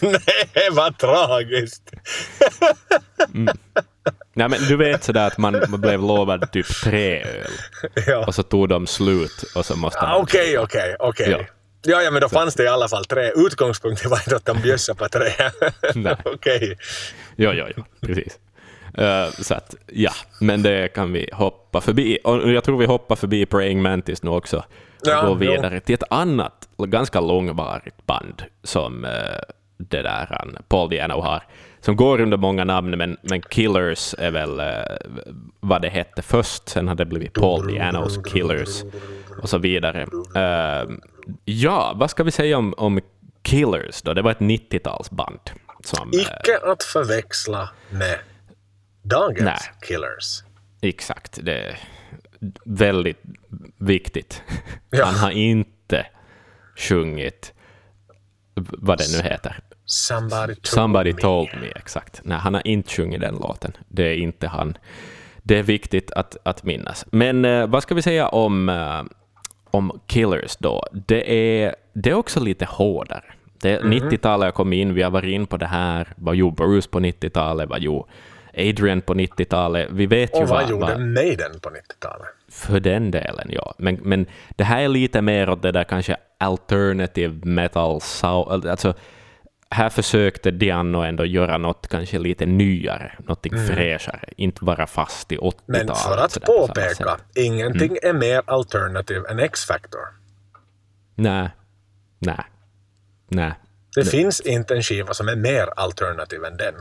Nej, 0.56 0.68
vad 0.72 0.98
tragiskt! 0.98 1.90
Nej, 4.34 4.48
men 4.48 4.60
du 4.68 4.76
vet 4.76 5.04
sådär 5.04 5.26
att 5.26 5.38
man, 5.38 5.62
man 5.68 5.80
blev 5.80 6.00
lovad 6.00 6.52
typ 6.52 6.66
tre 6.66 7.22
öl, 7.22 7.50
Ja. 8.06 8.26
och 8.26 8.34
så 8.34 8.42
tog 8.42 8.68
de 8.68 8.86
slut 8.86 9.42
och 9.54 9.66
så 9.66 9.76
måste 9.76 10.00
Ah, 10.00 10.08
man... 10.08 10.20
Okej, 10.22 10.58
okej, 10.58 10.96
okej. 10.98 11.30
Ja. 11.30 12.02
Ja, 12.02 12.10
men 12.10 12.20
då 12.20 12.28
fanns 12.28 12.54
det 12.54 12.62
i 12.64 12.68
alla 12.68 12.88
fall 12.88 13.04
tre. 13.04 13.32
Utgångspunkten 13.36 14.10
var 14.10 14.18
inte 14.18 14.36
att 14.36 14.44
de 14.46 14.60
bjössade 14.62 14.98
på 14.98 15.08
tre. 15.08 15.30
Okej. 16.24 16.78
Jo, 17.36 17.52
jo, 17.52 17.66
jo, 17.76 17.84
precis. 18.00 18.38
Eh, 18.98 19.30
så 19.30 19.54
att, 19.54 19.74
ja, 19.86 20.12
men 20.40 20.62
det 20.62 20.88
kan 20.88 21.12
vi 21.12 21.28
hoppa 21.32 21.80
förbi. 21.80 22.18
Och 22.24 22.52
jag 22.52 22.64
tror 22.64 22.78
vi 22.78 22.86
hoppar 22.86 23.16
förbi 23.16 23.46
Praying 23.46 23.82
Mantis 23.82 24.22
nu 24.22 24.30
också 24.30 24.56
och 24.56 25.08
Ja, 25.08 25.26
går 25.26 25.34
vidare 25.34 25.80
till 25.80 25.94
ett 25.94 26.02
annat, 26.10 26.68
ganska 26.78 27.20
långvarigt 27.20 28.06
band 28.06 28.42
som 28.62 29.04
eh, 29.04 29.10
det 29.76 30.02
där 30.02 30.26
han, 30.30 30.56
Paul 30.68 30.90
Diano 30.90 31.20
har, 31.20 31.42
som 31.80 31.96
går 31.96 32.20
under 32.20 32.36
många 32.36 32.64
namn, 32.64 32.90
men, 32.90 33.16
men 33.22 33.42
Killers 33.42 34.14
är 34.18 34.30
väl 34.30 34.60
eh, 34.60 34.66
vad 35.60 35.82
det 35.82 35.88
hette 35.88 36.22
först, 36.22 36.68
sen 36.68 36.88
har 36.88 36.94
det 36.94 37.04
blivit 37.04 37.32
Paul 37.32 37.66
Dianos 37.66 38.18
Killers 38.32 38.82
och 39.42 39.48
så 39.48 39.58
vidare. 39.58 40.06
Ja, 41.44 41.92
vad 41.96 42.10
ska 42.10 42.22
vi 42.22 42.30
säga 42.30 42.58
om, 42.58 42.74
om 42.76 43.00
Killers 43.42 44.02
då? 44.02 44.14
Det 44.14 44.22
var 44.22 44.30
ett 44.30 44.38
90-talsband. 44.38 45.50
Som, 45.84 46.10
Icke 46.12 46.58
att 46.64 46.82
förväxla 46.82 47.70
med 47.90 48.18
dagens 49.02 49.40
Nej. 49.44 49.58
Killers. 49.88 50.42
Exakt, 50.82 51.38
det 51.42 51.58
är 51.58 51.78
väldigt 52.64 53.22
viktigt. 53.78 54.42
Ja. 54.92 55.04
Han 55.04 55.14
har 55.14 55.30
inte 55.30 56.06
sjungit 56.76 57.52
vad 58.54 58.98
det 58.98 59.04
nu 59.16 59.28
heter. 59.28 59.60
Somebody 59.84 60.54
told 60.54 60.66
Somebody 60.66 61.12
me. 61.12 61.20
told 61.20 61.48
me, 61.60 61.66
exakt. 61.76 62.20
Nej, 62.24 62.38
han 62.38 62.54
har 62.54 62.66
inte 62.66 62.90
sjungit 62.92 63.20
den 63.20 63.34
låten. 63.34 63.72
Det 63.88 64.02
är 64.02 64.14
inte 64.14 64.48
han. 64.48 64.78
Det 65.42 65.58
är 65.58 65.62
viktigt 65.62 66.12
att, 66.12 66.36
att 66.42 66.64
minnas. 66.64 67.04
Men 67.12 67.44
eh, 67.44 67.66
vad 67.66 67.82
ska 67.82 67.94
vi 67.94 68.02
säga 68.02 68.28
om, 68.28 68.68
eh, 68.68 69.02
om 69.70 70.00
Killers 70.06 70.56
då? 70.56 70.84
Det 70.92 71.32
är, 71.62 71.74
det 71.92 72.10
är 72.10 72.14
också 72.14 72.40
lite 72.40 72.64
hårdare. 72.64 73.24
Det, 73.60 73.80
Mhm. 73.84 73.92
90-talet 73.92 74.54
kom 74.54 74.72
in, 74.72 74.94
vi 74.94 75.02
har 75.02 75.10
varit 75.10 75.30
in 75.34 75.46
på 75.46 75.56
det 75.56 75.66
här. 75.66 76.08
Vad 76.16 76.36
gjorde 76.36 76.56
Bruce 76.56 76.88
på 76.90 77.00
90-talet? 77.00 77.68
Vad 77.68 77.80
gjorde 77.80 78.08
Adrian 78.56 79.00
på 79.00 79.14
90-talet? 79.14 79.88
Vi 79.90 80.06
vet 80.06 80.36
ju 80.36 80.42
Och 80.42 80.48
vad 80.48 80.62
vad, 80.62 80.70
gjorde 80.70 80.86
vad, 80.86 81.00
Maiden 81.00 81.60
på 81.60 81.70
90-talet? 81.70 82.28
för 82.50 82.80
den 82.80 83.10
delen, 83.10 83.48
ja. 83.50 83.74
Men, 83.78 83.94
men 84.02 84.26
det 84.56 84.64
här 84.64 84.80
är 84.80 84.88
lite 84.88 85.22
mer 85.22 85.50
åt 85.50 85.62
det 85.62 85.72
där 85.72 85.84
kanske 85.84 86.16
alternative 86.38 87.34
metal, 87.42 88.00
sound, 88.00 88.66
alltså 88.66 88.94
här 89.70 89.88
försökte 89.88 90.50
Diano 90.50 90.98
ändå 90.98 91.24
göra 91.24 91.58
något 91.58 91.88
kanske 91.88 92.18
lite 92.18 92.46
nyare, 92.46 93.12
något 93.18 93.46
fräschare, 93.68 94.28
inte 94.36 94.64
vara 94.64 94.86
fast 94.86 95.32
i 95.32 95.36
80-talet. 95.36 95.68
Mm. 95.68 95.86
Men 95.86 95.96
för 95.96 96.18
att 96.18 96.44
påpeka. 96.44 97.04
Mm. 97.04 97.20
ingenting 97.34 97.98
är 98.02 98.12
mer 98.12 98.42
alternative 98.46 99.28
än 99.30 99.38
X-Factor. 99.38 100.00
Nej, 101.14 101.48
nej, 102.18 102.44
nej, 103.28 103.52
Det 103.94 104.04
finns 104.04 104.40
inte 104.40 104.74
en 104.74 104.82
skiva 104.82 105.14
som 105.14 105.28
är 105.28 105.36
mer 105.36 105.68
alternativ 105.76 106.44
än 106.44 106.56
den. 106.56 106.74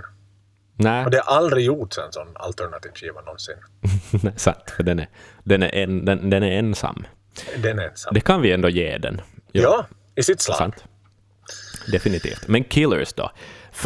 Nej, 0.79 1.05
Och 1.05 1.11
det 1.11 1.21
har 1.25 1.37
aldrig 1.37 1.65
gjorts 1.65 1.97
en 1.97 2.11
sån 2.11 2.27
alternativ 2.35 2.91
skiva 2.95 3.21
någonsin. 3.21 3.55
nej 4.23 4.33
sant, 4.35 4.71
för 4.77 4.83
den 4.83 4.99
är, 4.99 5.07
den, 5.43 5.63
är 5.63 5.69
en, 5.75 6.05
den, 6.05 6.29
den 6.29 6.43
är 6.43 6.51
ensam. 6.59 7.05
Den 7.57 7.79
är 7.79 7.83
ensam. 7.89 8.13
Det 8.13 8.21
kan 8.21 8.41
vi 8.41 8.51
ändå 8.51 8.69
ge 8.69 8.97
den. 8.97 9.21
Ja, 9.51 9.85
i 10.15 10.23
sitt 10.23 10.41
slag. 10.41 10.57
Sant. 10.57 10.83
Definitivt. 11.91 12.47
Men 12.47 12.63
Killers 12.63 13.13
då? 13.13 13.31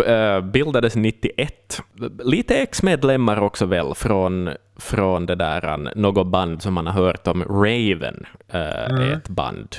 Äh, 0.05 0.41
bildades 0.41 0.95
91. 0.95 1.81
Lite 2.23 2.55
ex-medlemmar 2.55 3.41
också 3.41 3.65
väl 3.65 3.95
från, 3.95 4.49
från 4.79 5.25
det 5.25 5.35
där, 5.35 5.65
an- 5.65 5.89
något 5.95 6.27
band 6.27 6.61
som 6.61 6.73
man 6.73 6.87
har 6.87 6.93
hört 6.93 7.27
om. 7.27 7.43
Raven 7.43 8.25
äh, 8.47 8.59
är 8.61 9.13
ett 9.13 9.29
band. 9.29 9.75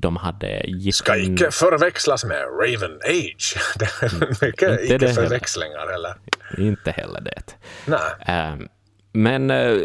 De 0.00 0.16
hade 0.16 0.60
gitt 0.66 0.94
Ska 0.94 1.16
in- 1.16 1.34
icke 1.34 1.50
förväxlas 1.50 2.24
med 2.24 2.42
Raven 2.42 2.98
Age. 3.08 3.56
Det 3.78 3.84
är 3.84 4.46
mycket 4.46 4.80
Inte 4.80 4.98
det 4.98 5.06
heller. 5.06 5.06
icke-förväxlingar 5.06 5.94
eller? 5.94 6.14
Inte 6.58 6.90
heller 6.90 7.20
det. 7.20 7.54
Nej. 7.86 7.98
Ähm, 8.36 8.68
men 9.12 9.50
äh, 9.50 9.76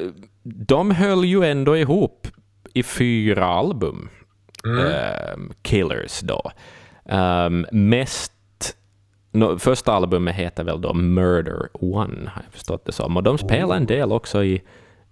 de 0.43 0.91
höll 0.91 1.25
ju 1.25 1.43
ändå 1.43 1.77
ihop 1.77 2.27
i 2.73 2.83
fyra 2.83 3.45
album. 3.45 4.09
Ähm, 4.65 5.53
Killers 5.61 6.19
då. 6.19 6.51
Ähm, 7.05 7.65
mest... 7.71 8.31
No, 9.33 9.59
första 9.59 9.91
albumet 9.93 10.35
heter 10.35 10.63
väl 10.63 10.81
då 10.81 10.93
Murder 10.93 11.69
One, 11.73 12.29
har 12.29 12.41
jag 12.45 12.53
förstått 12.53 12.85
det 12.85 12.91
som. 12.91 13.17
Och 13.17 13.23
de 13.23 13.37
spelar 13.37 13.75
en 13.75 13.85
del 13.85 14.11
också 14.11 14.43
i, 14.43 14.61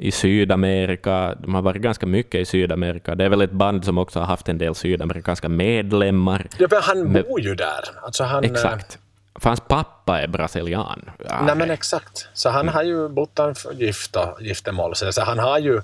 i 0.02 0.12
Sydamerika. 0.12 1.36
De 1.40 1.56
har 1.56 1.62
varit 1.62 1.82
ganska 1.82 2.06
mycket 2.06 2.42
i 2.42 2.46
Sydamerika. 2.46 3.16
Det 3.16 3.26
är 3.26 3.30
väl 3.30 3.42
ett 3.42 3.52
band 3.52 3.86
som 3.86 3.98
också 3.98 4.20
har 4.20 4.26
haft 4.26 4.50
en 4.50 4.58
del 4.58 4.76
sydamerikanska 4.76 5.50
medlemmar. 5.50 6.48
Ja, 6.58 6.68
men 6.72 6.82
han 6.82 7.14
bor 7.14 7.42
ju 7.42 7.56
där. 7.56 7.84
Alltså 8.04 8.24
han, 8.24 8.44
eh, 8.44 8.52
Exakt. 8.52 9.00
För 9.36 9.50
hans 9.50 9.60
pappa 9.60 10.22
är 10.22 10.28
brasilian. 10.28 11.10
Ja, 11.30 11.42
Nej 11.46 11.56
men 11.56 11.70
exakt. 11.72 12.28
Så 12.34 12.50
han 12.50 12.68
har 12.70 12.84
ju 12.84 13.10
bott 13.10 13.40
en 13.40 13.56
gift 13.74 14.16
och 14.16 14.42
giftermål. 14.42 14.96
Så 14.96 15.22
han 15.22 15.40
har 15.40 15.60
ju 15.60 15.82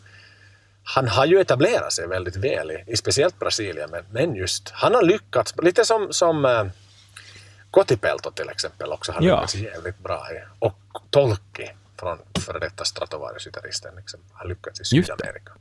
han 0.84 1.08
har 1.08 1.26
ju 1.26 1.40
etablerat 1.40 1.94
sig 1.94 2.08
väldigt 2.08 2.36
väl 2.36 2.72
i, 2.72 2.84
i 2.88 2.98
speciellt 2.98 3.40
Brasilien, 3.40 3.90
men, 3.92 4.04
men 4.12 4.36
just 4.36 4.70
han 4.74 4.96
har 4.96 5.04
lyckats, 5.04 5.54
lite 5.62 5.86
som, 5.86 6.08
som 6.12 6.46
äh, 6.46 6.64
Kotipelto 7.72 8.32
till 8.32 8.50
exempel 8.50 8.92
också 8.92 9.12
har 9.12 9.22
Ja. 9.22 9.36
lyckats 9.36 9.56
jävligt 9.56 10.00
bra 10.00 10.28
i. 10.32 10.36
Och 10.60 10.80
Tolki 11.10 11.72
från 12.00 12.18
före 12.40 12.60
detta 12.60 12.84
Stratovarius-gitarristen 12.86 13.96
liksom, 13.96 14.20
har 14.34 14.48
lyckats 14.48 14.82
i. 14.82 14.84
Sydamerika. 14.86 15.52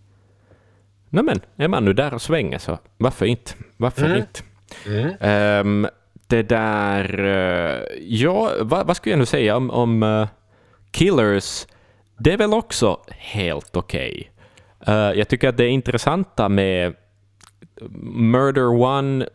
No, 1.10 1.22
men 1.22 1.40
är 1.56 1.68
man 1.68 1.84
nu 1.84 1.92
där 1.92 2.14
och 2.14 2.22
svänger 2.22 2.58
så 2.58 2.78
varför 2.96 3.26
inte? 3.26 3.52
Varför 3.76 4.04
Mm. 4.04 4.16
inte? 4.18 4.42
Ehm, 5.20 5.88
det 6.26 6.42
där... 6.42 7.18
eh, 7.24 7.82
ja, 8.00 8.52
vad, 8.60 8.86
vad 8.86 8.96
skulle 8.96 9.12
jag 9.12 9.18
nu 9.18 9.26
säga 9.26 9.56
om, 9.56 9.70
om 9.70 10.02
eh, 10.02 10.28
Killers? 10.90 11.66
Det 12.18 12.32
är 12.32 12.38
väl 12.38 12.54
också 12.54 13.00
helt 13.08 13.76
okej. 13.76 14.32
Eh, 14.86 14.94
jag 14.94 15.28
tycker 15.28 15.48
att 15.48 15.56
det 15.56 15.68
intressanta 15.68 16.48
med 16.48 16.94
Murder 18.12 18.66
One, 18.68 19.28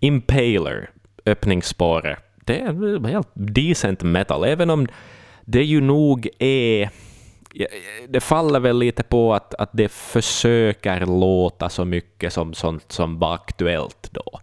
Impaler, 0.00 0.90
öppningsspåret 1.26 2.18
det 2.46 2.60
är 2.60 3.08
helt 3.08 3.28
decent 3.34 4.02
metal, 4.02 4.44
även 4.44 4.70
om 4.70 4.86
det 5.46 5.64
ju 5.64 5.80
nog 5.80 6.28
är... 6.38 6.90
Det 8.08 8.20
faller 8.20 8.60
väl 8.60 8.78
lite 8.78 9.02
på 9.02 9.34
att, 9.34 9.54
att 9.54 9.70
det 9.72 9.88
försöker 9.88 11.06
låta 11.06 11.68
så 11.68 11.84
mycket 11.84 12.32
som 12.32 12.54
sånt 12.54 12.92
som 12.92 13.18
var 13.18 13.34
aktuellt 13.34 14.08
då. 14.10 14.40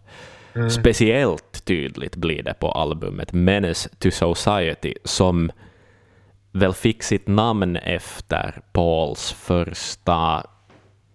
Mm. 0.55 0.69
Speciellt 0.69 1.65
tydligt 1.65 2.15
blir 2.15 2.43
det 2.43 2.53
på 2.53 2.71
albumet 2.71 3.33
Menace 3.33 3.89
to 3.89 4.11
Society, 4.11 4.93
som 5.03 5.51
väl 6.51 6.73
fick 6.73 7.03
sitt 7.03 7.27
namn 7.27 7.75
efter 7.75 8.61
Pauls 8.71 9.31
första, 9.31 10.43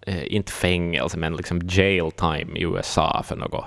eh, 0.01 0.33
inte 0.33 0.51
fängelse, 0.51 1.17
men 1.17 1.35
liksom 1.35 1.61
jail 1.69 2.11
time 2.11 2.59
i 2.59 2.63
USA 2.63 3.23
för 3.23 3.35
något. 3.35 3.65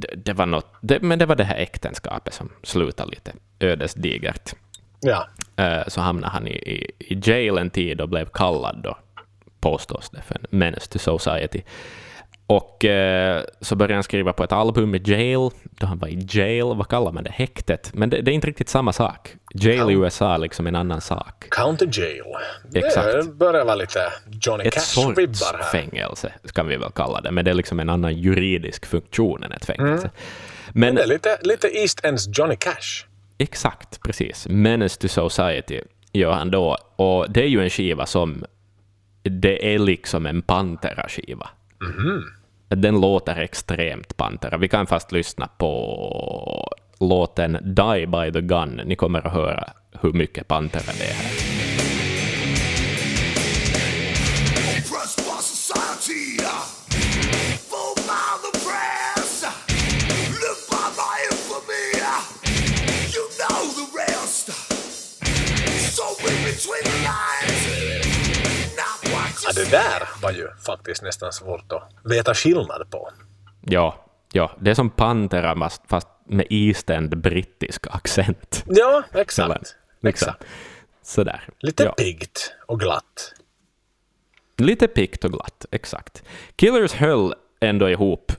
Det, 0.00 0.08
det 0.16 0.32
var 0.32 0.46
något, 0.46 0.74
det, 0.80 1.02
men 1.02 1.18
det 1.18 1.26
var 1.26 1.36
det 1.36 1.44
här 1.44 1.56
äktenskapet 1.56 2.34
som 2.34 2.48
slutade 2.62 3.10
lite 3.10 3.32
ödesdigert. 3.60 4.54
Ja. 5.00 5.28
Eh, 5.56 5.82
så 5.88 6.00
hamnade 6.00 6.32
han 6.32 6.46
i, 6.46 6.50
i, 6.50 6.90
i 6.98 7.20
jail 7.24 7.58
en 7.58 7.70
tid 7.70 8.00
och 8.00 8.08
blev 8.08 8.26
kallad 8.26 8.80
då, 8.82 8.96
påstås 9.60 10.10
det, 10.10 10.22
för 10.22 10.34
en 10.34 10.58
menace 10.58 10.88
to 10.90 10.98
society. 10.98 11.62
Och 12.48 12.84
eh, 12.84 13.42
så 13.60 13.76
började 13.76 13.94
han 13.94 14.02
skriva 14.02 14.32
på 14.32 14.44
ett 14.44 14.52
album 14.52 14.94
i 14.94 14.98
jail, 15.04 15.50
då 15.62 15.86
han 15.86 15.98
var 15.98 16.08
i 16.08 16.26
jail, 16.30 16.64
vad 16.64 16.88
kallar 16.88 17.12
man 17.12 17.24
det, 17.24 17.30
häktet? 17.30 17.90
Men 17.94 18.10
det, 18.10 18.20
det 18.20 18.30
är 18.30 18.32
inte 18.32 18.46
riktigt 18.46 18.68
samma 18.68 18.92
sak. 18.92 19.34
Jail 19.54 19.90
i 19.90 19.92
USA 19.92 20.34
är 20.34 20.38
liksom 20.38 20.66
en 20.66 20.76
annan 20.76 21.00
sak. 21.00 21.44
County 21.50 21.86
jail. 21.92 22.22
Exakt. 22.74 23.12
Det 23.12 23.32
börjar 23.34 23.64
vara 23.64 23.74
lite 23.74 23.98
Johnny 24.42 24.64
Ett 24.64 24.74
Cash-vibbar 24.74 25.56
här. 25.62 25.70
fängelse, 25.80 26.32
kan 26.54 26.66
vi 26.68 26.76
väl 26.76 26.90
kalla 26.94 27.20
det, 27.20 27.30
men 27.30 27.44
det 27.44 27.50
är 27.50 27.54
liksom 27.54 27.80
en 27.80 27.88
annan 27.88 28.16
juridisk 28.16 28.86
funktion 28.86 29.42
än 29.42 29.52
ett 29.52 29.64
fängelse. 29.64 30.10
Men 30.72 30.80
Men 30.80 30.94
det 30.94 31.02
är 31.02 31.06
lite, 31.06 31.38
lite 31.42 31.68
East 31.78 32.04
Ends 32.04 32.38
Johnny 32.38 32.56
Cash. 32.56 33.06
exakt, 33.38 34.00
precis. 34.02 34.46
Menace 34.50 35.00
to 35.00 35.08
Society 35.08 35.80
gör 36.12 36.32
han 36.32 36.50
då, 36.50 36.78
och 36.96 37.30
det 37.30 37.42
är 37.42 37.48
ju 37.48 37.62
en 37.64 37.70
skiva 37.70 38.06
som, 38.06 38.44
det 39.22 39.74
är 39.74 39.78
liksom 39.78 40.26
en 40.26 40.42
Pantera-skiva. 40.42 41.48
Mm-hmm. 41.80 42.22
Den 42.68 43.00
låter 43.00 43.36
extremt 43.36 44.16
Pantera. 44.16 44.58
Vi 44.58 44.68
kan 44.68 44.86
fast 44.86 45.12
lyssna 45.12 45.48
på 45.58 46.68
låten 47.00 47.52
Die 47.52 48.06
by 48.06 48.32
the 48.32 48.40
Gun. 48.40 48.80
Ni 48.84 48.96
kommer 48.96 49.26
att 49.26 49.32
höra 49.32 49.72
hur 50.00 50.12
mycket 50.12 50.48
Pantera 50.48 50.92
det 50.98 51.04
är 51.04 51.14
här. 51.14 51.56
oppressed 65.98 66.68
by 66.68 67.35
det 69.56 69.70
där 69.70 70.22
var 70.22 70.32
ju 70.32 70.48
faktiskt 70.66 71.02
nästan 71.02 71.32
svårt 71.32 71.72
att 71.72 71.88
veta 72.04 72.34
skillnad 72.34 72.90
på. 72.90 73.10
Ja, 73.60 74.04
ja, 74.32 74.56
det 74.60 74.70
är 74.70 74.74
som 74.74 74.90
Pantera 74.90 75.70
fast- 75.88 76.10
med 76.28 76.46
iständ 76.50 77.18
brittisk 77.18 77.86
accent. 77.90 78.64
Ja, 78.66 79.02
Eller, 79.12 79.22
exakt. 79.22 79.58
liksom. 79.58 80.08
exakt. 80.08 80.44
Sådär. 81.02 81.48
Lite 81.60 81.84
ja. 81.84 81.92
piggt 81.92 82.54
och 82.66 82.80
glatt. 82.80 83.34
Lite 84.58 84.88
pikt 84.88 85.24
och 85.24 85.32
glatt, 85.32 85.66
exakt. 85.70 86.22
Killers 86.56 86.92
höll 86.92 87.34
ändå 87.60 87.90
ihop 87.90 88.32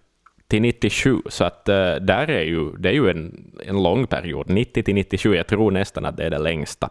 till 0.47 0.61
97, 0.61 1.22
så 1.30 1.43
att 1.43 1.70
uh, 1.70 1.76
där 1.95 2.30
är 2.30 2.43
ju, 2.43 2.72
det 2.72 2.89
är 2.89 2.93
ju 2.93 3.09
en, 3.09 3.51
en 3.65 3.84
lång 3.84 4.07
period. 4.07 4.49
90 4.49 4.84
till 4.84 4.95
97, 4.95 5.36
jag 5.36 5.47
tror 5.47 5.72
nästan 5.72 6.05
att 6.05 6.18
det 6.18 6.26
är 6.26 6.30
det 6.30 6.38
längsta, 6.38 6.89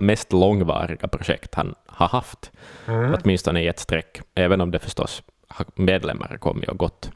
mest 0.00 0.32
långvariga 0.32 1.08
projekt 1.08 1.54
han 1.54 1.74
har 1.86 2.08
haft. 2.08 2.52
Åtminstone 2.86 3.62
i 3.62 3.68
ett 3.68 3.78
streck, 3.78 4.20
även 4.34 4.60
om 4.60 4.70
det 4.70 4.78
förstås 4.78 5.22
medlemmar 5.74 6.36
kommit 6.40 6.68
och 6.68 6.78
gått. 6.78 7.10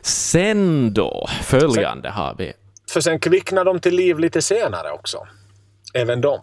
Sen 0.00 0.94
då, 0.94 1.26
följande 1.42 2.10
har 2.10 2.34
vi 2.38 2.52
För 2.92 3.00
sen 3.00 3.18
kvicknar 3.18 3.64
de 3.64 3.80
till 3.80 3.96
liv 3.96 4.18
lite 4.18 4.42
senare 4.42 4.90
också. 4.90 5.26
Även 5.94 6.20
de. 6.20 6.40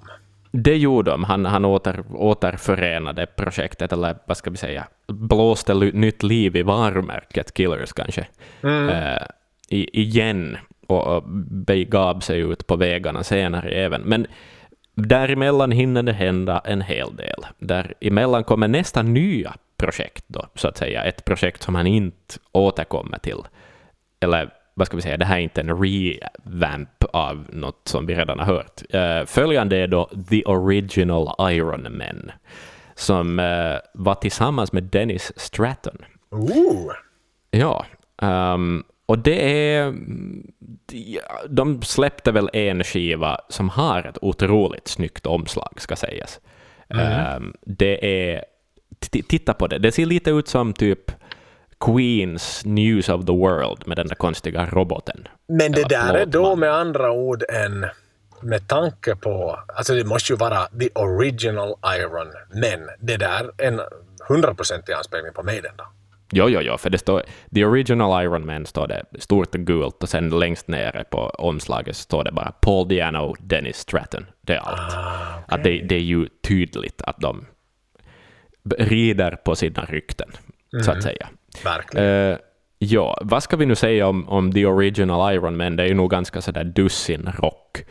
Det 0.51 0.78
gjorde 0.78 1.12
de. 1.12 1.24
Han, 1.24 1.45
han 1.45 1.66
åter, 1.66 2.03
återförenade 2.14 3.26
projektet, 3.26 3.93
eller 3.93 4.18
vad 4.26 4.38
ska 4.38 4.49
vi 4.49 4.58
säga, 4.58 4.88
blåste 5.08 5.74
nytt 5.74 6.24
liv 6.24 6.55
i 6.55 6.64
varumärket 6.64 7.53
Killers 7.53 7.93
kanske, 7.93 8.28
eh, 8.64 9.28
i, 9.70 10.01
igen 10.01 10.58
och, 10.88 11.08
och 11.08 11.24
begav 11.49 12.20
sig 12.20 12.39
ut 12.39 12.68
på 12.68 12.76
vägarna 12.76 13.24
senare 13.24 13.70
även. 13.70 14.01
Men 14.01 14.28
däremellan 14.98 15.72
hinner 15.72 16.04
det 16.04 16.14
hända 16.14 16.62
en 16.66 16.82
hel 16.82 17.16
del. 17.16 17.45
Däremellan 17.60 18.43
kommer 18.43 18.68
nästa 18.68 19.02
nya 19.02 19.54
projekt 19.78 20.26
då, 20.28 20.45
så 20.56 20.68
att 20.68 20.78
säga. 20.78 21.04
Ett 21.04 21.26
projekt 21.26 21.64
som 21.64 21.76
han 21.76 21.88
inte 21.88 22.39
återkommer 22.52 23.18
till. 23.18 23.39
Eller 24.20 24.54
vad 24.74 24.88
ska 24.88 24.95
vi 24.95 25.02
säga, 25.02 25.18
det 25.18 25.26
här 25.26 25.38
är 25.38 25.41
inte 25.41 25.62
en 25.62 25.84
revamp 25.84 27.04
av 27.14 27.45
något 27.50 27.82
som 27.84 28.06
vi 28.06 28.16
redan 28.16 28.39
har 28.39 28.45
hört. 28.45 28.82
Uh, 28.95 29.26
följande 29.26 29.78
är 29.78 29.88
då 29.88 30.10
The 30.30 30.43
Original 30.43 31.52
Iron 31.52 31.98
Man, 31.98 32.32
som 32.95 33.39
eh, 33.39 33.76
var 33.93 34.16
tillsammans 34.16 34.72
med 34.72 34.84
Dennis 34.84 35.32
Stratton. 35.36 35.98
Ooh. 36.32 36.93
Ja, 37.52 37.86
ehm, 38.22 38.84
och 39.08 39.20
det 39.20 39.74
är... 39.76 39.93
de- 40.86 41.20
De 41.49 41.82
släppte 41.82 42.32
väl 42.32 42.49
en 42.53 42.84
skiva 42.84 43.39
som 43.49 43.70
har 43.70 44.03
ett 44.03 44.18
otroligt 44.22 44.88
snyggt 44.88 45.26
omslag, 45.26 45.74
ska 45.78 45.95
sägas. 45.95 46.39
Ehm, 46.89 47.53
det 47.62 48.28
är... 48.32 48.43
Titta 48.99 49.53
på 49.53 49.68
det, 49.68 49.78
det 49.80 49.91
ser 49.91 50.05
lite 50.05 50.32
ut 50.32 50.47
som 50.47 50.74
typ 50.74 51.12
Queens 51.80 52.66
News 52.66 53.10
of 53.10 53.26
the 53.26 53.32
World 53.32 53.88
med 53.88 53.97
den 53.97 54.08
där 54.08 54.16
konstiga 54.16 54.66
roboten. 54.72 55.28
Men 55.47 55.72
det 55.72 55.84
där 55.89 56.14
är 56.14 56.26
då 56.26 56.55
med 56.55 56.74
andra 56.74 57.12
ord 57.12 57.43
en 57.49 57.86
med 58.41 58.68
tanke 58.68 59.16
på, 59.16 59.60
alltså 59.76 59.93
det 59.93 60.03
måste 60.05 60.34
ju 60.34 60.38
vara 60.38 60.66
the 60.66 60.89
original 60.95 61.76
Iron 61.99 62.28
Men. 62.53 62.80
Det 62.99 63.18
där 63.18 63.51
är 63.58 63.68
en 63.68 63.82
hundraprocentig 64.28 64.93
anspelning 64.93 65.34
på 65.34 65.43
Maiden 65.43 65.72
då. 65.78 65.84
Jo, 66.32 66.50
jo, 66.50 66.62
jo, 66.62 66.78
för 66.78 66.90
det 66.90 66.98
står 66.98 67.24
The 67.56 67.66
Original 67.66 68.24
Iron 68.24 68.46
Man 68.46 68.66
står 68.66 68.88
det 68.88 69.04
stort 69.20 69.56
och 69.56 69.62
gult 69.62 70.04
och 70.04 70.10
sen 70.10 70.30
längst 70.30 70.68
nere 70.68 71.04
på 71.04 71.20
omslaget 71.20 71.96
står 71.96 72.24
det 72.24 72.32
bara 72.32 72.52
Paul 72.52 72.88
Diano, 72.88 73.36
Dennis 73.40 73.78
Stratton. 73.78 74.26
Det 74.42 74.54
är 74.54 74.60
allt. 74.60 74.96
att 75.48 75.64
det, 75.64 75.82
det 75.82 75.96
är 75.96 76.00
ju 76.00 76.28
tydligt 76.48 77.02
att 77.02 77.20
de 77.20 77.46
rider 78.78 79.32
på 79.32 79.56
sina 79.56 79.86
rykten, 79.86 80.30
så 80.84 80.92
att 80.92 81.04
säga. 81.04 81.28
Verkligen. 81.64 82.32
Eh, 82.32 82.38
ja, 82.80 83.18
vad 83.22 83.44
ska 83.44 83.58
vi 83.58 83.66
nu 83.66 83.76
säga 83.76 84.08
om, 84.08 84.30
om 84.30 84.52
The 84.52 84.66
Original 84.66 85.34
Iron 85.34 85.58
Man? 85.58 85.76
Det 85.76 85.84
är 85.84 85.88
ju 85.88 85.94
nog 85.94 86.12
ganska 86.12 86.42
sådär 86.42 86.64
dussin 86.64 87.30
rock. 87.40 87.84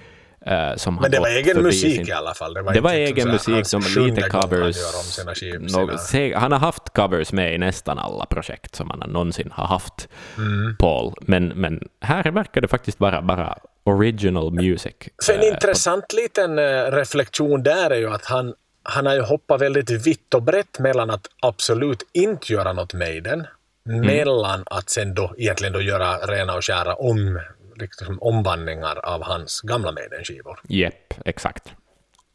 Eh, 0.46 0.76
som 0.76 0.94
Men 1.02 1.10
det 1.10 1.18
var 1.20 1.28
egen 1.28 1.62
musik 1.62 1.94
sin- 1.96 2.08
i 2.08 2.12
alla 2.12 2.34
fall. 2.34 2.54
Det 2.54 2.62
var, 2.62 2.72
det 2.74 2.80
var 2.80 2.92
egen 2.92 3.28
musik, 3.30 3.66
som 3.66 3.80
lite 3.96 4.20
han 4.32 4.42
covers. 4.42 4.76
om 4.94 5.34
sina 5.34 5.34
Något- 5.80 6.00
se- 6.00 6.34
han 6.34 6.52
har 6.52 6.58
haft 6.58 6.92
covers 6.94 7.32
med 7.32 7.54
i 7.54 7.58
nästan 7.58 7.98
alla 7.98 8.26
projekt 8.26 8.74
som 8.74 8.90
han 8.90 9.10
någonsin 9.10 9.50
har 9.52 9.66
haft, 9.66 10.08
Mm. 10.38 10.76
Paul. 10.76 11.14
Men, 11.20 11.48
men 11.48 11.88
här 12.00 12.30
verkar 12.30 12.60
det 12.60 12.68
faktiskt 12.68 13.00
vara 13.00 13.22
bara 13.22 13.58
original 13.84 14.52
music. 14.52 14.94
För 15.26 15.32
en 15.32 15.40
Eh, 15.40 15.46
intressant 15.48 16.12
liten 16.12 16.58
eh, 16.58 16.62
reflektion 16.90 17.62
där 17.62 17.90
är 17.90 17.96
ju 17.98 18.10
att 18.10 18.24
han, 18.24 18.54
han 18.82 19.06
har 19.06 19.14
ju 19.14 19.20
hoppat 19.22 19.60
väldigt 19.60 19.90
vitt 20.06 20.34
och 20.34 20.42
brett 20.42 20.78
mellan 20.78 21.10
att 21.10 21.26
absolut 21.42 22.02
inte 22.12 22.52
göra 22.52 22.72
något 22.72 22.94
Maiden, 22.94 23.46
Mm. 23.88 24.06
mellan 24.06 24.62
att 24.66 24.90
sen 24.90 25.14
då 25.14 25.34
egentligen 25.38 25.72
då 25.72 25.80
göra 25.80 26.16
rena 26.16 26.54
och 26.54 26.64
skära 26.64 26.94
om, 26.94 27.40
liksom 27.76 28.18
omvandlingar 28.22 28.98
av 29.06 29.22
hans 29.22 29.60
gamla 29.60 29.92
Maiden-skivor. 29.92 30.60
Jepp, 30.68 31.14
exakt. 31.24 31.74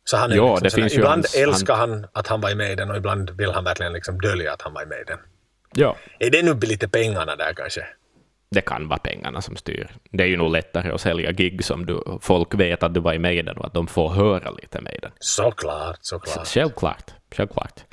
Så 0.04 0.18
han 0.18 0.32
är 0.32 0.36
Ja, 0.36 0.44
liksom 0.54 0.64
det 0.64 0.70
sådär, 0.72 0.84
finns 0.84 0.94
ibland 0.94 1.12
hans- 1.26 1.36
älskar 1.36 1.76
han 1.76 2.06
att 2.14 2.28
han 2.28 2.42
var 2.42 2.50
i 2.50 2.56
Maiden 2.56 2.92
och 2.92 2.98
ibland 2.98 3.30
vill 3.30 3.52
han 3.52 3.64
verkligen 3.64 3.94
liksom 3.94 4.22
dölja 4.22 4.54
att 4.54 4.62
han 4.62 4.74
var 4.74 4.84
i 4.84 4.86
Maiden. 4.86 5.20
Ja, 5.76 5.96
Är 6.20 6.30
det 6.30 6.42
nu 6.42 6.54
lite 6.54 6.88
pengarna 6.88 7.36
där 7.36 7.54
kanske? 7.54 7.86
det 8.56 8.62
kan 8.62 8.88
vara 8.88 9.00
pengarna 9.00 9.42
som 9.42 9.56
styr. 9.56 9.92
Det 10.12 10.24
är 10.24 10.28
ju 10.28 10.38
nog 10.38 10.52
lättare 10.52 10.92
att 10.92 11.02
sälja 11.02 11.32
gig 11.32 11.66
som 11.66 11.86
du, 11.86 12.04
folk 12.22 12.54
vet 12.54 12.84
att 12.84 12.94
du 12.94 13.00
var 13.00 13.14
i 13.14 13.20
Maiden 13.20 13.58
och 13.58 13.66
att 13.66 13.74
de 13.74 13.88
får 13.88 14.10
höra 14.10 14.52
lite 14.52 14.82
Maiden. 14.82 15.12
Såklart, 15.20 15.98
såklart. 16.02 16.48
Självklart, 16.48 17.12
självklart. 17.36 17.84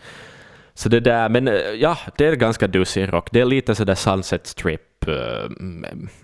Så 0.74 0.88
det 0.88 1.00
där, 1.00 1.28
men 1.28 1.48
eh, 1.48 1.54
ja, 1.54 1.98
det 2.16 2.26
är 2.26 2.32
ganska 2.36 2.66
dussin 2.66 3.06
rock. 3.06 3.28
Det 3.32 3.40
är 3.40 3.44
lite 3.44 3.74
sådär 3.74 3.94
Sunset 3.94 4.46
Strip 4.46 4.80
uh, 5.08 5.50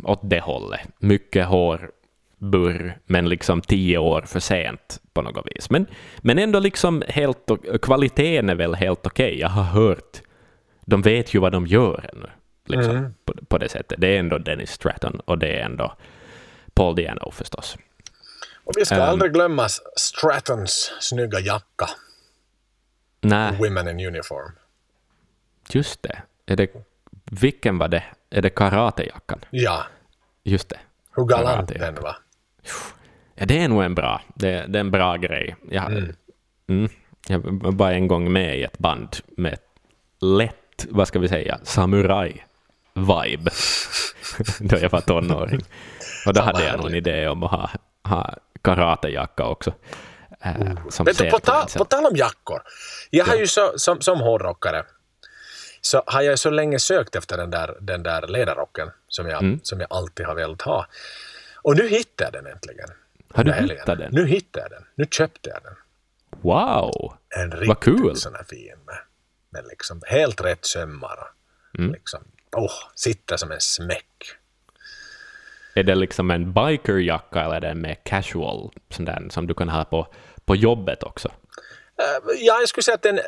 åt 0.05 0.21
det 0.23 0.41
hållet. 0.41 0.81
Mycket 0.99 1.47
hår, 1.47 1.91
burr, 2.39 2.99
men 3.07 3.29
liksom 3.29 3.61
tio 3.61 3.99
år 3.99 4.23
för 4.23 4.41
sent 4.41 5.01
på 5.13 5.23
något 5.23 5.47
vis. 5.55 5.71
Men, 5.71 5.87
men 6.19 6.39
ändå 6.39 6.59
liksom 6.59 7.03
helt, 7.09 7.39
kvaliteten 7.83 8.49
är 8.51 8.55
väl 8.55 8.75
helt 8.75 9.07
okej. 9.07 9.39
Jag 9.41 9.49
har 9.49 9.63
hört, 9.63 10.23
de 10.87 11.03
vet 11.03 11.35
ju 11.35 11.39
vad 11.39 11.53
de 11.53 11.67
gör 11.67 12.11
ännu. 12.13 12.31
Liksom, 12.67 12.97
Mm. 12.97 13.15
på, 13.25 13.33
på 13.49 13.59
det 13.59 13.69
sättet. 13.69 14.01
Det 14.01 14.09
är 14.09 14.19
ändå 14.21 14.39
Dennis 14.39 14.71
Stratton 14.71 15.21
och 15.25 15.39
det 15.39 15.49
är 15.49 15.65
ändå 15.65 15.95
Paul 16.75 16.95
Diano 16.97 17.31
förstås. 17.31 17.77
Och 18.65 18.73
vi 18.77 18.85
ska 18.85 18.95
Ehm. 18.95 19.03
aldrig 19.03 19.33
glömma 19.33 19.67
Strattons 19.97 20.93
snygga 21.01 21.41
jacka, 21.41 21.89
Nej, 23.21 23.53
Women 23.59 23.89
in 24.01 24.07
Uniform. 24.07 24.53
just 25.71 26.03
det. 26.03 26.23
Är 26.47 26.57
det. 26.57 26.69
Vilken 27.31 27.79
var 27.79 27.89
det? 27.89 28.03
Är 28.35 28.43
det 28.43 28.51
karatejackan? 28.51 29.39
Ja, 29.51 29.85
Just 30.45 30.69
det. 30.69 30.79
hur 31.17 31.25
galant 31.25 31.69
den 31.69 31.95
var. 31.95 32.17
Ja, 33.35 33.47
det 33.47 33.59
är 33.59 33.69
nog 33.69 33.83
en 33.83 33.95
bra, 33.95 34.23
det, 34.35 34.67
det 34.69 34.79
är 34.79 34.81
en 34.81 34.91
bra 34.91 35.17
grej. 35.17 35.57
Jag, 35.71 35.93
mm. 36.69 36.89
jag 37.29 37.39
var 37.39 37.73
bara 37.73 37.93
en 37.93 38.09
gång 38.09 38.33
med 38.33 38.59
i 38.59 38.63
ett 38.63 38.79
band 38.79 39.17
med 39.37 39.59
lätt, 40.21 40.87
vad 40.89 41.09
ska 41.09 41.19
vi 41.19 41.29
säga, 41.29 41.59
samurai-vibe 41.63 43.51
då 44.61 44.77
jag 44.77 44.91
var 44.91 45.01
tonåring. 45.01 45.61
Och 46.27 46.35
då 46.35 46.41
Fan, 46.41 46.55
hade 46.55 46.65
jag 46.65 46.81
någon 46.81 46.95
idé 46.95 47.29
om 47.29 47.43
att 47.43 47.51
ha, 47.51 47.71
ha 48.09 48.35
karatejacka 48.63 49.45
också. 49.45 49.73
Äh, 50.41 50.59
Vet 50.59 51.19
du, 51.19 51.31
på, 51.31 51.41
särklädsel. 51.41 51.79
på 51.79 51.85
tal 51.85 52.07
om 52.07 52.17
jackor. 52.17 52.63
Jag 53.11 53.25
har 53.25 53.37
ju 53.37 53.47
så, 53.47 53.73
som, 53.77 54.01
som 54.01 54.21
hårdrockare 54.21 54.83
så 55.87 56.03
har 56.07 56.23
jag 56.23 56.39
så 56.39 56.51
länge 56.51 56.79
sökt 56.79 57.17
efter 57.17 57.37
den 57.37 57.51
där, 57.51 57.77
den 57.81 58.03
där 58.03 58.27
ledarrocken 58.27 58.91
som 59.09 59.27
jag, 59.29 59.43
Mm. 59.43 59.61
som 59.63 59.81
jag 59.81 59.87
alltid 59.93 60.27
har 60.27 60.35
velat 60.35 60.63
ha. 60.63 60.87
Och 61.63 61.77
nu 61.77 61.89
hittade 61.89 62.37
jag 62.37 62.45
den 62.45 62.53
äntligen. 62.53 62.89
Har 63.35 63.45
du 63.45 63.53
helgen. 63.53 63.77
hittat 63.79 63.99
den? 63.99 64.13
Nu 64.13 64.27
hittade 64.27 64.65
jag 64.65 64.71
den. 64.71 64.85
Nu 64.95 65.07
köpte 65.11 65.49
jag 65.51 65.63
den. 65.63 65.75
Wow! 66.43 67.15
En 67.37 67.51
riktigt 67.53 67.81
kul. 67.81 68.17
sån 68.17 68.35
här 68.35 68.45
fin 68.45 68.79
med, 68.87 68.99
med 69.51 69.65
liksom 69.69 70.01
helt 70.07 70.41
rätt 70.41 70.65
sömmar. 70.67 71.19
Mm. 71.79 71.93
Liksom, 71.93 72.21
åh, 72.57 72.73
sitter 72.95 73.37
som 73.37 73.51
en 73.53 73.61
smäck. 73.61 74.07
Är 75.75 75.83
det 75.83 75.95
liksom 75.95 76.31
en 76.31 76.53
bikerjacka 76.53 77.41
eller 77.45 77.57
är 77.57 77.61
det 77.61 77.69
en 77.69 77.81
mer 77.81 77.97
casual, 78.05 78.71
sån 78.91 79.05
där, 79.05 79.27
som 79.31 79.47
du 79.47 79.55
kan 79.55 79.69
ha 79.69 79.85
på, 79.85 80.07
på 80.45 80.57
jobbet 80.57 81.03
också? 81.03 81.29
Uh, 81.29 82.35
ja, 82.39 82.61
jag 82.61 82.69
skulle 82.69 82.85
säga 82.85 82.95
att 82.95 83.03
den 83.03 83.19
eh, 83.19 83.25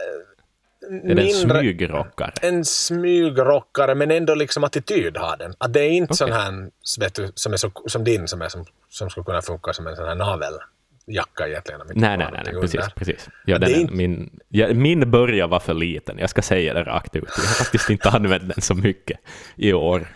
Är 1.04 1.14
det 1.14 1.22
en 1.22 1.28
smygrockare? 1.28 2.32
en 2.42 2.64
smygrockare 2.64 3.94
men 3.94 4.10
ändå 4.10 4.34
liksom 4.34 4.64
attityd 4.64 5.16
har 5.16 5.36
den. 5.36 5.54
Att 5.58 5.72
det 5.72 5.80
är 5.80 5.90
inte 5.90 6.12
Okej. 6.12 6.16
sån 6.16 6.32
här 6.32 6.70
vet 7.00 7.14
du, 7.14 7.32
som, 7.34 7.52
är 7.52 7.56
så, 7.56 7.70
som 7.86 8.04
din 8.04 8.28
som, 8.28 8.42
är 8.42 8.48
som, 8.48 8.64
som 8.88 9.10
skulle 9.10 9.24
kunna 9.24 9.42
funka 9.42 9.72
som 9.72 9.86
en 9.86 9.96
sån 9.96 10.04
här 10.08 10.14
naveljacka 10.14 11.48
egentligen. 11.48 11.80
Nej, 11.86 12.16
nej, 12.16 12.28
nej, 12.32 12.42
nej 12.44 12.60
precis. 12.60 12.74
under. 12.80 12.90
precis. 12.96 13.28
Ja, 13.46 13.58
den 13.58 13.70
inte- 13.70 13.94
min, 13.94 14.40
ja, 14.48 14.68
min 14.74 15.10
börja 15.10 15.46
var 15.46 15.60
för 15.60 15.74
liten, 15.74 16.18
jag 16.18 16.30
ska 16.30 16.42
säga 16.42 16.74
det 16.74 16.82
rakt 16.84 17.16
ut. 17.16 17.24
Jag 17.36 17.44
har 17.44 17.54
faktiskt 17.54 17.90
inte 17.90 18.08
använt 18.10 18.54
den 18.54 18.62
så 18.62 18.74
mycket 18.74 19.18
i 19.56 19.72
år, 19.72 20.06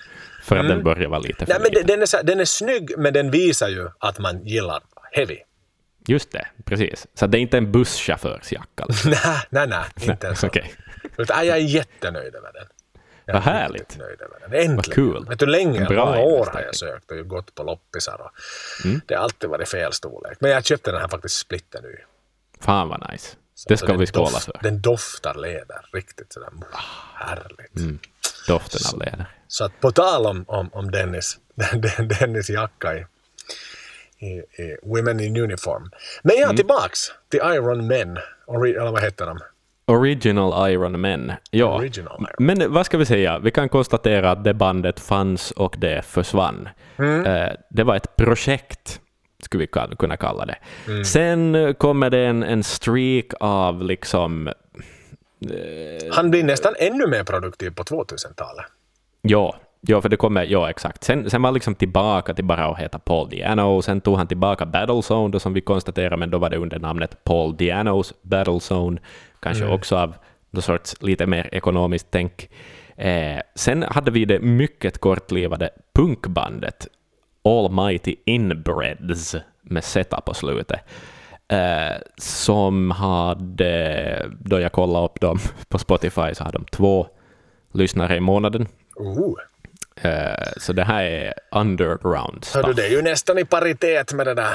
för 0.43 0.57
att 0.57 0.69
den 0.69 0.83
började 0.85 1.09
vara 1.09 1.21
lite 1.21 1.47
för 1.47 1.53
Mm. 1.53 1.63
Nej, 1.63 1.71
men 1.73 1.73
liten. 1.73 1.87
den, 1.87 1.97
den, 1.97 2.03
är, 2.03 2.07
så, 2.07 2.19
den 2.23 2.41
är 2.41 2.45
snygg 2.45 2.91
men 2.99 3.13
den 3.13 3.31
visar 3.31 3.69
ju 3.69 3.89
att 3.99 4.19
man 4.19 4.47
gillar 4.47 4.83
heavy. 5.13 5.37
Just 6.07 6.33
det, 6.33 6.47
precis. 6.65 7.07
Så 7.15 7.27
det 7.27 7.39
är 7.39 7.41
inte 7.41 7.59
en 7.59 7.73
busschaufförsjacka. 7.73 8.85
liksom. 8.89 9.11
nej, 9.25 9.43
nej, 9.51 9.67
nej, 9.69 9.85
inte 10.11 10.29
en 10.29 10.37
sån. 10.37 10.49
Okej. 10.49 10.75
Utan, 11.19 11.47
jag 11.47 11.57
är 11.57 11.61
jättenöjd 11.61 12.35
över 12.35 12.53
den. 12.53 12.67
Jag 13.25 13.35
Vad 13.35 13.43
härligt. 13.43 13.99
Nöjd 13.99 14.21
över 14.21 14.41
den. 14.41 14.53
Äntligen. 14.53 14.77
Vad 14.77 14.85
kul. 14.93 15.27
Vet 15.29 15.39
du, 15.39 15.47
länge, 15.47 15.85
bra 15.85 16.05
många 16.07 16.19
år 16.19 16.51
har 16.53 16.61
jag 16.61 16.75
sökt 16.75 17.11
och 17.11 17.29
gått 17.29 17.55
på 17.55 17.63
loppisar. 17.63 18.21
Och 18.21 18.31
Mm. 18.85 19.01
Det 19.07 19.15
har 19.15 19.23
alltid 19.23 19.51
varit 19.51 19.69
fel 19.69 19.93
storlek. 19.93 20.37
Men 20.41 20.51
jag 20.51 20.65
köpte 20.65 20.91
den 20.93 21.01
här 21.01 21.09
faktiskt 21.09 21.37
splitter 21.37 21.83
nu. 21.83 21.99
Fan 22.61 22.89
vad 22.89 23.11
nice. 23.13 23.37
Det 23.69 23.77
Så 23.77 23.85
ska 23.85 23.93
den 23.93 24.01
vi 24.01 24.07
skåla 24.07 24.25
doft- 24.31 24.45
för. 24.45 24.59
Den 24.63 24.81
doftar 24.81 25.35
läder 25.35 25.87
riktigt 25.93 26.33
sådär. 26.33 26.49
Härligt. 27.15 27.77
Mm. 27.77 27.99
Doften 28.49 28.81
av 28.93 28.99
läder. 28.99 29.27
Så 29.49 29.65
att 29.65 29.81
på 29.81 29.93
tal 29.93 30.27
om, 30.27 30.45
om, 30.49 30.71
om 30.73 30.91
Dennis, 30.91 31.39
Dennis 32.21 32.51
jacka 32.51 32.95
i, 32.95 33.07
i, 34.21 34.63
i 34.63 34.77
Women 34.83 35.21
in 35.21 35.37
Uniform. 35.37 35.91
Men 36.23 36.37
Mm. 36.37 36.49
ja, 36.51 36.57
tillbaks 36.57 36.99
till 37.31 37.41
Iron 37.45 37.87
Men. 37.87 38.19
Eller 38.49 38.91
vad 38.93 39.03
heter 39.03 39.27
de? 39.27 39.39
Original 39.87 40.71
Iron 40.73 41.01
Men. 41.01 41.33
Ja, 41.51 41.77
Original 41.77 42.21
Iron 42.21 42.47
men 42.47 42.73
vad 42.73 42.87
ska 42.87 42.99
vi 42.99 43.07
säga? 43.07 43.39
Vi 43.39 43.51
kan 43.51 43.69
konstatera 43.69 44.31
att 44.31 44.45
det 44.45 44.55
bandet 44.55 45.01
fanns 45.01 45.51
och 45.51 45.75
det 45.79 46.05
försvann. 46.05 46.69
Mm. 46.99 47.27
Eh, 47.27 47.53
Det 47.71 47.85
var 47.85 47.97
ett 47.97 48.17
projekt, 48.17 49.01
skulle 49.43 49.61
vi 49.61 49.97
kunna 49.99 50.17
kalla 50.17 50.47
det. 50.47 50.57
Mm. 50.87 51.05
Sen 51.05 51.75
kommer 51.79 52.11
det 52.11 52.19
en, 52.27 52.43
en 52.43 52.63
streak 52.65 53.27
av 53.41 53.83
liksom, 53.83 54.51
Han 56.13 56.31
blir 56.31 56.45
nästan 56.45 56.75
ännu 56.79 57.07
mer 57.07 57.25
produktiv 57.25 57.71
på 57.71 57.83
2000-talet. 57.83 58.65
ja, 59.23 59.57
ja 59.81 60.01
för 60.01 60.09
det 60.09 60.17
kommer, 60.17 60.45
ja 60.45 60.71
exakt. 60.71 61.05
Sen, 61.05 61.31
sen 61.31 61.43
var 61.43 61.53
liksom 61.53 61.75
tillbaka 61.75 62.35
till 62.35 62.45
bara 62.45 62.65
att 62.65 62.79
heta 62.79 62.99
Paul 62.99 63.29
Diano, 63.29 63.83
sen 63.83 64.01
tog 64.01 64.17
han 64.17 64.27
tillbaka 64.27 64.67
Battlezone, 64.67 65.33
då 65.33 65.39
som 65.39 65.53
vi 65.53 65.61
konstaterade, 65.61 66.17
men 66.17 66.31
då 66.31 66.39
var 66.39 66.51
det 66.51 66.57
under 66.57 66.79
namnet 66.79 67.25
Paul 67.25 67.57
Dianos 67.57 68.15
Battlezone, 68.23 69.01
kanske 69.41 69.67
också 69.67 69.97
av 69.97 70.15
någon 70.51 70.63
sorts 70.63 71.03
lite 71.03 71.27
mer 71.27 71.49
ekonomiskt 71.53 72.07
tänk. 72.11 72.49
Eh, 72.97 73.41
sen 73.55 73.83
hade 73.83 74.11
vi 74.11 74.25
det 74.25 74.41
mycket 74.41 74.99
kortlivade 74.99 75.71
punkbandet 75.95 76.87
Almighty 77.45 78.17
Inbreds 78.25 79.37
med 79.63 79.85
Z 79.85 80.21
på 80.21 80.35
slutet. 80.35 80.81
Eh, 81.49 81.97
som 82.17 82.91
hade, 82.91 84.31
då 84.41 84.61
jag 84.61 84.73
kollade 84.73 85.05
upp 85.05 85.21
dem 85.21 85.39
på 85.69 85.79
Spotify, 85.79 86.35
så 86.35 86.45
hade 86.45 86.59
de 86.59 86.65
två 86.65 87.07
lyssnare 87.73 88.17
i 88.17 88.21
månaden. 88.21 88.69
Uh. 89.01 89.35
Eh, 89.97 90.47
så 90.57 90.73
det 90.73 90.85
här 90.85 91.03
är 91.05 91.35
underground 91.51 92.47
Hördu, 92.55 92.65
stuff. 92.65 92.77
det 92.77 92.87
är 92.87 92.91
ju 92.91 93.03
nästan 93.03 93.39
i 93.39 93.45
paritet 93.45 94.13
med 94.13 94.27
det 94.27 94.35
där 94.35 94.55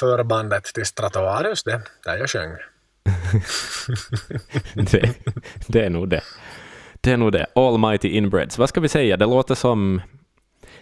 förbandet 0.00 0.64
till 0.64 0.86
Stratovarius 0.86 1.62
det, 1.64 1.80
där 2.04 2.18
jag 2.18 2.30
sjöng. 2.30 2.50
det, 4.74 5.14
det 5.68 5.84
är 5.84 5.90
nog 5.90 6.08
det. 6.08 6.20
Det 7.00 7.12
är 7.12 7.16
nog 7.16 7.32
det. 7.32 7.46
Almighty 7.54 8.08
Inbreds. 8.08 8.58
Vad 8.58 8.68
ska 8.68 8.80
vi 8.80 8.88
säga? 8.88 9.16
Det 9.16 9.26
låter 9.26 9.54
som... 9.54 10.02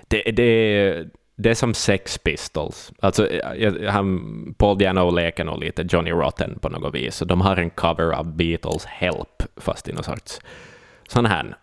Det, 0.08 0.22
det, 0.22 1.04
det 1.36 1.50
är 1.50 1.54
som 1.54 1.74
Sex 1.74 2.18
Pistols. 2.18 2.92
Alltså, 3.00 3.30
jag- 3.32 3.90
han, 3.90 4.54
Paul 4.58 4.78
Diano 4.78 5.10
leker 5.10 5.44
nog 5.44 5.60
lite 5.60 5.82
Johnny 5.88 6.10
Rotten 6.10 6.58
på 6.58 6.68
något 6.68 6.94
vis. 6.94 7.18
De 7.26 7.40
har 7.40 7.56
en 7.56 7.70
cover 7.70 8.12
av 8.12 8.36
Beatles 8.36 8.84
Help, 8.84 9.42
fast 9.56 9.88
i 9.88 9.92
någon 9.92 10.04
sorts 10.04 10.40
sån 11.08 11.26
här 11.26 11.56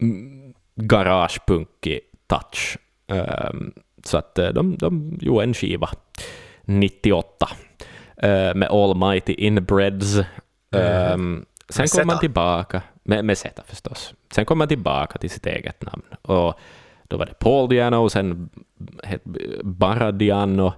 mm, 0.00 0.54
garagepunkig 0.78 2.00
touch. 2.26 2.78
Ehm, 3.06 3.72
så 4.04 4.18
att 4.18 4.38
eh, 4.38 4.48
de, 4.48 4.76
de 4.76 5.18
gjorde 5.20 5.44
en 5.44 5.54
skiva 5.54 5.88
98 6.64 7.48
eh, 8.16 8.54
med 8.54 8.68
Almighty 8.70 9.32
Inbreds. 9.32 10.16
Um, 10.70 11.46
sen 11.68 11.82
Med 11.82 11.90
kommer 11.90 12.04
man 12.04 12.16
Z. 12.16 12.20
tillbaka, 12.20 12.82
med, 13.02 13.24
med 13.24 13.38
Z 13.38 13.62
förstås. 13.66 14.14
Sen 14.30 14.44
kommer 14.44 14.58
man 14.58 14.68
tillbaka 14.68 15.18
till 15.18 15.30
sitt 15.30 15.46
eget 15.46 15.82
namn. 15.82 16.02
Och 16.22 16.54
då 17.08 17.16
var 17.16 17.26
det 17.26 17.38
Paul 17.38 17.68
Diano, 17.68 18.08
sen 18.08 18.48
het, 19.04 19.24
bara 19.62 20.12
Diano. 20.12 20.72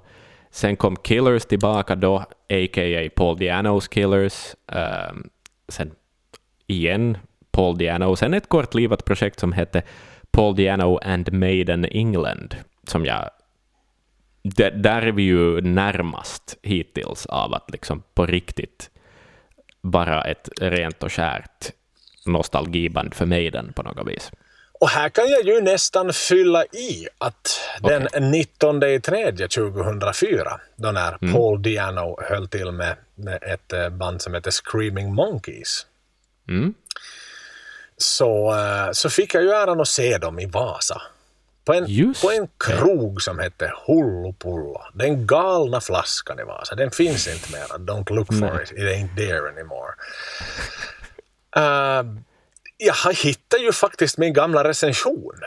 Sen 0.51 0.77
kom 0.77 0.97
Killers 0.97 1.45
tillbaka 1.45 1.97
då, 1.97 2.17
a.k.a. 2.49 3.11
Paul 3.17 3.39
Dianos 3.39 3.89
Killers. 3.89 4.55
Ehm, 4.73 5.29
sen 5.69 5.91
igen 6.67 7.19
Paul 7.51 7.79
Diano. 7.79 8.17
Sen 8.17 8.35
ett 8.35 8.49
kortlivat 8.49 9.05
projekt 9.05 9.41
som 9.41 9.53
hette 9.53 9.83
Paul 10.31 10.57
Diano 10.57 10.99
and 11.03 11.33
Maiden 11.33 11.85
England, 11.85 12.57
som 12.87 13.05
jag 13.05 13.31
där, 14.43 14.71
där 14.71 15.03
är 15.03 15.13
vi 15.13 15.23
ju 15.23 15.61
närmast 15.61 16.57
hittills 16.63 17.27
av 17.27 17.55
att 17.55 17.71
liksom 17.71 18.03
på 18.15 18.27
riktigt 18.27 18.91
bara 19.83 20.25
ett 20.25 20.49
rent 20.61 21.03
och 21.03 21.13
skärt 21.13 21.73
nostalgiband 22.27 23.15
för 23.15 23.27
Maiden 23.27 23.73
på 23.73 23.83
något 23.83 24.09
vis. 24.09 24.31
Och 24.81 24.89
här 24.89 25.09
kan 25.09 25.29
jag 25.29 25.45
ju 25.45 25.61
nästan 25.61 26.13
fylla 26.13 26.65
i 26.65 27.09
att 27.19 27.61
den 27.81 28.31
19 28.31 28.83
i 28.83 29.01
tredje 29.01 29.49
2004, 29.49 30.61
då 30.77 30.91
när 30.91 31.19
Mm. 31.23 31.35
Paul 31.35 31.63
Diano 31.63 32.17
höll 32.23 32.49
till 32.49 32.73
med, 32.73 32.97
med 33.15 33.39
ett 33.43 33.73
eh, 33.73 33.89
band 33.89 34.23
som 34.23 34.35
heter 34.35 34.51
Screaming 34.51 35.15
Monkeys, 35.15 35.87
Mm. 36.49 36.75
Så, 38.03 38.53
eh, 38.55 38.93
så 38.93 39.11
fick 39.11 39.35
jag 39.35 39.43
ju 39.43 39.51
äran 39.51 39.81
att 39.81 39.89
se 39.89 40.19
dem 40.19 40.39
i 40.39 40.47
Vasa. 40.47 41.03
På 41.65 41.75
en, 41.75 41.85
Just 41.89 42.23
på 42.23 42.31
en 42.31 42.49
krog 42.59 43.23
som 43.23 43.39
hette 43.39 43.73
Hullu 43.87 44.33
Pullo. 44.39 44.81
Den 44.95 45.27
galna 45.27 45.81
flaskan 45.81 46.39
i 46.41 46.43
Vasa. 46.45 46.75
Den 46.75 46.91
finns 46.91 47.29
inte 47.29 47.53
mer. 47.53 47.65
Don't 47.79 48.13
look 48.15 48.27
for 48.39 48.63
it. 48.63 48.71
It 48.73 48.79
ain't 48.79 49.17
there 49.17 49.49
anymore. 49.49 49.93
Uh, 51.57 52.21
jag 52.77 53.15
hittade 53.15 53.63
ju 53.63 53.73
faktiskt 53.73 54.19
min 54.19 54.33
gamla 54.33 54.65
recension 54.65 55.41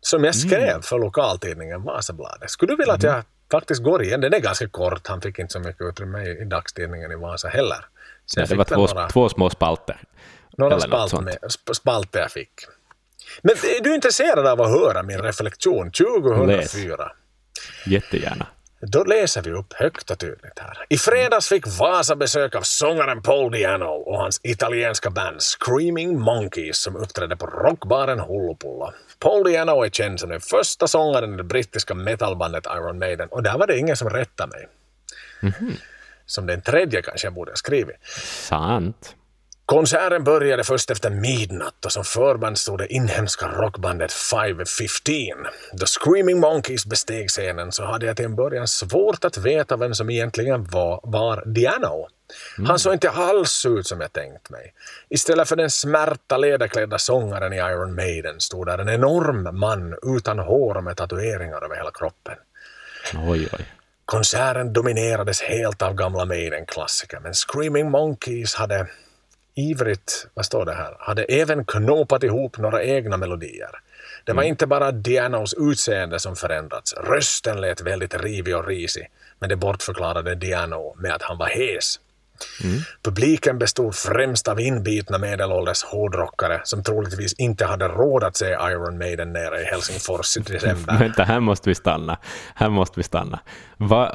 som 0.00 0.24
jag 0.24 0.34
skrev 0.34 0.68
Mm. 0.70 0.82
för 0.82 0.98
lokaltidningen 0.98 1.82
Vasabladet. 1.82 2.50
Skulle 2.50 2.72
du 2.72 2.76
vilja 2.76 2.92
att 2.94 3.02
jag 3.02 3.22
faktiskt 3.50 3.82
går 3.82 4.02
igen? 4.02 4.20
Den 4.20 4.34
är 4.34 4.38
ganska 4.38 4.68
kort. 4.68 5.06
Han 5.06 5.20
fick 5.20 5.38
inte 5.38 5.52
så 5.52 5.60
mycket 5.60 5.82
utrymme 5.82 6.22
i, 6.24 6.30
i 6.40 6.44
dagstidningen 6.44 7.12
i 7.12 7.16
Vasa 7.16 7.48
heller. 7.48 7.84
Så 8.26 8.40
jag 8.40 8.48
det 8.48 8.54
var 8.54 8.64
två, 8.64 8.76
några- 8.86 9.08
två 9.08 9.28
små 9.28 9.50
spalter. 9.50 10.00
Några 10.58 10.80
spalt 10.80 11.12
med, 11.24 11.38
sp- 11.42 11.72
spalter 11.72 12.20
jag 12.20 12.30
fick. 12.32 12.52
Men 13.42 13.52
är 13.56 13.82
du 13.82 13.94
intresserad 13.94 14.46
av 14.46 14.60
att 14.60 14.68
höra 14.70 15.02
min 15.02 15.18
reflektion 15.18 15.90
2004? 15.90 17.12
Jättegärna. 17.86 18.46
Då 18.86 19.04
läser 19.04 19.42
vi 19.42 19.50
upp 19.50 19.72
högt 19.72 20.10
och 20.10 20.18
tydligt 20.18 20.58
här. 20.58 20.86
I 20.88 20.96
fredags 20.98 21.48
fick 21.48 21.66
Vasa 21.78 22.16
besök 22.16 22.54
av 22.54 22.62
sångaren 22.62 23.22
Paul 23.22 23.52
Diano 23.52 23.84
och 23.84 24.18
hans 24.18 24.40
italienska 24.42 25.10
band 25.10 25.40
Screaming 25.42 26.20
Monkeys 26.20 26.78
som 26.82 26.96
uppträdde 26.96 27.36
på 27.36 27.46
rockbaren 27.46 28.20
Hullupullo. 28.20 28.92
Paul 29.18 29.44
Diano 29.44 29.82
är 29.82 29.90
känd 29.90 30.20
som 30.20 30.28
den 30.30 30.40
första 30.40 30.86
sångaren 30.88 31.34
i 31.34 31.36
det 31.36 31.42
brittiska 31.44 31.94
metalbandet 31.94 32.66
Iron 32.66 32.98
Maiden 32.98 33.28
och 33.28 33.42
där 33.42 33.58
var 33.58 33.66
det 33.66 33.78
ingen 33.78 33.96
som 33.96 34.10
rättade 34.10 34.52
mig. 34.52 34.68
Som 36.26 36.46
den 36.46 36.62
tredje 36.62 37.02
kanske 37.02 37.26
jag 37.26 37.34
borde 37.34 37.50
ha 37.50 37.56
skrivit. 37.56 37.96
Sant. 38.48 39.16
Konserten 39.66 40.24
började 40.24 40.64
först 40.64 40.90
efter 40.90 41.10
midnatt 41.10 41.84
och 41.84 41.92
som 41.92 42.04
förband 42.04 42.58
stod 42.58 42.78
det 42.78 42.92
inhemska 42.92 43.46
rockbandet 43.48 44.12
515. 44.12 45.14
Då 45.72 45.86
Screaming 45.86 46.40
Monkeys 46.40 46.86
besteg 46.86 47.28
scenen 47.28 47.72
så 47.72 47.84
hade 47.84 48.06
jag 48.06 48.16
till 48.16 48.24
en 48.24 48.36
början 48.36 48.68
svårt 48.68 49.24
att 49.24 49.36
veta 49.36 49.76
vem 49.76 49.94
som 49.94 50.10
egentligen 50.10 50.64
var, 50.64 51.00
var 51.02 51.42
Diano. 51.46 52.08
Han 52.66 52.78
såg 52.78 52.92
inte 52.92 53.10
alls 53.10 53.66
ut 53.66 53.86
som 53.86 54.00
jag 54.00 54.12
tänkt 54.12 54.50
mig. 54.50 54.74
Istället 55.08 55.48
för 55.48 55.56
den 55.56 55.70
smärta 55.70 56.36
ledarklädda 56.36 56.98
sångaren 56.98 57.52
i 57.52 57.56
Iron 57.56 57.94
Maiden 57.94 58.40
stod 58.40 58.66
där 58.66 58.78
en 58.78 58.88
enorm 58.88 59.58
man 59.58 59.94
utan 60.16 60.38
hår 60.38 60.80
med 60.80 60.96
tatueringar 60.96 61.64
över 61.64 61.76
hela 61.76 61.90
kroppen. 61.90 62.34
Oj, 63.28 63.48
oj. 63.52 63.66
Konserten 64.04 64.72
dominerades 64.72 65.42
helt 65.42 65.82
av 65.82 65.94
gamla 65.94 66.24
Maiden-klassiker 66.24 67.20
men 67.20 67.34
Screaming 67.34 67.90
Monkeys 67.90 68.54
hade 68.54 68.86
ivrigt, 69.54 70.26
vad 70.34 70.44
står 70.44 70.64
det 70.64 70.72
här, 70.72 70.96
hade 70.98 71.24
även 71.24 71.64
knopat 71.64 72.24
ihop 72.24 72.58
några 72.58 72.82
egna 72.82 73.16
melodier. 73.16 73.70
Det 74.24 74.32
var 74.32 74.42
inte 74.42 74.66
bara 74.66 74.92
Dianos 74.92 75.54
utseende 75.58 76.18
som 76.18 76.36
förändrats. 76.36 76.94
Rösten 76.94 77.60
lät 77.60 77.80
väldigt 77.80 78.14
rivig 78.14 78.56
och 78.56 78.66
risig, 78.66 79.10
men 79.38 79.48
det 79.48 79.56
bortförklarade 79.56 80.34
Diano 80.34 80.94
med 80.98 81.12
att 81.12 81.22
han 81.22 81.38
var 81.38 81.46
hes. 81.46 82.00
Publiken 83.02 83.58
bestod 83.58 83.94
främst 83.94 84.48
av 84.48 84.60
inbitna 84.60 85.18
medelålders 85.18 85.82
hårdrockare 85.84 86.60
som 86.64 86.82
troligtvis 86.84 87.32
inte 87.32 87.64
hade 87.66 87.88
råd 87.88 88.24
att 88.24 88.36
se 88.36 88.46
Iron 88.46 88.98
Maiden 88.98 89.32
nere 89.32 89.60
i 89.60 89.64
Helsingfors 89.64 90.36
i 90.36 90.40
december. 90.40 90.98
Vänta, 90.98 91.24
här 91.24 91.40
måste 91.40 91.68
vi 91.68 91.74
stanna. 91.74 92.18
Här 92.54 92.68
måste 92.68 93.00
vi 93.00 93.02
stanna. 93.02 93.40
Va- 93.76 94.14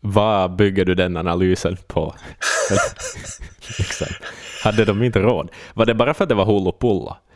Vad 0.00 0.56
bygger 0.56 0.84
du 0.84 0.94
den 0.94 1.16
analysen 1.16 1.76
på? 1.86 2.14
liksom. 3.78 4.06
Hade 4.64 4.84
de 4.84 5.02
inte 5.02 5.18
råd? 5.18 5.50
Var 5.74 5.86
det 5.86 5.94
bara 5.94 6.14
för 6.14 6.24
att 6.24 6.28
det 6.28 6.34
var 6.34 6.44
Hullo 6.44 6.72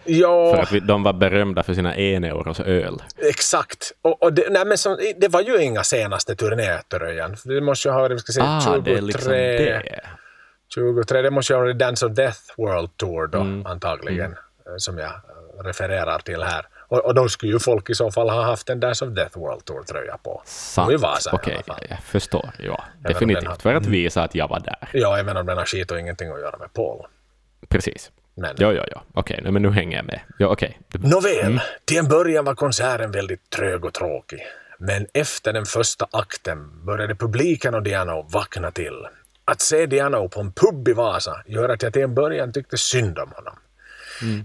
Pullo? 0.04 0.50
För 0.50 0.56
Ja, 0.56 0.62
att 0.62 0.72
vi, 0.72 0.80
de 0.80 1.02
var 1.02 1.12
berömda 1.12 1.62
för 1.62 1.74
sina 1.74 1.94
en 1.94 2.24
euros 2.24 2.60
öl? 2.60 3.02
exakt. 3.30 3.92
Och, 4.02 4.22
och 4.22 4.32
det, 4.32 4.46
nej, 4.50 4.64
men 4.66 4.78
som, 4.78 4.98
det 5.16 5.28
var 5.28 5.40
ju 5.40 5.62
inga 5.62 5.84
senaste 5.84 6.36
turnétröjan. 6.36 7.36
Det 7.44 7.60
måste 7.60 7.88
ju 7.88 7.92
ha, 7.94 8.08
vi 8.08 8.18
ska 8.18 8.32
säga, 8.32 8.46
Ah, 8.48 8.60
23, 8.74 8.92
det 8.92 8.98
är 8.98 9.02
liksom 9.02 9.32
det. 9.32 10.00
23, 10.74 11.22
det 11.22 11.30
måste 11.30 11.52
ju 11.52 11.56
ha 11.56 11.62
varit 11.64 11.78
Dance 11.78 12.06
of 12.06 12.12
Death 12.12 12.38
World 12.56 12.96
Tour 12.96 13.26
då, 13.26 13.38
Mm. 13.38 13.66
antagligen, 13.66 14.32
eh, 14.32 14.36
som 14.76 14.98
jag 14.98 15.06
eh, 15.06 15.62
refererar 15.64 16.18
till 16.18 16.42
här. 16.42 16.66
Och, 16.88 17.04
och 17.04 17.14
då 17.14 17.28
skulle 17.28 17.52
ju 17.52 17.58
folk 17.58 17.90
i 17.90 17.94
så 17.94 18.10
fall 18.10 18.28
ha 18.30 18.42
haft 18.42 18.70
en 18.70 18.80
Dance 18.80 19.04
of 19.04 19.10
Death 19.14 19.38
World 19.38 19.64
Tour-tröja 19.64 20.16
på. 20.22 20.42
Sant. 20.44 20.92
I 20.92 20.96
Vasa 20.96 21.30
Okej, 21.32 21.62
fall. 21.66 21.86
jag 21.90 21.98
förstår. 22.02 22.50
Ja, 22.58 22.84
definitivt. 23.08 23.46
har- 23.48 23.54
För 23.56 23.74
att 23.74 23.86
visa 23.86 24.22
att 24.22 24.34
jag 24.34 24.48
var 24.48 24.60
där. 24.60 24.88
Ja, 24.92 25.18
även 25.18 25.36
om 25.36 25.46
den 25.46 25.58
har 25.58 25.64
skit 25.64 25.90
och 25.90 25.98
ingenting 26.00 26.28
att 26.32 26.40
göra 26.40 26.56
med 26.58 26.72
Paul. 26.72 27.06
Precis. 27.68 28.10
Men, 28.34 28.54
Ja, 28.58 28.72
ja, 28.72 28.86
ja. 28.90 29.02
Okej, 29.14 29.40
nej, 29.42 29.52
men 29.52 29.62
nu 29.62 29.70
hänger 29.70 29.96
jag 29.96 30.06
med. 30.06 30.20
Ja, 30.38 30.46
okej. 30.46 30.80
Nåväl, 30.92 31.60
till 31.84 31.98
en 31.98 32.08
början 32.08 32.44
var 32.44 32.54
konserten 32.54 33.10
väldigt 33.10 33.50
trög 33.50 33.84
och 33.84 33.94
tråkig. 33.94 34.40
Men 34.78 35.06
efter 35.14 35.52
den 35.52 35.66
första 35.66 36.06
akten 36.10 36.84
började 36.84 37.14
publiken 37.14 37.74
och 37.74 37.82
Diano 37.82 38.28
vakna 38.32 38.70
till. 38.70 39.06
Att 39.44 39.60
se 39.60 39.86
Diano 39.86 40.28
på 40.28 40.40
en 40.40 40.52
pub 40.52 40.88
i 40.88 40.92
Vasa 40.92 41.42
gör 41.46 41.68
att 41.68 41.82
jag 41.82 41.92
till 41.92 42.02
en 42.02 42.14
början 42.14 42.52
tyckte 42.52 42.78
synd 42.78 43.18
om 43.18 43.32
honom. 43.32 43.56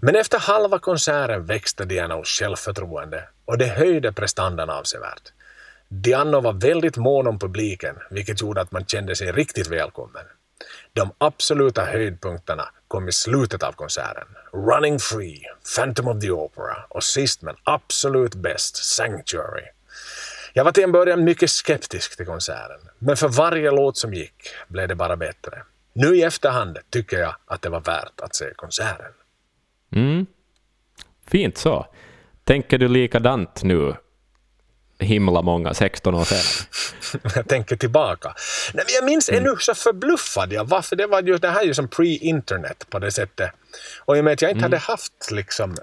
Men 0.02 0.16
efter 0.16 0.40
halva 0.40 0.80
konserten 0.80 1.46
växte 1.46 1.86
Dianos 1.86 2.28
självförtroende 2.28 3.24
och 3.46 3.58
det 3.58 3.68
höjde 3.68 4.14
prestandan 4.14 4.70
avsevärt. 4.70 5.22
Diano 5.88 6.42
var 6.42 6.54
väldigt 6.54 6.98
mån 6.98 7.28
om 7.28 7.40
publiken, 7.40 7.96
vilket 8.10 8.42
gjorde 8.42 8.62
att 8.62 8.72
man 8.72 8.86
kände 8.86 9.16
sig 9.16 9.32
riktigt 9.32 9.68
välkommen. 9.68 10.24
De 10.94 11.12
absoluta 11.18 11.86
höjdpunkterna 11.86 12.70
kom 12.90 13.08
i 13.08 13.12
slutet 13.12 13.64
av 13.64 13.72
konserten. 13.72 14.28
Running 14.54 15.00
Free, 15.00 15.42
Phantom 15.76 16.08
of 16.08 16.22
the 16.22 16.32
Opera 16.32 16.76
och 16.90 17.04
sist 17.04 17.42
men 17.42 17.56
absolut 17.64 18.36
bäst, 18.36 18.76
Sanctuary. 18.76 19.66
Jag 20.54 20.64
var 20.64 20.72
till 20.72 20.84
en 20.84 20.92
början 20.92 21.24
mycket 21.24 21.50
skeptisk 21.50 22.18
till 22.18 22.26
konserten, 22.26 22.80
men 23.00 23.18
för 23.18 23.28
varje 23.28 23.72
låt 23.72 23.98
som 23.98 24.14
gick 24.14 24.50
blev 24.68 24.88
det 24.88 24.96
bara 24.96 25.18
bättre. 25.18 25.64
Nu 25.94 26.16
i 26.16 26.24
efterhand 26.24 26.78
tycker 26.90 27.20
jag 27.20 27.36
att 27.46 27.62
det 27.62 27.70
var 27.70 27.82
värt 27.82 28.20
att 28.22 28.36
se 28.36 28.46
konserten. 28.56 29.12
Mm. 29.96 30.26
Fint 31.28 31.58
så. 31.58 31.88
Tänker 32.44 32.78
du 32.78 32.88
likadant 32.88 33.64
nu, 33.64 33.96
himla 35.00 35.42
många, 35.42 35.74
16 35.74 36.16
år 36.16 36.24
senare? 36.24 37.34
jag 37.36 37.48
tänker 37.48 37.76
tillbaka. 37.76 38.34
Nej, 38.74 38.86
men 38.88 38.94
jag 38.96 39.06
minns 39.06 39.30
ännu 39.30 39.56
så 39.60 39.74
förbluffad 39.74 40.54
jag 40.54 40.66
var, 40.66 40.82
för 40.82 40.96
det 40.96 41.08
var 41.08 41.22
ju 41.22 41.38
det 41.38 41.50
här 41.50 41.62
är 41.62 41.66
ju 41.66 41.74
som 41.74 41.88
pre-internet 41.88 42.90
på 42.90 43.00
det 43.00 43.12
sättet. 43.12 43.52
Och 44.06 44.18
i 44.18 44.20
och 44.20 44.24
med 44.24 44.34
att 44.34 44.42
jag 44.42 44.52
inte 44.52 44.64
hade 44.64 44.78
haft 44.78 45.32
liksom 45.32 45.76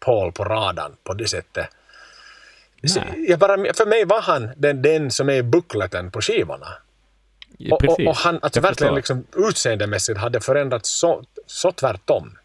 Paul 0.00 0.32
på 0.32 0.44
radarn 0.44 0.92
på 1.04 1.14
det 1.14 1.28
sättet. 1.28 1.66
Jag 3.28 3.38
bara, 3.38 3.56
för 3.74 3.86
mig 3.86 4.04
var 4.04 4.20
han 4.22 4.50
den, 4.56 4.82
den 4.82 5.10
som 5.10 5.28
är 5.28 5.42
buckleten 5.42 6.10
på 6.10 6.20
skivorna. 6.20 6.68
Ja, 7.58 7.76
Och, 7.76 7.84
och, 7.84 8.06
och 8.06 8.16
han 8.16 8.38
alltså 8.42 8.58
Jag 8.58 8.62
verkligen 8.62 8.94
liksom, 8.94 9.26
utseendemässigt 9.36 10.18
hade 10.18 10.40
förändrats 10.40 10.90
så, 10.90 11.24
så 11.46 11.72
tvärtom. 11.72 12.36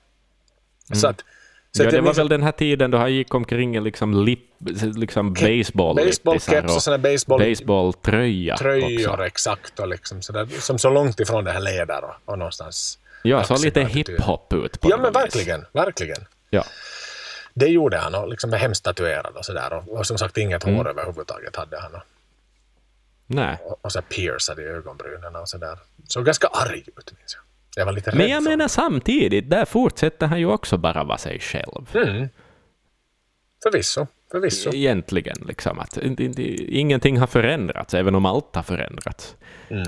Så 0.93 1.07
att, 1.07 1.23
så 1.71 1.83
Ja, 1.83 1.91
det 1.91 2.01
var 2.01 2.13
väl 2.13 2.27
den 2.27 2.43
här 2.43 2.51
tiden 2.51 2.91
då 2.91 2.97
han 2.97 3.13
gick 3.13 3.33
omkring 3.33 3.75
i 3.75 3.81
liksom, 3.81 4.25
lip, 4.25 4.46
liksom 4.95 5.33
baseball 5.33 5.95
baseballkeps 5.95 6.75
och 6.75 6.83
såna 6.83 6.97
baseball- 6.97 7.39
baseballtröja 7.49 8.57
tröjor 8.57 9.09
också. 9.11 9.23
exakt 9.25 9.79
och 9.79 9.87
liksom 9.87 10.21
sådär, 10.21 10.45
som 10.59 10.79
så 10.79 10.89
långt 10.89 11.19
ifrån 11.19 11.43
det 11.43 11.51
här 11.51 11.59
leder 11.59 12.03
och, 12.03 12.15
och 12.25 12.37
någonstans. 12.39 12.99
Ja, 13.23 13.43
så 13.43 13.57
lite 13.57 13.81
hiphop 13.83 14.53
ut 14.53 14.81
på 14.81 14.89
Ja 14.89 14.97
men 14.97 15.05
vis. 15.05 15.15
verkligen, 15.15 15.65
verkligen. 15.71 16.25
Ja. 16.49 16.63
Det 17.53 17.67
gjorde 17.67 17.97
han 17.97 18.15
och 18.15 18.29
liksom 18.29 18.49
var 18.49 18.57
hemskt 18.57 18.83
tatuerad 18.83 19.35
och 19.35 19.45
sådär. 19.45 19.73
Och, 19.73 19.97
och 19.97 20.07
som 20.07 20.17
sagt 20.17 20.37
inget 20.37 20.63
Mm. 20.63 20.75
hår 20.75 20.89
överhuvudtaget 20.89 21.55
hade 21.55 21.79
han. 21.79 21.95
Och, 21.95 22.01
Nej. 23.27 23.57
och, 23.63 23.79
och 23.85 23.91
så 23.91 24.01
piercade 24.01 24.61
i 24.61 24.65
ögonbrynen 24.65 25.35
och 25.35 25.49
sådär. 25.49 25.79
Såg 26.07 26.25
ganska 26.25 26.47
arg 26.47 26.79
ut 26.95 27.13
minns 27.17 27.35
jag. 27.35 27.43
Jag 27.81 27.85
var 27.85 27.93
lite 27.93 28.09
rädd 28.11 28.17
Men 28.17 28.29
jag 28.29 28.43
menar 28.43 28.67
samtidigt, 28.67 29.49
där 29.49 29.65
fortsätter 29.65 30.27
han 30.27 30.39
ju 30.39 30.45
också 30.45 30.77
bara 30.77 31.03
vara 31.03 31.17
sig 31.17 31.39
själv. 31.39 31.95
Mm. 31.95 32.29
Förvisso, 33.63 34.07
förvisso. 34.31 34.73
Egentligen, 34.73 35.37
liksom. 35.47 35.79
Att 35.79 35.97
ingenting 35.97 37.17
har 37.17 37.27
förändrats, 37.27 37.93
även 37.93 38.15
om 38.15 38.25
allt 38.25 38.55
har 38.55 38.63
förändrats. 38.63 39.35
Mm. 39.69 39.87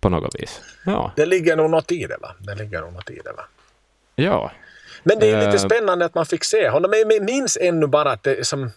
På 0.00 0.08
något 0.08 0.34
vis. 0.40 0.60
Ja. 0.86 1.12
Det 1.16 1.26
ligger 1.26 1.56
nog 1.56 1.70
något 1.70 1.92
i 1.92 2.06
det 2.06 2.16
va? 2.22 2.34
Det 2.38 2.54
ligger 2.54 2.80
nog 2.80 2.92
något 2.92 3.10
i 3.10 3.20
det 3.24 3.32
va? 3.32 3.42
Ja. 4.14 4.50
Men 5.02 5.18
det 5.18 5.30
är 5.30 5.36
lite 5.46 5.64
Eh. 5.64 5.68
spännande 5.70 6.04
att 6.04 6.14
man 6.14 6.26
fick 6.26 6.44
se 6.44 6.68
honom. 6.68 6.92
Jag 6.92 7.22
minns 7.24 7.58
ännu 7.60 7.86
bara 7.86 8.10
att 8.12 8.22
det 8.22 8.46
som... 8.46 8.70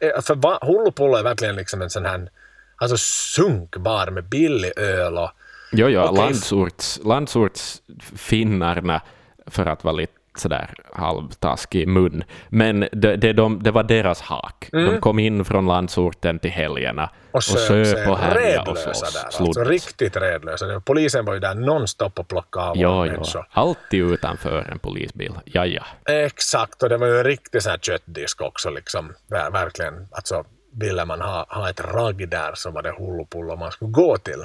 För 0.00 0.66
Hullupollo 0.66 1.16
är 1.16 1.22
verkligen 1.22 1.56
liksom 1.56 1.82
en 1.82 1.90
sån 1.90 2.04
här 2.04 2.30
alltså 2.76 2.96
sunkbar 2.96 4.10
med 4.10 4.24
billig 4.24 4.72
öl 4.78 5.18
och... 5.18 5.30
Jo, 5.72 5.88
jo, 5.88 6.00
Okej. 6.00 6.16
landsorts, 6.16 7.00
landsortsfinnarna, 7.04 9.00
för 9.46 9.66
att 9.66 9.84
vara 9.84 9.94
lite 9.94 10.12
sådär 10.36 10.70
halvtaskig 10.92 11.88
mun. 11.88 12.24
Men 12.48 12.80
det, 12.92 13.16
det, 13.16 13.32
de, 13.32 13.62
det 13.62 13.70
var 13.70 13.82
deras 13.82 14.20
hak. 14.20 14.68
De 14.72 15.00
kom 15.00 15.18
in 15.18 15.44
från 15.44 15.66
landsorten 15.66 16.38
till 16.38 16.50
helgerna 16.50 17.10
Mm. 17.34 17.36
Och 17.36 17.36
och 17.38 17.42
söp 17.42 18.08
och 18.08 18.18
härjade 18.18 18.70
och 18.70 18.78
slåss. 18.78 19.00
där. 19.00 19.30
slogs. 19.30 19.56
Alltså 19.58 19.64
riktigt 19.72 20.16
redlösa. 20.16 20.80
Polisen 20.84 21.24
var 21.24 21.34
ju 21.34 21.40
där 21.40 21.54
nonstop 21.54 22.18
och 22.18 22.28
plockade 22.28 22.66
av 22.66 22.76
Jo, 22.76 23.04
människor. 23.04 23.46
Alltid 23.50 24.00
utanför 24.12 24.58
en 24.72 24.78
polisbil. 24.78 25.32
Ja, 25.44 25.66
ja. 25.66 25.82
Exakt, 26.10 26.82
och 26.82 26.88
det 26.88 26.96
var 26.96 27.06
ju 27.06 27.18
en 27.18 27.24
riktig 27.24 27.62
sån 27.62 27.70
här 27.70 27.78
köttdisk 27.78 28.40
också. 28.42 28.70
Liksom. 28.70 29.12
Ver- 29.30 29.52
Verkligen. 29.52 30.08
Alltså, 30.12 30.44
ville 30.72 31.04
man 31.04 31.20
ha, 31.20 31.46
ha 31.48 31.70
ett 31.70 31.80
ragg 31.80 32.28
där 32.28 32.52
så 32.54 32.70
var 32.70 32.82
det 32.82 32.90
Hullupollo 32.98 33.56
man 33.56 33.72
skulle 33.72 33.90
gå 33.90 34.16
till. 34.16 34.44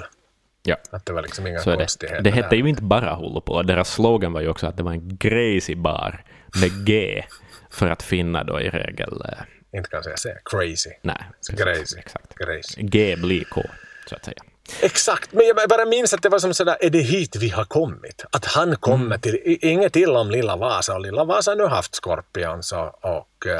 Ja. 0.62 0.76
Att 0.90 1.06
det 1.06 1.12
var 1.12 1.22
liksom 1.22 1.46
inga 1.46 1.58
Så 1.60 1.76
konstigheter 1.76 2.22
det. 2.22 2.30
Det 2.30 2.36
hette 2.36 2.56
ju 2.56 2.68
inte 2.68 2.82
bara 2.82 3.14
Hullupollo. 3.14 3.62
Deras 3.62 3.92
slogan 3.94 4.32
var 4.32 4.40
ju 4.40 4.48
också 4.48 4.66
att 4.66 4.76
det 4.76 4.82
var 4.82 4.92
en 4.92 5.16
crazy 5.16 5.74
bar 5.74 6.24
med 6.60 6.86
G 6.86 7.24
för 7.70 7.90
att 7.90 8.02
finna 8.02 8.44
då 8.44 8.60
i 8.60 8.70
regel... 8.70 9.22
eh, 9.28 9.78
Inte 9.78 9.90
kan 9.90 10.02
jag 10.06 10.18
säga 10.18 10.36
crazy. 10.44 10.90
Nej, 11.02 11.16
precis, 11.50 11.64
Crazy. 11.64 11.98
exakt. 11.98 12.34
Crazy. 12.38 12.82
G 12.82 13.16
blir 13.16 13.44
K, 13.44 13.62
så 14.08 14.14
att 14.16 14.24
säga. 14.24 14.36
Exakt, 14.82 15.32
men 15.32 15.46
jag 15.46 15.68
bara 15.68 15.84
minns 15.84 16.14
att 16.14 16.22
det 16.22 16.28
var 16.28 16.38
som 16.38 16.54
sådär, 16.54 16.76
är 16.80 16.90
det 16.90 16.98
hit 16.98 17.36
vi 17.36 17.48
har 17.48 17.64
kommit? 17.64 18.24
Att 18.30 18.44
han 18.44 18.76
kommer 18.76 19.06
Mm. 19.06 19.20
till, 19.20 19.38
inget 19.60 19.96
illa 19.96 20.20
om 20.20 20.30
Lilla 20.30 20.56
Vasa, 20.56 20.94
och 20.94 21.00
Lilla 21.00 21.24
Vasa 21.24 21.50
har 21.50 21.56
nu 21.56 21.66
haft 21.66 21.94
Scorpions 21.94 22.72
och, 22.72 23.04
och 23.04 23.46
uh, 23.46 23.52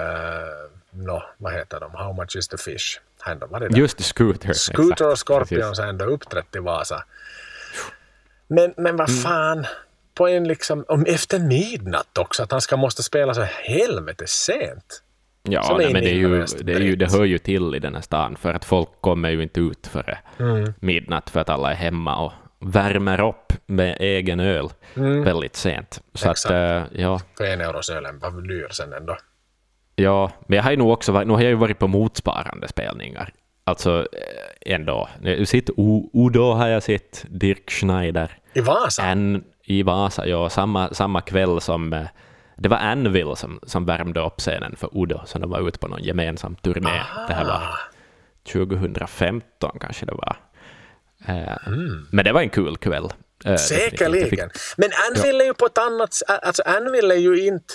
no, 0.91 1.23
vad 1.39 1.53
heter 1.53 1.81
de, 1.81 1.95
How 1.95 2.13
much 2.13 2.37
is 2.37 2.49
the 2.49 2.57
fish? 2.59 3.01
Ändå, 3.27 3.47
vad 3.51 3.63
är 3.63 3.69
det? 3.69 3.79
Just 3.79 4.05
Scooter. 4.05 4.53
Scooter 4.53 4.91
exakt, 4.93 5.01
och 5.01 5.19
Scorpions 5.19 5.79
har 5.79 5.87
ändå 5.87 6.05
uppträtt 6.05 6.57
i 6.57 6.59
Vasa. 6.59 7.05
Men, 8.49 8.75
men 8.77 8.97
vad 8.97 9.09
Mm. 9.09 9.21
fan, 9.23 9.67
på 10.15 10.29
en 10.29 10.49
liksom, 10.49 10.85
om 10.89 11.05
efter 11.09 11.39
midnatt 11.39 12.19
också, 12.19 12.43
att 12.43 12.51
han 12.53 12.61
ska 12.61 12.77
måste 12.77 13.03
spela 13.03 13.35
så 13.35 13.43
helvete 13.43 14.25
sent. 14.27 15.03
Ja, 15.43 15.75
nej, 15.79 15.93
men 15.93 16.03
det, 16.03 16.11
är 16.11 16.15
ju, 16.15 16.45
det, 16.63 16.73
är 16.73 16.81
ju, 16.81 16.97
det 16.97 17.13
hör 17.13 17.25
ju 17.25 17.39
till 17.39 17.75
i 17.75 17.79
den 17.79 17.95
här 17.95 18.03
stan, 18.03 18.37
för 18.37 18.55
att 18.55 18.65
folk 18.65 18.89
kommer 19.01 19.31
ju 19.31 19.43
inte 19.43 19.61
ut 19.61 19.87
före 19.87 20.19
Mm. 20.39 20.73
midnatt 20.81 21.31
för 21.31 21.41
att 21.41 21.49
alla 21.49 21.71
är 21.71 21.75
hemma 21.75 22.25
och 22.25 22.33
värmer 22.59 23.21
upp 23.29 23.53
med 23.67 23.97
egen 24.01 24.41
öl 24.41 24.69
väldigt 25.25 25.57
sent. 25.57 26.01
Så 26.15 26.25
Mm. 26.27 26.33
Exakt. 26.33 26.47
att, 26.47 26.51
eh, 26.93 27.01
ja, 27.01 27.21
För 27.37 27.45
en 27.45 27.61
euros 27.61 27.91
ölen 27.91 28.19
var 28.19 28.31
dyr 28.49 28.69
sen 28.71 28.93
ändå. 28.93 29.17
Ja, 30.03 30.31
men 30.47 30.57
jag 30.57 30.63
har 30.63 30.71
ju 30.71 30.77
nog 30.77 30.91
också 30.91 31.13
varit, 31.13 31.27
nu 31.29 31.33
har 31.35 31.41
jag 31.41 31.49
ju 31.51 31.55
varit 31.57 31.79
på 31.79 31.87
motsvarande 31.89 32.69
spelningar. 32.69 33.33
Alltså 33.65 34.07
ändå. 34.61 35.09
Sitter, 35.45 35.75
Udo 36.13 36.53
har 36.53 36.69
jag 36.69 36.83
sett, 36.83 37.25
Dirk 37.29 37.71
Schneider, 37.71 38.39
I 38.55 38.61
Vasa? 38.61 39.03
Ann 39.03 39.45
i 39.65 39.83
Vasa, 39.83 40.27
ja, 40.27 40.49
samma, 40.51 40.95
samma 40.95 41.21
kväll 41.21 41.61
som 41.61 41.93
eh, 41.93 42.03
det 42.57 42.69
var 42.69 42.77
Anvil 42.77 43.37
som, 43.37 43.61
som 43.63 43.85
värmde 43.87 44.21
upp 44.21 44.39
scenen 44.41 44.77
för 44.77 45.03
Udo, 45.03 45.21
så 45.27 45.39
de 45.39 45.51
var 45.51 45.69
ute 45.69 45.79
på 45.79 45.89
någon 45.89 46.03
gemensam 46.03 46.55
turné. 46.57 47.03
Det 47.29 47.35
här 47.35 47.45
var 47.45 47.63
2015 48.53 49.71
kanske 49.81 50.07
det 50.07 50.13
var. 50.15 50.37
Eh, 51.27 51.73
Men 52.13 52.25
det 52.25 52.33
var 52.33 52.41
en 52.41 52.51
kul 52.51 52.77
kväll. 52.77 53.05
eh. 53.05 53.11
Jag 53.51 53.61
fick- 53.61 53.79
Säkerligen. 53.79 54.51
Men 54.77 54.91
Anvil 55.11 55.41
är 55.41 55.45
ju 55.45 55.55
på 55.55 55.67
ett 55.67 55.79
annat 55.79 56.15
Alltså 56.43 56.63
Anvil 56.67 57.11
är 57.11 57.15
ju 57.17 57.47
inte... 57.47 57.75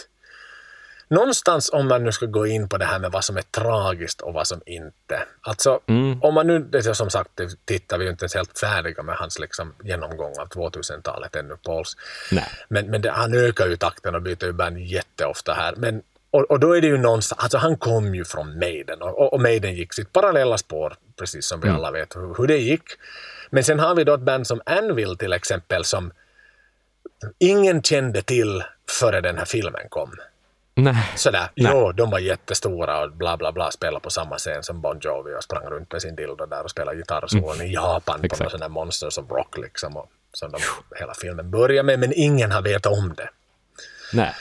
Någonstans 1.08 1.70
om 1.74 1.88
man 1.88 2.04
nu 2.04 2.12
ska 2.12 2.26
gå 2.26 2.48
in 2.48 2.70
på 2.70 2.78
det 2.78 2.86
här 2.86 3.00
med 3.00 3.12
vad 3.12 3.24
som 3.24 3.38
är 3.38 3.42
tragiskt 3.42 4.22
och 4.22 4.34
vad 4.34 4.48
som 4.48 4.62
inte. 4.66 5.24
Alltså 5.42 5.80
Mm. 5.88 6.22
om 6.22 6.34
man 6.34 6.48
nu, 6.48 6.60
det 6.60 6.86
är 6.86 6.94
som 6.94 7.10
sagt, 7.10 7.30
tittar 7.66 7.98
vi 7.98 8.04
ju 8.06 8.12
inte 8.12 8.24
ens 8.24 8.36
helt 8.36 8.60
färdiga 8.60 9.04
med 9.04 9.16
hans 9.16 9.40
liksom, 9.40 9.74
genomgång 9.84 10.34
av 10.40 10.48
2000-talet 10.48 11.36
ännu, 11.36 11.58
Pauls. 11.66 11.98
Nej. 12.32 12.48
Men, 12.70 12.86
men 12.92 13.02
det, 13.02 13.12
han 13.12 13.34
ökar 13.34 13.68
ju 13.68 13.76
takten 13.78 14.16
och 14.16 14.22
byter 14.22 14.46
ju 14.46 14.54
band 14.54 14.80
jätteofta 14.80 15.54
här. 15.54 15.74
Men, 15.78 16.02
och, 16.32 16.42
och 16.52 16.60
då 16.60 16.78
är 16.78 16.82
det 16.82 16.88
ju 16.88 16.98
någonstans, 16.98 17.42
alltså 17.42 17.58
han 17.58 17.78
kom 17.78 18.16
ju 18.16 18.26
från 18.26 18.60
Maiden 18.60 19.02
och, 19.02 19.20
och, 19.20 19.34
och 19.34 19.42
Maiden 19.42 19.76
gick 19.76 19.94
sitt 19.94 20.14
parallella 20.14 20.58
spår, 20.58 20.96
precis 21.20 21.46
som 21.46 21.62
vi 21.62 21.70
alla 21.70 21.92
vet 21.92 22.16
hur, 22.16 22.36
hur 22.38 22.48
det 22.48 22.58
gick. 22.58 22.84
Men 23.50 23.64
sen 23.64 23.80
har 23.80 23.96
vi 23.96 24.04
då 24.04 24.14
ett 24.14 24.22
band 24.22 24.48
som 24.48 24.62
Anvil 24.66 25.18
till 25.18 25.34
exempel 25.34 25.84
som 25.84 26.12
ingen 27.40 27.82
kände 27.84 28.22
till 28.22 28.64
före 29.00 29.22
den 29.22 29.38
här 29.38 29.46
filmen 29.46 29.90
kom. 29.90 30.12
Nej. 30.78 31.12
Sådär, 31.16 31.50
Nej. 31.56 31.72
jo, 31.74 31.92
de 31.92 32.10
var 32.10 32.20
jättestora 32.20 33.04
och 33.04 33.12
bla 33.12 33.38
bla 33.38 33.52
bla, 33.52 33.72
spelade 33.72 34.00
på 34.00 34.10
samma 34.10 34.38
scen 34.38 34.64
som 34.64 34.82
Bon 34.82 35.00
Jovi 35.02 35.36
och 35.38 35.44
sprang 35.44 35.66
runt 35.66 35.92
med 35.92 36.02
sin 36.02 36.16
dildo 36.16 36.46
där 36.46 36.64
och 36.64 36.72
spelade 36.72 36.98
gitarrsolon 36.98 37.62
i 37.62 37.74
Japan 37.74 38.22
på 38.22 38.44
någon 38.44 38.50
sån 38.50 38.60
där 38.60 38.70
Monsters 38.70 39.18
of 39.18 39.30
Rock 39.30 39.58
liksom. 39.58 39.98
Och, 39.98 40.12
som 40.34 40.52
de, 40.52 40.60
hela 41.00 41.14
filmen 41.14 41.52
börjar 41.52 41.84
med, 41.84 42.00
men 42.00 42.14
ingen 42.16 42.52
har 42.52 42.62
vetat 42.62 42.94
om 42.94 43.14
det. 43.18 43.30
Nej. 44.14 44.34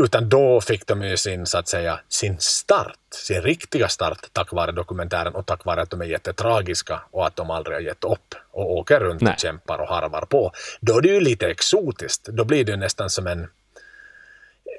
Utan 0.00 0.28
då 0.28 0.60
fick 0.60 0.86
de 0.86 1.02
ju 1.02 1.16
sin, 1.16 1.46
så 1.46 1.58
att 1.58 1.68
säga, 1.68 2.00
sin 2.08 2.36
start, 2.38 2.98
sin 3.10 3.42
riktiga 3.42 3.88
start 3.88 4.18
tack 4.32 4.52
vare 4.52 4.72
dokumentären 4.72 5.34
och 5.34 5.46
tack 5.46 5.64
vare 5.64 5.82
att 5.82 5.90
de 5.90 6.00
är 6.00 6.04
jättetragiska 6.04 7.00
och 7.10 7.26
att 7.26 7.36
de 7.36 7.50
aldrig 7.50 7.76
har 7.76 7.82
gett 7.82 8.04
upp 8.04 8.34
och 8.50 8.72
åker 8.72 9.00
runt 9.00 9.20
Nej. 9.20 9.32
och 9.32 9.40
kämpar 9.40 9.78
och 9.78 9.88
harvar 9.88 10.20
på. 10.20 10.52
Då 10.80 10.98
är 10.98 11.00
det 11.00 11.08
ju 11.08 11.20
lite 11.20 11.46
exotiskt. 11.46 12.24
Då 12.24 12.44
blir 12.44 12.64
det 12.64 12.70
ju 12.72 12.76
nästan 12.76 13.10
som 13.10 13.26
en 13.26 13.48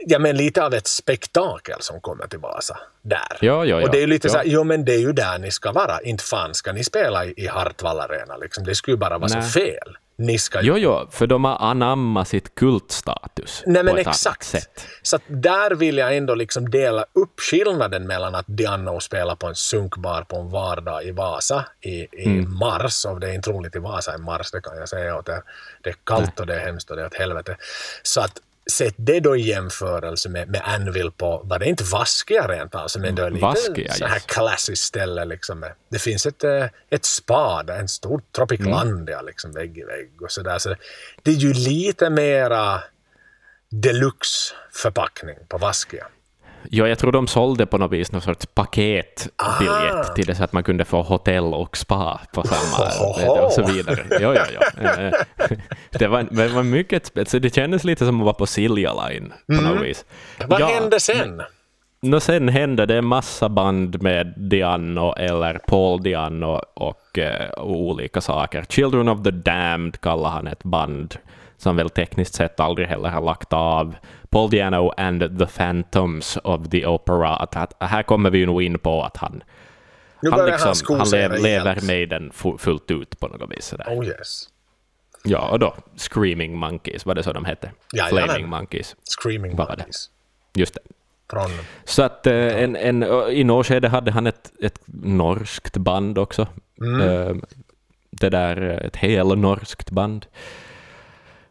Ja 0.07 0.19
men 0.19 0.37
lite 0.37 0.63
av 0.65 0.73
ett 0.73 0.87
spektakel 0.87 1.77
som 1.81 2.01
kommer 2.01 2.27
till 2.27 2.39
Vasa 2.39 2.77
där. 3.01 3.19
Ja, 3.41 3.65
ja, 3.65 3.65
ja. 3.65 3.81
Och 3.85 3.91
det 3.91 3.97
är 3.97 4.01
ju 4.01 4.07
lite 4.07 4.27
Ja. 4.27 4.31
så 4.31 4.37
här, 4.37 4.45
jo 4.47 4.63
men 4.63 4.85
det 4.85 4.93
är 4.93 4.99
ju 4.99 5.11
där 5.11 5.37
ni 5.39 5.51
ska 5.51 5.71
vara. 5.71 6.01
Inte 6.01 6.23
fan 6.23 6.53
ska 6.53 6.71
ni 6.73 6.83
spela 6.83 7.25
i, 7.25 7.33
i 7.37 7.47
Hartwall 7.47 7.99
Arena 7.99 8.37
liksom. 8.37 8.63
Det 8.63 8.75
skulle 8.75 8.93
ju 8.93 8.99
bara 8.99 9.17
vara 9.17 9.33
Nej. 9.33 9.43
så 9.43 9.49
fel. 9.49 9.97
Ni 10.17 10.37
ska 10.39 10.61
ju 10.61 10.67
Jo, 10.67 10.77
jo, 10.77 11.07
för 11.11 11.27
de 11.27 11.43
har 11.43 11.57
anammat 11.57 12.27
sitt 12.27 12.55
kultstatus 12.55 13.63
Nej 13.65 13.83
men 13.83 13.93
på 13.93 13.99
ett 13.99 14.07
annat 14.07 14.15
exakt. 14.15 14.45
sätt. 14.45 14.85
Så 15.01 15.15
att 15.15 15.21
där 15.27 15.71
vill 15.71 15.97
jag 15.97 16.17
ändå 16.17 16.35
liksom 16.35 16.69
dela 16.69 17.05
upp 17.13 17.39
skillnaden 17.39 18.07
mellan 18.07 18.35
att 18.35 18.45
Diano 18.47 18.99
spelar 18.99 19.35
på 19.35 19.47
en 19.47 19.55
sunkbar 19.55 20.21
på 20.21 20.35
en 20.37 20.49
vardag 20.49 21.03
i 21.03 21.11
Vasa 21.11 21.65
i, 21.81 21.89
i 21.91 22.25
Mm. 22.25 22.57
mars, 22.57 23.05
och 23.05 23.19
det 23.19 23.29
är 23.29 23.33
inte 23.33 23.49
roligt 23.51 23.75
i 23.75 23.79
Vasa 23.79 24.15
i 24.15 24.17
mars, 24.17 24.51
det 24.51 24.61
kan 24.61 24.77
jag 24.77 24.89
säga, 24.89 25.15
och 25.15 25.23
det, 25.23 25.43
det 25.83 25.89
är 25.89 25.95
kallt 26.03 26.39
och 26.39 26.47
det 26.47 26.55
är 26.55 26.59
hemskt 26.65 26.89
och 26.89 26.95
det 26.95 27.01
är 27.01 27.05
åt 27.07 27.15
helvete. 27.15 27.55
Så 28.03 28.21
att 28.21 28.39
sätt 28.69 28.93
det 28.97 29.19
då 29.19 29.35
i 29.35 29.41
jämförelse 29.41 30.29
med, 30.29 30.49
med 30.49 30.61
Anvil 30.63 31.11
på, 31.11 31.41
var 31.43 31.59
det 31.59 31.65
inte 31.65 31.83
Vaskia 31.83 32.47
rent 32.47 32.75
alltså, 32.75 32.99
men 32.99 33.15
det 33.15 33.23
är 33.23 33.29
lite 33.29 33.45
Vaskia, 33.45 33.93
så 33.93 34.05
här 34.05 34.15
yes. 34.15 34.25
klassiskt 34.25 34.83
ställe 34.83 35.25
liksom. 35.25 35.65
Det 35.89 35.99
finns 35.99 36.25
ett, 36.25 36.43
eh, 36.43 36.65
ett 36.89 37.05
spa, 37.05 37.63
där, 37.63 37.79
en 37.79 37.87
stor 37.87 38.21
Tropiclandia 38.35 39.21
liksom 39.21 39.51
vägg 39.51 39.77
i 39.77 39.83
vägg 39.83 40.21
och 40.21 40.31
sådär. 40.31 40.57
Så 40.57 40.75
det 41.23 41.31
är 41.31 41.35
ju 41.35 41.53
lite 41.53 42.09
mera 42.09 42.83
deluxe-förpackning 43.69 45.37
på 45.47 45.57
Vaskia. 45.57 46.07
Ja, 46.69 46.87
jag 46.87 46.99
tror 46.99 47.11
de 47.11 47.27
sålde 47.27 47.65
på 47.65 47.77
något 47.77 47.91
vis 47.91 48.11
någon 48.11 48.21
sorts 48.21 48.45
paketbiljett 48.45 50.15
till 50.15 50.25
det 50.25 50.35
så 50.35 50.43
att 50.43 50.53
man 50.53 50.63
kunde 50.63 50.85
få 50.85 51.01
hotell 51.01 51.43
och 51.53 51.77
spa 51.77 52.19
på 52.33 52.43
samma 52.47 52.87
Ohoho. 52.89 53.45
och 53.45 53.51
så 53.51 53.63
vidare. 53.63 53.99
Ja, 54.09 54.35
ja, 54.35 54.45
ja. 54.81 54.89
Eh, 55.01 55.11
Det 55.91 56.07
var, 56.07 56.27
det 56.31 56.47
var 56.47 56.63
mycket 56.63 57.11
spe- 57.13 57.25
så 57.25 57.39
Det 57.39 57.55
kändes 57.55 57.83
lite 57.83 58.05
som 58.05 58.19
att 58.19 58.25
vara 58.25 58.33
på 58.33 58.45
Silja 58.45 58.93
Line 59.07 59.33
på 59.47 59.61
något 59.61 59.81
vis. 59.81 60.05
Mm. 60.37 60.49
Vad 60.49 60.61
Ja, 60.61 60.67
hände 60.67 60.99
sen? 60.99 61.41
Nå, 62.01 62.19
sen 62.19 62.49
hände 62.49 62.85
det 62.85 62.97
en 62.97 63.05
massa 63.05 63.49
band 63.49 64.01
med 64.01 64.33
Diano 64.37 65.13
eller 65.17 65.59
Paul 65.67 66.01
Diano 66.03 66.61
och, 66.73 67.17
eh, 67.19 67.49
och 67.49 67.71
olika 67.71 68.21
saker. 68.21 68.65
Children 68.69 69.09
of 69.09 69.23
the 69.23 69.31
Damned 69.31 70.01
kallar 70.01 70.29
han 70.29 70.47
ett 70.47 70.63
band 70.63 71.15
som 71.57 71.75
väl 71.75 71.89
tekniskt 71.89 72.33
sett 72.33 72.59
aldrig 72.59 72.87
heller 72.87 73.09
har 73.09 73.21
lagt 73.21 73.53
av. 73.53 73.95
Paul 74.29 74.49
Diano 74.49 74.91
and 74.97 75.39
the 75.39 75.45
Phantoms 75.47 76.37
of 76.43 76.69
the 76.69 76.85
Opera. 76.85 77.35
Att, 77.35 77.55
att, 77.55 77.73
här 77.79 78.03
kommer 78.03 78.29
vi 78.29 78.37
ju 78.37 78.45
nog 78.45 78.63
in 78.63 78.79
på 78.79 79.03
att 79.03 79.17
han, 79.17 79.43
Nu 80.21 80.31
han, 80.31 80.45
liksom, 80.45 80.97
han 80.97 81.09
lev, 81.09 81.33
lever 81.43 81.79
med 81.87 82.09
den 82.09 82.31
fu- 82.31 82.57
fullt 82.57 82.91
ut 82.91 83.19
på 83.19 83.27
något 83.27 83.51
vis. 83.57 83.65
Sådär. 83.65 83.85
Oh 83.89 84.07
yes. 84.07 84.49
Ja, 85.23 85.49
och 85.49 85.59
då 85.59 85.75
Screaming 85.97 86.57
Monkeys, 86.57 87.05
var 87.05 87.15
det 87.15 87.23
så 87.23 87.33
de 87.33 87.45
hette? 87.45 87.71
Jajamän. 87.93 88.23
Flaming 88.25 88.49
Monkeys. 88.49 88.95
Screaming 89.21 89.55
var 89.55 89.65
det? 89.65 89.71
Monkeys. 89.77 90.09
Just 90.53 90.73
det. 90.73 90.81
Från... 91.29 91.49
Så 91.83 92.03
att 92.03 92.27
eh, 92.27 92.33
en, 92.63 92.75
en, 92.75 93.03
i 93.29 93.43
något 93.43 93.65
skede 93.67 93.87
hade 93.87 94.11
han 94.11 94.27
ett, 94.27 94.51
ett 94.61 94.79
norskt 95.03 95.77
band 95.77 96.17
också. 96.17 96.41
Eh, 97.01 97.35
Det 98.11 98.29
där, 98.29 98.57
ett 98.85 98.95
hel 98.95 99.37
norskt 99.37 99.91
band. 99.91 100.25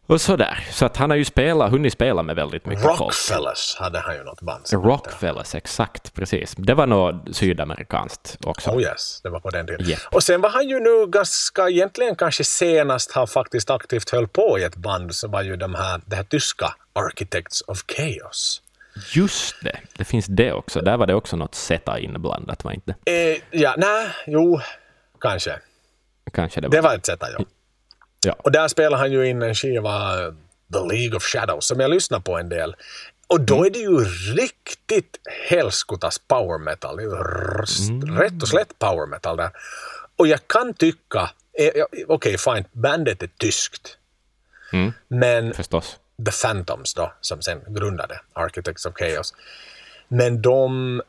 Och 0.09 0.21
sådär. 0.21 0.67
Så 0.71 0.85
att 0.85 0.97
han 0.97 1.09
har 1.09 1.17
ju 1.17 1.25
spelat, 1.25 1.71
hunnit 1.71 1.93
spela 1.93 2.23
med 2.23 2.35
väldigt 2.35 2.65
mycket 2.65 2.83
folk. 2.83 2.99
Rockfellas 2.99 3.75
hade 3.79 3.99
han 3.99 4.15
ju 4.15 4.23
något 4.23 4.41
band 4.41 4.67
som. 4.67 4.83
Rockfellas, 4.83 5.55
exakt, 5.55 6.13
precis. 6.13 6.55
Det 6.57 6.73
var 6.73 6.87
nog 6.87 7.35
sydamerikanskt 7.35 8.37
också. 8.43 8.69
Oh 8.69 8.81
yes, 8.81 9.21
det 9.23 9.29
var 9.29 9.39
på 9.39 9.49
den 9.49 9.67
tiden. 9.67 9.89
Japp. 9.89 9.99
Och 10.11 10.23
sen 10.23 10.41
var 10.41 10.49
han 10.49 10.69
ju 10.69 10.79
nu 10.79 11.07
ganska, 11.07 11.69
egentligen 11.69 12.15
kanske 12.15 12.43
senast 12.43 13.11
han 13.11 13.27
faktiskt 13.27 13.69
aktivt 13.69 14.09
höll 14.09 14.27
på 14.27 14.59
i 14.59 14.63
ett 14.63 14.75
band 14.75 15.15
så 15.15 15.27
var 15.27 15.41
ju 15.41 15.55
de 15.55 15.75
här, 15.75 16.01
det 16.05 16.15
här 16.15 16.23
tyska 16.23 16.73
Architects 16.93 17.61
of 17.67 17.83
Chaos. 17.97 18.61
Just 19.13 19.55
det, 19.63 19.79
det 19.97 20.05
finns 20.05 20.25
det 20.25 20.53
också. 20.53 20.81
Där 20.81 20.97
var 20.97 21.07
det 21.07 21.13
också 21.13 21.35
något 21.35 21.55
Zeta 21.55 21.99
inblandat, 21.99 22.63
var 22.63 22.71
inte? 22.71 22.95
Eh, 23.05 23.37
ja, 23.51 23.75
nej, 23.77 24.09
jo, 24.27 24.59
kanske. 25.21 25.59
Kanske 26.33 26.61
det 26.61 26.67
var. 26.67 26.75
Det 26.75 26.81
var 26.81 26.95
ett 26.95 27.09
att 27.09 27.31
göra. 27.31 27.45
Ja. 28.25 28.33
Och 28.37 28.51
där 28.51 28.67
spelar 28.67 28.97
han 28.97 29.11
ju 29.11 29.27
in 29.29 29.41
en 29.41 29.55
skiva, 29.55 30.15
The 30.73 30.79
League 30.95 31.15
of 31.17 31.23
Shadows, 31.23 31.65
som 31.67 31.79
jag 31.79 31.91
lyssnar 31.91 32.19
på 32.19 32.37
en 32.37 32.49
del. 32.49 32.75
Och 33.27 33.41
då 33.41 33.65
är 33.65 33.69
det 33.69 33.79
ju 33.79 33.97
riktigt 34.35 35.17
helskotas 35.49 36.19
power 36.19 36.57
metal. 36.57 36.97
Det 36.97 37.03
är 37.03 37.05
ju 37.05 37.15
r- 37.15 38.19
rätt 38.21 38.41
och 38.41 38.47
slätt 38.47 38.79
power 38.79 39.05
metal 39.07 39.37
där. 39.37 39.49
Och 40.15 40.27
jag 40.27 40.47
kan 40.47 40.73
tycka, 40.73 41.29
eh, 41.53 41.83
okej 42.07 42.37
fine, 42.37 42.65
bandet 42.71 43.23
är 43.23 43.29
tyskt. 43.37 43.97
Mm. 44.73 44.93
Men 45.07 45.53
Förstås. 45.53 45.97
The 46.25 46.31
Phantoms 46.47 46.93
då, 46.93 47.13
som 47.21 47.41
sen 47.41 47.61
grundade 47.67 48.19
Architects 48.33 48.85
of 48.85 48.93
Chaos. 48.95 49.33
Men 50.07 50.41
de... 50.41 51.01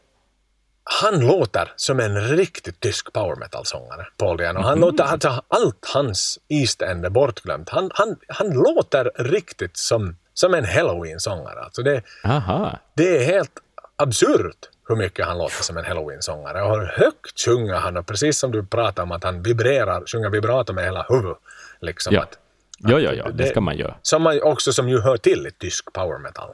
Han 0.93 1.21
låter 1.21 1.73
som 1.77 2.01
en 2.01 2.21
riktigt 2.21 2.81
tysk 2.81 3.13
power 3.13 3.37
metal-sångare, 3.37 4.07
Paul 4.17 4.37
Diano. 4.37 4.61
Han 4.61 4.81
låter, 4.81 5.05
alltså, 5.05 5.43
allt 5.49 5.87
hans 5.95 6.39
East 6.49 6.83
End 6.83 7.05
är 7.05 7.11
bortglömt. 7.11 7.69
Han, 7.69 7.91
han, 7.95 8.17
han 8.29 8.51
låter 8.51 9.11
riktigt 9.17 9.77
som, 9.77 10.17
som 10.35 10.55
en 10.55 10.65
Halloween-sångare. 10.65 11.61
Alltså 11.61 11.83
det, 11.83 12.03
Aha. 12.25 12.79
det 12.97 13.17
är 13.17 13.25
helt 13.25 13.53
absurt 13.97 14.69
hur 14.89 14.97
mycket 14.97 15.27
han 15.27 15.39
låter 15.39 15.63
som 15.63 15.77
en 15.77 15.85
halloween-sångare. 15.85 16.63
Och 16.63 16.87
högt 16.87 17.41
sjunger 17.45 17.75
han, 17.75 17.97
och 17.97 18.07
precis 18.07 18.39
som 18.39 18.51
du 18.51 18.67
pratar 18.67 19.03
om 19.03 19.13
att 19.13 19.25
han 19.25 19.43
vibrerar, 19.43 20.07
sjunger 20.07 20.31
vibrato 20.31 20.73
med 20.73 20.85
hela 20.85 21.07
huvudet. 21.09 21.39
Liksom 21.81 22.15
Ja. 22.15 22.23
att, 22.23 22.39
Ja, 22.83 22.99
ja, 22.99 23.13
ja, 23.13 23.31
det 23.31 23.47
ska 23.47 23.61
man 23.61 23.77
göra. 23.77 23.95
Som 24.03 24.23
man 24.23 24.43
också 24.43 24.73
som 24.73 24.89
ju 24.89 25.01
hör 25.01 25.17
till 25.17 25.47
i 25.47 25.51
tysk 25.51 25.93
power 25.93 26.19
metal. 26.19 26.51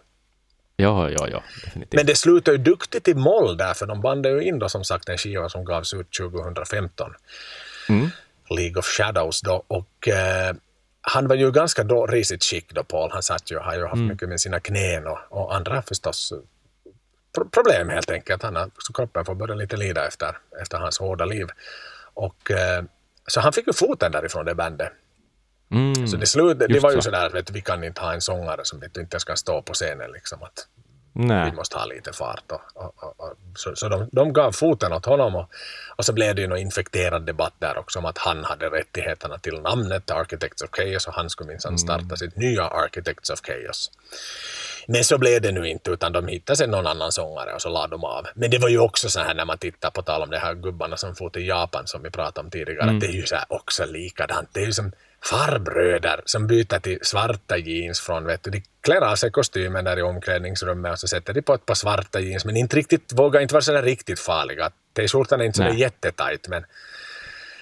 Ja, 0.77 1.11
ja, 1.11 1.29
ja, 1.29 1.43
definitivt. 1.65 1.93
Men 1.99 2.07
det 2.07 2.15
slutar 2.17 2.53
ju 2.53 2.59
duktigt 2.59 3.09
i 3.09 3.15
moll 3.15 3.57
där, 3.57 3.75
för 3.75 3.87
de 3.87 4.01
bandade 4.01 4.35
ju 4.35 4.43
in 4.43 4.59
då 4.59 4.69
som 4.69 4.85
sagt 4.85 5.09
en 5.09 5.19
skiva 5.19 5.49
som 5.49 5.65
gavs 5.65 5.95
ut 5.95 6.13
2015. 6.13 7.15
Mm. 7.89 8.09
League 8.51 8.79
of 8.79 8.87
Shadows 8.87 9.41
då. 9.41 9.65
Och 9.69 10.09
eh, 10.09 10.55
han 11.01 11.29
var 11.29 11.37
ju 11.37 11.53
ganska 11.53 11.85
då 11.85 12.07
risigt 12.07 12.45
skick 12.45 12.73
då, 12.73 12.85
Paul. 12.85 13.11
Han 13.13 13.23
satt 13.23 13.51
ju, 13.51 13.59
har 13.59 13.75
ju 13.75 13.83
haft 13.83 13.95
Mm. 13.95 14.07
mycket 14.09 14.29
med 14.29 14.41
sina 14.41 14.61
knän 14.61 15.07
och, 15.07 15.19
och 15.29 15.55
andra 15.55 15.83
förstås 15.83 16.33
eh, 16.33 16.39
pro- 17.35 17.49
problem 17.49 17.89
helt 17.89 18.11
enkelt. 18.11 18.43
Han 18.43 18.57
har, 18.57 18.71
så 18.79 18.93
kroppen 18.93 19.25
får 19.25 19.35
börja 19.35 19.55
lite 19.55 19.77
lida 19.77 20.07
efter, 20.07 20.39
efter 20.63 20.79
hans 20.79 20.99
hårda 20.99 21.25
liv. 21.25 21.47
Och, 22.15 22.51
eh, 22.51 22.85
så 23.27 23.41
han 23.41 23.53
fick 23.53 23.67
ju 23.67 23.73
foten 23.73 24.13
därifrån 24.13 24.45
det 24.45 24.55
bandet. 24.55 24.93
Mm. 25.71 26.07
Så 26.07 26.17
det, 26.17 26.27
slut, 26.27 26.59
det 26.59 26.67
Just 26.69 26.83
var 26.83 26.91
ju 26.91 26.97
så. 26.97 27.03
sådär 27.03 27.27
att 27.27 27.35
vet, 27.35 27.51
vi 27.51 27.61
kan 27.61 27.85
inte 27.85 28.01
ha 28.01 28.13
en 28.13 28.21
sångare 28.21 28.61
som 28.65 28.81
vet, 28.81 28.97
inte 28.97 29.15
ens 29.15 29.25
kan 29.25 29.37
stå 29.37 29.63
på 29.63 29.73
scenen. 29.73 30.13
Liksom, 30.13 30.43
att, 30.43 30.67
Nej. 31.13 31.51
vi 31.51 31.57
måste 31.57 31.79
ha 31.79 31.87
lite 31.87 32.13
fart. 32.13 32.53
Och, 32.53 32.61
och, 32.85 33.05
och, 33.05 33.21
och, 33.21 33.35
så 33.55 33.77
så 33.77 33.89
de, 33.89 34.09
de 34.13 34.33
gav 34.33 34.53
foten 34.53 34.93
åt 34.93 35.07
honom 35.07 35.35
och, 35.97 36.05
så 36.05 36.13
blev 36.13 36.35
det 36.35 36.41
ju 36.43 36.49
någon 36.49 36.59
infekterad 36.59 37.27
debatt 37.27 37.55
där 37.59 37.79
också 37.79 37.99
om 37.99 38.05
att 38.05 38.19
han 38.19 38.45
hade 38.45 38.67
rättigheterna 38.67 39.39
till 39.39 39.61
namnet 39.61 40.11
Architects 40.11 40.63
of 40.63 40.71
Chaos 40.73 41.07
och 41.07 41.15
han 41.15 41.31
skulle 41.31 41.49
minsann 41.49 41.79
starta 41.79 42.17
sitt 42.17 42.37
nya 42.37 42.65
Architects 42.65 43.31
of 43.31 43.41
Chaos. 43.41 43.91
Men 44.89 45.05
så 45.05 45.19
blev 45.19 45.43
det 45.43 45.53
nu 45.53 45.69
inte, 45.69 45.91
utan 45.91 46.13
de 46.13 46.27
hittade 46.29 46.57
sig 46.57 46.69
någon 46.69 46.87
annan 46.87 47.13
sångare 47.13 47.53
och 47.55 47.63
så 47.63 47.69
lade 47.69 47.91
de 47.91 48.05
av. 48.05 48.27
Men 48.35 48.51
det 48.51 48.59
var 48.59 48.69
ju 48.69 48.79
också 48.79 49.09
så 49.09 49.21
här 49.21 49.35
när 49.35 49.45
man 49.45 49.59
tittar 49.59 49.91
på 49.91 50.03
tal 50.03 50.23
om 50.23 50.31
de 50.31 50.39
här 50.39 50.55
gubbarna 50.55 50.97
som 50.97 51.15
for 51.15 51.31
till 51.31 51.47
Japan 51.47 51.87
som 51.87 52.03
vi 52.03 52.11
pratade 52.11 52.45
om 52.45 52.51
tidigare, 52.51 52.91
att 52.91 53.01
det 53.01 53.07
är 53.07 53.13
ju 53.13 53.27
så 53.27 53.35
här 53.35 53.45
också 53.49 53.85
likadant. 53.87 54.49
Det 54.53 54.61
är 54.61 54.67
ju 54.67 54.73
som 54.73 54.93
farbröder 55.31 56.21
som 56.25 56.47
byter 56.47 56.79
till 56.79 56.99
svarta 57.03 57.57
jeans 57.57 58.01
från, 58.01 58.27
vet 58.27 58.43
du, 58.43 58.51
de 58.51 58.63
klär 58.81 59.01
av 59.01 59.17
sig 59.17 59.31
kostymen 59.31 59.85
där 59.85 59.99
i 59.99 60.03
omklädningsrummet 60.03 60.93
och 60.93 60.99
så 60.99 61.09
sätter 61.09 61.35
de 61.35 61.43
på 61.43 61.55
ett 61.55 61.67
par 61.67 61.75
svarta 61.75 62.21
jeans, 62.21 62.45
men 62.45 62.57
inte 62.57 62.77
riktigt, 62.77 63.13
vågar 63.13 63.41
inte 63.41 63.55
vara 63.55 63.63
så 63.63 63.73
där 63.73 63.83
riktigt 63.83 64.21
farliga. 64.21 64.71
T-skjortan 64.97 65.41
är 65.41 65.45
inte 65.45 65.57
så 65.57 65.63
där 65.63 65.71
Nej. 65.71 65.81
jättetajt, 65.81 66.49
men 66.49 66.65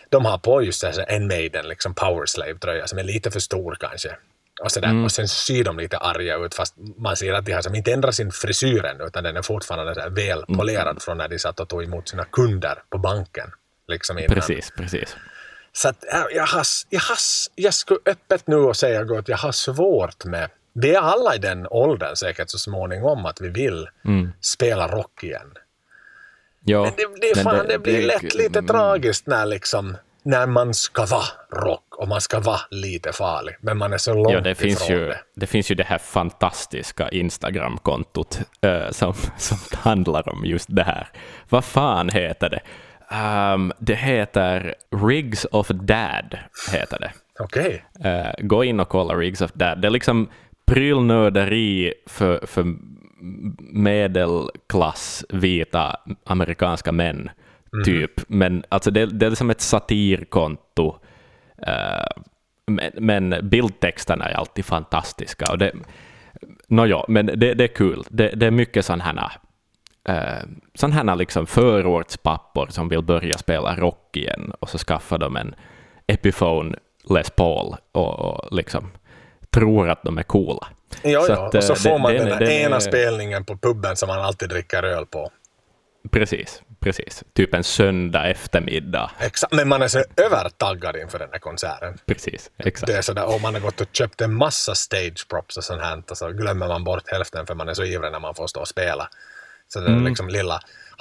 de 0.09 0.25
har 0.25 0.39
på 0.39 0.63
just 0.63 0.81
så 0.81 0.87
här 0.87 1.05
en 1.09 1.27
Maiden, 1.27 1.69
liksom 1.69 1.95
Power 1.95 2.27
Slave-tröja 2.27 2.87
som 2.87 2.99
är 2.99 3.05
lite 3.05 3.31
för 3.31 3.41
stor 3.41 3.77
kanske. 3.81 4.17
Och, 4.63 4.73
så 4.73 4.81
där. 4.81 5.05
och 5.05 5.13
sen 5.13 5.29
ser 5.29 5.65
de 5.65 5.79
lite 5.79 5.99
arga 5.99 6.37
ut 6.37 6.55
fast 6.55 6.75
man 6.97 7.17
ser 7.17 7.33
att 7.33 7.47
de 7.47 7.53
har 7.53 7.63
som 7.63 7.75
inte 7.75 7.93
ändrat 7.93 8.15
sin 8.15 8.33
frisyr 8.33 8.85
ännu 8.85 9.05
utan 9.05 9.25
den 9.25 9.37
är 9.37 9.43
fortfarande 9.43 9.95
så 9.95 10.01
här 10.01 10.11
väl 10.11 10.45
polerad 10.57 11.03
från 11.03 11.19
när 11.19 11.29
de 11.29 11.39
satt 11.39 11.61
och 11.61 11.69
tog 11.69 11.83
emot 11.83 12.09
sina 12.09 12.25
kunder 12.25 12.83
på 12.91 12.99
banken. 12.99 13.51
Liksom 13.89 14.19
innan. 14.19 14.35
Precis, 14.35 14.73
precis. 14.77 15.17
Så 15.77 15.89
att, 15.89 16.05
äh, 16.15 16.21
jag, 16.35 16.47
har, 16.47 16.63
jag, 16.89 17.01
har, 17.01 17.17
jag 17.55 17.75
skulle 17.75 18.01
öppet 18.07 18.47
nu 18.47 18.57
och 18.57 18.77
säga 18.77 19.01
att 19.19 19.29
jag 19.29 19.37
har 19.37 19.53
svårt 19.53 20.25
med... 20.25 20.51
Vi 20.73 20.95
är 20.95 21.01
alla 21.01 21.35
i 21.35 21.39
den 21.39 21.67
åldern 21.71 22.17
säkert 22.17 22.51
så 22.51 22.59
småningom 22.59 23.27
att 23.27 23.41
vi 23.41 23.49
vill 23.49 23.89
spela 24.41 24.89
rock 24.89 25.25
igen. 25.25 25.53
Ja, 26.65 26.83
Men 26.83 26.93
det, 26.97 27.21
det, 27.21 27.33
men 27.35 27.45
fan, 27.45 27.67
det, 27.69 27.79
blir 27.79 28.01
det- 28.01 28.07
lätt 28.07 28.35
lite 28.35 28.59
mm, 28.59 28.69
tragiskt 28.69 29.27
när 29.27 29.47
liksom 29.47 29.97
när 30.23 30.47
man 30.47 30.75
ska 30.75 31.07
vara 31.07 31.25
rock 31.53 31.95
och 31.97 32.09
man 32.09 32.21
ska 32.21 32.41
vara 32.41 32.61
lite 32.71 33.13
farlig, 33.13 33.57
men 33.61 33.79
man 33.79 33.93
är 33.93 33.99
så 33.99 34.15
långt 34.15 34.33
Ja, 34.33 34.41
det 34.41 34.55
finns, 34.55 34.83
ifrån 34.83 34.97
ju, 34.99 35.07
det. 35.07 35.21
det 35.37 35.47
finns 35.47 35.71
ju 35.71 35.75
det 35.75 35.85
här 35.85 35.99
fantastiska 35.99 37.09
Instagram-kontot 37.09 38.39
eh, 38.61 38.91
som, 38.91 39.15
som 39.39 39.59
handlar 39.73 40.29
om 40.29 40.45
just 40.45 40.67
det 40.69 40.83
här. 40.83 41.09
Vad 41.49 41.65
fan 41.65 42.09
heter 42.09 42.51
det? 42.51 42.61
Ehm, 43.11 43.73
det 43.79 43.95
heter 43.95 44.75
Rigs 44.91 45.47
of 45.51 45.69
Dad, 45.69 46.39
heter 46.73 46.99
det. 47.01 47.13
Okej. 47.39 47.85
Eh, 48.01 48.33
gå 48.39 48.65
in 48.65 48.81
och 48.81 48.89
kolla 48.89 49.15
Rigs 49.15 49.41
of 49.41 49.53
Dad. 49.53 49.81
Det 49.81 49.89
är 49.89 49.91
liksom 49.91 50.29
prylnörderi 50.67 51.95
för, 52.07 52.47
för 52.47 52.75
medelklass 53.73 55.25
vita 55.29 55.97
amerikanska 56.25 56.93
män, 56.93 57.31
typ. 57.85 58.21
Men 58.27 58.65
alltså 58.69 58.91
det, 58.91 59.07
det 59.07 59.27
är 59.27 59.31
liksom 59.31 59.51
ett 59.51 59.61
satirkonto. 59.61 60.97
Eh, 61.67 62.23
men, 62.67 62.91
men 62.95 63.49
bildtexterna 63.49 64.25
är 64.25 64.35
alltid 64.35 64.65
fantastiska. 64.65 65.45
Och 65.53 65.59
det, 65.59 65.73
Nåja, 66.69 67.05
men 67.09 67.27
det, 67.27 67.55
det 67.55 67.65
är 67.65 67.75
kul. 67.75 68.05
Det, 68.11 68.29
det 68.29 68.47
är 68.47 68.51
mycket 68.51 68.85
sådana 68.85 69.05
här, 69.05 69.31
eh, 70.09 70.43
sån 70.75 70.93
här 70.93 71.17
liksom 71.17 71.47
förortspappor 71.47 72.67
som 72.71 72.89
vill 72.89 73.03
börja 73.03 73.39
spela 73.39 73.77
rock 73.77 74.17
igen 74.17 74.53
och 74.61 74.69
så 74.69 74.79
skaffar 74.79 75.19
de 75.19 75.37
en 75.37 75.55
Epiphone 76.07 76.79
Les 77.11 77.31
Paul 77.31 77.77
och, 77.93 78.19
och 78.19 78.57
liksom 78.57 78.91
tror 79.51 79.89
att 79.91 80.03
de 80.03 80.19
är 80.19 80.23
coola. 80.23 80.67
Ja, 81.03 81.21
Så 81.23 81.33
ja. 81.33 81.47
att, 81.47 81.55
och 81.55 81.65
så 81.65 81.73
eh, 81.73 81.77
får 81.79 81.91
det- 81.91 81.99
man 81.99 82.13
den 82.15 82.27
där 82.29 82.39
det- 82.41 82.53
ena 82.55 82.81
spelningen 82.81 83.45
på 83.45 83.57
puben 83.57 83.97
som 83.97 84.07
man 84.07 84.21
alltid 84.21 84.49
dricker 84.49 84.83
öl 84.83 85.07
på. 85.07 85.31
Precis, 86.11 86.63
precis. 86.81 87.25
Typ 87.33 87.55
en 87.55 87.65
söndag 87.65 88.27
eftermiddag. 88.31 89.11
Exakt. 89.21 89.53
Men 89.53 89.69
man 89.69 89.83
är 89.83 89.89
så 89.89 90.03
övertaggad 90.17 90.97
inför 90.97 91.19
den 91.19 91.29
här 91.33 91.39
konserten. 91.39 91.99
Precis, 92.07 92.51
exakt. 92.59 92.87
Det 92.93 92.99
är 92.99 93.03
sådär, 93.03 93.35
och 93.35 93.41
man 93.41 93.55
har 93.55 93.61
gått 93.61 93.81
och 93.81 93.89
köpt 93.93 94.21
en 94.21 94.35
massa 94.35 94.75
stage 94.75 95.27
props 95.31 95.57
och 95.57 95.65
sånt 95.65 95.83
här, 95.83 96.03
och 96.11 96.17
så 96.19 96.29
glömmer 96.29 96.69
man 96.69 96.85
bort 96.85 97.03
hälften 97.07 97.47
för 97.47 97.55
man 97.55 97.69
är 97.69 97.75
så 97.75 97.85
ivrig 97.85 98.13
när 98.13 98.21
man 98.21 98.35
får 98.35 98.47
stå 98.47 98.61
och 98.61 98.69
spela. 98.69 99.09
Så 99.75 99.81
den 99.81 99.93
Mm. 99.93 100.05
liksom 100.07 100.29
lilla 100.29 100.61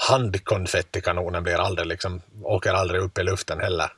handkonfettikanonen 0.10 1.44
blir 1.44 1.56
aldrig 1.56 1.88
liksom, 1.88 2.22
åker 2.44 2.74
aldrig 2.74 3.02
upp 3.02 3.18
i 3.18 3.24
luften 3.24 3.60
heller. 3.60 3.92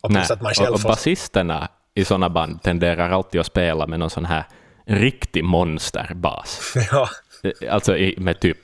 Och 0.00 0.10
plus 0.10 0.30
att 0.30 0.40
man 0.40 0.50
och, 0.50 0.56
själv 0.56 0.74
och 0.74 0.80
får... 0.80 0.88
basisterna 0.88 1.68
i 1.94 2.04
sådana 2.04 2.30
band 2.30 2.62
tenderar 2.62 3.10
alltid 3.10 3.40
att 3.40 3.46
spela 3.46 3.86
med 3.86 3.98
någon 3.98 4.10
sån 4.10 4.24
här 4.24 4.44
riktig 4.86 5.44
monsterbas. 5.44 6.74
Ja, 6.90 7.08
Alltså 7.70 7.96
i, 7.96 8.14
med 8.18 8.40
typ 8.40 8.58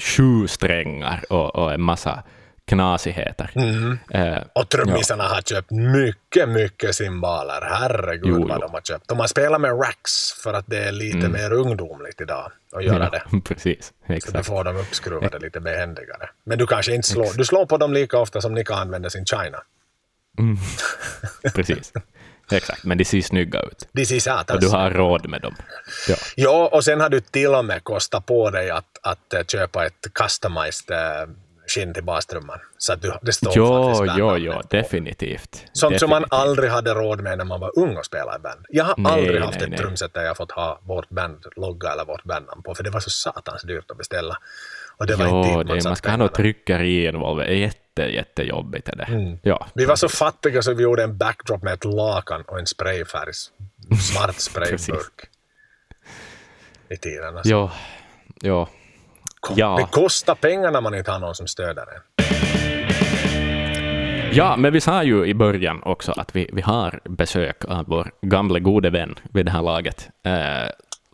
sju 0.00 0.46
strängar 0.48 1.24
och, 1.30 1.56
och 1.56 1.72
en 1.72 1.82
massa 1.82 2.22
knasigheter. 2.64 3.50
Mm. 3.54 3.98
Eh, 4.10 4.42
och 4.52 4.68
trummisarna 4.68 5.24
har 5.24 5.40
köpt 5.42 5.70
mycket, 5.70 6.48
mycket 6.48 6.94
cymbaler. 6.94 7.60
Herregud 7.70 8.26
Jo, 8.26 8.48
vad 8.48 8.56
jo. 8.56 8.66
de 8.66 8.72
har 8.72 8.80
köpt. 8.80 9.08
De 9.08 9.18
har 9.20 9.26
spelat 9.26 9.60
med 9.60 9.70
racks 9.80 10.32
för 10.42 10.54
att 10.54 10.64
det 10.66 10.78
är 10.84 10.92
lite 10.92 11.28
mer 11.28 11.52
ungdomligt 11.52 12.20
idag 12.20 12.52
att 12.76 12.84
göra 12.84 13.10
det. 13.10 13.22
ja, 13.32 13.40
precis, 13.44 13.86
Så 13.86 13.92
då 14.08 14.14
exakt. 14.14 14.46
får 14.46 14.64
de 14.64 14.76
uppskruvade 14.76 15.38
lite 15.38 15.60
behändigare. 15.60 16.28
Men 16.44 16.58
du 16.58 16.66
kanske 16.66 16.94
inte 16.94 17.08
slår, 17.08 17.36
du 17.36 17.44
slår 17.44 17.66
på 17.66 17.76
dem 17.76 17.92
lika 17.92 18.18
ofta 18.18 18.40
som 18.40 18.54
Nika 18.54 18.74
använder 18.74 19.08
sin 19.08 19.24
China. 19.26 19.58
precis. 21.54 21.92
Exakt, 22.50 22.84
men 22.84 22.98
de 22.98 23.04
ser 23.04 23.20
snygga 23.20 23.60
ut. 23.60 23.88
Det 23.92 24.06
ser 24.06 24.20
satans 24.20 24.56
Och 24.56 24.60
du 24.60 24.68
har 24.76 24.90
råd 24.90 25.28
med 25.28 25.42
dem. 25.42 25.54
Ja, 26.08 26.16
Ja, 26.36 26.68
och 26.72 26.84
sen 26.84 27.00
har 27.00 27.08
du 27.08 27.20
till 27.20 27.54
och 27.54 27.64
med 27.64 27.84
kostat 27.84 28.26
på 28.26 28.50
dig 28.50 28.70
att, 28.70 28.98
att 29.02 29.50
köpa 29.50 29.86
ett 29.86 30.06
customized 30.14 30.96
eh, 30.96 31.28
skinn 31.66 31.94
till 31.94 32.04
bastrumman. 32.04 32.58
Så 32.78 32.92
att 32.92 33.02
du, 33.02 33.12
det 33.22 33.32
står 33.32 33.52
jo, 33.56 33.94
faktiskt 33.94 34.18
jo, 34.18 34.36
jo, 34.36 34.52
definitivt. 34.70 35.64
Sånt 35.72 36.00
som 36.00 36.10
man 36.10 36.22
definitivt. 36.22 36.40
aldrig 36.48 36.70
hade 36.70 36.94
råd 36.94 37.20
med 37.20 37.38
när 37.38 37.44
man 37.44 37.60
var 37.60 37.78
ung 37.78 37.96
och 37.96 38.06
spelade 38.06 38.36
i 38.36 38.40
band. 38.40 38.66
Jag 38.68 38.84
har 38.84 38.94
Nej, 38.98 39.12
aldrig 39.12 39.40
haft 39.42 39.54
nej, 39.54 39.64
ett 39.64 39.70
nej. 39.70 39.78
trumset 39.78 40.14
där 40.14 40.24
jag 40.24 40.36
fått 40.36 40.50
ha 40.52 40.80
vårt 40.82 41.08
band-logga 41.08 41.92
eller 41.92 42.04
vårt 42.04 42.24
bandnamn 42.24 42.62
på, 42.62 42.74
för 42.74 42.84
det 42.84 42.90
var 42.90 43.00
så 43.00 43.10
satans 43.10 43.62
dyrt 43.62 43.90
att 43.90 43.98
beställa. 43.98 44.38
Och 44.98 45.06
det 45.06 45.16
var 45.16 45.26
inte 45.26 45.48
Jo, 45.52 45.58
dit 45.58 45.66
man 45.68 45.78
det, 45.78 45.84
man 45.84 45.96
ska 45.96 46.10
ha 46.10 46.16
något 46.16 46.34
tryckeri 46.34 47.06
involverat. 47.08 47.48
Det 47.48 47.54
är 47.54 47.56
jätte, 47.58 48.02
jättejobbigt. 48.02 48.88
Är 48.88 48.96
det. 48.96 49.04
Mm. 49.04 49.38
Ja, 49.42 49.66
Vi 49.74 49.84
var 49.84 49.96
så 49.96 50.08
fattiga 50.08 50.62
så 50.62 50.74
vi 50.74 50.82
gjorde 50.82 51.02
en 51.02 51.18
backdrop 51.18 51.62
med 51.62 51.72
ett 51.72 51.84
lakan 51.84 52.42
och 52.46 52.58
en 52.58 52.66
sprayfärg, 52.66 53.32
svart 54.12 54.34
sprayburk. 54.40 55.28
I 56.88 56.96
tiden. 56.96 57.36
Alltså. 57.36 57.50
jo, 57.50 57.70
jo. 58.42 58.68
Ja. 59.56 59.76
Det 59.76 60.00
kostar 60.00 60.34
pengar 60.34 60.70
när 60.70 60.80
man 60.80 60.94
inte 60.94 61.10
har 61.10 61.18
någon 61.18 61.34
som 61.34 61.46
stöder 61.46 61.82
en. 61.82 62.00
Ja, 64.32 64.56
men 64.56 64.72
vi 64.72 64.80
sa 64.80 65.02
ju 65.02 65.26
i 65.26 65.34
början 65.34 65.82
också 65.82 66.12
att 66.16 66.36
vi, 66.36 66.50
vi 66.52 66.62
har 66.62 67.00
besök 67.04 67.64
av 67.64 67.84
vår 67.86 68.10
gamle 68.20 68.60
gode 68.60 68.90
vän 68.90 69.14
vid 69.34 69.46
det 69.46 69.50
här 69.52 69.62
laget, 69.62 70.08
eh, 70.24 70.70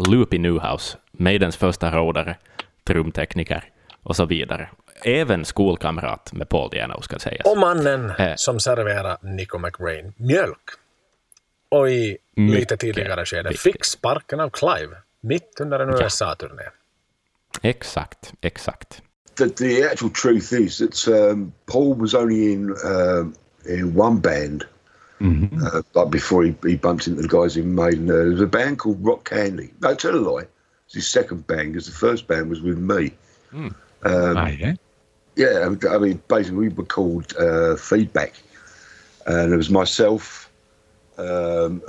Loopy 0.09 0.39
Newhouse, 0.39 0.97
Maidens 1.13 1.57
första 1.57 1.91
rådare, 1.91 2.37
trumtekniker 2.85 3.65
och 4.03 4.17
så 4.17 4.25
vidare. 4.25 4.69
Även 5.05 5.45
skolkamrat 5.45 6.33
med 6.33 6.49
Paul 6.49 6.71
Diano, 6.71 7.03
ska 7.03 7.19
sägas. 7.19 7.47
Och 7.47 7.59
mannen 7.59 8.11
Eh. 8.19 8.33
som 8.37 8.61
serverar 8.61 9.17
Nico 9.23 9.59
McRae 9.59 10.13
mjölk. 10.17 10.71
Och 11.69 11.91
i 11.91 12.19
lite 12.37 12.77
tidigare 12.77 13.25
skede 13.25 13.53
fick 13.55 13.85
sparken 13.85 14.41
av 14.41 14.51
Clive 14.51 14.97
mitt 15.21 15.61
under 15.61 15.81
en 15.81 15.89
USA-turné. 15.89 16.63
Exakt, 17.63 18.33
exakt. 18.43 19.01
the, 19.37 19.47
the 19.47 19.83
actual 19.85 20.11
truth 20.11 20.53
is 20.53 20.79
that 20.79 21.09
um, 21.09 21.53
Paul 21.67 21.95
was 21.95 22.15
only 22.15 22.53
in 22.53 22.75
um 22.85 23.35
in 23.65 23.95
one 23.95 24.19
band, 24.19 24.67
uh, 25.21 25.83
like 25.95 26.11
before 26.11 26.43
he, 26.43 26.55
he 26.65 26.77
bumped 26.77 27.07
into 27.07 27.23
the 27.23 27.29
guys 27.29 27.57
in 27.57 27.75
Maiden. 27.75 28.11
Uh, 28.11 28.15
there 28.15 28.25
was 28.27 28.41
a 28.41 28.47
band 28.47 28.81
called 28.81 29.05
Rock 29.05 29.31
Candy. 29.31 29.71
No, 29.81 29.95
tell 29.95 30.17
a 30.17 30.19
lie. 30.19 30.47
It's 30.87 30.95
his 30.95 31.09
second 31.09 31.47
band 31.47 31.73
because 31.73 31.87
the 31.87 31.93
first 31.93 32.27
band 32.27 32.51
was 32.51 32.61
with 32.61 32.79
me. 32.79 33.13
Um, 33.53 33.75
Ah, 34.05 34.49
yeah. 34.49 34.75
yeah, 35.37 35.69
I 35.91 35.99
mean, 35.99 36.21
basically, 36.27 36.59
we 36.59 36.69
were 36.71 36.85
called 36.85 37.33
uh, 37.37 37.77
Feedback, 37.77 38.35
and 39.27 39.53
it 39.53 39.57
was 39.57 39.71
myself 39.71 40.51
um, 41.19 41.81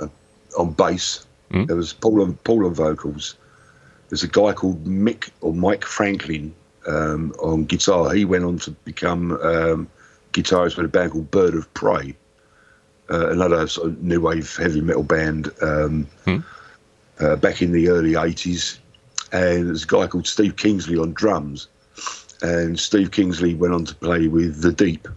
on 0.56 0.70
bass. 0.74 1.26
Mm. 1.50 1.66
There 1.66 1.76
was 1.76 1.92
Paul 1.92 2.22
on 2.22 2.34
Paul 2.44 2.66
on 2.66 2.74
vocals. 2.74 3.34
There's 4.08 4.22
a 4.22 4.28
guy 4.28 4.52
called 4.52 4.84
Mick 4.84 5.30
or 5.40 5.52
Mike 5.52 5.84
Franklin 5.84 6.54
um, 6.86 7.32
on 7.42 7.64
guitar. 7.64 8.12
He 8.14 8.24
went 8.24 8.44
on 8.44 8.58
to 8.60 8.70
become 8.70 9.32
um, 9.42 9.88
guitarist 10.32 10.76
with 10.76 10.86
a 10.86 10.88
band 10.88 11.12
called 11.12 11.30
Bird 11.30 11.54
of 11.54 11.72
Prey, 11.74 12.14
uh, 13.10 13.30
another 13.30 13.66
sort 13.66 13.88
of 13.88 14.02
new 14.02 14.20
wave 14.20 14.54
heavy 14.56 14.80
metal 14.80 15.02
band 15.02 15.50
um, 15.62 16.06
Hmm. 16.24 16.38
uh, 17.20 17.36
back 17.36 17.62
in 17.62 17.72
the 17.72 17.88
early 17.88 18.12
'80s. 18.12 18.78
And 19.32 19.68
there's 19.68 19.84
a 19.84 19.86
guy 19.86 20.06
called 20.06 20.26
Steve 20.26 20.56
Kingsley 20.56 20.96
on 20.98 21.12
drums 21.12 21.68
and 22.42 22.78
Steve 22.78 23.10
Kingsley 23.10 23.54
went 23.54 23.72
on 23.74 23.84
to 23.86 23.94
play 23.94 24.28
with 24.28 24.60
the 24.60 24.70
Deep 24.72 25.08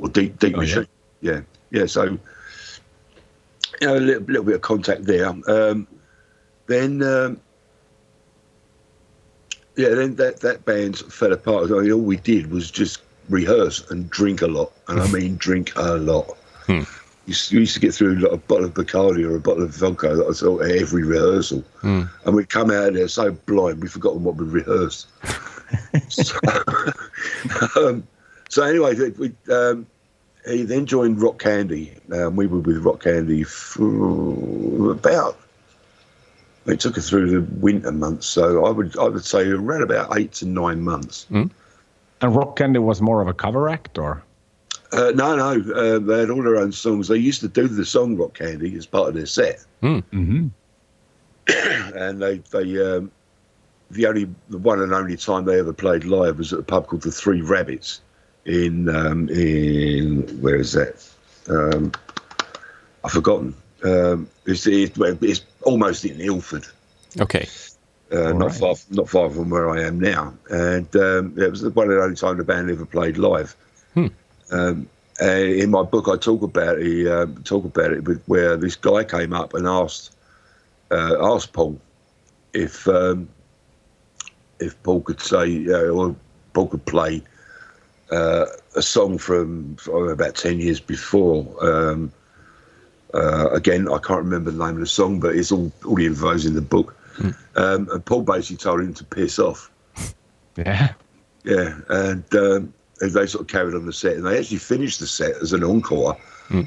or 0.00 0.08
Deep 0.08 0.38
Deep 0.38 0.54
Oh, 0.56 0.60
yeah. 0.62 0.66
Machine. 0.76 0.86
Yeah. 1.20 1.40
yeah, 1.70 1.86
So 1.86 2.04
you 2.04 3.86
know, 3.86 3.96
a 3.96 3.98
little, 3.98 4.22
little 4.24 4.44
bit 4.44 4.54
of 4.56 4.60
contact 4.62 5.04
there. 5.04 5.28
Um, 5.46 5.86
then 6.66 7.02
um, 7.02 7.40
yeah, 9.78 9.90
then 9.90 10.16
that 10.16 10.40
that 10.40 10.64
band 10.64 10.98
fell 10.98 11.32
apart. 11.32 11.70
I 11.70 11.74
mean, 11.80 11.92
all 11.92 12.00
we 12.00 12.16
did 12.16 12.50
was 12.50 12.70
just 12.70 13.00
rehearse 13.30 13.88
and 13.90 14.10
drink 14.10 14.42
a 14.42 14.48
lot, 14.48 14.72
and 14.88 15.00
I 15.00 15.06
mean 15.12 15.36
drink 15.36 15.72
a 15.76 15.94
lot. 15.94 16.36
Hmm. 16.66 16.82
Used, 17.26 17.52
we 17.52 17.60
used 17.60 17.74
to 17.74 17.80
get 17.80 17.94
through 17.94 18.16
like 18.16 18.32
a 18.32 18.38
bottle 18.38 18.64
of 18.64 18.74
Bacardi 18.74 19.24
or 19.24 19.36
a 19.36 19.40
bottle 19.40 19.62
of 19.62 19.70
vodka 19.70 20.16
that 20.16 20.34
sort 20.34 20.62
of 20.64 20.70
every 20.70 21.04
rehearsal, 21.04 21.60
Hmm. 21.80 22.02
and 22.24 22.34
we'd 22.34 22.48
come 22.48 22.70
out 22.72 22.88
of 22.88 22.94
there 22.94 23.06
so 23.08 23.30
blind 23.30 23.80
we'd 23.80 23.92
forgotten 23.92 24.24
what 24.24 24.34
we'd 24.36 24.48
rehearsed. 24.48 25.06
so, 26.08 26.36
um, 27.76 28.06
so 28.48 28.64
anyway, 28.64 28.94
we, 29.10 29.32
um, 29.52 29.86
he 30.46 30.62
then 30.62 30.86
joined 30.86 31.22
Rock 31.22 31.38
Candy. 31.38 31.92
Um, 32.12 32.34
we 32.34 32.46
were 32.46 32.60
with 32.60 32.78
Rock 32.78 33.04
Candy 33.04 33.44
for 33.44 34.90
about. 34.90 35.38
It 36.68 36.80
took 36.80 36.98
us 36.98 37.08
through 37.08 37.30
the 37.30 37.40
winter 37.60 37.90
months, 37.90 38.26
so 38.26 38.66
I 38.66 38.70
would 38.70 38.96
I 38.98 39.08
would 39.08 39.24
say 39.24 39.48
around 39.48 39.82
about 39.82 40.16
eight 40.18 40.32
to 40.34 40.46
nine 40.46 40.82
months. 40.82 41.26
And 41.30 41.50
Rock 42.36 42.56
Candy 42.56 42.78
was 42.78 43.00
more 43.00 43.22
of 43.22 43.28
a 43.28 43.32
cover 43.32 43.68
act, 43.68 43.96
or? 43.96 44.22
Uh, 44.92 45.12
no, 45.14 45.36
no, 45.36 45.72
uh, 45.74 45.98
they 45.98 46.20
had 46.20 46.30
all 46.30 46.42
their 46.42 46.56
own 46.56 46.72
songs. 46.72 47.08
They 47.08 47.16
used 47.16 47.40
to 47.40 47.48
do 47.48 47.68
the 47.68 47.84
song 47.84 48.16
Rock 48.16 48.34
Candy 48.34 48.74
as 48.76 48.86
part 48.86 49.08
of 49.08 49.14
their 49.14 49.26
set, 49.26 49.64
Mm-hmm. 49.82 50.48
and 51.96 52.22
they 52.22 52.38
they 52.50 52.96
um, 52.96 53.10
the 53.90 54.06
only 54.06 54.28
the 54.50 54.58
one 54.58 54.80
and 54.80 54.92
only 54.92 55.16
time 55.16 55.44
they 55.44 55.58
ever 55.58 55.72
played 55.72 56.04
live 56.04 56.38
was 56.38 56.52
at 56.52 56.58
a 56.58 56.62
pub 56.62 56.86
called 56.86 57.02
the 57.02 57.10
Three 57.10 57.40
Rabbits 57.40 58.00
in 58.44 58.88
um, 58.94 59.28
in 59.30 60.22
where 60.40 60.56
is 60.56 60.72
that? 60.72 61.08
Um, 61.48 61.92
I've 63.04 63.12
forgotten. 63.12 63.54
Um, 63.84 64.28
it's, 64.48 64.66
it's 64.66 64.98
it's 65.22 65.42
almost 65.62 66.04
in 66.04 66.20
Ilford. 66.20 66.66
Okay. 67.20 67.46
uh, 68.12 68.32
not 68.32 68.50
right. 68.50 68.54
far 68.54 68.74
not 68.90 69.08
far 69.08 69.30
from 69.30 69.50
where 69.50 69.68
I 69.70 69.82
am 69.82 70.00
now. 70.00 70.34
And 70.50 70.94
um, 70.96 71.34
it 71.38 71.50
was 71.50 71.60
the 71.60 71.70
one 71.70 71.90
and 71.90 72.00
only 72.00 72.16
time 72.16 72.38
the 72.38 72.44
band 72.44 72.70
ever 72.70 72.86
played 72.86 73.18
live. 73.18 73.54
Hmm. 73.94 74.06
Um, 74.50 74.88
in 75.20 75.70
my 75.70 75.82
book, 75.82 76.08
I 76.08 76.16
talk 76.16 76.42
about 76.42 76.78
it. 76.78 77.08
Um, 77.08 77.42
talk 77.42 77.64
about 77.64 77.92
it 77.92 78.04
with, 78.04 78.22
where 78.26 78.56
this 78.56 78.76
guy 78.76 79.04
came 79.04 79.32
up 79.32 79.54
and 79.54 79.66
asked 79.66 80.14
uh, 80.90 81.16
asked 81.20 81.52
Paul 81.52 81.78
if 82.54 82.88
um, 82.88 83.28
if 84.60 84.80
Paul 84.82 85.02
could 85.02 85.20
say 85.20 85.66
uh, 85.66 85.90
or 85.90 86.16
Paul 86.54 86.68
could 86.68 86.86
play 86.86 87.22
uh, 88.10 88.46
a 88.74 88.82
song 88.82 89.18
from 89.18 89.76
oh, 89.88 90.08
about 90.08 90.34
ten 90.34 90.60
years 90.60 90.80
before. 90.80 91.46
Uh, 93.14 93.48
again, 93.50 93.88
I 93.88 93.98
can't 93.98 94.22
remember 94.22 94.50
the 94.50 94.58
name 94.64 94.74
of 94.74 94.80
the 94.80 94.86
song, 94.86 95.18
but 95.20 95.34
it's 95.34 95.50
all 95.50 95.72
all 95.86 95.94
the 95.96 96.06
info's 96.06 96.44
in 96.46 96.54
the 96.54 96.60
book. 96.62 96.94
Um, 97.56 97.88
and 97.90 98.04
Paul 98.04 98.22
basically 98.22 98.58
told 98.58 98.80
him 98.80 98.94
to 98.94 99.04
piss 99.04 99.38
off. 99.38 99.70
Yeah. 100.56 100.92
Yeah, 101.44 101.78
and 101.88 102.24
um, 102.34 102.74
and 103.00 103.12
they 103.12 103.26
sort 103.26 103.42
of 103.42 103.46
carried 103.46 103.76
on 103.76 103.86
the 103.86 103.92
set, 103.92 104.16
and 104.16 104.26
they 104.26 104.36
actually 104.38 104.58
finished 104.58 104.98
the 104.98 105.06
set 105.06 105.36
as 105.40 105.52
an 105.52 105.62
encore. 105.62 106.16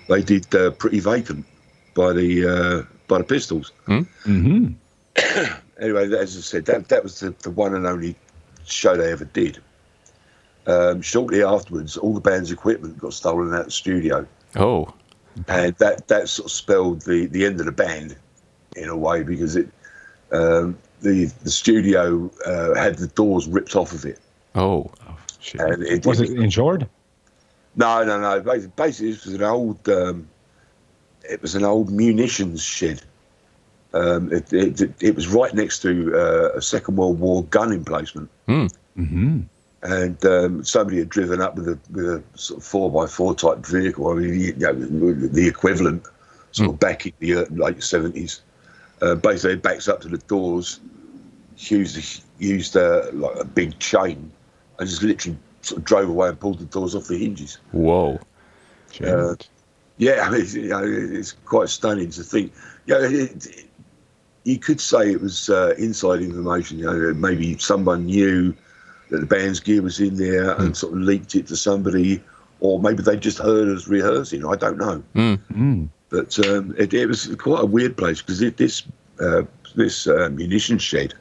They 0.07 0.21
did 0.23 0.53
uh, 0.55 0.71
"Pretty 0.71 1.01
Vacant" 1.01 1.45
by 1.93 2.13
the 2.13 2.47
uh, 2.47 2.95
by 3.09 3.17
the 3.17 3.23
Pistols. 3.25 3.71
Mm-hmm. 3.87 4.67
Anyway, 5.81 6.03
as 6.15 6.37
I 6.37 6.41
said, 6.41 6.65
that 6.67 6.87
that 6.89 7.01
was 7.03 7.19
the, 7.19 7.31
the 7.41 7.49
one 7.49 7.73
and 7.75 7.85
only 7.87 8.15
show 8.65 8.95
they 8.95 9.11
ever 9.11 9.25
did. 9.25 9.59
Um, 10.67 11.01
shortly 11.01 11.43
afterwards, 11.43 11.97
all 11.97 12.13
the 12.13 12.21
band's 12.21 12.51
equipment 12.51 12.99
got 12.99 13.13
stolen 13.13 13.51
out 13.53 13.61
of 13.61 13.65
the 13.65 13.71
studio, 13.71 14.25
Oh. 14.55 14.93
And 15.47 15.75
that 15.77 16.07
that 16.07 16.29
sort 16.29 16.45
of 16.47 16.51
spelled 16.51 17.01
the 17.01 17.25
the 17.27 17.45
end 17.45 17.59
of 17.59 17.65
the 17.65 17.71
band 17.71 18.15
in 18.75 18.89
a 18.89 18.95
way 18.97 19.23
because 19.23 19.55
it 19.55 19.69
um, 20.31 20.77
the 21.01 21.25
the 21.43 21.49
studio 21.51 22.29
uh, 22.45 22.73
had 22.75 22.97
the 22.97 23.07
doors 23.07 23.47
ripped 23.47 23.75
off 23.75 23.93
of 23.93 24.05
it. 24.05 24.19
Oh. 24.55 24.91
Shit. 25.39 25.61
And 25.61 25.83
it- 25.83 26.05
was 26.05 26.21
it 26.21 26.29
insured? 26.31 26.87
No, 27.75 28.03
no, 28.03 28.19
no. 28.19 28.41
Basi- 28.41 28.71
Basically, 28.75 29.11
this 29.13 29.25
was 29.25 29.35
an 29.35 29.43
old. 29.43 29.87
Um, 29.89 30.27
it 31.29 31.41
was 31.41 31.55
an 31.55 31.63
old 31.63 31.89
munitions 31.91 32.61
shed. 32.63 33.01
Um, 33.93 34.31
it, 34.31 34.51
it, 34.53 34.81
it 35.01 35.15
was 35.15 35.27
right 35.27 35.53
next 35.53 35.79
to 35.83 36.13
uh, 36.15 36.57
a 36.57 36.61
Second 36.61 36.95
World 36.97 37.19
War 37.19 37.43
gun 37.45 37.71
emplacement, 37.73 38.29
Mm-hmm. 38.47 39.41
And 39.83 40.23
um, 40.25 40.63
somebody 40.63 40.99
had 40.99 41.09
driven 41.09 41.41
up 41.41 41.55
with 41.55 41.67
a 41.67 41.79
with 41.91 42.05
a 42.05 42.23
sort 42.35 42.59
of 42.59 42.65
four 42.65 42.91
by 42.91 43.07
four 43.07 43.33
type 43.35 43.65
vehicle. 43.65 44.09
I 44.09 44.13
mean, 44.15 44.39
you 44.39 44.53
know, 44.55 44.73
the 44.73 45.47
equivalent, 45.47 46.03
sort 46.51 46.69
of 46.69 46.79
back 46.79 47.05
in 47.05 47.13
the 47.19 47.35
uh, 47.35 47.45
late 47.51 47.81
seventies. 47.83 48.41
Uh, 49.01 49.15
basically, 49.15 49.53
it 49.53 49.63
backs 49.63 49.87
up 49.87 50.01
to 50.01 50.07
the 50.07 50.19
doors, 50.19 50.79
used 51.57 52.23
used 52.39 52.77
uh, 52.77 53.07
like 53.13 53.35
a 53.39 53.45
big 53.45 53.77
chain, 53.79 54.31
and 54.79 54.87
just 54.87 55.01
literally 55.01 55.37
sort 55.61 55.79
of 55.79 55.85
drove 55.85 56.09
away 56.09 56.29
and 56.29 56.39
pulled 56.39 56.59
the 56.59 56.65
doors 56.65 56.93
off 56.95 57.07
the 57.07 57.17
hinges. 57.17 57.57
Whoa. 57.71 58.19
Uh, 59.03 59.35
Yeah, 59.97 60.21
I 60.25 60.29
mean, 60.31 60.41
it's, 60.41 60.53
you 60.55 60.69
know, 60.69 60.83
it's 60.83 61.33
quite 61.45 61.69
stunning 61.69 62.09
to 62.11 62.23
think. 62.23 62.51
You 62.85 62.93
know, 62.95 63.01
it, 63.03 63.45
it- 63.47 63.65
you 64.43 64.57
could 64.57 64.81
say 64.81 65.11
it 65.11 65.21
was 65.21 65.51
uh, 65.51 65.75
inside 65.77 66.19
information. 66.21 66.79
You 66.79 66.85
know, 66.85 67.13
maybe 67.13 67.55
someone 67.59 68.07
knew 68.07 68.55
that 69.11 69.19
the 69.19 69.25
band's 69.27 69.59
gear 69.59 69.81
was 69.83 69.99
in 69.99 70.15
there 70.15 70.51
and 70.59 70.75
sort 70.75 70.93
of 70.93 70.99
leaked 70.99 71.35
it 71.35 71.45
to 71.47 71.55
somebody, 71.55 72.21
or 72.59 72.79
maybe 72.79 73.03
they 73.03 73.15
just 73.17 73.37
heard 73.37 73.67
us 73.69 73.87
rehearsing. 73.87 74.45
I 74.45 74.55
don't 74.55 74.77
know, 74.77 75.03
Mm. 75.15 75.89
but 76.09 76.39
um, 76.47 76.73
it, 76.77 76.93
it 76.93 77.05
was 77.05 77.27
quite 77.37 77.61
a 77.61 77.65
weird 77.65 77.95
place 77.97 78.21
because 78.21 78.39
this 78.39 78.83
uh, 79.19 79.43
this 79.75 80.07
uh, 80.07 80.29
munition 80.31 80.77
shed 80.79 81.13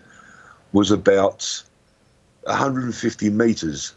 was 0.72 0.90
about 0.90 1.62
150 2.44 3.30
meters 3.30 3.94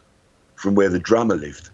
from 0.56 0.76
where 0.76 0.89
the 0.89 1.00
drummer 1.00 1.36
lived, 1.36 1.70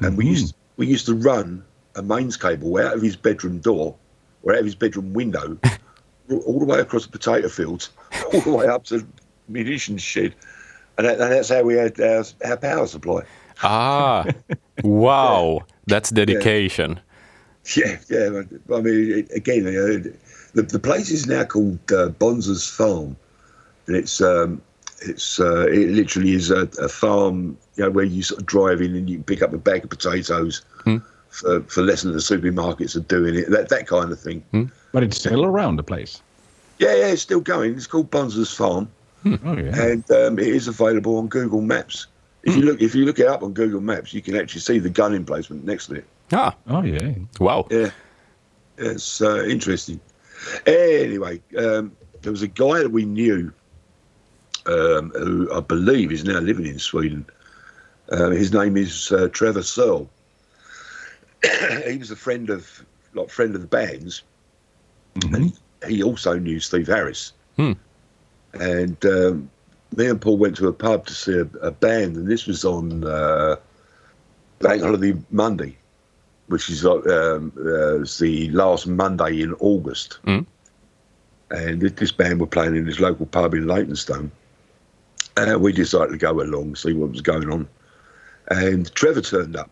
and 0.00 0.16
we 0.16 0.26
used 0.26 0.54
we 0.76 0.86
used 0.86 1.06
to 1.06 1.14
run 1.14 1.62
a 1.96 2.02
mains 2.02 2.36
cable 2.36 2.76
out 2.78 2.94
of 2.94 3.02
his 3.02 3.16
bedroom 3.16 3.58
door 3.58 3.94
or 4.42 4.52
out 4.54 4.60
of 4.60 4.64
his 4.64 4.74
bedroom 4.74 5.12
window, 5.12 5.58
all 6.46 6.58
the 6.60 6.64
way 6.64 6.78
across 6.80 7.04
the 7.04 7.12
potato 7.12 7.48
fields, 7.48 7.90
all 8.32 8.40
the 8.40 8.52
way 8.52 8.66
up 8.66 8.84
to 8.84 8.98
the 8.98 9.06
munitions 9.48 10.00
shed, 10.00 10.34
and, 11.00 11.08
that, 11.08 11.20
and 11.20 11.32
that's 11.32 11.48
how 11.48 11.62
we 11.62 11.74
had 11.74 11.98
our, 12.00 12.24
our 12.44 12.56
power 12.56 12.86
supply. 12.86 13.22
Ah. 13.62 14.26
wow. 14.84 15.60
That's 15.86 16.10
dedication. 16.10 17.00
Yeah, 17.76 17.98
yeah. 18.08 18.42
I 18.74 18.80
mean, 18.80 19.18
it, 19.18 19.30
again, 19.32 19.64
you 19.64 19.72
know, 19.72 20.12
the 20.54 20.62
the 20.62 20.78
place 20.78 21.10
is 21.10 21.26
now 21.26 21.44
called 21.44 21.78
uh, 21.92 22.08
Bonza's 22.08 22.66
Farm, 22.66 23.16
and 23.86 23.96
it's 23.96 24.20
um, 24.20 24.60
it's 25.02 25.40
uh, 25.40 25.66
it 25.68 25.90
literally 25.90 26.32
is 26.32 26.50
a, 26.50 26.68
a 26.80 26.88
farm, 26.88 27.56
you 27.76 27.84
know, 27.84 27.90
where 27.90 28.04
you 28.04 28.22
sort 28.22 28.40
of 28.40 28.46
drive 28.46 28.80
in 28.80 28.94
and 28.96 29.08
you 29.08 29.22
pick 29.22 29.42
up 29.42 29.52
a 29.52 29.58
bag 29.58 29.84
of 29.84 29.90
potatoes 29.90 30.62
for, 31.28 31.60
for 31.62 31.82
less 31.82 32.02
than 32.02 32.12
the 32.12 32.18
supermarkets 32.18 32.96
are 32.96 33.00
doing 33.00 33.34
it. 33.36 33.50
That 33.50 33.68
that 33.68 33.86
kind 33.86 34.10
of 34.10 34.18
thing. 34.18 34.44
But 34.92 35.02
it's 35.02 35.18
still 35.18 35.44
around 35.44 35.76
the 35.76 35.82
place. 35.82 36.22
Yeah, 36.78 36.94
yeah, 36.94 37.08
it's 37.08 37.22
still 37.22 37.40
going. 37.40 37.74
It's 37.74 37.86
called 37.86 38.10
Bonza's 38.10 38.52
Farm, 38.52 38.90
Oh 39.24 39.56
yeah. 39.56 39.82
and 39.82 40.10
um, 40.10 40.38
it 40.38 40.48
is 40.48 40.68
available 40.68 41.18
on 41.18 41.28
Google 41.28 41.60
Maps. 41.60 42.06
If 42.42 42.56
you 42.56 42.62
look, 42.62 42.80
if 42.80 42.94
you 42.94 43.04
look 43.04 43.18
it 43.18 43.26
up 43.26 43.42
on 43.42 43.52
Google 43.52 43.80
Maps, 43.80 44.14
you 44.14 44.22
can 44.22 44.34
actually 44.34 44.62
see 44.62 44.78
the 44.78 44.88
gun 44.88 45.14
emplacement 45.14 45.64
next 45.64 45.88
to 45.88 45.96
it. 45.96 46.04
Ah. 46.32 46.56
Oh 46.68 46.82
yeah. 46.82 47.12
Wow. 47.38 47.66
Yeah, 47.70 47.90
it's 48.78 49.20
uh, 49.20 49.44
interesting. 49.44 50.00
Anyway, 50.66 51.42
um, 51.58 51.92
there 52.22 52.32
was 52.32 52.42
a 52.42 52.48
guy 52.48 52.78
that 52.78 52.90
we 52.90 53.04
knew 53.04 53.52
um, 54.66 55.10
who 55.10 55.52
I 55.52 55.60
believe 55.60 56.12
is 56.12 56.24
now 56.24 56.38
living 56.40 56.66
in 56.66 56.78
Sweden. 56.78 57.26
Uh, 58.10 58.30
his 58.30 58.52
name 58.52 58.76
is 58.76 59.12
uh, 59.12 59.28
Trevor 59.32 59.62
Searle. 59.62 60.08
he 61.86 61.96
was 61.96 62.10
a 62.10 62.16
friend 62.16 62.50
of, 62.50 62.84
like, 63.14 63.30
friend 63.30 63.54
of 63.54 63.60
the 63.60 63.66
band's, 63.66 64.22
and 65.32 65.52
he 65.86 66.02
also 66.02 66.38
knew 66.38 66.60
Steve 66.60 66.86
Harris. 66.86 67.32
Hmm. 67.56 67.72
And 68.54 69.02
um, 69.04 69.50
me 69.96 70.06
and 70.08 70.20
Paul 70.20 70.36
went 70.38 70.56
to 70.56 70.68
a 70.68 70.72
pub 70.72 71.06
to 71.06 71.14
see 71.14 71.38
a, 71.38 71.48
a 71.62 71.70
band, 71.70 72.16
and 72.16 72.26
this 72.28 72.46
was 72.46 72.64
on 72.64 73.04
uh, 73.04 73.56
Bank 74.58 74.82
Holiday 74.82 75.14
Monday, 75.30 75.76
which 76.48 76.68
is 76.68 76.84
like 76.84 77.06
um, 77.06 77.52
uh, 77.58 78.04
the 78.18 78.50
last 78.52 78.86
Monday 78.86 79.40
in 79.42 79.54
August. 79.54 80.18
Mm. 80.26 80.46
And 81.50 81.80
this- 81.80 81.92
this 81.92 82.12
band 82.12 82.40
were 82.40 82.46
playing 82.46 82.76
in 82.76 82.86
this 82.86 83.00
local 83.00 83.26
pub 83.26 83.54
in 83.54 83.66
Leytonstone. 83.66 84.30
And 85.36 85.60
we 85.60 85.72
decided 85.72 86.10
to 86.12 86.18
go 86.18 86.40
along, 86.40 86.76
see 86.76 86.92
what 86.92 87.10
was 87.10 87.20
going 87.22 87.50
on. 87.50 87.68
And 88.48 88.92
Trevor 88.94 89.20
turned 89.20 89.56
up. 89.56 89.70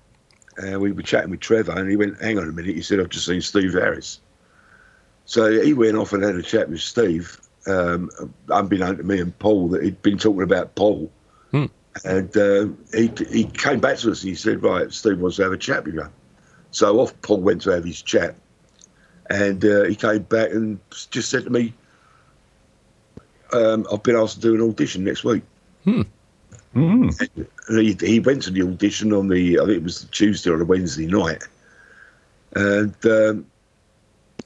And 0.56 0.80
we 0.80 0.92
were 0.92 1.02
chatting 1.02 1.30
with 1.30 1.40
Trevor, 1.40 1.72
and 1.72 1.88
he 1.90 1.96
went, 1.96 2.20
Hang 2.20 2.38
on 2.38 2.48
a 2.48 2.52
minute. 2.52 2.74
He 2.74 2.82
said, 2.82 2.98
I've 3.00 3.10
just 3.10 3.26
seen 3.26 3.40
Steve 3.40 3.74
Harris. 3.74 4.20
So 5.24 5.60
he 5.60 5.74
went 5.74 5.96
off 5.96 6.12
and 6.12 6.22
had 6.22 6.36
a 6.36 6.42
chat 6.42 6.68
with 6.70 6.80
Steve, 6.80 7.38
um, 7.68 8.10
unbeknown 8.50 8.96
to 8.96 9.02
me 9.02 9.20
and 9.20 9.38
Paul, 9.38 9.68
that 9.68 9.82
he'd 9.82 10.00
been 10.02 10.18
talking 10.18 10.42
about 10.42 10.74
Paul. 10.74 11.10
Hmm. 11.50 11.66
And 12.04 12.36
uh, 12.36 12.66
he, 12.92 13.10
he 13.30 13.44
came 13.44 13.80
back 13.80 13.98
to 13.98 14.10
us 14.10 14.22
and 14.22 14.30
he 14.30 14.34
said, 14.34 14.62
Right, 14.62 14.92
Steve 14.92 15.20
wants 15.20 15.36
to 15.36 15.42
have 15.44 15.52
a 15.52 15.58
chat 15.58 15.84
with 15.84 15.94
you. 15.94 16.08
So 16.70 17.00
off 17.00 17.20
Paul 17.22 17.40
went 17.40 17.62
to 17.62 17.70
have 17.70 17.84
his 17.84 18.02
chat. 18.02 18.34
And 19.30 19.64
uh, 19.64 19.84
he 19.84 19.94
came 19.94 20.22
back 20.22 20.50
and 20.50 20.78
just 21.10 21.30
said 21.30 21.44
to 21.44 21.50
me, 21.50 21.74
um, 23.52 23.86
I've 23.92 24.02
been 24.02 24.16
asked 24.16 24.36
to 24.36 24.40
do 24.40 24.54
an 24.54 24.68
audition 24.68 25.04
next 25.04 25.24
week. 25.24 25.42
Mm. 26.74 27.36
And 27.68 27.78
he, 27.78 27.96
he 28.06 28.20
went 28.20 28.42
to 28.44 28.50
the 28.50 28.62
audition 28.62 29.12
on 29.12 29.28
the, 29.28 29.58
I 29.58 29.64
think 29.64 29.76
it 29.78 29.82
was 29.82 30.06
Tuesday 30.10 30.50
or 30.50 30.60
a 30.60 30.64
Wednesday 30.64 31.06
night. 31.06 31.42
And, 32.54 32.94
um, 33.04 33.46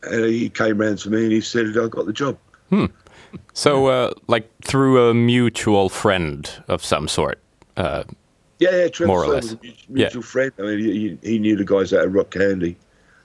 and 0.03 0.25
he 0.25 0.49
came 0.49 0.79
round 0.79 0.99
to 0.99 1.11
me 1.11 1.25
and 1.25 1.33
he 1.33 1.41
said, 1.41 1.77
I 1.79 1.89
got 1.89 2.07
the 2.07 2.13
job. 2.13 2.39
So, 3.55 3.87
uh, 3.87 4.13
like 4.29 4.51
through 4.63 5.09
a 5.09 5.15
mutual 5.15 5.89
friend 5.89 6.49
of 6.69 6.85
some 6.85 7.09
sort. 7.09 7.39
Uh, 7.77 8.05
Yeah, 8.59 8.71
yeah, 8.77 8.89
Trevor 8.89 9.09
More 9.09 9.25
or 9.25 9.29
less. 9.29 9.43
was 9.45 9.53
a 9.55 9.59
mutual, 9.63 9.95
mutual 9.95 10.23
friend. 10.23 10.53
I 10.59 10.63
mean, 10.63 10.79
he, 10.79 11.19
he 11.23 11.39
knew 11.39 11.57
the 11.57 11.65
guys 11.65 11.93
out 11.93 12.05
of 12.07 12.15
Rock 12.15 12.31
Candy, 12.31 12.77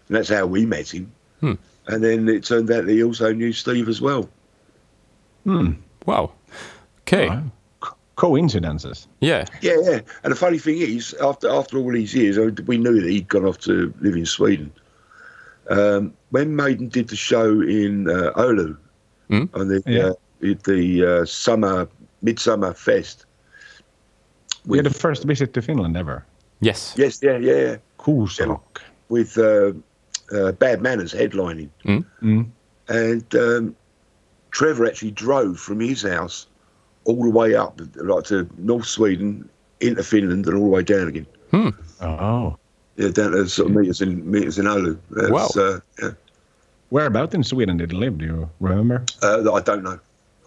and 0.07 0.17
that's 0.17 0.29
how 0.29 0.45
we 0.47 0.65
met 0.65 0.91
him. 0.93 1.11
Hmm. 1.41 1.53
And 1.87 2.03
then 2.03 2.27
it 2.27 2.43
turned 2.43 2.69
out 2.71 2.85
that 2.85 2.91
he 2.91 3.03
also 3.03 3.31
knew 3.33 3.53
Steve 3.53 3.87
as 3.87 4.01
well. 4.01 4.27
wow. 5.45 6.31
Okay. 7.01 7.29
Wow. 7.29 7.43
Co- 7.79 7.95
Coincidences. 8.15 9.07
Yeah. 9.21 9.45
Yeah, 9.61 9.75
yeah. 9.83 9.99
And 10.23 10.31
the 10.31 10.35
funny 10.35 10.57
thing 10.59 10.77
is, 10.79 11.13
after 11.21 11.49
after 11.49 11.77
all 11.77 11.91
these 11.91 12.13
years, 12.13 12.37
we 12.65 12.77
knew 12.77 12.99
that 12.99 13.09
he'd 13.09 13.27
gone 13.29 13.45
off 13.45 13.59
to 13.59 13.93
live 14.01 14.15
in 14.15 14.25
Sweden. 14.25 14.71
Um, 15.69 16.13
when 16.31 16.55
Maiden 16.55 16.87
did 16.89 17.09
the 17.09 17.15
show 17.15 17.61
in 17.61 18.09
uh, 18.09 18.31
Oulu 18.35 18.77
Hmm? 19.29 19.45
on 19.53 19.67
the 19.67 19.81
Yeah. 19.85 20.09
uh, 20.09 20.13
the 20.63 21.05
uh, 21.21 21.25
summer 21.25 21.87
midsummer 22.21 22.73
fest. 22.73 23.25
We 24.65 24.77
had 24.77 24.85
the 24.85 24.93
first 24.93 25.23
visit 25.23 25.53
to 25.53 25.61
Finland 25.61 25.95
ever. 25.97 26.25
Yes. 26.59 26.93
Yes, 26.97 27.19
yeah, 27.21 27.37
yeah, 27.37 27.55
yeah. 27.55 27.77
Kuusrock. 27.99 28.81
with 29.09 29.37
uh, 29.37 29.71
uh, 30.35 30.51
Bad 30.53 30.81
Manners 30.81 31.13
headlining. 31.13 31.69
Mm. 31.85 32.05
Mm. 32.21 32.45
And 32.89 33.35
um, 33.35 33.75
Trevor 34.51 34.85
actually 34.85 35.11
drove 35.11 35.59
from 35.59 35.79
his 35.79 36.01
house 36.01 36.47
all 37.05 37.23
the 37.23 37.29
way 37.29 37.55
up, 37.55 37.79
like 37.95 38.25
to 38.25 38.47
North 38.57 38.85
Sweden, 38.87 39.47
into 39.79 40.03
Finland, 40.03 40.45
and 40.45 40.55
all 40.57 40.63
the 40.65 40.69
way 40.69 40.83
down 40.83 41.07
again. 41.07 41.25
Oh. 42.01 42.57
Yeah, 42.97 43.09
down 43.09 43.31
to 43.31 43.47
sort 43.47 43.69
of 43.69 43.75
meters 43.75 44.01
in 44.01 44.29
meters 44.29 44.57
in 44.59 44.65
Oulu. 44.65 44.97
That's, 45.11 45.29
Wow. 45.29 45.47
Uh, 45.55 45.79
yeah. 46.01 46.11
Whereabout 46.89 47.33
in 47.33 47.43
Sweden 47.43 47.77
did 47.77 47.91
he 47.91 47.97
live? 47.97 48.17
Do 48.17 48.25
you 48.25 48.49
remember? 48.59 49.03
Uh, 49.21 49.51
I 49.53 49.61
don't 49.61 49.83
know. 49.83 49.99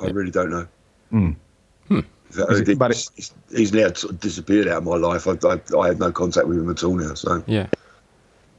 I 0.03 0.07
really 0.07 0.31
don't 0.31 0.51
know. 0.51 0.67
Mm. 1.13 1.37
So, 2.33 2.47
Is 2.47 2.61
it- 2.69 2.79
but 2.79 2.93
he's, 2.93 3.11
he's- 3.17 3.35
he's 3.51 3.73
now 3.73 3.93
sort 3.93 4.13
of 4.13 4.21
disappeared 4.21 4.69
out 4.69 4.79
of 4.79 4.85
my 4.85 4.97
life. 4.97 5.27
I, 5.27 5.33
I, 5.49 5.61
I 5.79 5.89
have 5.89 5.99
no 5.99 6.13
contact 6.13 6.47
with 6.47 6.59
him 6.59 6.71
at 6.71 6.85
all 6.85 6.95
now. 6.95 7.15
So 7.15 7.43
Yeah. 7.47 7.67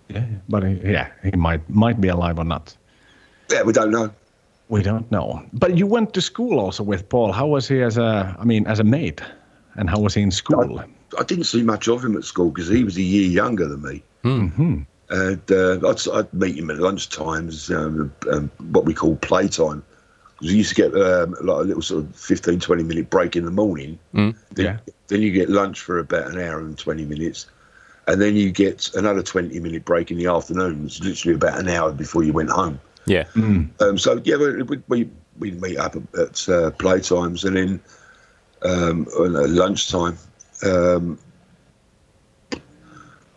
Yeah, 0.09 0.25
but 0.49 0.63
he, 0.63 0.73
yeah, 0.83 1.07
he 1.23 1.31
might 1.37 1.61
might 1.69 2.01
be 2.01 2.09
alive 2.09 2.37
or 2.37 2.43
not. 2.43 2.75
yeah, 3.49 3.61
we 3.63 3.71
don't 3.71 3.91
know. 3.91 4.11
We 4.67 4.83
don't 4.83 5.09
know. 5.09 5.41
But 5.53 5.77
you 5.77 5.87
went 5.87 6.13
to 6.15 6.21
school 6.21 6.59
also 6.59 6.83
with 6.83 7.07
Paul. 7.07 7.31
How 7.31 7.47
was 7.47 7.65
he 7.69 7.81
as 7.81 7.97
a? 7.97 8.35
I 8.37 8.43
mean, 8.43 8.67
as 8.67 8.81
a 8.81 8.83
mate, 8.83 9.21
and 9.75 9.89
how 9.89 9.99
was 10.01 10.13
he 10.13 10.21
in 10.21 10.31
school? 10.31 10.83
I 11.17 11.23
didn't 11.23 11.45
see 11.45 11.63
much 11.63 11.87
of 11.87 12.03
him 12.03 12.17
at 12.17 12.25
school 12.25 12.49
because 12.51 12.67
he 12.67 12.83
was 12.83 12.97
a 12.97 13.01
year 13.01 13.25
younger 13.29 13.67
than 13.69 13.81
me. 13.81 14.03
hmm 14.23 14.81
And 15.11 15.51
uh, 15.51 15.87
I'd, 15.87 16.07
I'd 16.13 16.33
meet 16.33 16.57
him 16.57 16.71
at 16.71 16.77
lunchtimes, 16.77 17.69
um, 17.75 18.13
um, 18.31 18.49
what 18.71 18.85
we 18.85 18.93
call 18.93 19.17
playtime. 19.17 19.83
Because 20.39 20.51
we 20.53 20.57
used 20.57 20.75
to 20.75 20.75
get 20.75 20.95
um, 20.95 21.35
like 21.41 21.57
a 21.57 21.63
little 21.63 21.81
sort 21.81 22.05
of 22.05 22.15
15, 22.15 22.59
20 22.61 22.83
minute 22.83 23.09
break 23.09 23.35
in 23.35 23.45
the 23.45 23.51
morning. 23.51 23.99
Mm. 24.15 24.35
Then, 24.51 24.65
Yeah. 24.65 24.77
then 25.07 25.21
you 25.21 25.31
get 25.31 25.49
lunch 25.49 25.81
for 25.81 25.99
about 25.99 26.31
an 26.31 26.39
hour 26.39 26.59
and 26.59 26.77
20 26.77 27.05
minutes. 27.05 27.45
And 28.07 28.21
then 28.21 28.35
you 28.35 28.51
get 28.51 28.89
another 28.95 29.21
20 29.21 29.59
minute 29.59 29.85
break 29.85 30.11
in 30.11 30.17
the 30.17 30.27
afternoon. 30.27 30.85
It's 30.85 31.01
literally 31.01 31.35
about 31.35 31.59
an 31.59 31.67
hour 31.67 31.91
before 31.91 32.23
you 32.23 32.33
went 32.33 32.49
home. 32.49 32.79
Yeah. 33.05 33.25
Um, 33.35 33.97
so 33.97 34.21
yeah, 34.23 34.37
we 34.37 34.63
we 34.63 34.81
we 34.87 35.09
we'd 35.39 35.61
meet 35.61 35.77
up 35.77 35.95
at, 35.95 36.03
at 36.19 36.49
uh, 36.49 36.71
playtimes 36.71 37.43
and 37.45 37.55
then 37.55 37.79
um, 38.63 39.07
lunchtime. 39.13 40.17
Um, 40.63 41.19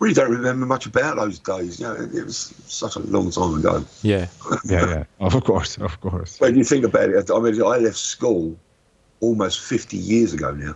really 0.04 0.14
don't 0.14 0.30
remember 0.30 0.66
much 0.66 0.86
about 0.86 1.16
those 1.16 1.38
days. 1.38 1.80
You 1.80 1.86
know, 1.86 1.94
it, 1.94 2.14
it 2.14 2.24
was 2.24 2.54
such 2.66 2.96
a 2.96 3.00
long 3.00 3.30
time 3.30 3.54
ago. 3.58 3.84
Yeah. 4.02 4.26
Yeah, 4.64 4.86
yeah. 4.88 5.04
Of 5.20 5.42
course, 5.44 5.78
of 5.78 6.00
course. 6.00 6.38
When 6.40 6.56
you 6.56 6.64
think 6.64 6.84
about 6.84 7.08
it, 7.08 7.30
I 7.30 7.38
mean, 7.40 7.54
I 7.62 7.78
left 7.78 7.96
school 7.96 8.56
almost 9.20 9.60
fifty 9.60 9.96
years 9.96 10.34
ago 10.34 10.52
now. 10.52 10.74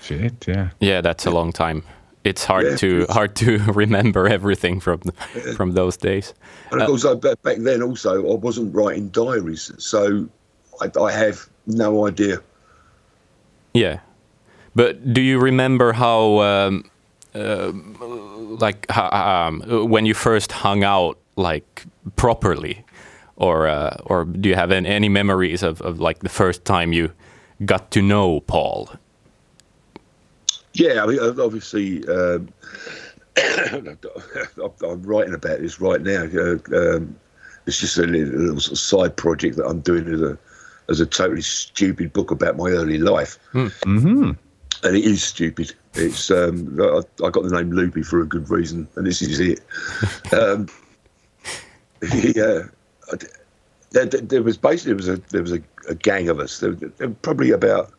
Shit. 0.00 0.46
Yeah. 0.48 0.70
Yeah. 0.80 1.00
That's 1.02 1.26
a 1.26 1.30
long 1.30 1.52
time. 1.52 1.82
It's 2.24 2.44
hard 2.44 2.64
Yeah, 2.66 2.76
to 2.76 2.86
it's- 3.02 3.14
hard 3.18 3.34
to 3.36 3.58
remember 3.72 4.28
everything 4.28 4.80
from 4.80 5.00
from 5.56 5.72
those 5.72 5.96
days. 5.96 6.34
And 6.70 6.80
of 6.80 6.86
course, 6.88 7.04
I, 7.04 7.14
back 7.14 7.42
back 7.42 7.58
then 7.58 7.82
also, 7.82 8.10
I 8.32 8.36
wasn't 8.36 8.74
writing 8.74 9.08
diaries, 9.10 9.72
so 9.78 10.28
I, 10.80 10.86
I 11.00 11.10
have 11.12 11.48
no 11.66 12.06
idea. 12.08 12.38
Yeah, 13.74 13.98
but 14.74 15.12
do 15.14 15.20
you 15.20 15.40
remember 15.40 15.92
how, 15.92 16.40
um, 16.40 16.84
uh, 17.34 17.72
like, 17.72 18.94
um, 18.96 19.62
when 19.88 20.06
you 20.06 20.14
first 20.14 20.52
hung 20.52 20.84
out, 20.84 21.18
like 21.36 21.84
properly, 22.16 22.84
or 23.36 23.66
uh, 23.66 23.96
or 24.04 24.24
do 24.24 24.48
you 24.48 24.54
have 24.54 24.70
any, 24.70 24.88
any 24.88 25.08
memories 25.08 25.62
of, 25.62 25.80
of 25.82 26.00
like 26.00 26.20
the 26.20 26.28
first 26.28 26.64
time 26.64 26.92
you 26.92 27.12
got 27.64 27.90
to 27.92 28.02
know 28.02 28.40
Paul? 28.40 28.90
Yeah, 30.74 31.02
I 31.02 31.06
mean, 31.06 31.18
uh, 31.18 31.34
obviously, 31.38 32.06
um, 32.08 32.48
I'm 33.38 35.02
writing 35.02 35.34
about 35.34 35.60
this 35.60 35.80
right 35.80 36.00
now. 36.00 36.24
Uh, 36.24 36.56
um, 36.74 37.16
it's 37.66 37.80
just 37.80 37.98
a 37.98 38.02
little, 38.02 38.40
little 38.40 38.60
sort 38.60 38.72
of 38.72 38.78
side 38.78 39.16
project 39.16 39.56
that 39.56 39.66
I'm 39.66 39.80
doing 39.80 40.12
as 40.12 40.20
a 40.20 40.38
as 40.88 41.00
a 41.00 41.06
totally 41.06 41.42
stupid 41.42 42.12
book 42.12 42.30
about 42.30 42.56
my 42.56 42.68
early 42.68 42.98
life, 42.98 43.38
hmm 43.52 44.32
and 44.82 44.96
it 44.96 45.04
is 45.04 45.22
stupid. 45.22 45.72
It's 45.94 46.30
um, 46.30 46.78
I, 46.80 47.02
I 47.24 47.30
got 47.30 47.44
the 47.44 47.50
name 47.50 47.70
Loopy 47.72 48.02
for 48.02 48.20
a 48.20 48.26
good 48.26 48.48
reason, 48.50 48.88
and 48.96 49.06
this 49.06 49.22
is 49.22 49.38
it. 49.40 49.60
um, 50.32 50.68
yeah, 52.12 52.62
there, 53.90 54.06
there- 54.06 54.20
there 54.20 54.42
was 54.42 54.56
basically 54.56 54.90
there 54.94 54.96
was 54.96 55.08
a 55.08 55.16
there 55.30 55.42
was 55.42 55.52
a, 55.52 55.60
a 55.88 55.94
gang 55.94 56.28
of 56.28 56.40
us. 56.40 56.58
There, 56.60 56.72
there 56.72 57.08
were 57.08 57.14
probably 57.22 57.50
about 57.50 57.92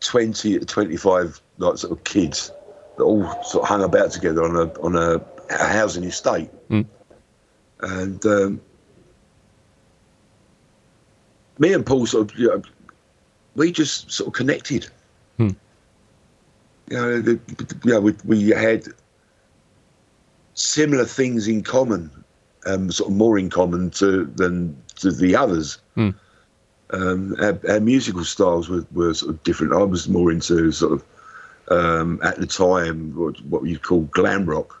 20 0.00 0.58
to 0.58 0.64
25 0.64 1.40
like 1.58 1.78
sort 1.78 1.92
of 1.92 2.02
kids 2.04 2.50
that 2.96 3.04
all 3.04 3.24
sort 3.44 3.62
of 3.64 3.68
hung 3.68 3.82
about 3.82 4.10
together 4.12 4.42
on 4.44 4.56
a 4.56 4.80
on 4.80 4.96
a, 4.96 5.20
a 5.50 5.66
housing 5.68 6.04
estate. 6.04 6.50
Mm. 6.70 6.86
And 7.80 8.24
um, 8.26 8.60
me 11.58 11.72
and 11.72 11.84
Paul 11.84 12.06
sort 12.06 12.32
of, 12.32 12.38
you 12.38 12.48
know, 12.48 12.62
we 13.56 13.72
just 13.72 14.10
sort 14.10 14.28
of 14.28 14.34
connected. 14.34 14.86
Hmm. 15.36 15.50
You 16.92 16.98
know, 16.98 17.20
the, 17.22 17.40
you 17.84 17.92
know 17.92 18.00
we, 18.00 18.14
we 18.26 18.48
had 18.50 18.84
similar 20.52 21.06
things 21.06 21.48
in 21.48 21.62
common, 21.62 22.10
um, 22.66 22.92
sort 22.92 23.10
of 23.10 23.16
more 23.16 23.38
in 23.38 23.48
common 23.48 23.88
to 23.92 24.26
than 24.26 24.76
to 24.96 25.10
the 25.10 25.34
others. 25.34 25.78
Hmm. 25.94 26.10
Um, 26.90 27.34
our, 27.40 27.58
our 27.70 27.80
musical 27.80 28.24
styles 28.24 28.68
were, 28.68 28.84
were 28.92 29.14
sort 29.14 29.30
of 29.30 29.42
different. 29.42 29.72
I 29.72 29.84
was 29.84 30.06
more 30.06 30.30
into 30.30 30.70
sort 30.70 30.92
of 30.92 31.04
um, 31.68 32.20
at 32.22 32.36
the 32.36 32.46
time 32.46 33.16
what, 33.16 33.40
what 33.46 33.64
you 33.64 33.78
call 33.78 34.02
glam 34.02 34.44
rock. 34.44 34.78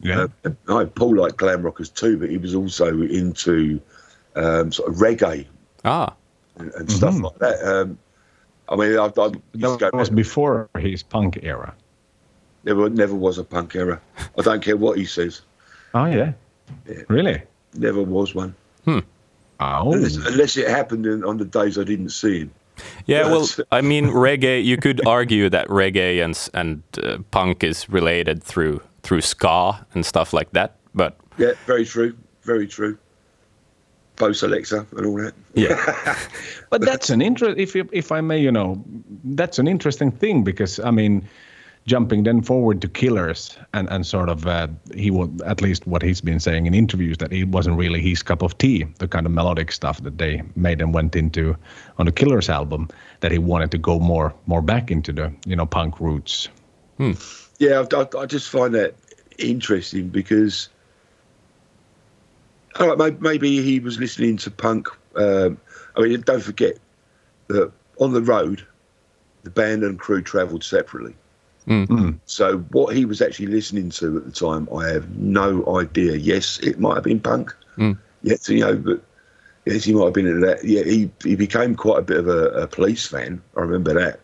Yeah. 0.00 0.26
Uh, 0.44 0.50
I 0.68 0.84
Paul 0.86 1.16
liked 1.16 1.36
glam 1.36 1.62
rockers 1.62 1.90
too, 1.90 2.18
but 2.18 2.28
he 2.28 2.38
was 2.38 2.56
also 2.56 2.88
into 3.02 3.80
um, 4.34 4.72
sort 4.72 4.88
of 4.88 4.96
reggae 4.96 5.46
Ah, 5.84 6.12
and, 6.56 6.74
and 6.74 6.90
stuff 6.90 7.14
like 7.20 7.38
that. 7.38 7.96
I 8.68 8.76
mean, 8.76 8.98
I, 8.98 9.04
I 9.04 9.06
used 9.06 9.40
go 9.52 9.76
that 9.76 9.94
was 9.94 10.08
back- 10.08 10.16
before 10.16 10.68
his 10.78 11.02
punk 11.02 11.38
era. 11.42 11.74
never 12.64 12.88
never 12.90 13.14
was 13.14 13.38
a 13.38 13.44
punk 13.44 13.74
era. 13.76 14.00
I 14.38 14.42
don't 14.42 14.62
care 14.62 14.76
what 14.76 14.98
he 14.98 15.04
says. 15.04 15.42
Oh 15.94 16.06
yeah. 16.06 16.32
Yeah. 16.88 17.02
Really? 17.08 17.42
Never 17.74 18.02
was 18.02 18.34
one. 18.34 18.54
Hmm. 18.84 19.00
Oh. 19.60 19.92
Unless, 19.92 20.16
unless 20.16 20.56
it 20.56 20.68
happened 20.68 21.06
in, 21.06 21.24
on 21.24 21.38
the 21.38 21.44
days 21.44 21.78
I 21.78 21.84
didn't 21.84 22.10
see 22.10 22.40
him. 22.40 22.50
Yeah, 23.06 23.30
well, 23.30 23.48
I 23.72 23.80
mean, 23.80 24.06
reggae. 24.08 24.62
You 24.62 24.76
could 24.76 25.06
argue 25.06 25.48
that 25.48 25.66
reggae 25.68 26.22
and 26.22 26.36
and 26.52 26.82
uh, 27.02 27.18
punk 27.30 27.64
is 27.64 27.88
related 27.88 28.42
through 28.42 28.82
through 29.02 29.22
ska 29.22 29.86
and 29.94 30.04
stuff 30.04 30.32
like 30.34 30.50
that. 30.52 30.74
But 30.94 31.16
Yeah, 31.38 31.52
very 31.66 31.84
true. 31.86 32.14
Very 32.42 32.66
true. 32.66 32.98
Post 34.16 34.42
Alexa 34.42 34.86
and 34.96 35.06
all 35.06 35.16
that. 35.16 35.34
yeah, 35.54 36.18
But 36.70 36.80
that's 36.82 37.10
an 37.10 37.20
interest. 37.22 37.58
If 37.58 37.74
you- 37.74 37.88
if 37.92 38.10
I 38.12 38.20
may, 38.20 38.38
you 38.40 38.50
know, 38.52 38.82
that's 39.24 39.58
an 39.58 39.68
interesting 39.68 40.10
thing 40.10 40.44
because 40.44 40.80
I 40.80 40.90
mean, 40.90 41.22
jumping 41.86 42.24
then 42.24 42.42
forward 42.42 42.80
to 42.82 42.88
Killers 42.88 43.56
and 43.72 43.88
and 43.90 44.04
sort 44.06 44.28
of 44.28 44.46
uh, 44.46 44.66
he 44.94 45.10
will 45.10 45.30
at 45.44 45.60
least 45.62 45.86
what 45.86 46.02
he's 46.02 46.20
been 46.20 46.40
saying 46.40 46.66
in 46.66 46.74
interviews 46.74 47.16
that 47.18 47.32
it 47.32 47.48
wasn't 47.48 47.78
really 47.78 48.00
his 48.00 48.22
cup 48.22 48.42
of 48.42 48.56
tea. 48.58 48.84
The 48.98 49.06
kind 49.08 49.26
of 49.26 49.32
melodic 49.32 49.70
stuff 49.72 50.02
that 50.02 50.18
they 50.18 50.42
made 50.56 50.80
and 50.82 50.94
went 50.94 51.14
into 51.16 51.56
on 51.98 52.06
the 52.06 52.12
Killers 52.12 52.48
album 52.50 52.88
that 53.20 53.30
he 53.32 53.38
wanted 53.38 53.70
to 53.70 53.78
go 53.78 53.98
more 54.00 54.32
more 54.46 54.62
back 54.62 54.90
into 54.90 55.12
the 55.12 55.30
you 55.46 55.56
know 55.56 55.66
punk 55.66 56.00
roots. 56.00 56.48
Yeah, 57.58 57.84
I, 57.92 57.96
I, 57.96 58.22
I 58.22 58.26
just 58.26 58.48
find 58.50 58.74
that 58.74 58.94
interesting 59.38 60.08
because, 60.08 60.54
all 60.56 60.66
right, 60.66 60.70
maybe, 62.80 63.16
maybe 63.20 63.62
he 63.62 63.80
was 63.80 63.98
listening 63.98 64.36
to 64.38 64.50
punk. 64.50 64.88
Um, 65.16 65.58
I 65.96 66.02
mean, 66.02 66.20
don't 66.22 66.42
forget 66.42 66.78
that 67.48 67.72
on 67.98 68.12
the 68.12 68.22
road, 68.22 68.66
the 69.44 69.50
band 69.50 69.82
and 69.82 69.98
crew 69.98 70.22
travelled 70.22 70.64
separately. 70.64 71.14
Hmm. 71.66 71.84
Hmm. 71.84 72.10
So 72.26 72.58
what 72.70 72.94
he 72.94 73.04
was 73.04 73.20
actually 73.20 73.46
listening 73.46 73.90
to 73.90 74.18
at 74.18 74.24
the 74.24 74.32
time, 74.32 74.68
I 74.74 74.88
have 74.88 75.16
no 75.16 75.78
idea. 75.78 76.16
Yes, 76.16 76.58
it 76.60 76.78
might 76.78 76.94
have 76.94 77.04
been 77.04 77.20
punk. 77.20 77.54
Hmm. 77.74 77.92
Yes, 78.22 78.48
you 78.48 78.60
know, 78.60 78.76
but 78.76 79.02
yes, 79.64 79.84
he 79.84 79.92
might 79.92 80.04
have 80.04 80.14
been 80.14 80.26
into 80.26 80.46
that. 80.46 80.64
Yeah, 80.64 80.84
he 80.84 81.10
he 81.22 81.34
became 81.34 81.74
quite 81.74 81.98
a 81.98 82.02
bit 82.02 82.18
of 82.18 82.28
a, 82.28 82.48
a 82.50 82.66
police 82.66 83.06
fan. 83.06 83.42
I 83.56 83.60
remember 83.60 83.94
that 83.94 84.20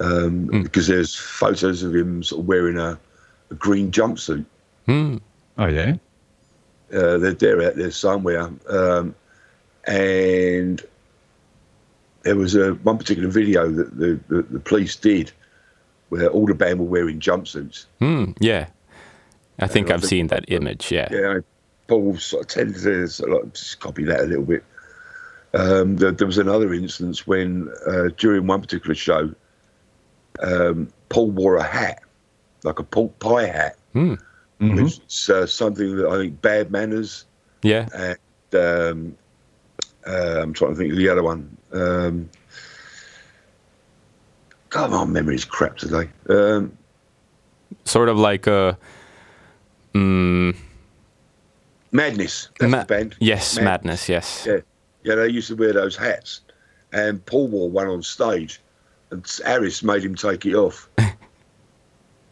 um, 0.00 0.46
because 0.62 0.86
there's 0.86 1.14
photos 1.14 1.82
of 1.82 1.94
him 1.94 2.22
sort 2.22 2.40
of 2.40 2.46
wearing 2.46 2.78
a, 2.78 2.98
a 3.50 3.54
green 3.54 3.90
jumpsuit. 3.90 4.44
Oh 5.58 5.66
yeah. 5.66 5.96
Uh, 6.94 7.18
they're, 7.18 7.32
they're 7.34 7.62
out 7.62 7.76
there 7.76 7.90
somewhere, 7.90 8.50
um, 8.68 9.14
and 9.86 10.82
there 12.22 12.36
was 12.36 12.54
a 12.54 12.74
one 12.74 12.96
particular 12.98 13.28
video 13.28 13.68
that 13.70 13.96
the, 13.98 14.18
the, 14.28 14.42
the 14.42 14.60
police 14.60 14.96
did 14.96 15.32
where 16.08 16.28
all 16.28 16.46
the 16.46 16.54
band 16.54 16.78
were 16.78 16.86
wearing 16.86 17.18
jumpsuits. 17.20 17.86
Hmm, 17.98 18.32
yeah. 18.40 18.68
I 19.58 19.66
think 19.66 19.90
I 19.90 19.94
I've 19.94 20.00
think- 20.00 20.08
seen 20.10 20.26
that 20.28 20.44
image. 20.48 20.90
Yeah. 20.92 21.08
Yeah, 21.10 21.38
Paul 21.88 22.16
sort 22.16 22.42
of 22.44 22.48
tended 22.48 22.82
to 22.82 23.06
sort 23.08 23.30
of 23.32 23.42
like 23.44 23.54
just 23.54 23.80
copy 23.80 24.04
that 24.04 24.20
a 24.20 24.24
little 24.24 24.44
bit. 24.44 24.64
Um, 25.54 25.96
there, 25.96 26.10
there 26.12 26.26
was 26.26 26.38
another 26.38 26.72
instance 26.74 27.26
when 27.26 27.70
uh, 27.86 28.08
during 28.16 28.46
one 28.46 28.60
particular 28.60 28.94
show, 28.94 29.32
um, 30.40 30.88
Paul 31.10 31.30
wore 31.30 31.56
a 31.56 31.62
hat, 31.62 32.02
like 32.64 32.78
a 32.78 32.82
pork 32.84 33.16
pie 33.20 33.46
hat, 33.46 33.76
Hmm. 34.60 34.84
which 34.84 35.00
is 35.08 35.30
uh, 35.30 35.46
something 35.46 35.96
that 35.96 36.08
I 36.08 36.16
think 36.18 36.40
Bad 36.40 36.70
Manners 36.70 37.26
Yeah. 37.62 37.88
and 37.94 38.18
um, 38.54 39.16
uh, 40.06 40.40
I'm 40.42 40.52
trying 40.52 40.70
to 40.72 40.76
think 40.76 40.92
of 40.92 40.98
the 40.98 41.08
other 41.08 41.22
one. 41.22 41.56
Um, 41.72 42.30
God, 44.70 44.90
my 44.90 45.04
memory's 45.04 45.44
crap 45.44 45.76
today. 45.76 46.08
Um, 46.28 46.76
Sort 47.84 48.08
of 48.08 48.16
like 48.18 48.46
a. 48.46 48.78
Mm, 49.94 50.56
Madness. 51.92 52.48
That's 52.58 52.70
ma- 52.70 52.80
the 52.80 52.86
band. 52.86 53.16
Yes, 53.20 53.56
Mad- 53.56 53.64
madness. 53.64 54.08
Yes. 54.08 54.44
Yeah, 54.46 54.58
yeah, 55.04 55.14
they 55.16 55.28
used 55.28 55.48
to 55.48 55.56
wear 55.56 55.72
those 55.72 55.96
hats, 55.96 56.40
and 56.92 57.24
Paul 57.26 57.48
wore 57.48 57.70
one 57.70 57.86
on 57.86 58.02
stage, 58.02 58.60
and 59.10 59.24
Harris 59.44 59.82
made 59.82 60.02
him 60.04 60.14
take 60.14 60.44
it 60.46 60.54
off. 60.54 60.88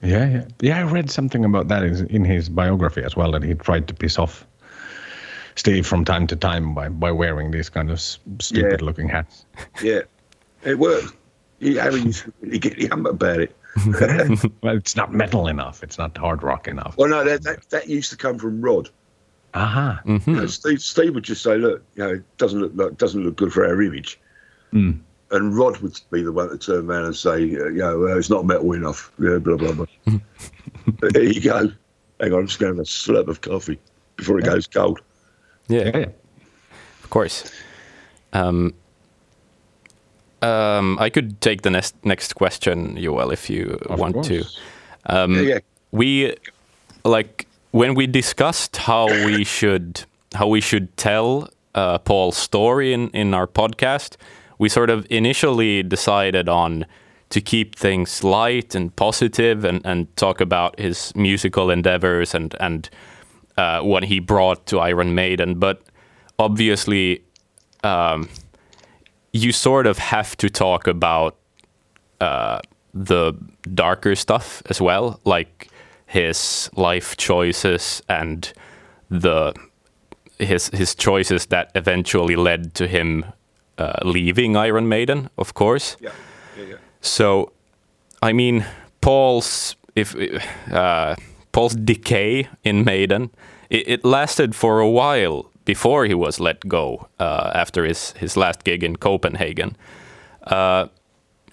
Yeah, 0.03 0.29
yeah, 0.29 0.45
yeah. 0.61 0.79
I 0.81 0.83
read 0.83 1.11
something 1.11 1.45
about 1.45 1.69
that 1.69 1.83
in, 1.85 2.07
in 2.09 2.25
his 2.25 2.49
biography 2.49 3.03
as 3.05 3.15
well. 3.17 3.31
That 3.33 3.43
he 3.43 3.55
tried 3.55 3.87
to 3.89 3.95
piss 3.95 4.19
off 4.19 4.47
Steve 5.55 5.87
from 5.87 6.05
time 6.05 6.27
to 6.29 6.37
time 6.37 6.75
by, 6.75 6.89
by 6.89 7.13
wearing 7.13 7.51
these 7.53 7.69
kind 7.69 7.91
of 7.91 7.97
s- 7.99 8.19
stupid-looking 8.41 9.09
hats. 9.09 9.47
Yeah, 9.83 10.01
it 10.65 10.79
worked. 10.79 11.15
He, 11.61 11.77
Harry 11.77 12.01
used 12.01 12.25
to 12.25 12.33
really 12.41 12.59
get 12.59 12.77
him 12.79 13.07
about 13.07 13.41
it. 13.41 13.57
Well, 14.63 14.77
it's 14.77 14.97
not 14.97 15.13
metal 15.15 15.47
enough. 15.47 15.83
It's 15.83 15.97
not 15.99 16.17
hard 16.19 16.43
rock 16.43 16.69
enough. 16.69 16.97
Well, 16.99 17.09
no, 17.09 17.25
that, 17.25 17.43
that 17.45 17.71
that 17.71 17.89
used 17.89 18.11
to 18.11 18.17
come 18.17 18.39
from 18.39 18.61
Rod. 18.61 18.91
Aha. 19.55 20.01
You 20.05 20.21
know, 20.27 20.47
Steve, 20.47 20.83
Steve 20.83 21.15
would 21.15 21.25
just 21.25 21.43
say, 21.43 21.57
"Look, 21.57 21.83
you 21.95 22.03
know, 22.05 22.11
it 22.15 22.37
doesn't 22.39 22.61
look 22.61 22.73
like 22.75 22.99
doesn't 22.99 23.23
look 23.25 23.37
good 23.37 23.53
for 23.53 23.65
our 23.67 23.81
image," 23.81 24.19
Mm. 24.73 25.01
And 25.33 25.57
Rod 25.57 25.79
would 25.79 25.99
be 26.11 26.23
the 26.23 26.33
one 26.33 26.51
to 26.51 26.59
turn 26.59 26.89
around 26.91 27.07
and 27.07 27.17
say, 27.17 27.33
uh, 27.33 27.67
"You 27.69 27.73
know, 27.79 27.99
well, 27.99 28.19
it's 28.19 28.31
not 28.31 28.45
metal 28.47 28.73
enough." 28.73 29.11
Yeah, 29.19 29.39
blah 29.39 29.57
blah 29.57 29.73
blah. 29.73 29.87
there 31.01 31.23
you 31.25 31.41
go. 31.41 31.71
Hang 32.21 32.33
on, 32.33 32.41
I'm 32.41 32.47
just 32.47 32.59
going 32.61 32.73
to 32.73 32.77
have 32.79 32.87
a 32.87 32.89
slurp 32.89 33.29
of 33.29 33.41
coffee 33.41 33.79
before 34.17 34.39
it 34.39 34.45
goes 34.45 34.67
cold. 34.67 35.01
Yeah. 35.69 35.85
Yeah, 35.85 35.97
yeah. 35.99 36.07
Of 37.03 37.11
course. 37.11 37.51
Um, 38.33 38.75
um, 40.41 40.99
I 41.01 41.09
could 41.11 41.41
take 41.41 41.63
the 41.63 41.71
next 41.71 41.95
next 42.05 42.35
question, 42.35 42.97
Joel, 43.01 43.31
if 43.31 43.49
you 43.51 43.79
Of 43.87 43.99
want 43.99 44.25
to. 44.25 44.41
course. 44.43 44.61
Um, 45.07 45.35
yeah, 45.35 45.41
yeah. 45.41 45.59
we 45.91 46.35
like 47.05 47.47
when 47.71 47.95
we 47.95 48.07
discussed 48.07 48.77
how 48.77 49.07
we 49.07 49.45
should 49.45 50.05
how 50.35 50.47
we 50.49 50.61
should 50.61 50.97
tell 50.97 51.49
uh, 51.75 51.99
Paul's 51.99 52.37
story 52.37 52.93
in 52.93 53.09
in 53.11 53.35
our 53.35 53.47
podcast. 53.47 54.17
We 54.63 54.69
sort 54.69 54.91
of 54.91 55.09
initially 55.11 55.83
decided 55.83 56.49
on 56.49 56.87
to 57.31 57.41
keep 57.41 57.75
things 57.75 58.23
light 58.23 58.77
and 58.77 58.95
positive 58.95 59.65
and, 59.65 59.85
and 59.85 60.07
talk 60.17 60.41
about 60.41 60.79
his 60.79 61.13
musical 61.17 61.69
endeavors 61.69 62.33
and 62.33 62.55
and 62.61 62.89
uh, 63.57 63.81
what 63.81 64.05
he 64.05 64.21
brought 64.21 64.65
to 64.67 64.79
Iron 64.79 65.17
Maiden. 65.17 65.59
But 65.59 65.83
obviously, 66.39 67.25
um, 67.83 68.29
you 69.33 69.51
sort 69.51 69.89
of 69.89 69.99
have 69.99 70.37
to 70.37 70.49
talk 70.49 70.87
about 70.87 71.35
uh, 72.21 72.61
the 72.95 73.33
darker 73.75 74.15
stuff 74.15 74.63
as 74.67 74.81
well, 74.81 75.19
like 75.25 75.71
his 76.07 76.71
life 76.77 77.17
choices 77.17 78.01
and 78.09 78.53
the 79.11 79.55
his 80.39 80.69
his 80.69 80.95
choices 80.95 81.47
that 81.47 81.73
eventually 81.75 82.37
led 82.37 82.75
to 82.75 82.87
him 82.87 83.25
uh, 83.83 84.09
leaving 84.09 84.57
Iron 84.57 84.89
Maiden, 84.89 85.29
of 85.37 85.55
course. 85.55 85.97
Yeah, 86.01 86.11
yeah, 86.59 86.65
yeah. 86.65 86.77
So, 87.01 87.53
I 88.23 88.33
mean, 88.33 88.65
Paul's 89.01 89.77
if 89.95 90.15
uh, 90.73 91.17
Paul's 91.53 91.75
decay 91.75 92.49
in 92.65 92.85
Maiden, 92.85 93.31
it, 93.71 93.89
it 93.89 94.05
lasted 94.05 94.55
for 94.55 94.81
a 94.81 94.89
while 94.89 95.51
before 95.65 96.07
he 96.07 96.15
was 96.15 96.41
let 96.41 96.69
go 96.69 97.09
uh, 97.21 97.51
after 97.55 97.85
his 97.85 98.13
his 98.13 98.37
last 98.37 98.65
gig 98.65 98.83
in 98.83 98.97
Copenhagen. 98.97 99.77
Uh, 100.45 100.87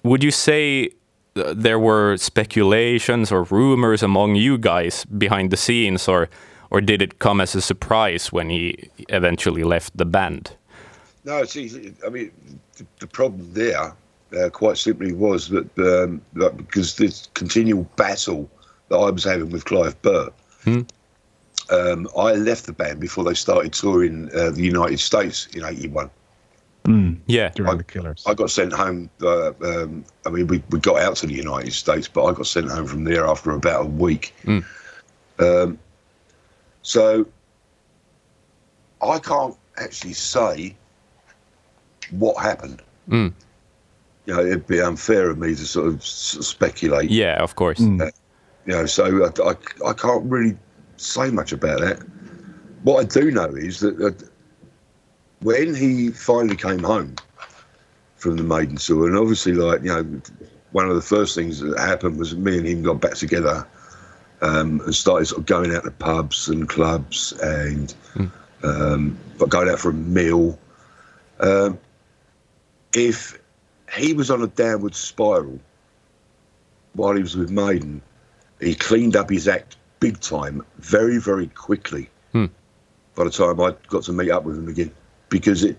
would 0.02 0.24
you 0.24 0.30
say 0.30 0.90
uh, 1.36 1.54
there 1.56 1.78
were 1.78 2.16
speculations 2.16 3.32
or 3.32 3.44
rumors 3.50 4.02
among 4.02 4.36
you 4.36 4.58
guys 4.58 5.04
behind 5.04 5.50
the 5.50 5.56
scenes, 5.56 6.08
or 6.08 6.28
or 6.70 6.80
did 6.80 7.02
it 7.02 7.18
come 7.18 7.42
as 7.42 7.54
a 7.54 7.60
surprise 7.60 8.32
when 8.32 8.50
he 8.50 8.90
eventually 9.08 9.64
left 9.64 9.96
the 9.96 10.06
band? 10.06 10.56
No, 11.24 11.38
it's 11.38 11.56
easy. 11.56 11.94
I 12.06 12.08
mean, 12.08 12.30
the, 12.76 12.86
the 12.98 13.06
problem 13.06 13.52
there, 13.52 13.94
uh, 14.38 14.48
quite 14.50 14.78
simply, 14.78 15.12
was 15.12 15.48
that 15.50 15.66
um, 15.78 16.22
like, 16.34 16.56
because 16.56 16.96
this 16.96 17.28
continual 17.34 17.84
battle 17.96 18.48
that 18.88 18.96
I 18.96 19.10
was 19.10 19.24
having 19.24 19.50
with 19.50 19.64
Clive 19.64 20.00
Burr, 20.02 20.30
um, 21.70 22.08
I 22.16 22.32
left 22.32 22.66
the 22.66 22.72
band 22.72 23.00
before 23.00 23.24
they 23.24 23.34
started 23.34 23.72
touring 23.72 24.30
uh, 24.34 24.50
the 24.50 24.62
United 24.62 24.98
States 25.00 25.46
in 25.48 25.64
'81. 25.64 26.10
Yeah, 27.26 27.50
During 27.50 27.76
the 27.78 27.84
Killers. 27.84 28.24
I 28.26 28.34
got 28.34 28.50
sent 28.50 28.72
home. 28.72 29.10
Uh, 29.22 29.52
um, 29.62 30.04
I 30.26 30.30
mean, 30.30 30.46
we, 30.46 30.62
we 30.70 30.80
got 30.80 31.00
out 31.00 31.16
to 31.16 31.26
the 31.26 31.34
United 31.34 31.72
States, 31.72 32.08
but 32.08 32.24
I 32.24 32.32
got 32.32 32.46
sent 32.46 32.70
home 32.70 32.86
from 32.86 33.04
there 33.04 33.26
after 33.26 33.50
about 33.50 33.82
a 33.82 33.88
week. 33.88 34.34
Um, 35.38 35.78
so 36.82 37.26
I 39.02 39.18
can't 39.18 39.56
actually 39.76 40.14
say 40.14 40.74
what 42.10 42.42
happened. 42.42 42.82
Mm. 43.08 43.32
You 44.26 44.34
know, 44.34 44.40
it'd 44.40 44.66
be 44.66 44.80
unfair 44.80 45.30
of 45.30 45.38
me 45.38 45.54
to 45.54 45.66
sort 45.66 45.88
of 45.88 46.04
speculate. 46.04 47.10
yeah, 47.10 47.42
of 47.42 47.56
course. 47.56 47.80
You 47.80 48.10
know, 48.66 48.86
so 48.86 49.24
I, 49.24 49.50
I, 49.50 49.90
I 49.90 49.92
can't 49.94 50.24
really 50.24 50.56
say 50.96 51.30
much 51.30 51.52
about 51.52 51.80
that. 51.80 52.02
What 52.82 53.00
I 53.00 53.04
do 53.04 53.30
know 53.30 53.46
is 53.46 53.80
that, 53.80 53.98
that 53.98 54.28
when 55.40 55.74
he 55.74 56.10
finally 56.10 56.56
came 56.56 56.82
home 56.82 57.16
from 58.16 58.36
the 58.36 58.42
maiden 58.42 58.76
tour, 58.76 59.08
and 59.08 59.16
obviously, 59.16 59.54
like 59.54 59.82
you 59.82 59.88
know, 59.88 60.20
one 60.72 60.88
of 60.88 60.94
the 60.94 61.02
first 61.02 61.34
things 61.34 61.60
that 61.60 61.78
happened 61.78 62.18
was 62.18 62.36
me 62.36 62.58
and 62.58 62.66
him 62.66 62.82
got 62.82 63.00
back 63.00 63.14
together 63.14 63.66
um, 64.42 64.80
and 64.82 64.94
started 64.94 65.26
sort 65.26 65.40
of 65.40 65.46
going 65.46 65.74
out 65.74 65.84
to 65.84 65.90
pubs 65.90 66.48
and 66.48 66.68
clubs 66.68 67.32
and 67.42 67.94
um, 68.62 69.18
but 69.38 69.48
going 69.48 69.68
out 69.68 69.78
for 69.78 69.90
a 69.90 69.94
meal. 69.94 70.58
Um, 71.40 71.78
if 72.92 73.38
he 73.96 74.12
was 74.12 74.30
on 74.30 74.42
a 74.42 74.46
downward 74.46 74.94
spiral 74.94 75.58
while 76.94 77.14
he 77.14 77.22
was 77.22 77.36
with 77.36 77.50
Maiden. 77.50 78.02
He 78.60 78.74
cleaned 78.74 79.16
up 79.16 79.30
his 79.30 79.48
act 79.48 79.76
big 80.00 80.20
time, 80.20 80.64
very, 80.78 81.18
very 81.18 81.48
quickly. 81.48 82.08
Hmm. 82.32 82.46
By 83.14 83.24
the 83.24 83.30
time 83.30 83.60
I 83.60 83.74
got 83.88 84.02
to 84.04 84.12
meet 84.12 84.30
up 84.30 84.44
with 84.44 84.58
him 84.58 84.68
again, 84.68 84.92
because 85.28 85.64
it, 85.64 85.78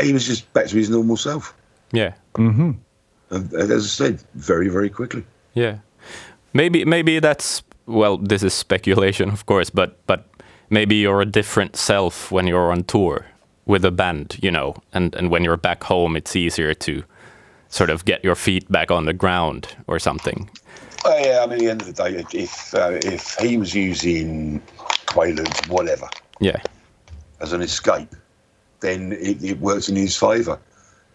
he 0.00 0.12
was 0.12 0.26
just 0.26 0.52
back 0.52 0.66
to 0.66 0.76
his 0.76 0.90
normal 0.90 1.16
self. 1.16 1.54
Yeah. 1.92 2.14
hmm 2.34 2.72
And, 3.30 3.52
and 3.52 3.70
as 3.70 3.84
I 3.84 3.88
said, 3.88 4.22
very, 4.34 4.68
very 4.68 4.90
quickly. 4.90 5.24
Yeah. 5.54 5.78
Maybe 6.52 6.84
maybe 6.84 7.18
that's 7.18 7.62
well, 7.86 8.16
this 8.16 8.42
is 8.42 8.54
speculation 8.54 9.30
of 9.30 9.46
course, 9.46 9.70
but 9.70 9.98
but 10.06 10.26
maybe 10.70 10.96
you're 10.96 11.20
a 11.20 11.26
different 11.26 11.76
self 11.76 12.32
when 12.32 12.46
you're 12.46 12.72
on 12.72 12.84
tour 12.84 13.26
with 13.66 13.84
a 13.84 13.90
band, 13.90 14.38
you 14.42 14.50
know, 14.50 14.74
and 14.92 15.14
and 15.14 15.30
when 15.30 15.44
you're 15.44 15.56
back 15.56 15.84
home 15.84 16.16
it's 16.16 16.34
easier 16.36 16.72
to 16.74 17.04
sort 17.68 17.90
of 17.90 18.04
get 18.04 18.22
your 18.24 18.34
feet 18.34 18.70
back 18.70 18.90
on 18.90 19.04
the 19.04 19.12
ground 19.12 19.76
or 19.86 19.98
something. 19.98 20.48
Oh, 21.04 21.16
yeah, 21.18 21.40
I 21.42 21.46
mean, 21.46 21.52
at 21.54 21.58
the 21.58 21.70
end 21.70 21.80
of 21.82 21.86
the 21.86 21.92
day, 21.92 22.16
if 22.16 22.34
if, 22.34 22.74
uh, 22.74 22.98
if 23.04 23.36
he 23.38 23.58
was 23.58 23.74
using 23.74 24.60
Quaaludes, 25.06 25.68
whatever, 25.68 26.08
Yeah. 26.40 26.60
as 27.40 27.52
an 27.52 27.60
escape, 27.60 28.14
then 28.80 29.12
it, 29.12 29.42
it 29.42 29.60
works 29.60 29.88
in 29.88 29.96
his 29.96 30.16
favour. 30.16 30.58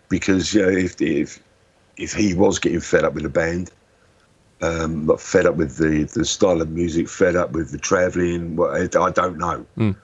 Because 0.09 0.53
you 0.53 0.61
know, 0.61 0.69
if 0.69 1.01
if 1.01 1.39
if 1.97 2.13
he 2.13 2.33
was 2.33 2.59
getting 2.59 2.81
fed 2.81 3.03
up 3.03 3.13
with 3.13 3.23
the 3.23 3.29
band, 3.29 3.71
um, 4.61 5.15
fed 5.17 5.45
up 5.45 5.55
with 5.55 5.77
the, 5.77 6.03
the 6.03 6.25
style 6.25 6.61
of 6.61 6.69
music, 6.69 7.07
fed 7.09 7.35
up 7.35 7.51
with 7.51 7.71
the 7.71 7.77
travelling, 7.77 8.55
what 8.55 8.71
I, 8.73 8.81
I 9.01 9.09
don't 9.11 9.37
know. 9.37 9.65
Mm. 9.77 9.95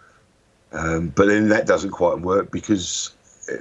Um, 0.77 1.09
but 1.09 1.27
then 1.27 1.49
that 1.49 1.65
doesn't 1.65 1.91
quite 1.91 2.19
work 2.19 2.51
because 2.51 3.11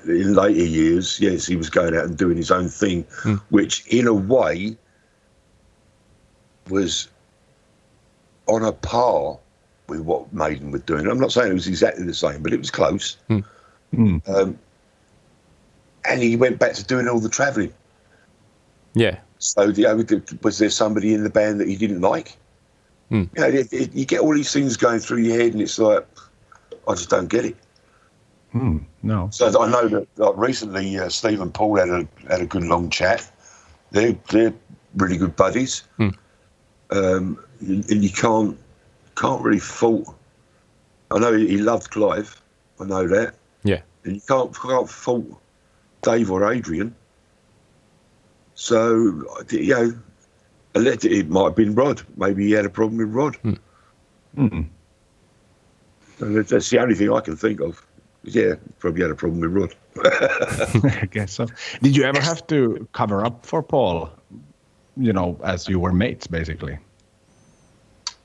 in 0.07 0.35
later 0.35 0.65
years, 0.65 1.19
yes, 1.19 1.47
he 1.47 1.57
was 1.57 1.71
going 1.71 1.97
out 1.97 2.05
and 2.05 2.17
doing 2.17 2.37
his 2.37 2.51
own 2.51 2.69
thing, 2.69 3.05
Mm. 3.23 3.41
which 3.51 3.87
in 3.87 4.07
a 4.07 4.13
way 4.13 4.77
was 6.69 7.09
on 8.47 8.65
a 8.65 8.73
par 8.73 9.39
with 9.89 10.01
what 10.01 10.33
Maiden 10.33 10.71
were 10.73 10.79
doing. 10.79 11.07
I'm 11.07 11.21
not 11.21 11.33
saying 11.33 11.51
it 11.51 11.55
was 11.55 11.69
exactly 11.69 12.05
the 12.05 12.15
same, 12.15 12.43
but 12.43 12.53
it 12.53 12.59
was 12.59 12.71
close. 12.71 13.17
Mm. 13.31 14.29
Um, 14.29 14.59
and 16.05 16.23
he 16.23 16.37
went 16.37 16.59
back 16.59 16.75
to 16.75 16.85
doing 16.85 17.09
all 17.09 17.21
the 17.21 17.29
travelling. 17.29 17.73
Yeah. 18.95 19.19
So, 19.39 19.69
you 19.69 19.85
know, 19.85 20.05
was 20.43 20.59
there 20.59 20.71
somebody 20.71 21.15
in 21.15 21.23
the 21.23 21.31
band 21.31 21.61
that 21.61 21.69
he 21.69 21.77
didn't 21.77 22.01
like? 22.01 22.37
Hmm. 23.11 23.25
You 23.37 23.41
know, 23.41 23.49
it, 23.49 23.73
it, 23.73 23.95
you 23.95 24.05
get 24.05 24.21
all 24.21 24.35
these 24.35 24.53
things 24.53 24.77
going 24.77 24.99
through 24.99 25.19
your 25.19 25.39
head, 25.39 25.53
and 25.53 25.63
it's 25.63 25.79
like, 25.79 26.07
I 26.89 26.93
just 26.95 27.11
don't 27.11 27.29
get 27.29 27.45
it. 27.45 27.57
Hmm. 28.53 28.79
No. 29.03 29.29
So 29.33 29.61
I 29.61 29.71
know 29.71 29.89
that 29.89 30.07
like, 30.17 30.37
recently 30.37 30.99
uh, 30.99 31.09
Steve 31.09 31.41
and 31.41 31.53
Paul 31.53 31.77
had 31.77 31.89
a 31.89 32.09
had 32.29 32.41
a 32.41 32.47
good 32.47 32.65
long 32.65 32.91
chat. 32.91 33.31
They're 33.91 34.17
they're 34.31 34.55
really 34.97 35.17
good 35.17 35.37
buddies, 35.37 35.83
Hmm. 35.97 36.09
um, 36.91 37.39
and 37.61 37.91
and 37.91 38.03
you 38.05 38.11
can't 38.11 38.57
can't 39.17 39.43
really 39.43 39.59
fault. 39.61 40.15
I 41.11 41.19
know 41.19 41.33
he 41.35 41.59
loved 41.59 41.91
Clive. 41.91 42.41
I 42.81 42.85
know 42.85 43.07
that, 43.09 43.35
Yeah. 43.63 43.81
and 44.05 44.17
you 44.17 44.23
can't 44.27 44.55
can't 44.55 44.89
fault 44.89 45.27
Dave 46.03 46.31
or 46.31 46.51
Adrian. 46.51 46.95
So 48.55 49.25
you 49.51 49.75
know, 49.75 49.99
allegedly 50.75 51.19
it 51.21 51.29
might 51.29 51.45
have 51.45 51.57
been 51.57 51.75
Rod. 51.75 52.03
Maybe 52.17 52.47
he 52.47 52.53
had 52.53 52.65
a 52.65 52.71
problem 52.71 52.99
with 52.99 53.11
Rod. 53.11 53.37
Hmm. 53.37 54.63
And 56.21 56.37
that's- 56.37 56.71
the 56.71 56.79
only 56.79 56.95
thing 56.95 57.13
I 57.13 57.21
can 57.21 57.37
think 57.37 57.61
of. 57.61 57.85
Yeah, 58.25 58.55
probably 58.81 59.03
had 59.03 59.11
a 59.13 59.15
problem 59.15 59.41
with 59.41 59.53
Rod. 59.53 59.75
I 61.03 61.07
guess 61.11 61.33
so. 61.35 61.47
Did 61.81 61.97
you 61.97 62.03
ever 62.03 62.21
have 62.21 62.45
to 62.49 62.89
cover 62.93 63.25
up 63.25 63.47
for 63.47 63.63
Paul? 63.63 64.11
You 64.97 65.13
know, 65.13 65.39
as 65.45 65.69
you 65.69 65.79
were 65.79 65.93
mates, 65.93 66.27
basically. 66.27 66.77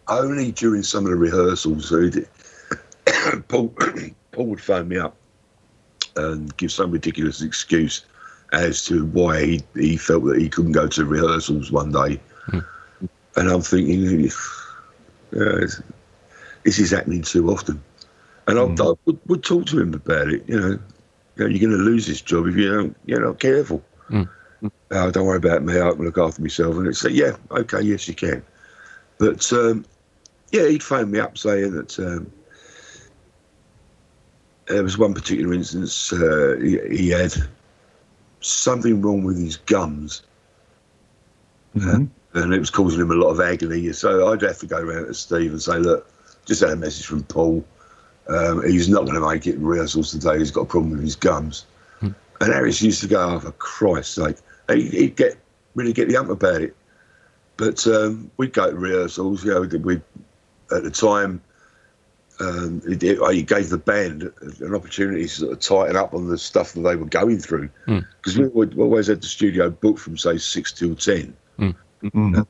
only 0.07 0.51
during 0.53 0.81
some 0.83 1.05
of 1.05 1.11
the 1.11 1.17
rehearsals. 1.17 1.93
Paul, 3.47 3.67
Paul 4.31 4.45
would 4.47 4.61
phone 4.61 4.87
me 4.87 4.97
up 4.97 5.15
and 6.15 6.55
give 6.57 6.71
some 6.71 6.89
ridiculous 6.91 7.41
excuse 7.43 8.03
as 8.53 8.83
to 8.85 9.05
why 9.07 9.45
he, 9.45 9.61
he 9.75 9.97
felt 9.97 10.25
that 10.25 10.41
he 10.41 10.49
couldn't 10.49 10.71
go 10.73 10.87
to 10.87 11.05
rehearsals 11.05 11.71
one 11.71 11.91
day. 11.91 12.19
Hmm. 12.47 12.59
And 13.35 13.49
I'm 13.49 13.61
thinking, 13.61 14.29
yeah, 15.31 15.65
this 16.63 16.79
is 16.79 16.91
happening 16.91 17.21
too 17.21 17.49
often. 17.49 17.81
And 18.47 18.59
I, 18.59 18.63
I 18.63 18.93
would, 19.05 19.19
would 19.27 19.43
talk 19.43 19.65
to 19.67 19.79
him 19.79 19.93
about 19.93 20.29
it. 20.29 20.43
You 20.47 20.59
know, 20.59 20.69
you 20.69 20.79
know 21.37 21.45
you're 21.45 21.69
going 21.69 21.77
to 21.77 21.83
lose 21.83 22.07
this 22.07 22.21
job 22.21 22.47
if 22.47 22.55
you 22.55 22.71
don't, 22.71 22.97
you're 23.05 23.25
not 23.25 23.39
careful. 23.39 23.83
Mm. 24.09 24.27
Oh, 24.91 25.11
don't 25.11 25.25
worry 25.25 25.37
about 25.37 25.63
me. 25.63 25.79
I 25.79 25.91
can 25.91 26.03
look 26.03 26.17
after 26.17 26.41
myself. 26.41 26.75
And 26.75 26.87
it's 26.87 27.03
like, 27.03 27.13
yeah, 27.13 27.35
okay, 27.51 27.81
yes, 27.81 28.07
you 28.07 28.13
can. 28.13 28.43
But 29.17 29.51
um, 29.53 29.85
yeah, 30.51 30.67
he'd 30.67 30.83
phone 30.83 31.11
me 31.11 31.19
up 31.19 31.37
saying 31.37 31.71
that 31.73 31.97
um, 31.99 32.31
there 34.67 34.83
was 34.83 34.97
one 34.97 35.13
particular 35.13 35.53
instance 35.53 36.11
uh, 36.13 36.57
he, 36.61 36.79
he 36.89 37.09
had 37.09 37.33
something 38.41 39.01
wrong 39.01 39.23
with 39.23 39.39
his 39.39 39.57
gums 39.57 40.23
Mhm. 41.75 42.09
and 42.33 42.53
it 42.53 42.59
was 42.59 42.69
causing 42.69 42.99
him 42.99 43.11
a 43.11 43.15
lot 43.15 43.29
of 43.29 43.39
agony. 43.39 43.91
So 43.93 44.31
I'd 44.31 44.41
have 44.41 44.59
to 44.59 44.65
go 44.65 44.77
around 44.77 45.05
to 45.05 45.13
Steve 45.13 45.51
and 45.51 45.61
say, 45.61 45.77
look, 45.77 46.05
just 46.51 46.61
had 46.61 46.71
a 46.71 46.75
message 46.75 47.05
from 47.05 47.23
Paul. 47.23 47.63
Um, 48.27 48.61
he's 48.69 48.89
not 48.89 49.05
going 49.05 49.15
to 49.15 49.25
make 49.25 49.47
it 49.47 49.55
in 49.55 49.65
rehearsals 49.65 50.11
today. 50.11 50.37
He's 50.37 50.51
got 50.51 50.61
a 50.63 50.65
problem 50.65 50.91
with 50.91 51.01
his 51.01 51.15
gums. 51.15 51.65
And 52.01 52.51
Harris 52.51 52.81
used 52.81 52.99
to 53.01 53.07
go, 53.07 53.21
oh, 53.35 53.39
for 53.39 53.51
Christ's 53.53 54.15
sake. 54.15 54.35
He- 54.69 54.89
He'd 54.89 55.15
get 55.15 55.37
really 55.75 55.93
get 55.93 56.09
the 56.09 56.17
ump 56.17 56.29
about 56.29 56.61
it. 56.61 56.75
But 57.55 57.85
um, 57.87 58.29
we'd 58.35 58.51
go 58.51 58.69
to 58.69 58.75
rehearsals. 58.75 59.45
You 59.45 59.51
know, 59.53 59.61
we 59.79 60.01
at 60.75 60.83
the 60.83 60.91
time 60.91 61.39
um, 62.41 62.81
it, 62.85 63.01
it, 63.03 63.19
he 63.33 63.43
gave 63.43 63.69
the 63.69 63.77
band 63.77 64.23
an 64.59 64.73
opportunity 64.75 65.23
to 65.23 65.29
sort 65.29 65.51
of 65.53 65.59
tighten 65.59 65.95
up 65.95 66.13
on 66.15 66.27
the 66.27 66.37
stuff 66.37 66.73
that 66.73 66.81
they 66.81 66.95
were 66.97 67.05
going 67.05 67.37
through 67.37 67.69
Mm. 67.87 68.05
because 68.17 68.37
we 68.39 68.47
would 68.47 68.77
always 68.77 69.07
had 69.07 69.21
the 69.21 69.27
studio 69.27 69.69
booked 69.69 69.99
from 69.99 70.17
say 70.17 70.37
six 70.37 70.71
till 70.73 70.95
ten. 70.95 71.33
Mhm. 71.59 72.47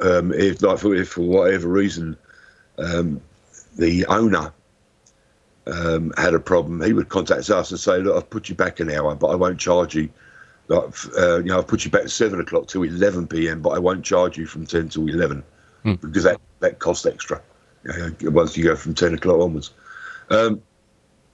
Um, 0.00 0.32
if 0.32 0.60
like 0.62 0.78
for, 0.80 0.92
if 0.96 1.10
for 1.10 1.20
whatever 1.20 1.68
reason 1.68 2.16
um, 2.78 3.20
the 3.76 4.06
owner 4.06 4.52
um, 5.66 6.12
had 6.16 6.34
a 6.34 6.40
problem, 6.40 6.82
he 6.82 6.92
would 6.92 7.08
contact 7.08 7.48
us 7.50 7.70
and 7.70 7.80
say, 7.80 7.98
"Look, 7.98 8.16
I've 8.16 8.30
put 8.30 8.48
you 8.48 8.54
back 8.54 8.80
an 8.80 8.90
hour, 8.90 9.14
but 9.14 9.28
I 9.28 9.34
won't 9.34 9.58
charge 9.58 9.94
you." 9.94 10.08
Like, 10.68 10.84
uh, 11.18 11.38
you 11.38 11.44
know, 11.44 11.58
I've 11.58 11.66
put 11.66 11.84
you 11.84 11.90
back 11.90 12.08
seven 12.08 12.40
o'clock 12.40 12.68
till 12.68 12.82
eleven 12.82 13.26
p.m., 13.26 13.62
but 13.62 13.70
I 13.70 13.78
won't 13.78 14.04
charge 14.04 14.36
you 14.38 14.46
from 14.46 14.66
ten 14.66 14.88
till 14.88 15.08
eleven 15.08 15.42
Hmm. 15.82 15.94
because 15.94 16.22
that 16.24 16.40
that 16.60 16.78
costs 16.78 17.06
extra. 17.06 17.40
You 17.84 18.14
know, 18.20 18.30
once 18.30 18.56
you 18.56 18.64
go 18.64 18.76
from 18.76 18.94
ten 18.94 19.14
o'clock 19.14 19.40
onwards. 19.40 19.72
Um, 20.30 20.62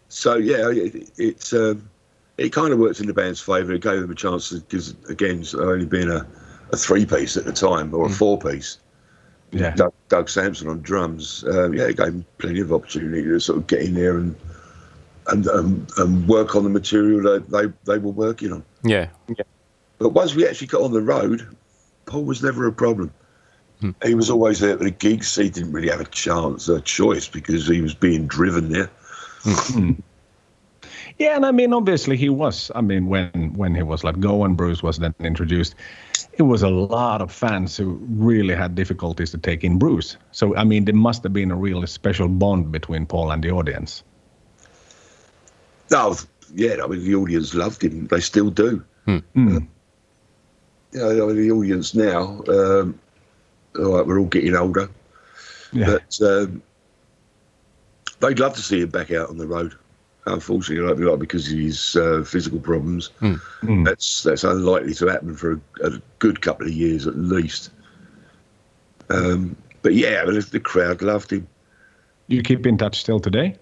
so 0.09 0.37
yeah, 0.37 0.71
it, 0.71 1.11
it's 1.19 1.53
um, 1.53 1.89
it 2.39 2.53
kind 2.53 2.73
of 2.73 2.79
worked 2.79 3.01
in 3.01 3.07
the 3.07 3.15
band's 3.15 3.41
favour. 3.41 3.73
It 3.73 3.83
gave 3.83 4.01
them 4.01 4.11
a 4.11 4.15
chance 4.15 4.51
because 4.51 4.95
again, 5.11 5.41
it's 5.41 5.55
only 5.55 5.85
been 5.85 6.11
a, 6.11 6.27
a 6.73 6.77
three 6.77 7.05
piece 7.05 7.37
at 7.37 7.45
the 7.45 7.53
time 7.53 7.93
or 7.93 8.07
a 8.07 8.11
four 8.11 8.39
piece. 8.39 8.79
Yeah. 9.51 9.75
Doug, 9.75 9.95
Doug 10.09 10.29
Sampson 10.29 10.69
on 10.69 10.81
drums. 10.83 11.45
Um, 11.45 11.75
yeah, 11.75 11.85
it 11.85 11.97
gave 11.97 12.09
him 12.09 12.27
plenty 12.39 12.61
of 12.61 12.73
opportunity 12.73 13.23
to 13.23 13.41
sort 13.41 13.59
of 13.59 13.67
get 13.67 13.81
in 13.81 13.95
there 13.95 14.17
and 14.17 14.37
and 15.29 15.47
um, 15.49 15.87
and 15.99 16.29
work 16.29 16.55
on 16.55 16.65
the 16.65 16.71
material 16.71 17.23
that 17.23 17.51
they 17.51 17.93
they 17.93 17.99
were 17.99 18.11
working 18.11 18.53
on. 18.53 18.65
Yeah. 18.83 19.09
yeah. 19.29 19.45
But 19.99 20.11
once 20.11 20.35
we 20.35 20.47
actually 20.47 20.69
got 20.69 20.83
on 20.83 20.93
the 20.93 21.03
road, 21.03 21.57
Paul 22.07 22.25
was 22.25 22.43
never 22.43 22.67
a 22.67 22.73
problem. 22.73 23.13
He 24.05 24.15
was 24.15 24.29
always 24.29 24.59
there 24.59 24.73
at 24.73 24.81
the 24.81 24.91
gigs. 24.91 25.37
He 25.37 25.51
didn't 25.51 25.71
really 25.71 25.89
have 25.89 26.01
a 26.01 26.05
chance, 26.05 26.69
a 26.69 26.81
choice, 26.81 27.29
because 27.29 27.69
he 27.69 27.81
was 27.81 27.95
being 27.95 28.27
driven 28.27 28.71
there. 28.71 28.91
Yeah, 31.19 31.35
and 31.35 31.45
I 31.45 31.51
mean, 31.51 31.73
obviously 31.73 32.17
he 32.17 32.29
was. 32.29 32.71
I 32.77 32.81
mean, 32.81 33.09
when 33.09 33.53
when 33.55 33.75
he 33.75 33.83
was 33.83 34.05
let 34.05 34.21
go 34.21 34.45
and 34.45 34.57
Bruce 34.57 34.85
was 34.85 34.99
then 34.99 35.15
introduced, 35.19 35.75
it 36.39 36.43
was 36.45 36.63
a 36.63 36.69
lot 36.71 37.21
of 37.21 37.33
fans 37.33 37.77
who 37.77 37.99
really 38.09 38.55
had 38.55 38.75
difficulties 38.77 39.31
to 39.33 39.39
take 39.39 39.65
in 39.65 39.79
Bruce. 39.79 40.17
So 40.33 40.57
I 40.57 40.65
mean, 40.65 40.85
there 40.85 40.95
must 40.95 41.23
have 41.25 41.33
been 41.33 41.51
a 41.51 41.57
really 41.57 41.87
special 41.89 42.29
bond 42.29 42.71
between 42.73 43.07
Paul 43.07 43.33
and 43.33 43.43
the 43.43 43.51
audience. 43.51 44.05
No, 45.91 46.17
yeah, 46.55 46.77
I 46.83 46.87
mean 46.87 47.05
the 47.05 47.15
audience 47.17 47.55
loved 47.55 47.83
him. 47.83 48.07
They 48.07 48.21
still 48.21 48.51
do. 48.51 48.85
Mm. 49.07 49.23
You 49.35 51.01
know, 51.01 51.25
I 51.25 51.33
mean, 51.33 51.37
the 51.37 51.51
audience 51.51 51.95
now. 51.95 52.43
Um, 52.49 52.99
all 53.79 53.97
right, 53.97 54.07
we're 54.07 54.19
all 54.19 54.27
getting 54.27 54.55
older, 54.55 54.89
Yeah. 55.73 55.99
but 55.99 56.19
um, 56.27 56.63
they'd 58.21 58.39
love 58.39 58.55
to 58.55 58.63
see 58.63 58.81
him 58.83 58.91
back 58.91 59.11
out 59.11 59.29
on 59.29 59.39
the 59.39 59.47
road. 59.47 59.75
Unfortunately, 60.33 60.87
like, 60.87 60.99
like 60.99 61.19
because 61.19 61.51
of 61.53 61.59
his 61.59 61.97
uh, 61.97 62.23
physical 62.25 62.61
problems, 62.61 63.11
Mm. 63.21 63.85
that's 63.85 64.23
that's 64.23 64.45
unlikely 64.45 64.95
to 64.95 65.07
happen 65.07 65.35
for 65.35 65.53
a, 65.53 65.61
a 65.87 66.03
good 66.19 66.41
couple 66.43 66.67
of 66.67 66.73
years 66.73 67.07
at 67.07 67.17
least. 67.17 67.71
Um, 69.11 69.57
but 69.83 69.95
yeah, 69.95 70.23
I 70.23 70.31
mean, 70.31 70.41
the 70.51 70.61
crowd 70.61 71.03
loved 71.03 71.33
him. 71.33 71.47
You 72.27 72.43
keep 72.43 72.67
in 72.67 72.77
touch 72.77 73.01
still 73.01 73.21
today? 73.21 73.57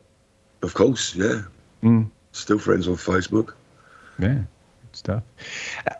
Of 0.62 0.74
course, 0.74 1.14
yeah. 1.14 1.42
Mm. 1.82 2.10
Still 2.32 2.58
friends 2.58 2.88
on 2.88 2.96
Facebook. 2.96 3.52
Yeah. 4.18 4.40
stuff. 4.92 5.22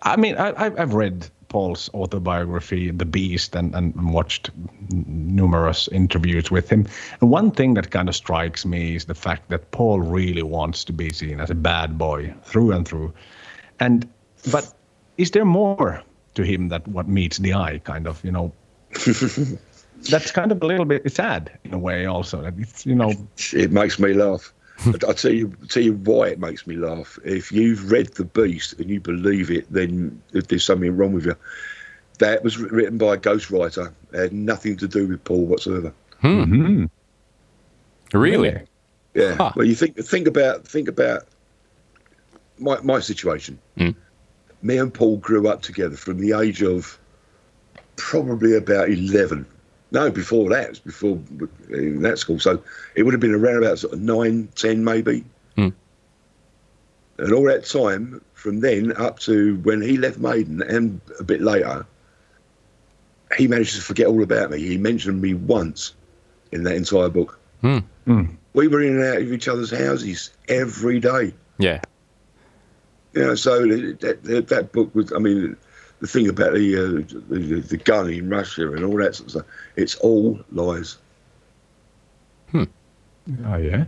I 0.03 0.17
mean, 0.17 0.37
I, 0.37 0.53
I've 0.65 0.79
I've 0.81 0.95
read 0.95 1.29
Paul's 1.49 1.91
autobiography, 1.95 2.91
The 2.91 3.05
Beast, 3.05 3.55
and, 3.55 3.75
and 3.75 4.13
watched 4.13 4.51
numerous 4.91 5.89
interviews 5.89 6.51
with 6.51 6.69
him. 6.71 6.87
And 7.21 7.31
one 7.31 7.51
thing 7.51 7.75
that 7.75 7.91
kind 7.91 8.09
of 8.09 8.17
strikes 8.17 8.65
me 8.65 8.97
is 8.97 9.05
the 9.05 9.15
fact 9.15 9.49
that 9.51 9.71
Paul 9.71 10.01
really 10.01 10.43
wants 10.43 10.85
to 10.85 10.93
be 10.93 11.13
seen 11.13 11.41
as 11.41 11.51
a 11.51 11.55
bad 11.55 11.99
boy 11.99 12.35
through 12.45 12.73
and 12.73 12.87
through. 12.87 13.13
And 13.81 14.09
but 14.51 14.73
is 15.17 15.31
there 15.31 15.45
more 15.45 16.03
to 16.35 16.43
him 16.43 16.69
that 16.69 16.87
what 16.89 17.09
meets 17.09 17.39
the 17.39 17.55
eye? 17.55 17.81
Kind 17.85 18.07
of, 18.07 18.23
you 18.25 18.33
know. 18.33 18.53
that's 20.11 20.31
kind 20.31 20.53
of 20.53 20.63
a 20.63 20.67
little 20.67 20.85
bit 20.85 21.11
sad 21.13 21.59
in 21.65 21.75
a 21.75 21.79
way. 21.79 22.07
Also, 22.07 22.43
that 22.43 22.55
it's 22.59 22.87
you 22.87 22.95
know. 22.95 23.13
It 23.53 23.73
makes 23.73 23.99
me 23.99 24.13
laugh. 24.15 24.53
I- 24.87 24.95
I'll 25.07 25.15
tell 25.15 25.33
you, 25.33 25.53
tell 25.69 25.83
you 25.83 25.95
why 25.95 26.29
it 26.29 26.39
makes 26.39 26.67
me 26.67 26.77
laugh. 26.77 27.19
If 27.25 27.51
you've 27.53 27.91
read 27.91 28.15
The 28.15 28.25
Beast 28.25 28.75
and 28.79 28.91
you 28.91 29.01
believe 29.01 29.51
it, 29.51 29.67
then 29.73 30.21
there's 30.33 30.65
something 30.65 30.97
wrong 30.97 31.13
with 31.13 31.27
you. 31.27 31.37
That 32.19 32.43
was 32.43 32.59
written 32.59 32.99
by 32.99 33.15
a 33.15 33.19
ghostwriter. 33.19 33.93
It 34.13 34.19
had 34.19 34.33
nothing 34.33 34.77
to 34.79 34.89
do 34.89 35.07
with 35.09 35.23
Paul 35.25 35.47
whatsoever. 35.47 35.93
Mhm. 36.23 36.89
Really? 38.13 38.59
Yeah. 39.15 39.35
Huh. 39.35 39.53
Well, 39.57 39.67
you 39.67 39.75
think 39.75 39.97
think 39.99 40.27
about 40.27 40.67
think 40.67 40.89
about 40.89 41.25
my 42.59 42.79
my 42.81 43.01
situation. 43.01 43.59
Mm. 43.79 43.95
Me 44.63 44.79
and 44.79 44.93
Paul 44.93 45.19
grew 45.19 45.49
up 45.49 45.61
together 45.63 45.97
from 45.97 46.19
the 46.19 46.39
age 46.39 46.63
of 46.63 46.99
probably 47.97 48.55
about 48.57 48.89
eleven. 48.89 49.47
No, 49.97 50.11
before 50.11 50.51
that, 50.51 50.65
it 50.65 50.69
was 50.69 50.79
before 50.79 51.19
in 51.71 52.03
that 52.03 52.19
school. 52.19 52.39
So 52.39 52.63
it 52.95 53.05
would 53.05 53.15
have 53.15 53.21
been 53.21 53.35
around 53.35 53.65
about 53.65 53.79
sort 53.79 53.95
of 53.95 54.01
nine, 54.03 54.51
ten, 54.55 54.85
maybe. 54.85 55.25
Mm. 55.57 55.73
And 57.17 57.33
all 57.33 57.45
that 57.45 57.65
time, 57.65 58.21
from 58.35 58.61
then 58.61 58.95
up 58.99 59.21
to 59.21 59.57
when 59.63 59.81
he 59.81 59.97
left 59.97 60.19
Maiden 60.19 60.61
and 60.61 61.01
a 61.19 61.25
bit 61.25 61.41
later, 61.41 61.87
he 63.39 63.49
managed 63.49 63.75
to 63.77 63.81
forget 63.81 64.07
all 64.07 64.23
about 64.23 64.51
me. 64.51 64.59
He 64.59 64.77
mentioned 64.77 65.23
me 65.23 65.33
once 65.33 65.95
in 66.53 66.65
that 66.65 66.75
entire 66.75 67.09
book. 67.09 67.39
Hmm. 67.63 67.79
We 68.53 68.69
were 68.69 68.83
in 68.83 68.97
and 68.97 69.05
out 69.05 69.23
of 69.23 69.33
each 69.33 69.49
other's 69.49 69.71
houses 69.71 70.31
every 70.47 71.01
day. 71.01 71.33
Yeah. 71.57 71.81
You 73.15 73.23
know, 73.23 73.35
so 73.35 73.67
that, 73.67 74.21
that, 74.25 74.49
that 74.49 74.73
book 74.73 74.95
was, 74.95 75.11
I 75.15 75.21
mean, 75.21 75.57
the 76.01 76.07
thing 76.07 76.29
about 76.29 76.53
the, 76.55 76.77
uh, 76.77 77.19
the 77.29 77.61
the 77.61 77.77
gun 77.77 78.11
in 78.11 78.29
Russia 78.29 78.73
and 78.73 78.85
all 78.85 78.97
that 78.99 79.15
sort 79.15 79.27
of 79.27 79.31
stuff, 79.31 79.47
it's 79.77 79.95
all 79.97 80.39
lies. 80.53 80.99
Hmm. 82.51 82.65
Oh 83.47 83.57
yeah, 83.57 83.85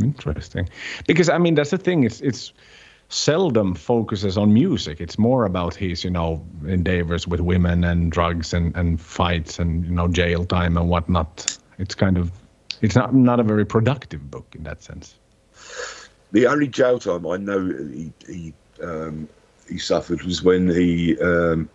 interesting. 0.00 0.68
Because 1.06 1.28
I 1.28 1.38
mean, 1.38 1.54
that's 1.54 1.70
the 1.70 1.78
thing. 1.78 2.04
It's 2.04 2.20
it's 2.20 2.52
seldom 3.08 3.74
focuses 3.74 4.38
on 4.38 4.52
music. 4.52 5.00
It's 5.00 5.18
more 5.18 5.44
about 5.44 5.74
his 5.74 6.04
you 6.04 6.10
know 6.10 6.44
endeavors 6.66 7.26
with 7.26 7.40
women 7.40 7.84
and 7.84 8.10
drugs 8.10 8.54
and 8.54 8.74
and 8.76 9.00
fights 9.00 9.58
and 9.58 9.84
you 9.84 9.92
know 9.92 10.08
jail 10.08 10.44
time 10.44 10.76
and 10.76 10.88
whatnot. 10.88 11.58
It's 11.78 11.94
kind 11.94 12.16
of 12.16 12.30
it's 12.80 12.94
not 12.94 13.14
not 13.14 13.40
a 13.40 13.42
very 13.42 13.66
productive 13.66 14.30
book 14.30 14.46
in 14.54 14.62
that 14.64 14.82
sense. 14.82 15.14
The 16.32 16.46
only 16.46 16.68
jail 16.68 16.98
time 16.98 17.26
I 17.26 17.36
know 17.36 17.66
he 17.66 18.12
he, 18.26 18.54
um, 18.82 19.28
he 19.68 19.78
suffered 19.78 20.22
was 20.22 20.42
when 20.42 20.68
he 20.68 21.18
um, 21.20 21.68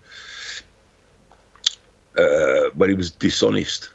uh, 2.17 2.69
when 2.75 2.89
he 2.89 2.95
was 2.95 3.11
dishonest, 3.11 3.89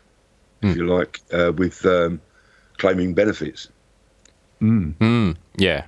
if 0.62 0.76
you 0.76 0.86
like, 0.86 1.20
uh, 1.32 1.52
with 1.56 1.84
um, 1.86 2.20
claiming 2.78 3.14
benefits. 3.14 3.68
Hmm. 4.60 5.32
Yeah. 5.56 5.84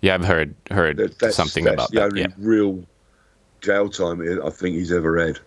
Yeah, 0.00 0.14
I've 0.14 0.24
heard 0.24 0.54
heard 0.70 0.96
That, 0.96 1.18
that's 1.18 1.36
something 1.36 1.64
that's 1.64 1.74
about 1.74 1.90
the 1.90 1.96
that. 1.96 2.04
only 2.04 2.20
Yeah. 2.22 2.28
real 2.38 2.82
jail 3.60 3.90
time 3.90 4.22
I 4.42 4.50
think 4.50 4.76
he's 4.76 4.92
ever 4.92 5.18
had. 5.18 5.38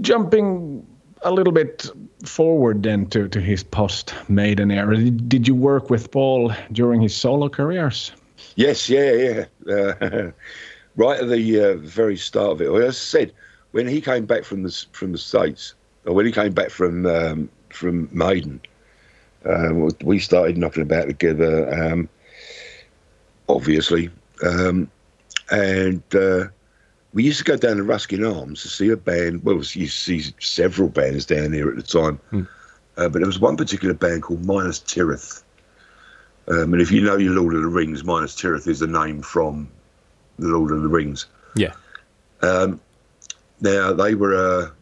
Jumping 0.00 0.86
a 1.22 1.30
little 1.30 1.52
bit 1.52 1.90
forward 2.24 2.82
then 2.82 3.06
to 3.06 3.28
to 3.28 3.40
his 3.40 3.62
post 3.62 4.14
Maiden 4.28 4.70
era. 4.70 4.96
Did, 4.96 5.28
did 5.28 5.48
you 5.48 5.54
work 5.54 5.90
with 5.90 6.10
Paul 6.10 6.52
during 6.72 7.00
his 7.00 7.14
solo 7.16 7.48
careers? 7.48 8.12
Yes, 8.56 8.88
yeah, 8.88 9.12
yeah. 9.12 9.72
Uh, 9.72 10.30
right 10.96 11.20
at 11.20 11.28
the 11.28 11.60
uh, 11.60 11.76
very 11.76 12.16
start 12.16 12.52
of 12.52 12.62
it, 12.62 12.72
well, 12.72 12.82
as 12.82 12.96
I 12.96 12.98
said, 12.98 13.32
when 13.72 13.86
he 13.86 14.00
came 14.00 14.26
back 14.26 14.44
from 14.44 14.62
the 14.62 14.84
from 14.92 15.12
the 15.12 15.18
states, 15.18 15.74
or 16.04 16.14
when 16.14 16.26
he 16.26 16.32
came 16.32 16.52
back 16.52 16.70
from 16.70 17.06
um, 17.06 17.48
from 17.70 18.08
Maiden, 18.12 18.60
uh, 19.44 19.90
we 20.02 20.18
started 20.18 20.58
knocking 20.58 20.82
about 20.82 21.06
together. 21.06 21.72
Um, 21.72 22.08
obviously, 23.48 24.10
um, 24.44 24.90
and 25.50 26.02
uh, 26.14 26.46
we 27.18 27.24
used 27.24 27.38
to 27.38 27.44
go 27.44 27.56
down 27.56 27.78
to 27.78 27.82
Ruskin 27.82 28.24
Arms 28.24 28.62
to 28.62 28.68
see 28.68 28.90
a 28.90 28.96
band. 28.96 29.42
Well, 29.42 29.56
you 29.56 29.88
see 29.88 30.32
several 30.38 30.88
bands 30.88 31.26
down 31.26 31.50
there 31.50 31.68
at 31.68 31.74
the 31.74 31.82
time, 31.82 32.20
uh, 32.32 33.08
but 33.08 33.14
there 33.14 33.26
was 33.26 33.40
one 33.40 33.56
particular 33.56 33.92
band 33.92 34.22
called 34.22 34.46
Minas 34.46 34.78
Tirith. 34.78 35.42
Um, 36.46 36.72
and 36.72 36.80
if 36.80 36.92
you 36.92 37.00
know 37.00 37.16
your 37.16 37.32
Lord 37.32 37.56
of 37.56 37.62
the 37.62 37.66
Rings, 37.66 38.04
Minas 38.04 38.36
Tirith 38.36 38.68
is 38.68 38.78
the 38.78 38.86
name 38.86 39.20
from 39.20 39.68
the 40.38 40.46
Lord 40.46 40.70
of 40.70 40.80
the 40.80 40.86
Rings. 40.86 41.26
Yeah. 41.56 41.72
Um, 42.42 42.80
now 43.60 43.92
they 43.92 44.14
were 44.14 44.34
a, 44.34 44.72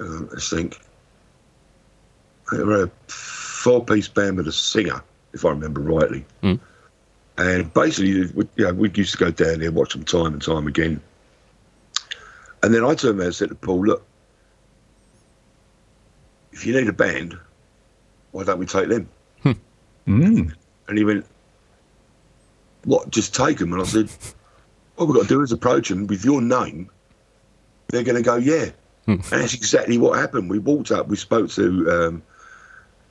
uh, 0.00 0.22
I 0.36 0.38
think, 0.38 0.82
they 2.52 2.62
were 2.62 2.82
a 2.82 2.90
four-piece 3.10 4.08
band 4.08 4.36
with 4.36 4.48
a 4.48 4.52
singer, 4.52 5.02
if 5.32 5.46
I 5.46 5.48
remember 5.48 5.80
rightly. 5.80 6.26
Mm. 6.42 6.60
And 7.40 7.72
basically, 7.72 8.26
we, 8.34 8.44
you 8.56 8.66
know, 8.66 8.74
we 8.74 8.90
used 8.90 9.12
to 9.12 9.18
go 9.18 9.30
down 9.30 9.60
there, 9.60 9.72
watch 9.72 9.94
them 9.94 10.04
time 10.04 10.34
and 10.34 10.42
time 10.42 10.66
again. 10.66 11.00
And 12.62 12.74
then 12.74 12.84
I 12.84 12.94
turned 12.94 13.18
around 13.18 13.28
and 13.28 13.34
said 13.34 13.48
to 13.48 13.54
Paul, 13.54 13.86
"Look, 13.86 14.06
if 16.52 16.66
you 16.66 16.74
need 16.74 16.88
a 16.88 16.92
band, 16.92 17.38
why 18.32 18.44
don't 18.44 18.58
we 18.58 18.66
take 18.66 18.88
them?" 18.88 19.08
Mm. 20.06 20.52
And 20.88 20.98
he 20.98 21.04
went, 21.04 21.24
What, 22.84 23.10
just 23.10 23.34
take 23.34 23.58
them? 23.58 23.72
And 23.72 23.82
I 23.82 23.84
said, 23.84 24.10
All 24.96 25.06
we've 25.06 25.14
got 25.16 25.22
to 25.22 25.28
do 25.28 25.42
is 25.42 25.52
approach 25.52 25.88
them 25.88 26.06
with 26.06 26.24
your 26.24 26.42
name. 26.42 26.90
They're 27.88 28.02
going 28.02 28.16
to 28.16 28.22
go, 28.22 28.36
Yeah. 28.36 28.70
and 29.06 29.22
that's 29.22 29.54
exactly 29.54 29.98
what 29.98 30.18
happened. 30.18 30.50
We 30.50 30.58
walked 30.58 30.90
up, 30.90 31.08
we 31.08 31.16
spoke 31.16 31.50
to. 31.50 31.90
Um, 31.90 32.22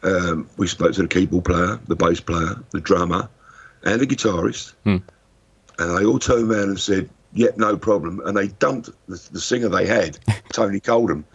um, 0.02 0.50
we 0.58 0.68
spoke 0.68 0.94
to 0.94 1.02
the 1.02 1.08
keyboard 1.08 1.46
player, 1.46 1.80
the 1.88 1.96
bass 1.96 2.22
player, 2.22 2.56
the 2.72 2.80
drummer, 2.80 3.28
and 3.84 4.02
the 4.02 4.08
guitarist, 4.08 4.74
and 5.80 5.98
they 5.98 6.06
all 6.06 6.20
turned 6.20 6.52
around 6.52 6.70
and 6.70 6.80
said, 6.80 7.10
"Yep, 7.34 7.58
no 7.58 7.78
problem." 7.78 8.22
And 8.26 8.36
they 8.36 8.48
dumped 8.48 8.90
the, 9.08 9.22
the 9.32 9.40
singer 9.40 9.70
they 9.70 9.86
had, 9.86 10.20
Tony 10.54 10.80
Coldham. 10.80 11.26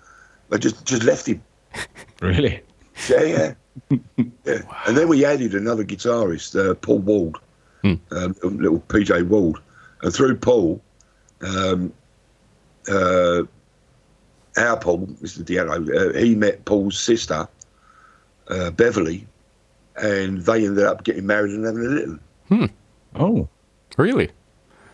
They 0.50 0.58
just 0.58 0.84
just 0.84 1.04
left 1.04 1.26
him. 1.26 1.42
Really? 2.20 2.60
Yeah, 3.08 3.22
yeah. 3.22 3.54
yeah. 4.44 4.62
And 4.86 4.96
then 4.96 5.08
we 5.08 5.24
added 5.24 5.54
another 5.54 5.84
guitarist, 5.84 6.58
uh, 6.58 6.74
Paul 6.74 6.98
Wald, 7.00 7.38
um, 8.12 8.34
little 8.42 8.80
PJ 8.80 9.26
Wald. 9.26 9.60
And 10.02 10.12
through 10.12 10.36
Paul, 10.36 10.80
um, 11.40 11.92
uh, 12.88 13.42
our 14.56 14.76
Paul, 14.78 15.06
Mr. 15.22 15.42
Diallo, 15.42 16.16
uh, 16.16 16.18
he 16.18 16.34
met 16.34 16.64
Paul's 16.64 16.98
sister, 16.98 17.48
uh, 18.48 18.70
Beverly, 18.70 19.26
and 19.96 20.42
they 20.42 20.66
ended 20.66 20.84
up 20.84 21.04
getting 21.04 21.26
married 21.26 21.52
and 21.52 21.64
having 21.64 21.84
a 21.84 21.88
little. 21.88 22.18
Oh. 23.16 23.48
Really? 23.96 24.30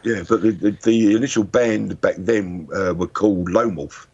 Yeah, 0.02 0.22
but 0.28 0.43
the, 0.43 0.51
the, 0.51 0.70
the 0.70 1.14
initial 1.14 1.44
band 1.44 2.01
back 2.01 2.16
then 2.18 2.68
uh, 2.74 2.94
were 2.94 3.06
called 3.06 3.51
Lone 3.51 3.77
Wolf, 3.77 4.09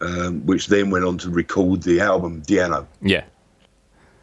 um, 0.00 0.44
which 0.46 0.68
then 0.68 0.90
went 0.90 1.04
on 1.04 1.18
to 1.18 1.30
record 1.30 1.82
the 1.82 2.00
album 2.00 2.42
Diano. 2.42 2.86
Yeah. 3.02 3.24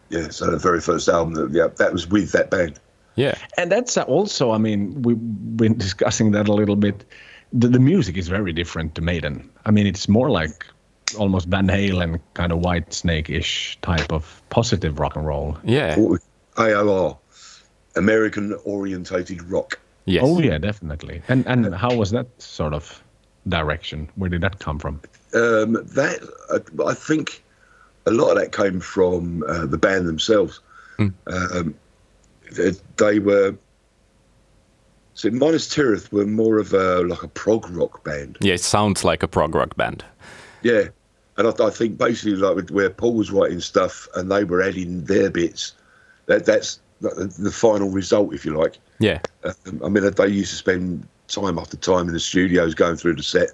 Yeah, 0.10 0.30
so 0.30 0.52
the 0.52 0.57
very 0.57 0.81
first 0.81 1.07
album, 1.07 1.35
that, 1.35 1.52
yeah, 1.52 1.68
that 1.77 1.93
was 1.93 2.07
with 2.07 2.31
that 2.34 2.49
band. 2.52 2.80
Yeah. 3.15 3.35
And 3.57 3.72
that's 3.72 3.98
uh, 3.98 4.03
also, 4.03 4.52
I 4.52 4.57
mean, 4.57 5.02
we've 5.02 5.18
been 5.57 5.77
discussing 5.77 6.31
that 6.31 6.48
a 6.48 6.53
little 6.53 6.76
bit. 6.76 7.06
The, 7.53 7.68
the 7.68 7.80
music 7.80 8.18
is 8.18 8.27
very 8.27 8.53
different 8.53 8.95
to 8.95 9.02
Maiden. 9.02 9.49
I 9.65 9.72
mean, 9.72 9.88
it's 9.88 10.07
more 10.07 10.30
like 10.30 10.65
almost 11.18 11.48
Van 11.48 11.68
Halen 11.68 12.19
kind 12.34 12.52
of 12.52 12.60
White 12.60 12.93
Snake 12.93 13.30
ish 13.30 13.77
type 13.81 14.11
of 14.11 14.41
positive 14.49 14.99
rock 14.99 15.15
and 15.15 15.26
roll. 15.26 15.57
Yeah. 15.64 15.98
AOR, 16.56 17.18
American 17.95 18.53
Orientated 18.65 19.41
Rock. 19.43 19.80
Yes. 20.05 20.23
Oh 20.26 20.39
yeah, 20.39 20.57
definitely. 20.57 21.22
And 21.27 21.45
and 21.47 21.73
how 21.76 21.93
was 21.95 22.11
that 22.11 22.27
sort 22.41 22.73
of 22.73 23.03
direction? 23.47 24.09
Where 24.15 24.30
did 24.30 24.41
that 24.41 24.59
come 24.59 24.80
from? 24.80 25.01
Um, 25.34 25.73
that 25.73 26.19
uh, 26.49 26.88
I 26.88 26.93
think 26.93 27.43
a 28.05 28.11
lot 28.11 28.31
of 28.31 28.38
that 28.38 28.51
came 28.51 28.80
from 28.80 29.43
uh, 29.47 29.65
the 29.65 29.77
band 29.77 30.07
themselves. 30.07 30.59
Um, 30.99 31.73
they, 32.51 32.72
they 32.97 33.19
were 33.19 33.55
so 35.13 35.30
Minus 35.30 35.68
Tirith 35.68 36.11
were 36.11 36.26
more 36.26 36.57
of 36.57 36.73
a 36.73 37.01
like 37.01 37.23
a 37.23 37.27
prog 37.27 37.69
rock 37.69 38.03
band. 38.03 38.38
Yeah, 38.41 38.53
it 38.53 38.61
sounds 38.61 39.03
like 39.03 39.23
a 39.23 39.27
prog 39.27 39.55
rock 39.55 39.76
band. 39.76 40.03
Yeah, 40.63 40.89
and 41.38 41.47
I, 41.47 41.65
I 41.65 41.69
think 41.69 41.97
basically 41.97 42.35
like 42.35 42.69
where 42.69 42.89
Paul 42.89 43.15
was 43.15 43.31
writing 43.31 43.59
stuff 43.59 44.07
and 44.15 44.31
they 44.31 44.43
were 44.43 44.61
adding 44.61 45.03
their 45.05 45.30
bits. 45.30 45.73
That 46.27 46.45
that's 46.45 46.80
the, 47.02 47.34
the 47.40 47.52
final 47.52 47.90
result, 47.90 48.34
if 48.34 48.45
you 48.45 48.57
like. 48.57 48.78
Yeah. 48.99 49.19
Um, 49.44 49.82
I 49.84 49.90
mean, 49.90 50.10
they 50.10 50.28
used 50.28 50.52
to 50.52 50.56
spend 50.57 51.07
time 51.28 51.57
after 51.57 51.78
time 51.78 52.07
in 52.07 52.14
the 52.14 52.19
studios 52.19 52.76
going 52.76 52.95
through 52.95 53.15
the 53.15 53.23
set, 53.23 53.52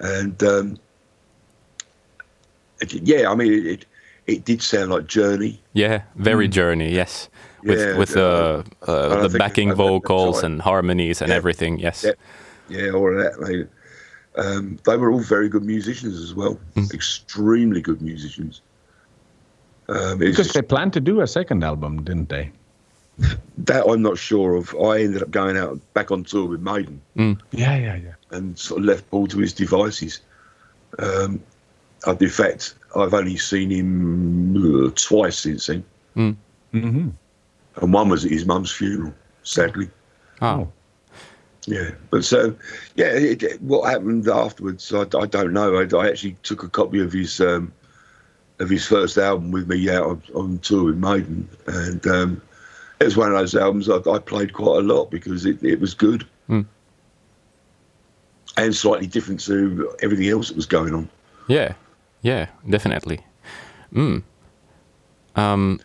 and 0.00 0.42
um, 0.42 0.78
it, 2.80 2.92
yeah, 2.94 3.30
I 3.30 3.34
mean, 3.34 3.52
it, 3.52 3.66
it 3.66 3.86
it 4.26 4.44
did 4.44 4.62
sound 4.62 4.90
like 4.90 5.06
Journey. 5.06 5.60
Yeah, 5.74 6.02
very 6.16 6.48
journey. 6.48 6.90
Yes, 6.92 7.28
with 7.62 7.78
Yeah, 7.78 7.98
with 7.98 8.16
uh, 8.16 8.62
the 8.84 8.90
uh, 8.90 9.28
the 9.28 9.38
backing 9.38 9.70
it's 9.70 9.78
like 9.78 9.86
that, 9.86 9.92
vocals 9.92 10.42
and 10.42 10.62
harmonies 10.62 11.20
and 11.20 11.30
Yeah. 11.30 11.36
everything. 11.36 11.78
Yes. 11.78 12.04
Yeah. 12.04 12.12
Yeah, 12.68 12.90
all 12.92 13.10
of 13.10 13.22
that. 13.22 13.34
They, 13.46 14.40
um, 14.40 14.78
they 14.84 14.96
were 14.96 15.12
all 15.12 15.20
very 15.20 15.50
good 15.50 15.64
musicians 15.64 16.18
as 16.18 16.34
well. 16.34 16.58
Extremely 16.94 17.82
good 17.82 18.00
musicians. 18.00 18.62
Um, 19.88 20.18
Because 20.18 20.36
just- 20.46 20.54
they 20.54 20.62
planned 20.62 20.92
to 20.94 21.00
do 21.00 21.20
a 21.20 21.26
second 21.26 21.62
album, 21.64 22.02
didn't 22.04 22.28
they? 22.28 22.50
that 23.58 23.86
I'm 23.86 24.02
not 24.02 24.18
sure 24.18 24.56
of. 24.56 24.74
I 24.74 25.02
ended 25.02 25.22
up 25.22 25.30
going 25.30 25.56
out 25.56 25.78
back 25.94 26.10
on 26.10 26.24
tour 26.24 26.48
with 26.48 26.60
Maiden 26.60 27.00
Yeah, 27.16 27.36
yeah, 27.52 27.94
yeah. 27.94 28.14
and 28.32 28.58
sort 28.58 28.80
of 28.80 28.86
left 28.86 29.08
Paul 29.08 29.28
to 29.28 29.38
his 29.38 29.52
devices. 29.52 30.20
Um, 30.98 31.40
I- 32.06 32.16
in 32.18 32.28
fact, 32.28 32.74
I've 32.96 33.14
only 33.14 33.36
seen 33.36 33.70
him 33.70 34.56
uh, 34.86 34.90
twice 34.96 35.38
since 35.38 35.66
then, 35.66 35.84
Mm-hmm. 36.16 37.08
and 37.82 37.92
one 37.92 38.08
was 38.08 38.24
at 38.24 38.32
his 38.32 38.46
mum's 38.46 38.72
funeral. 38.72 39.14
Sadly, 39.44 39.88
Oh. 40.42 40.66
yeah. 41.66 41.90
But 42.10 42.24
so, 42.24 42.54
yeah, 42.96 43.12
it, 43.12 43.42
it- 43.44 43.62
what 43.62 43.88
happened 43.90 44.26
afterwards, 44.28 44.92
I, 44.92 45.02
I 45.02 45.26
don't 45.26 45.52
know. 45.52 45.76
I, 45.78 45.86
I 45.96 46.08
actually 46.08 46.36
took 46.42 46.64
a 46.64 46.68
copy 46.68 46.98
of 47.00 47.12
his 47.12 47.40
um, 47.40 47.72
of 48.58 48.70
his 48.70 48.86
first 48.86 49.18
album 49.18 49.50
with 49.50 49.68
me 49.68 49.90
out 49.90 50.04
on, 50.04 50.22
on 50.34 50.58
tour 50.58 50.84
with 50.84 50.96
Maiden, 50.96 51.48
and 51.66 52.06
um, 52.06 52.42
it 53.00 53.04
was 53.04 53.16
one 53.16 53.32
of 53.32 53.38
those 53.38 53.54
albums 53.54 53.88
I, 53.88 53.96
I 54.08 54.18
played 54.18 54.52
quite 54.52 54.78
a 54.78 54.82
lot 54.82 55.10
because 55.10 55.44
it, 55.44 55.62
it 55.62 55.80
was 55.80 55.94
good. 55.94 56.26
Mm. 56.48 56.66
And 58.56 58.74
slightly 58.74 59.08
different 59.08 59.40
to 59.40 59.94
everything 60.00 60.28
else 60.28 60.48
that 60.48 60.56
was 60.56 60.66
going 60.66 60.94
on. 60.94 61.08
Yeah. 61.48 61.74
Yeah. 62.22 62.46
Definitely. 62.68 63.20
Mm. 63.92 64.22
Um. 65.34 65.80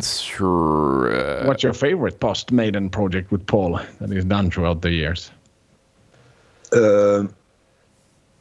Sure. 0.00 1.46
What's 1.46 1.62
your 1.62 1.72
favorite 1.72 2.18
post 2.18 2.50
Maiden 2.50 2.90
project 2.90 3.30
with 3.30 3.46
Paul 3.46 3.80
that 4.00 4.10
he's 4.10 4.24
done 4.24 4.50
throughout 4.50 4.82
the 4.82 4.90
years? 4.90 5.30
Um, 6.72 7.32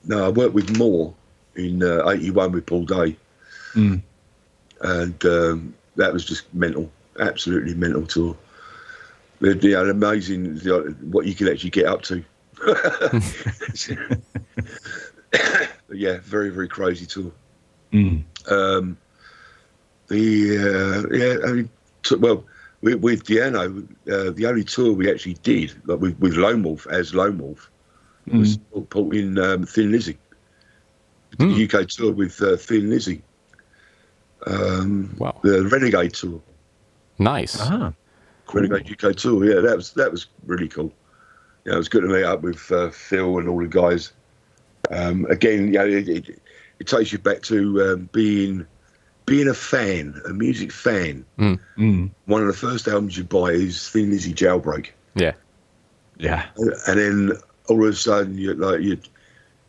no, 0.05 0.25
I 0.25 0.29
worked 0.29 0.55
with 0.55 0.75
Moore 0.75 1.13
in 1.55 1.83
uh, 1.83 2.09
'81 2.09 2.51
with 2.51 2.65
Paul 2.65 2.85
Day, 2.85 3.15
Mm. 3.75 4.01
and 4.81 5.25
um, 5.25 5.73
that 5.95 6.13
was 6.13 6.25
just 6.25 6.53
mental, 6.53 6.91
absolutely 7.19 7.73
mental 7.73 8.05
tour. 8.05 8.37
They 9.41 9.71
had 9.71 9.89
amazing 9.89 10.57
you 10.63 10.69
know, 10.69 10.81
what 11.11 11.25
you 11.25 11.33
can 11.35 11.47
actually 11.49 11.71
get 11.71 11.85
up 11.85 12.01
to. 12.03 12.23
Yeah, 15.91 16.17
very 16.23 16.49
very 16.49 16.67
crazy 16.67 17.05
tour. 17.05 17.31
Mm. 17.91 18.23
Um, 18.49 18.97
the 20.07 20.57
uh, 20.57 21.15
yeah, 21.15 21.37
I 21.47 21.53
mean, 21.53 21.69
t- 22.03 22.15
well, 22.15 22.45
with, 22.81 22.95
with 22.95 23.23
Diano, 23.25 23.83
uh, 24.11 24.31
the 24.31 24.45
only 24.47 24.63
tour 24.63 24.93
we 24.93 25.09
actually 25.09 25.35
did, 25.43 25.73
like 25.85 25.99
with, 25.99 26.19
with 26.19 26.35
Lone 26.35 26.63
Wolf 26.63 26.87
as 26.87 27.13
Lone 27.13 27.37
Wolf, 27.37 27.69
was 28.27 28.57
put 28.89 29.15
in 29.15 29.37
um, 29.37 29.65
Thin 29.65 29.91
Lizzy, 29.91 30.17
the 31.37 31.63
UK 31.81 31.87
tour 31.87 32.11
with 32.11 32.41
uh, 32.41 32.55
Thin 32.57 32.89
Lizzy, 32.89 33.21
um, 34.47 35.15
Wow. 35.17 35.39
the 35.43 35.63
Renegade 35.67 36.13
tour, 36.13 36.41
Nice. 37.19 37.57
Ah, 37.59 37.93
Renegade 38.53 38.89
UK 38.91 39.15
tour. 39.15 39.45
Yeah, 39.45 39.61
that 39.61 39.75
was 39.75 39.91
that 39.93 40.11
was 40.11 40.27
really 40.45 40.67
cool. 40.67 40.91
Yeah, 41.65 41.73
it 41.75 41.77
was 41.77 41.87
good 41.89 42.01
to 42.01 42.07
meet 42.07 42.23
up 42.25 42.41
with 42.41 42.71
uh, 42.71 42.89
Phil 42.89 43.37
and 43.39 43.47
all 43.47 43.59
the 43.59 43.67
guys. 43.67 44.11
Um, 44.91 45.25
again, 45.29 45.67
you 45.67 45.73
know, 45.79 45.85
it, 45.87 46.09
it, 46.09 46.41
it 46.79 46.87
takes 46.87 47.11
you 47.13 47.19
back 47.19 47.41
to 47.43 47.81
um, 47.83 48.09
being 48.11 48.65
being 49.25 49.47
a 49.47 49.53
fan, 49.53 50.19
a 50.27 50.33
music 50.33 50.71
fan. 50.71 51.25
mm. 51.39 52.11
One 52.25 52.41
of 52.41 52.47
the 52.47 52.53
first 52.53 52.87
albums 52.89 53.17
you 53.17 53.23
buy 53.23 53.51
is 53.51 53.89
Thin 53.89 54.09
Lizzy 54.09 54.33
Jailbreak, 54.33 54.87
Yeah. 55.15 55.31
yeah. 56.17 56.47
and 56.87 56.99
then 56.99 57.31
all 57.69 57.81
of 57.81 57.89
a 57.89 57.95
sudden 57.95 58.37
you're 58.37 58.55
like 58.55 58.81
you 58.81 58.97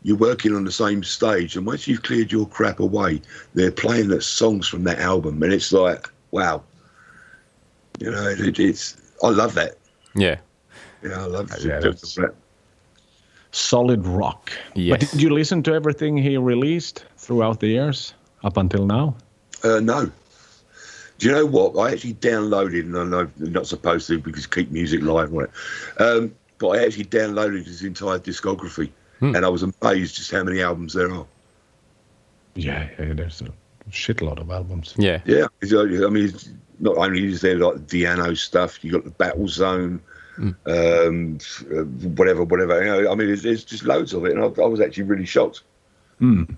you're 0.05 0.15
working 0.15 0.55
on 0.55 0.63
the 0.63 0.71
same 0.71 1.03
stage, 1.03 1.57
and 1.57 1.65
once 1.65 1.87
you've 1.87 2.03
cleared 2.03 2.31
your 2.31 2.47
crap 2.47 2.79
away, 2.79 3.19
they're 3.55 3.71
playing 3.71 4.09
the 4.09 4.21
songs 4.21 4.67
from 4.67 4.83
that 4.83 4.99
album, 4.99 5.41
and 5.41 5.51
it's 5.51 5.73
like 5.73 6.07
wow, 6.29 6.61
you 7.99 8.11
know, 8.11 8.27
it, 8.27 8.59
it's 8.59 8.97
I 9.23 9.29
love 9.29 9.55
that. 9.55 9.77
Yeah. 10.13 10.37
Yeah, 11.01 11.23
I 11.23 11.25
love 11.25 11.49
Yeah, 11.63 11.79
that. 11.79 12.33
Solid 13.51 14.05
rock. 14.05 14.51
Yes. 14.75 14.91
But 14.91 15.11
did 15.11 15.21
you 15.21 15.29
listen 15.29 15.63
to 15.63 15.73
everything 15.73 16.17
he 16.17 16.37
released 16.37 17.05
throughout 17.17 17.59
the 17.59 17.67
years 17.67 18.13
up 18.43 18.57
until 18.57 18.85
now? 18.85 19.15
Uh, 19.63 19.79
no. 19.79 20.11
Do 21.17 21.27
you 21.27 21.31
know 21.31 21.45
what? 21.45 21.77
I 21.77 21.93
actually 21.93 22.15
downloaded, 22.15 22.81
and 22.81 22.97
I 22.97 23.03
know 23.05 23.29
you're 23.39 23.49
not 23.49 23.65
supposed 23.67 24.07
to 24.07 24.19
because 24.19 24.45
keep 24.45 24.69
music 24.71 25.01
live 25.01 25.33
on 25.33 25.45
it. 25.45 25.51
Um, 26.01 26.35
but 26.57 26.69
I 26.69 26.85
actually 26.85 27.05
downloaded 27.05 27.65
his 27.65 27.83
entire 27.83 28.19
discography, 28.19 28.89
and 29.21 29.45
I 29.45 29.49
was 29.49 29.63
amazed 29.63 30.15
just 30.15 30.31
how 30.31 30.43
many 30.43 30.61
albums 30.61 30.93
there 30.93 31.11
are. 31.11 31.25
Yeah, 32.55 32.89
yeah 32.99 33.13
there's 33.13 33.41
a 33.41 33.49
shitload 33.91 34.39
of 34.39 34.49
albums. 34.51 34.93
Yeah. 34.97 35.21
Yeah, 35.25 35.47
it's, 35.61 35.73
uh, 35.73 35.81
I 35.81 36.09
mean, 36.09 36.25
it's 36.25 36.49
not 36.79 36.97
only 36.97 37.25
is 37.25 37.41
there 37.41 37.57
like 37.57 37.87
Diano 37.87 38.37
stuff, 38.37 38.83
you 38.83 38.91
got 38.91 39.03
the 39.03 39.11
Battle 39.11 39.47
Zone, 39.47 40.01
um, 40.37 41.37
uh, 41.71 41.83
whatever, 42.15 42.43
whatever. 42.43 42.83
You 42.83 43.03
know, 43.03 43.11
I 43.11 43.15
mean, 43.15 43.27
there's, 43.27 43.43
there's 43.43 43.63
just 43.63 43.83
loads 43.83 44.13
of 44.13 44.25
it, 44.25 44.33
and 44.33 44.41
I, 44.41 44.61
I 44.61 44.67
was 44.67 44.81
actually 44.81 45.03
really 45.03 45.25
shocked. 45.25 45.61
Mm. 46.21 46.55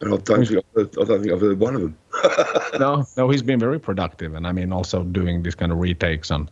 And 0.00 0.14
I 0.14 0.16
don't 0.16 0.46
think 0.46 0.64
I've 0.64 0.74
heard, 0.74 0.98
I 0.98 1.04
don't 1.04 1.20
think 1.20 1.32
I've 1.32 1.40
heard 1.40 1.60
one 1.60 1.74
of 1.74 1.82
them. 1.82 1.96
no, 2.80 3.04
no, 3.16 3.28
he's 3.28 3.42
been 3.42 3.60
very 3.60 3.78
productive, 3.78 4.34
and 4.34 4.46
I 4.46 4.52
mean 4.52 4.72
also 4.72 5.02
doing 5.02 5.42
these 5.42 5.54
kind 5.54 5.72
of 5.72 5.78
retakes 5.78 6.30
on 6.30 6.48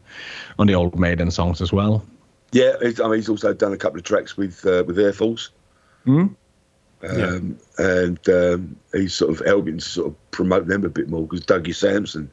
on 0.58 0.66
the 0.66 0.74
old 0.74 0.98
Maiden 0.98 1.30
songs 1.30 1.62
as 1.62 1.72
well. 1.72 2.04
Yeah, 2.52 2.74
it's, 2.80 3.00
I 3.00 3.04
mean, 3.04 3.16
he's 3.16 3.28
also 3.28 3.52
done 3.52 3.72
a 3.72 3.76
couple 3.76 3.98
of 3.98 4.04
tracks 4.04 4.36
with 4.36 4.64
uh, 4.64 4.84
with 4.86 4.98
Air 4.98 5.12
Force. 5.12 5.50
Hmm? 6.04 6.28
Um, 7.08 7.58
And 7.78 8.28
um, 8.28 8.76
he's 8.92 9.14
sort 9.14 9.30
of 9.30 9.46
helping 9.46 9.78
to 9.78 9.84
sort 9.84 10.08
of 10.08 10.30
promote 10.30 10.66
them 10.66 10.84
a 10.84 10.88
bit 10.88 11.08
more 11.08 11.22
because 11.22 11.44
Dougie 11.44 11.74
Sampson 11.74 12.30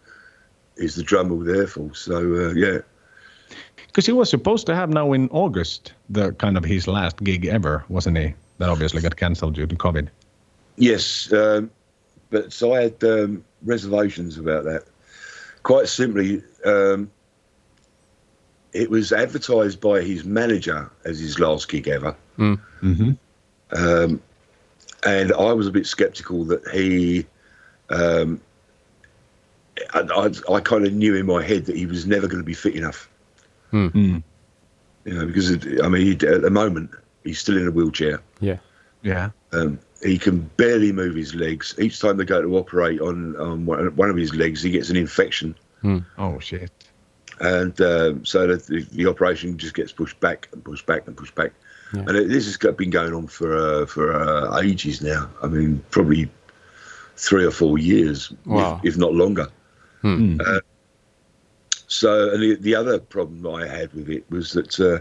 is 0.78 0.96
the 0.96 1.04
drummer 1.04 1.36
with 1.36 1.50
Air 1.50 1.68
Force. 1.68 2.00
So, 2.00 2.16
uh, 2.16 2.54
yeah. 2.54 2.80
Because 3.88 4.06
he 4.06 4.12
was 4.12 4.30
supposed 4.30 4.66
to 4.66 4.76
have 4.76 4.90
now 4.90 5.14
in 5.14 5.30
August 5.30 5.94
the 6.10 6.32
kind 6.34 6.58
of 6.58 6.66
his 6.66 6.88
last 6.88 7.24
gig 7.24 7.46
ever, 7.46 7.86
wasn't 7.90 8.18
he? 8.18 8.34
That 8.58 8.70
obviously 8.70 9.02
got 9.02 9.16
cancelled 9.16 9.56
due 9.56 9.68
to 9.68 9.76
COVID. 9.76 10.10
Yes. 10.78 11.32
Um, 11.32 11.70
but 12.30 12.52
so 12.52 12.74
I 12.74 12.84
had 12.84 13.04
um, 13.04 13.46
reservations 13.64 14.38
about 14.38 14.64
that. 14.64 14.84
Quite 15.64 15.88
simply, 15.88 16.42
um, 16.66 17.10
it 18.76 18.90
was 18.90 19.12
advertised 19.12 19.80
by 19.80 20.02
his 20.02 20.26
manager 20.26 20.92
as 21.06 21.20
his 21.20 21.40
last 21.40 21.70
gig 21.70 21.88
ever. 21.88 22.16
Mm-hmm. 22.38 23.12
Um, 23.72 24.22
and 25.06 25.34
I 25.34 25.54
was 25.54 25.68
a 25.68 25.72
bit 25.72 25.88
sceptical 25.88 26.44
that 26.46 26.68
he. 26.70 27.26
Um, 27.90 28.42
I, 29.94 30.02
I, 30.02 30.54
I 30.54 30.60
kind 30.60 30.86
of 30.86 30.94
knew 30.94 31.16
in 31.16 31.26
my 31.26 31.44
head 31.44 31.66
that 31.66 31.76
he 31.76 31.86
was 31.86 32.06
never 32.06 32.28
going 32.28 32.42
to 32.42 32.46
be 32.46 32.54
fit 32.54 32.76
enough. 32.76 33.10
Mm. 33.72 34.24
You 35.06 35.14
know, 35.14 35.26
because 35.26 35.52
it, 35.52 35.84
I 35.84 35.88
mean, 35.90 36.02
he, 36.02 36.28
at 36.28 36.42
the 36.42 36.50
moment 36.50 36.92
he's 37.24 37.40
still 37.40 37.58
in 37.58 37.68
a 37.68 37.72
wheelchair. 37.72 38.22
Yeah. 38.40 38.58
Yeah. 39.04 39.30
Um, 39.52 39.80
he 40.02 40.18
can 40.18 40.42
barely 40.58 40.92
move 40.92 41.16
his 41.16 41.36
legs. 41.36 41.76
Each 41.78 42.00
time 42.00 42.18
they 42.18 42.26
go 42.26 42.42
to 42.42 42.58
operate 42.58 43.00
on, 43.02 43.36
on 43.38 43.66
one 43.66 43.96
one 43.96 44.10
of 44.10 44.18
his 44.18 44.34
legs, 44.34 44.62
he 44.62 44.72
gets 44.72 44.90
an 44.90 44.98
infection, 44.98 45.56
Oh 46.18 46.40
shit. 46.40 46.72
And 47.40 47.80
um, 47.82 48.26
so 48.26 48.48
the, 48.48 48.88
the 48.92 49.08
operation 49.08 49.58
just 49.58 49.76
gets 49.76 49.92
pushed 49.92 50.20
back 50.20 50.48
and 50.54 50.64
pushed 50.64 50.86
back 50.86 51.08
and 51.08 51.16
pushed 51.18 51.36
back. 51.36 51.52
And 51.94 52.10
it, 52.18 52.28
this 52.28 52.46
has 52.46 52.58
been 52.76 52.90
going 52.90 53.14
on 53.14 53.28
for 53.28 53.56
uh, 53.56 53.86
for 53.86 54.14
uh, 54.14 54.60
ages 54.60 55.02
now. 55.02 55.30
I 55.42 55.48
mean, 55.48 55.82
probably 55.92 56.30
three 57.16 57.46
or 57.46 57.52
four 57.52 57.78
years, 57.78 58.32
if- 58.32 58.46
Wow. 58.48 58.82
if, 58.84 58.98
not 58.98 59.14
longer. 59.14 59.48
Mm. 60.04 60.42
Uh, 60.46 60.60
so, 61.88 62.34
and 62.34 62.42
the, 62.42 62.56
the 62.56 62.76
other 62.76 63.00
problem 63.00 63.48
I 63.56 63.66
had 63.68 63.94
with 63.94 64.10
it 64.10 64.26
was 64.30 64.52
that 64.54 64.78
uh, 64.80 65.00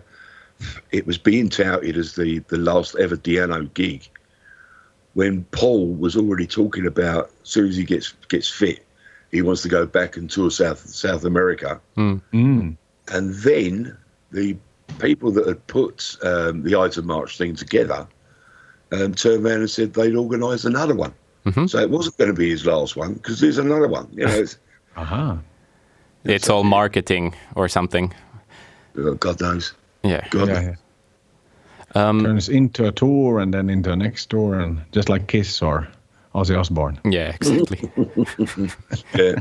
it 0.92 1.04
was 1.04 1.18
being 1.18 1.48
touted 1.48 1.96
as 1.96 2.14
the, 2.14 2.38
the 2.48 2.58
last 2.58 2.94
ever 2.96 3.16
Diano 3.16 3.72
gig, 3.74 4.08
when 5.14 5.44
Paul 5.50 5.94
was 5.94 6.16
already 6.16 6.46
talking 6.46 6.86
about 6.86 7.30
as 7.42 7.48
soon 7.48 7.68
as 7.68 7.76
he 7.76 7.84
gets 7.84 8.12
gets 8.28 8.48
fit, 8.48 8.84
he 9.34 9.42
wants 9.42 9.62
to 9.62 9.68
go 9.68 9.84
back 9.84 10.16
and 10.16 10.30
tour 10.30 10.50
South 10.50 10.78
South 10.88 11.24
America, 11.24 11.80
Mm. 11.96 12.76
and 13.08 13.34
then 13.34 13.96
the 14.30 14.56
people 15.00 15.30
that 15.32 15.46
had 15.46 15.66
put 15.66 16.16
um, 16.22 16.62
the 16.62 16.78
of 16.80 17.04
March 17.04 17.36
thing 17.36 17.56
together 17.56 18.06
um, 18.92 19.12
turned 19.14 19.44
around 19.44 19.60
and 19.60 19.70
said 19.70 19.92
they'd 19.92 20.14
organise 20.14 20.64
another 20.64 20.94
one. 20.94 21.12
Mhm. 21.46 21.68
So 21.68 21.78
it 21.78 21.90
wasn't 21.90 22.16
going 22.16 22.30
to 22.30 22.36
be 22.36 22.48
his 22.50 22.64
last 22.64 22.96
one 22.96 23.14
because 23.14 23.40
there's 23.40 23.58
another 23.58 23.88
one. 23.88 24.08
You 24.12 24.26
know, 24.26 24.32
it's, 24.32 24.56
Aha. 24.96 25.38
It's 26.24 26.48
all 26.48 26.64
marketing 26.64 27.34
or 27.56 27.68
something. 27.68 28.14
God 29.18 29.40
knows. 29.40 29.74
Yeah. 30.04 30.26
God 30.30 30.48
Yeah, 30.48 30.54
knows. 30.54 30.64
yeah. 31.96 32.08
Um, 32.08 32.22
Turns 32.24 32.48
into 32.48 32.86
a 32.86 32.92
tour 32.92 33.40
and 33.40 33.52
then 33.52 33.68
into 33.68 33.90
a 33.92 33.96
next 33.96 34.30
tour, 34.30 34.58
and 34.60 34.80
just 34.92 35.08
like 35.08 35.26
Kiss 35.26 35.60
or 35.62 35.88
Ozzy 36.34 36.58
Osbourne. 36.58 37.00
yeah, 37.04 37.34
exactly. 37.34 37.90
Yeah. 39.14 39.40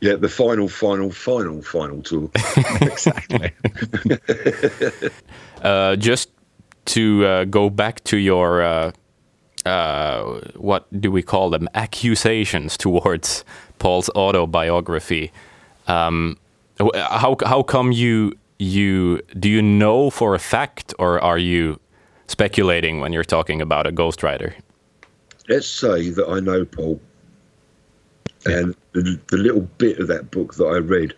Yeah, 0.00 0.14
the 0.14 0.28
final, 0.28 0.66
final, 0.68 1.10
final, 1.10 1.60
final 1.60 2.02
tour. 2.02 2.30
exactly. 2.80 3.52
uh, 5.62 5.96
just 5.96 6.30
to 6.86 7.26
uh, 7.26 7.44
go 7.44 7.68
back 7.68 8.02
to 8.04 8.16
your 8.16 8.62
uh, 8.62 8.92
uh, 9.66 10.40
what 10.56 10.86
do 11.00 11.10
we 11.10 11.22
call 11.22 11.50
them 11.50 11.68
accusations 11.74 12.78
towards 12.78 13.44
Paul's 13.78 14.08
autobiography. 14.10 15.32
Um, 15.86 16.38
how 16.78 17.36
how 17.44 17.62
come 17.62 17.92
you 17.92 18.32
you 18.58 19.20
do 19.38 19.50
you 19.50 19.60
know 19.60 20.08
for 20.08 20.34
a 20.34 20.38
fact 20.38 20.94
or 20.98 21.20
are 21.20 21.38
you 21.38 21.78
speculating 22.26 23.00
when 23.00 23.12
you're 23.12 23.24
talking 23.24 23.60
about 23.60 23.86
a 23.86 23.92
ghostwriter? 23.92 24.54
Let's 25.50 25.66
say 25.66 26.10
that 26.10 26.28
I 26.28 26.38
know 26.38 26.64
Paul, 26.64 27.00
and 28.46 28.72
the, 28.92 29.18
the 29.26 29.36
little 29.36 29.62
bit 29.78 29.98
of 29.98 30.06
that 30.06 30.30
book 30.30 30.54
that 30.54 30.64
I 30.64 30.76
read 30.76 31.12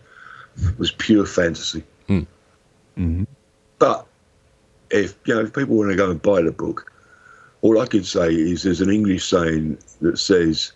was 0.79 0.91
pure 0.91 1.27
fantasy. 1.27 1.83
Hmm. 2.07 2.21
Mm-hmm. 2.97 3.23
But 3.77 4.07
if 4.89 5.15
you 5.25 5.35
know, 5.35 5.41
if 5.41 5.53
people 5.53 5.77
want 5.77 5.91
to 5.91 5.95
go 5.95 6.09
and 6.09 6.19
buy 6.19 6.41
the 6.41 6.51
book, 6.51 6.91
all 7.61 7.79
I 7.79 7.85
can 7.85 8.03
say 8.03 8.33
is 8.33 8.63
there's 8.63 8.81
an 8.81 8.89
English 8.89 9.23
saying 9.23 9.77
that 10.01 10.17
says, 10.17 10.71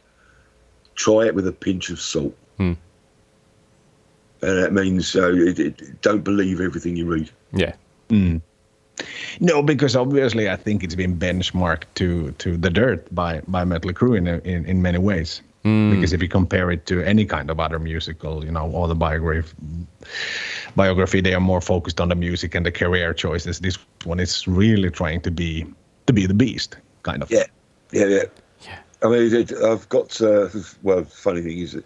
"Try 0.94 1.26
it 1.26 1.34
with 1.34 1.48
a 1.48 1.52
pinch 1.52 1.90
of 1.90 2.00
salt," 2.00 2.36
hmm. 2.58 2.74
and 4.44 4.64
that 4.64 4.72
means 4.72 5.08
so 5.08 5.34
it, 5.34 5.58
it, 5.58 6.02
don't 6.04 6.24
believe 6.24 6.62
everything 6.62 6.96
you 6.96 7.08
read. 7.08 7.32
Yeah. 7.54 7.74
Hmm. 8.10 8.38
No, 9.40 9.62
because 9.62 9.96
obviously 9.96 10.50
I 10.50 10.56
think 10.56 10.84
it's 10.84 10.96
been 10.96 11.18
benchmarked 11.18 11.86
to 11.96 12.32
to 12.32 12.58
the 12.58 12.70
dirt 12.70 13.14
by 13.14 13.42
by 13.48 13.64
Mötley 13.66 13.94
Crüe 13.94 14.18
in, 14.18 14.28
in 14.28 14.66
in 14.66 14.82
many 14.82 14.98
ways. 14.98 15.42
Because 15.64 16.14
if 16.14 16.22
you 16.22 16.30
compare 16.30 16.72
it 16.72 16.86
to 16.86 17.04
any 17.04 17.26
kind 17.26 17.50
of 17.50 17.60
other 17.60 17.78
musical, 17.78 18.46
you 18.46 18.52
know, 18.52 18.72
or 18.72 18.88
the 18.88 18.96
biography, 18.96 19.54
biography, 20.78 21.20
they 21.20 21.34
are 21.34 21.42
more 21.42 21.60
focused 21.60 22.00
on 22.00 22.08
the 22.08 22.16
music 22.16 22.56
and 22.56 22.66
the 22.66 22.72
career 22.72 23.14
choices. 23.14 23.60
This 23.60 23.78
one 24.06 24.22
is 24.22 24.48
really 24.48 24.90
trying 24.90 25.20
to 25.22 25.32
be 25.32 25.66
to 26.06 26.14
be 26.14 26.26
the 26.26 26.34
beast, 26.34 26.78
kind 27.04 27.22
of. 27.22 27.30
Yeah, 27.30 27.48
yeah, 27.92 28.06
yeah. 28.06 28.24
Yeah. 28.62 28.80
I 29.04 29.10
mean, 29.10 29.36
it, 29.36 29.52
I've 29.52 29.90
got. 29.90 30.22
Uh, 30.22 30.48
well, 30.84 31.04
funny 31.04 31.42
thing 31.42 31.60
is 31.60 31.74
that 31.74 31.86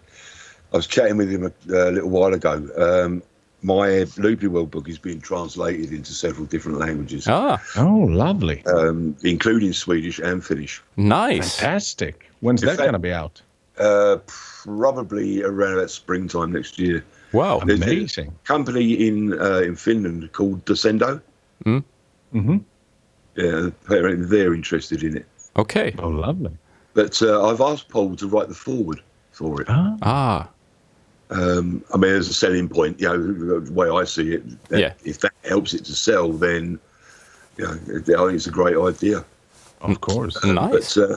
I 0.72 0.76
was 0.76 0.86
chatting 0.86 1.16
with 1.16 1.30
him 1.30 1.44
a, 1.44 1.52
a 1.68 1.90
little 1.90 2.10
while 2.10 2.34
ago. 2.34 2.68
Um, 2.76 3.22
my 3.62 4.04
Loopy 4.18 4.46
World 4.48 4.70
book 4.70 4.88
is 4.88 4.98
being 4.98 5.20
translated 5.20 5.92
into 5.92 6.12
several 6.12 6.46
different 6.46 6.78
languages, 6.78 7.26
Ah, 7.28 7.62
Oh, 7.76 8.06
lovely, 8.10 8.64
um, 8.66 9.16
including 9.22 9.72
Swedish 9.72 10.18
and 10.18 10.44
Finnish. 10.44 10.82
nice. 10.96 11.56
fantastic. 11.56 12.30
When's 12.40 12.62
In 12.62 12.68
that 12.68 12.78
gonna 12.78 12.98
be 12.98 13.12
out? 13.12 13.40
Uh, 13.78 14.18
probably 14.26 15.42
around 15.42 15.74
about 15.74 15.90
springtime 15.90 16.52
next 16.52 16.78
year. 16.78 17.04
Wow. 17.32 17.60
There's 17.64 17.80
a 17.80 17.84
Amazing. 17.84 18.32
company 18.44 18.92
in 19.08 19.32
uh, 19.40 19.60
in 19.60 19.76
Finland 19.76 20.30
called 20.32 20.64
Descendo. 20.66 21.20
Mm-hmm. 21.64 22.58
Yeah, 23.36 23.68
apparently 23.84 24.26
they're 24.26 24.54
interested 24.54 25.02
in 25.02 25.16
it. 25.16 25.26
Okay. 25.56 25.94
Oh, 25.98 26.08
lovely. 26.08 26.50
But 26.94 27.22
uh, 27.22 27.46
I've 27.48 27.60
asked 27.62 27.88
Paul 27.88 28.14
to 28.16 28.28
write 28.28 28.48
the 28.48 28.54
forward 28.54 29.00
for 29.30 29.62
it. 29.62 29.66
Ah, 29.70 29.96
Ah, 30.02 30.48
Um, 31.32 31.82
I 31.94 31.96
mean, 31.96 32.12
as 32.12 32.28
a 32.28 32.34
selling 32.34 32.68
point, 32.68 33.00
you 33.00 33.08
know, 33.08 33.60
the 33.60 33.72
way 33.72 33.88
I 33.88 34.04
see 34.04 34.34
it, 34.34 34.68
that 34.68 34.80
Yeah. 34.80 34.92
if 35.04 35.20
that 35.20 35.32
helps 35.44 35.72
it 35.74 35.84
to 35.86 35.94
sell, 35.94 36.30
then 36.32 36.78
you 37.56 37.64
know, 37.64 37.72
I 37.72 38.00
think 38.02 38.32
it's 38.34 38.46
a 38.46 38.50
great 38.50 38.76
idea. 38.76 39.24
of 39.80 40.00
course. 40.00 40.42
nice. 40.44 40.94
But 40.94 41.10
uh, 41.10 41.16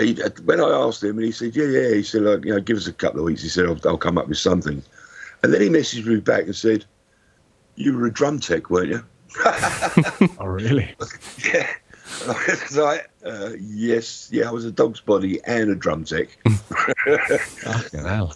he, 0.00 0.14
when 0.44 0.60
I 0.60 0.68
asked 0.70 1.02
him, 1.02 1.16
and 1.18 1.24
he 1.26 1.32
said, 1.32 1.54
"Yeah, 1.56 1.64
yeah," 1.66 1.94
he 1.94 2.02
said, 2.02 2.22
like, 2.22 2.44
"You 2.44 2.54
know, 2.54 2.60
give 2.60 2.76
us 2.76 2.86
a 2.86 2.92
couple 2.92 3.20
of 3.20 3.26
weeks." 3.26 3.42
He 3.42 3.48
said, 3.48 3.66
"I'll, 3.66 3.78
I'll 3.84 3.98
come 3.98 4.16
up 4.18 4.28
with 4.28 4.38
something," 4.38 4.82
and 5.42 5.52
then 5.52 5.60
he 5.60 5.68
messaged 5.68 6.06
me 6.06 6.20
back 6.20 6.44
and 6.44 6.56
said, 6.56 6.84
"You 7.76 7.96
were 7.96 8.06
a 8.06 8.12
drum 8.12 8.38
tech, 8.40 8.70
weren't 8.70 8.88
you?" 8.88 9.04
Oh, 10.38 10.46
really? 10.46 10.94
Yeah. 11.44 11.68
I 12.26 13.02
uh, 13.24 13.50
yes, 13.60 14.28
yeah, 14.32 14.48
I 14.48 14.50
was 14.50 14.64
a 14.64 14.70
dog's 14.72 15.00
body 15.00 15.40
and 15.44 15.70
a 15.70 15.74
drum 15.74 16.04
tech. 16.04 16.28
Fucking 16.46 18.04
hell. 18.04 18.32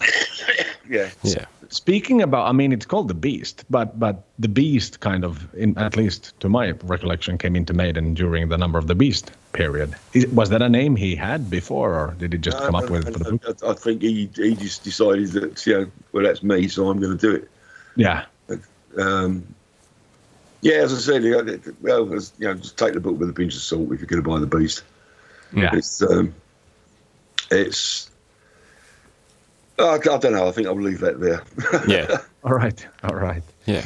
Yeah. 0.89 1.09
Yeah. 1.23 1.45
Speaking 1.69 2.21
about, 2.21 2.47
I 2.47 2.51
mean, 2.51 2.71
it's 2.71 2.85
called 2.85 3.07
the 3.07 3.15
Beast, 3.15 3.65
but 3.69 3.99
but 3.99 4.23
the 4.37 4.47
Beast 4.47 4.99
kind 4.99 5.23
of, 5.23 5.53
in 5.55 5.77
at 5.77 5.97
least 5.97 6.39
to 6.41 6.49
my 6.49 6.71
recollection, 6.83 7.37
came 7.37 7.55
into 7.55 7.73
Maiden 7.73 8.13
during 8.13 8.49
the 8.49 8.57
Number 8.57 8.77
of 8.77 8.87
the 8.87 8.95
Beast 8.95 9.31
period. 9.53 9.95
Is, 10.13 10.27
was 10.27 10.49
that 10.49 10.61
a 10.61 10.69
name 10.69 10.95
he 10.95 11.15
had 11.15 11.49
before, 11.49 11.93
or 11.95 12.15
did 12.19 12.33
he 12.33 12.39
just 12.39 12.57
come 12.57 12.75
up 12.75 12.89
with 12.89 13.07
it 13.07 13.13
for 13.13 13.19
the 13.19 13.37
book? 13.37 13.63
I, 13.63 13.71
I 13.71 13.73
think 13.73 14.01
he, 14.01 14.29
he 14.35 14.55
just 14.55 14.83
decided 14.83 15.29
that, 15.29 15.65
you 15.65 15.73
know, 15.73 15.91
well, 16.11 16.23
that's 16.23 16.43
me, 16.43 16.67
so 16.67 16.89
I'm 16.89 16.99
going 16.99 17.17
to 17.17 17.27
do 17.29 17.35
it. 17.35 17.49
Yeah, 17.95 18.25
Um, 18.97 19.43
yeah, 20.61 20.75
as 20.75 20.93
I 20.93 20.97
said, 20.97 21.23
you 21.23 21.31
know, 21.31 21.59
well, 21.81 22.13
as, 22.13 22.33
you 22.37 22.47
know, 22.47 22.53
just 22.53 22.77
take 22.77 22.93
the 22.93 22.99
book 22.99 23.19
with 23.19 23.29
a 23.29 23.33
pinch 23.33 23.55
of 23.55 23.61
salt 23.61 23.91
if 23.91 23.99
you're 23.99 24.07
going 24.07 24.23
to 24.23 24.29
buy 24.29 24.39
the 24.39 24.47
beast. 24.47 24.83
yeah. 25.55 25.71
It's, 25.73 26.01
um, 26.01 26.33
it's, 27.51 28.09
I, 29.79 29.83
I 29.95 29.97
don't 30.17 30.33
know. 30.33 30.47
I 30.47 30.51
think 30.51 30.67
I'll 30.67 30.75
leave 30.79 30.99
that 30.99 31.19
there. 31.19 31.43
Yeah. 31.87 32.17
All 32.43 32.53
right, 32.53 32.85
all 33.03 33.15
right. 33.15 33.41
Yeah. 33.65 33.83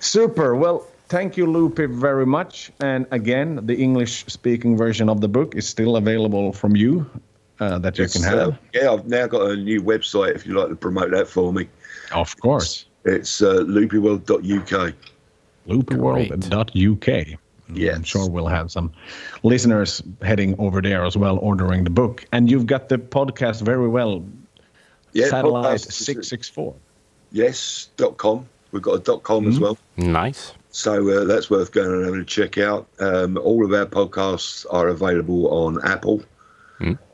Super. 0.00 0.54
Well, 0.56 0.86
thank 1.08 1.36
you, 1.36 1.46
Lupe, 1.50 1.78
very 1.78 2.26
much. 2.26 2.70
And 2.80 3.06
again, 3.10 3.60
the 3.66 3.74
English-speaking 3.76 4.76
version 4.76 5.08
of 5.08 5.20
the 5.20 5.28
book 5.28 5.54
is 5.54 5.66
still 5.68 5.96
available 5.96 6.52
from 6.52 6.76
you 6.76 7.08
uh, 7.60 7.78
that 7.78 7.96
you 7.98 8.04
It's, 8.04 8.14
can 8.14 8.22
have. 8.24 8.48
uh, 8.48 8.52
yeah, 8.74 8.92
I've 8.92 9.06
now 9.06 9.26
got 9.26 9.50
a 9.50 9.56
new 9.56 9.80
website 9.82 10.34
if 10.34 10.44
you'd 10.46 10.56
like 10.56 10.68
to 10.68 10.76
promote 10.76 11.10
that 11.12 11.28
for 11.28 11.52
me. 11.52 11.68
of 12.12 12.36
course, 12.40 12.84
It's 13.04 13.40
uh, 13.40 13.62
loopyworld.uk. 13.66 14.94
loopworld.uk. 15.68 17.38
Yes. 17.72 17.96
I'm 17.96 18.02
sure 18.02 18.28
we'll 18.28 18.46
have 18.48 18.70
some 18.70 18.92
listeners 19.42 20.02
heading 20.20 20.54
over 20.58 20.82
there 20.82 21.04
as 21.04 21.16
well, 21.16 21.38
ordering 21.38 21.84
the 21.84 21.90
book. 21.90 22.26
And 22.32 22.50
you've 22.50 22.66
got 22.66 22.88
the 22.90 22.98
podcast 22.98 23.62
very 23.62 23.88
well, 23.88 24.22
Yeah, 25.14 25.28
Satellite 25.28 25.80
664. 25.80 26.74
Yes, 27.32 27.88
dot 27.96 28.16
com. 28.16 28.46
We've 28.72 28.82
got 28.82 28.94
a 28.94 28.98
dot 28.98 29.22
com 29.22 29.48
as 29.48 29.58
well. 29.58 29.78
Nice. 29.96 30.52
So 30.70 31.08
uh, 31.08 31.24
that's 31.24 31.48
worth 31.48 31.70
going 31.72 31.92
and 31.92 32.04
having 32.04 32.20
a 32.20 32.24
check 32.24 32.58
out. 32.58 32.86
Um, 32.98 33.38
all 33.38 33.64
of 33.64 33.72
our 33.72 33.86
podcasts 33.86 34.66
are 34.70 34.88
available 34.88 35.46
on 35.48 35.78
Apple 35.84 36.22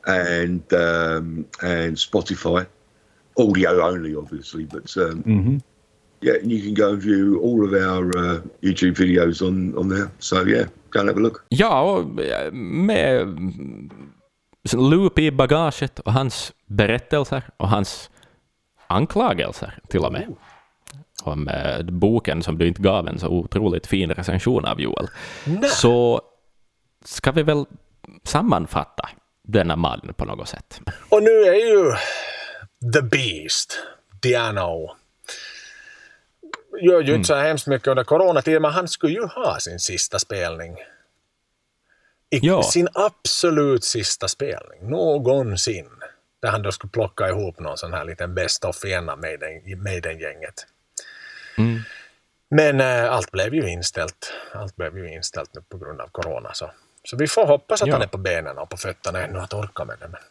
and 0.07 0.73
um, 0.73 1.45
and 1.61 1.95
Spotify, 1.95 2.65
audio 3.37 3.81
only, 3.81 4.15
obviously. 4.15 4.65
But 4.65 4.95
um, 4.97 5.21
hmm 5.21 5.57
yeah, 6.21 6.33
and 6.33 6.51
you 6.51 6.61
can 6.61 6.73
go 6.73 6.93
and 6.93 7.01
view 7.01 7.39
all 7.39 7.65
of 7.65 7.73
our 7.73 8.17
uh, 8.17 8.41
YouTube 8.61 8.95
videos 8.95 9.41
on 9.45 9.75
on 9.77 9.89
there. 9.89 10.11
So 10.19 10.43
yeah, 10.45 10.65
go 10.91 10.99
and 10.99 11.09
have 11.09 11.17
a 11.17 11.21
look. 11.21 11.43
Ja, 11.49 11.81
och 11.81 12.21
eh, 12.21 12.51
med 12.53 13.27
Loop 14.73 15.19
i 15.19 15.31
bagaget 15.31 15.99
och 15.99 16.13
hans 16.13 16.53
berättelser 16.65 17.43
och 17.57 17.69
hans 17.69 18.09
anklagelser 18.87 19.79
till 19.87 19.99
och 19.99 20.11
med. 20.11 20.35
Om 21.23 21.47
eh, 21.47 21.81
boken 21.81 22.43
som 22.43 22.57
du 22.57 22.67
inte 22.67 22.81
gav 22.81 23.07
en 23.07 23.19
så 23.19 23.27
otroligt 23.27 23.87
fin 23.87 24.11
recension 24.11 24.65
av 24.65 24.81
Joel. 24.81 25.07
Så 25.71 26.21
ska 27.05 27.31
vi 27.31 27.43
väl 27.43 27.65
sammanfatta 28.23 29.09
denna 29.43 29.75
man 29.75 30.13
på 30.17 30.25
något 30.25 30.47
sätt. 30.47 30.81
Och 31.09 31.23
nu 31.23 31.29
är 31.29 31.53
ju 31.53 31.91
The 32.93 33.01
Beast, 33.01 33.79
Diano, 34.21 34.95
gör 36.81 37.01
ju 37.01 37.15
inte 37.15 37.27
så 37.27 37.35
hemskt 37.35 37.67
mycket 37.67 37.87
under 37.87 38.03
coronatiden, 38.03 38.61
men 38.61 38.71
han 38.71 38.87
skulle 38.87 39.13
ju 39.13 39.25
ha 39.25 39.59
sin 39.59 39.79
sista 39.79 40.19
spelning. 40.19 40.75
I, 42.31 42.39
Ja. 42.41 42.63
Sin 42.63 42.87
absolut 42.93 43.83
sista 43.83 44.27
spelning, 44.27 44.89
någonsin. 44.89 45.89
Där 46.41 46.51
han 46.51 46.61
då 46.61 46.71
skulle 46.71 46.91
plocka 46.91 47.29
ihop 47.29 47.59
någon 47.59 47.77
sån 47.77 47.93
här 47.93 48.05
liten 48.05 48.35
best 48.35 48.65
of 48.65 48.85
igen 48.85 49.09
av 49.09 49.19
Maiden- 49.19 49.83
Maiden-gänget. 49.83 50.53
Men 52.49 52.81
eh, 52.81 53.11
allt 53.13 53.31
blev 53.31 53.53
ju 53.55 53.69
inställt. 53.69 54.33
Allt 54.53 54.75
blev 54.75 54.97
ju 54.97 55.13
inställt 55.13 55.55
nu 55.55 55.61
på 55.61 55.77
grund 55.77 56.01
av 56.01 56.07
corona. 56.07 56.53
Så, 56.53 56.71
så 57.03 57.17
vi 57.17 57.27
får 57.27 57.45
hoppas 57.45 57.81
att 57.81 57.87
Ja. 57.87 57.93
han 57.93 58.01
är 58.01 58.07
på 58.07 58.17
benen 58.17 58.57
och 58.57 58.69
på 58.69 58.77
fötterna 58.77 59.21
ännu 59.23 59.39
att 59.39 59.53
orka 59.53 59.85
med 59.85 59.95
det. 59.99 60.07
Men 60.07 60.21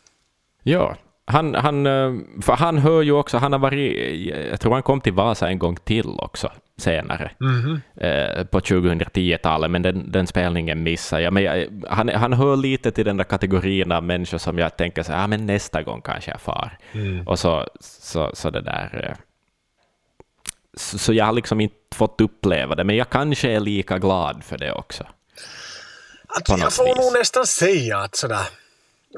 Ja, 0.62 0.97
Han, 1.31 1.55
han, 1.55 1.86
eh, 1.86 2.12
för 2.43 2.52
han 2.52 2.78
hör 2.78 3.02
ju 3.02 3.12
också, 3.12 3.39
han 3.39 3.52
har 3.52 3.59
varit, 3.59 4.16
jag 4.51 4.61
tror 4.61 4.73
han 4.73 4.82
kom 4.82 5.01
till 5.01 5.12
Vasa 5.12 5.48
en 5.48 5.59
gång 5.59 5.77
till 5.77 6.07
också 6.19 6.52
senare 6.78 7.31
eh, 7.97 8.44
på 8.44 8.61
2010-talet, 8.61 9.70
men 9.70 9.82
den, 9.82 10.12
den 10.12 10.27
spelningen 10.27 10.82
missade 10.82 11.23
jag. 11.23 11.32
Men 11.32 11.43
jag, 11.43 11.85
han, 11.89 12.09
han 12.09 12.32
hör 12.32 12.57
lite 12.57 12.90
till 12.90 13.05
den 13.05 13.16
där 13.16 13.24
kategorin 13.24 13.93
av 13.93 14.02
människor 14.02 14.39
som 14.39 14.59
jag 14.59 14.77
tänker 14.77 15.02
så 15.02 15.12
här, 15.12 15.20
ja, 15.20 15.27
men 15.27 15.47
nästa 15.47 15.82
gång 15.82 16.01
kanske 16.02 16.31
jag 16.31 16.40
far. 16.40 16.78
Och 17.27 17.39
så, 17.39 17.66
så, 17.81 18.31
så 18.35 18.51
det 18.51 18.61
där... 18.62 19.07
eh, 19.11 19.16
Så, 20.77 20.98
så 20.98 21.12
jag 21.12 21.24
har 21.27 21.32
liksom 21.32 21.61
inte 21.61 21.97
fått 21.97 22.20
uppleva 22.20 22.74
det, 22.74 22.85
men 22.85 22.97
jag 22.97 23.11
kanske 23.11 23.51
är 23.51 23.61
lika 23.61 23.98
glad 23.98 24.44
för 24.44 24.59
det 24.59 24.73
också. 24.73 25.05
Att 26.36 26.44
på 26.44 26.59
jag 26.59 26.73
får 26.73 26.85
vis. 26.85 26.97
nog 26.97 27.12
nästan 27.19 27.47
säga 27.47 27.98
att 27.98 28.16
sådär, 28.16 28.47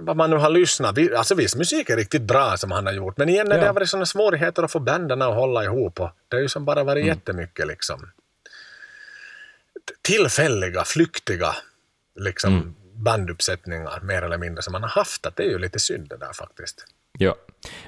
vad 0.00 0.16
man 0.16 0.30
nu 0.30 0.36
har 0.36 0.50
lyssnat, 0.50 0.98
alltså 1.16 1.34
viss 1.34 1.56
musik 1.56 1.90
är 1.90 1.96
riktigt 1.96 2.22
bra 2.22 2.56
som 2.56 2.70
han 2.70 2.86
har 2.86 2.92
gjort, 2.92 3.16
men 3.16 3.28
igen 3.28 3.46
när 3.48 3.56
det 3.56 3.62
Ja. 3.62 3.66
har 3.68 3.74
varit 3.74 3.88
sådana 3.88 4.06
svårigheter 4.06 4.62
att 4.62 4.72
få 4.72 4.78
banden 4.80 5.22
att 5.22 5.34
hålla 5.34 5.64
ihop 5.64 6.00
och 6.00 6.10
det 6.28 6.36
har 6.36 6.40
ju 6.42 6.48
som 6.48 6.64
bara 6.64 6.80
Mm. 6.80 6.86
varit 6.86 7.06
jättemycket 7.06 7.66
liksom 7.66 8.10
tillfälliga, 10.02 10.84
flyktiga 10.84 11.56
liksom 12.16 12.54
Mm. 12.54 12.74
banduppsättningar 12.94 14.00
mer 14.00 14.22
eller 14.22 14.38
mindre 14.38 14.62
som 14.62 14.72
man 14.72 14.82
har 14.82 14.90
haft, 14.90 15.26
att 15.26 15.36
det 15.36 15.42
är 15.42 15.48
ju 15.50 15.58
lite 15.58 15.78
synd 15.78 16.08
det 16.08 16.16
där 16.16 16.32
faktiskt. 16.32 16.84
Ja. 17.18 17.34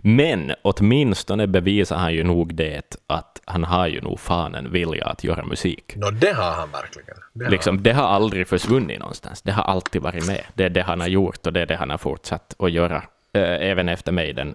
Men 0.03 0.53
åtminstone 0.63 1.47
bevisar 1.47 1.97
han 1.97 2.15
ju 2.15 2.25
nog 2.25 2.55
det 2.55 2.97
att 3.07 3.41
han 3.45 3.65
har 3.65 3.87
ju 3.87 4.01
nog 4.01 4.21
fan 4.21 4.55
en 4.55 4.73
vilja 4.73 5.07
att 5.07 5.25
göra 5.25 5.45
musik. 5.45 5.93
Nå, 5.97 6.11
det 6.11 6.33
har 6.33 6.51
han 6.53 6.71
verkligen. 6.71 7.17
Det 7.33 7.45
har 7.45 7.51
Liksom, 7.51 7.83
det 7.83 7.93
har 7.93 8.05
aldrig 8.09 8.49
försvunnit 8.49 8.99
någonstans. 9.01 9.43
Det 9.43 9.53
har 9.53 9.63
alltid 9.65 10.03
varit 10.03 10.27
med. 10.27 10.41
Det 10.55 10.65
är 10.65 10.69
det 10.71 10.83
han 10.83 11.01
har 11.01 11.09
gjort 11.09 11.47
och 11.47 11.53
det 11.53 11.61
är 11.61 11.67
det 11.67 11.77
han 11.77 11.91
har 11.91 11.99
fortsatt 11.99 12.55
att 12.59 12.71
göra, 12.73 12.97
eh, 13.33 13.43
även 13.71 13.89
efter 13.89 14.13
Maiden. 14.13 14.55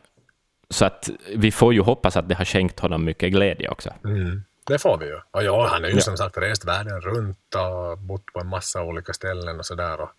Så 0.69 0.85
att 0.85 1.09
vi 1.35 1.51
får 1.51 1.73
ju 1.73 1.81
hoppas 1.81 2.17
att 2.17 2.29
det 2.29 2.35
har 2.35 2.45
skänkt 2.45 2.79
honom 2.79 3.03
mycket 3.05 3.31
glädje 3.31 3.69
också. 3.69 3.89
Mm, 4.05 4.43
det 4.67 4.79
får 4.79 4.97
vi 4.97 5.05
ju. 5.05 5.15
Och 5.31 5.43
ja, 5.43 5.67
han 5.71 5.83
har 5.83 5.89
ju 5.89 5.95
Ja. 5.95 6.01
som 6.01 6.17
sagt 6.17 6.37
rest 6.37 6.65
världen 6.67 7.01
runt 7.01 7.55
och 7.55 7.97
bott 7.97 8.25
på 8.33 8.39
en 8.39 8.47
massa 8.47 8.83
olika 8.83 9.13
ställen 9.13 9.59
och 9.59 9.65
sådär. 9.65 10.01
Och 10.01 10.09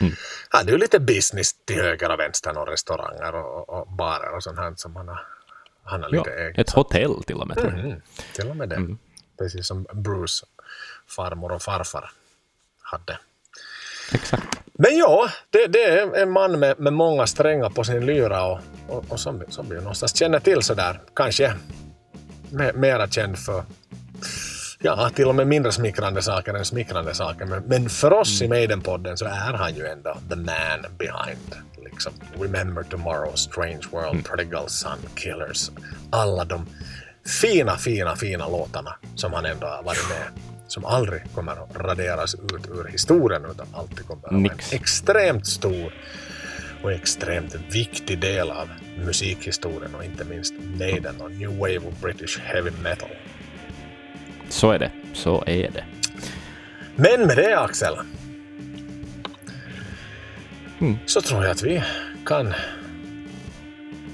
Mm. 0.00 0.12
Han 0.48 0.68
är 0.68 0.72
ju 0.72 0.78
lite 0.78 1.00
business 1.00 1.52
till 1.64 1.76
höger 1.76 2.12
och 2.12 2.18
vänster 2.20 2.58
och 2.58 2.68
restauranger 2.68 3.34
och, 3.34 3.68
och 3.68 3.88
barer 3.88 4.36
och 4.36 4.42
sånt 4.42 4.58
här 4.58 4.72
som 4.76 4.96
han 4.96 5.08
har, 5.08 5.20
han 5.84 6.02
har 6.02 6.10
Ja, 6.12 6.18
lite 6.18 6.30
eget. 6.34 6.58
ett 6.58 6.70
hotell 6.74 7.22
till 7.22 7.36
och 7.36 7.48
med, 7.48 7.56
jag. 7.56 7.66
Mm, 7.66 8.00
till 8.34 8.48
och 8.50 8.56
med 8.56 8.68
det. 8.68 8.96
Precis 9.38 9.66
som 9.66 9.86
Bruce 9.92 10.46
farmor 11.06 11.52
och 11.52 11.62
farfar 11.62 12.10
hade. 12.80 13.18
Exakt. 14.12 14.46
Men 14.72 14.96
ja, 14.98 15.28
det, 15.50 15.66
det 15.66 15.82
är 15.84 16.16
en 16.16 16.30
man 16.30 16.58
med, 16.58 16.80
med 16.80 16.92
många 16.92 17.26
strängar 17.26 17.70
på 17.70 17.84
sin 17.84 18.06
lyra 18.06 18.44
och, 18.46 18.60
och, 18.88 19.04
och 19.08 19.20
som, 19.20 19.42
som 19.48 19.68
vi 19.68 19.76
någonstans 19.76 20.16
känner 20.16 20.40
till 20.40 20.62
sådär, 20.62 21.00
kanske 21.14 21.54
me, 22.50 22.72
mera 22.72 23.08
känd 23.08 23.38
för 23.38 23.64
ja, 24.86 25.10
till 25.10 25.28
och 25.28 25.34
med 25.34 25.46
mindre 25.46 25.72
smickrande 25.72 26.22
saker 26.22 26.54
än 26.54 26.64
smickrande 26.64 27.14
saker. 27.14 27.44
Men, 27.44 27.62
men 27.62 27.90
för 27.90 28.12
oss 28.12 28.42
i 28.42 28.48
Maiden-podden 28.48 29.16
så 29.16 29.24
är 29.24 29.52
han 29.52 29.74
ju 29.74 29.86
ändå 29.86 30.16
the 30.28 30.36
man 30.36 30.86
behind. 30.98 31.54
Liksom, 31.84 32.12
Remember 32.40 32.82
Tomorrow, 32.82 33.34
Strange 33.34 33.82
World, 33.92 34.24
Prodigal 34.24 34.68
Son, 34.68 34.98
Killers. 35.14 35.70
Alla 36.10 36.44
de 36.44 36.66
fina, 37.42 37.76
fina, 37.76 38.16
fina 38.16 38.48
låtarna 38.48 38.94
som 39.14 39.32
han 39.32 39.44
ändå 39.44 39.66
har 39.66 39.82
varit 39.82 40.08
med 40.08 40.42
som 40.68 40.84
aldrig 40.84 41.22
kommer 41.34 41.52
att 41.52 41.76
raderas 41.76 42.34
ut 42.34 42.68
ur 42.68 42.88
historien 42.92 43.42
utan 43.50 43.66
alltid 43.72 44.06
kommer 44.06 44.26
att 44.26 44.32
vara 44.32 44.52
en 44.52 44.60
extremt 44.72 45.46
stor 45.46 45.92
och 46.82 46.92
extremt 46.92 47.54
viktig 47.72 48.20
del 48.20 48.50
av 48.50 48.68
musikhistorien 49.04 49.94
och 49.94 50.04
inte 50.04 50.24
minst 50.24 50.54
Maiden 50.78 51.20
och 51.20 51.30
New 51.30 51.58
Wave 51.58 51.78
of 51.78 52.00
British 52.00 52.40
Heavy 52.40 52.70
Metal. 52.82 53.10
Så 54.48 54.70
är 54.70 54.78
det. 54.78 54.90
Så 55.12 55.44
är 55.46 55.70
det. 55.70 55.84
Men 56.96 57.26
med 57.26 57.36
det 57.36 57.58
Axel, 57.58 57.94
så 61.06 61.20
tror 61.20 61.42
jag 61.42 61.50
att 61.50 61.62
vi 61.62 61.82
kan 62.26 62.54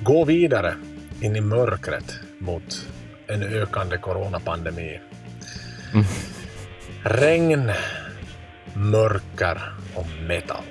gå 0.03 0.25
vidare 0.25 0.75
in 1.21 1.37
i 1.37 1.41
mörkret 1.41 2.15
mot 2.39 2.89
en 3.27 3.43
ökande 3.43 3.99
coronapandemi. 3.99 5.01
Regn, 7.05 7.73
mörker 8.75 9.73
och 9.95 10.07
metal. 10.29 10.65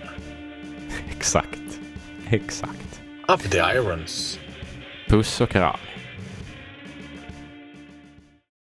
Exakt. 1.17 1.79
Exakt. 2.29 3.01
Up 3.27 3.51
the 3.51 3.57
irons. 3.57 4.39
Puss 5.07 5.41
och 5.41 5.49
kram. 5.49 5.79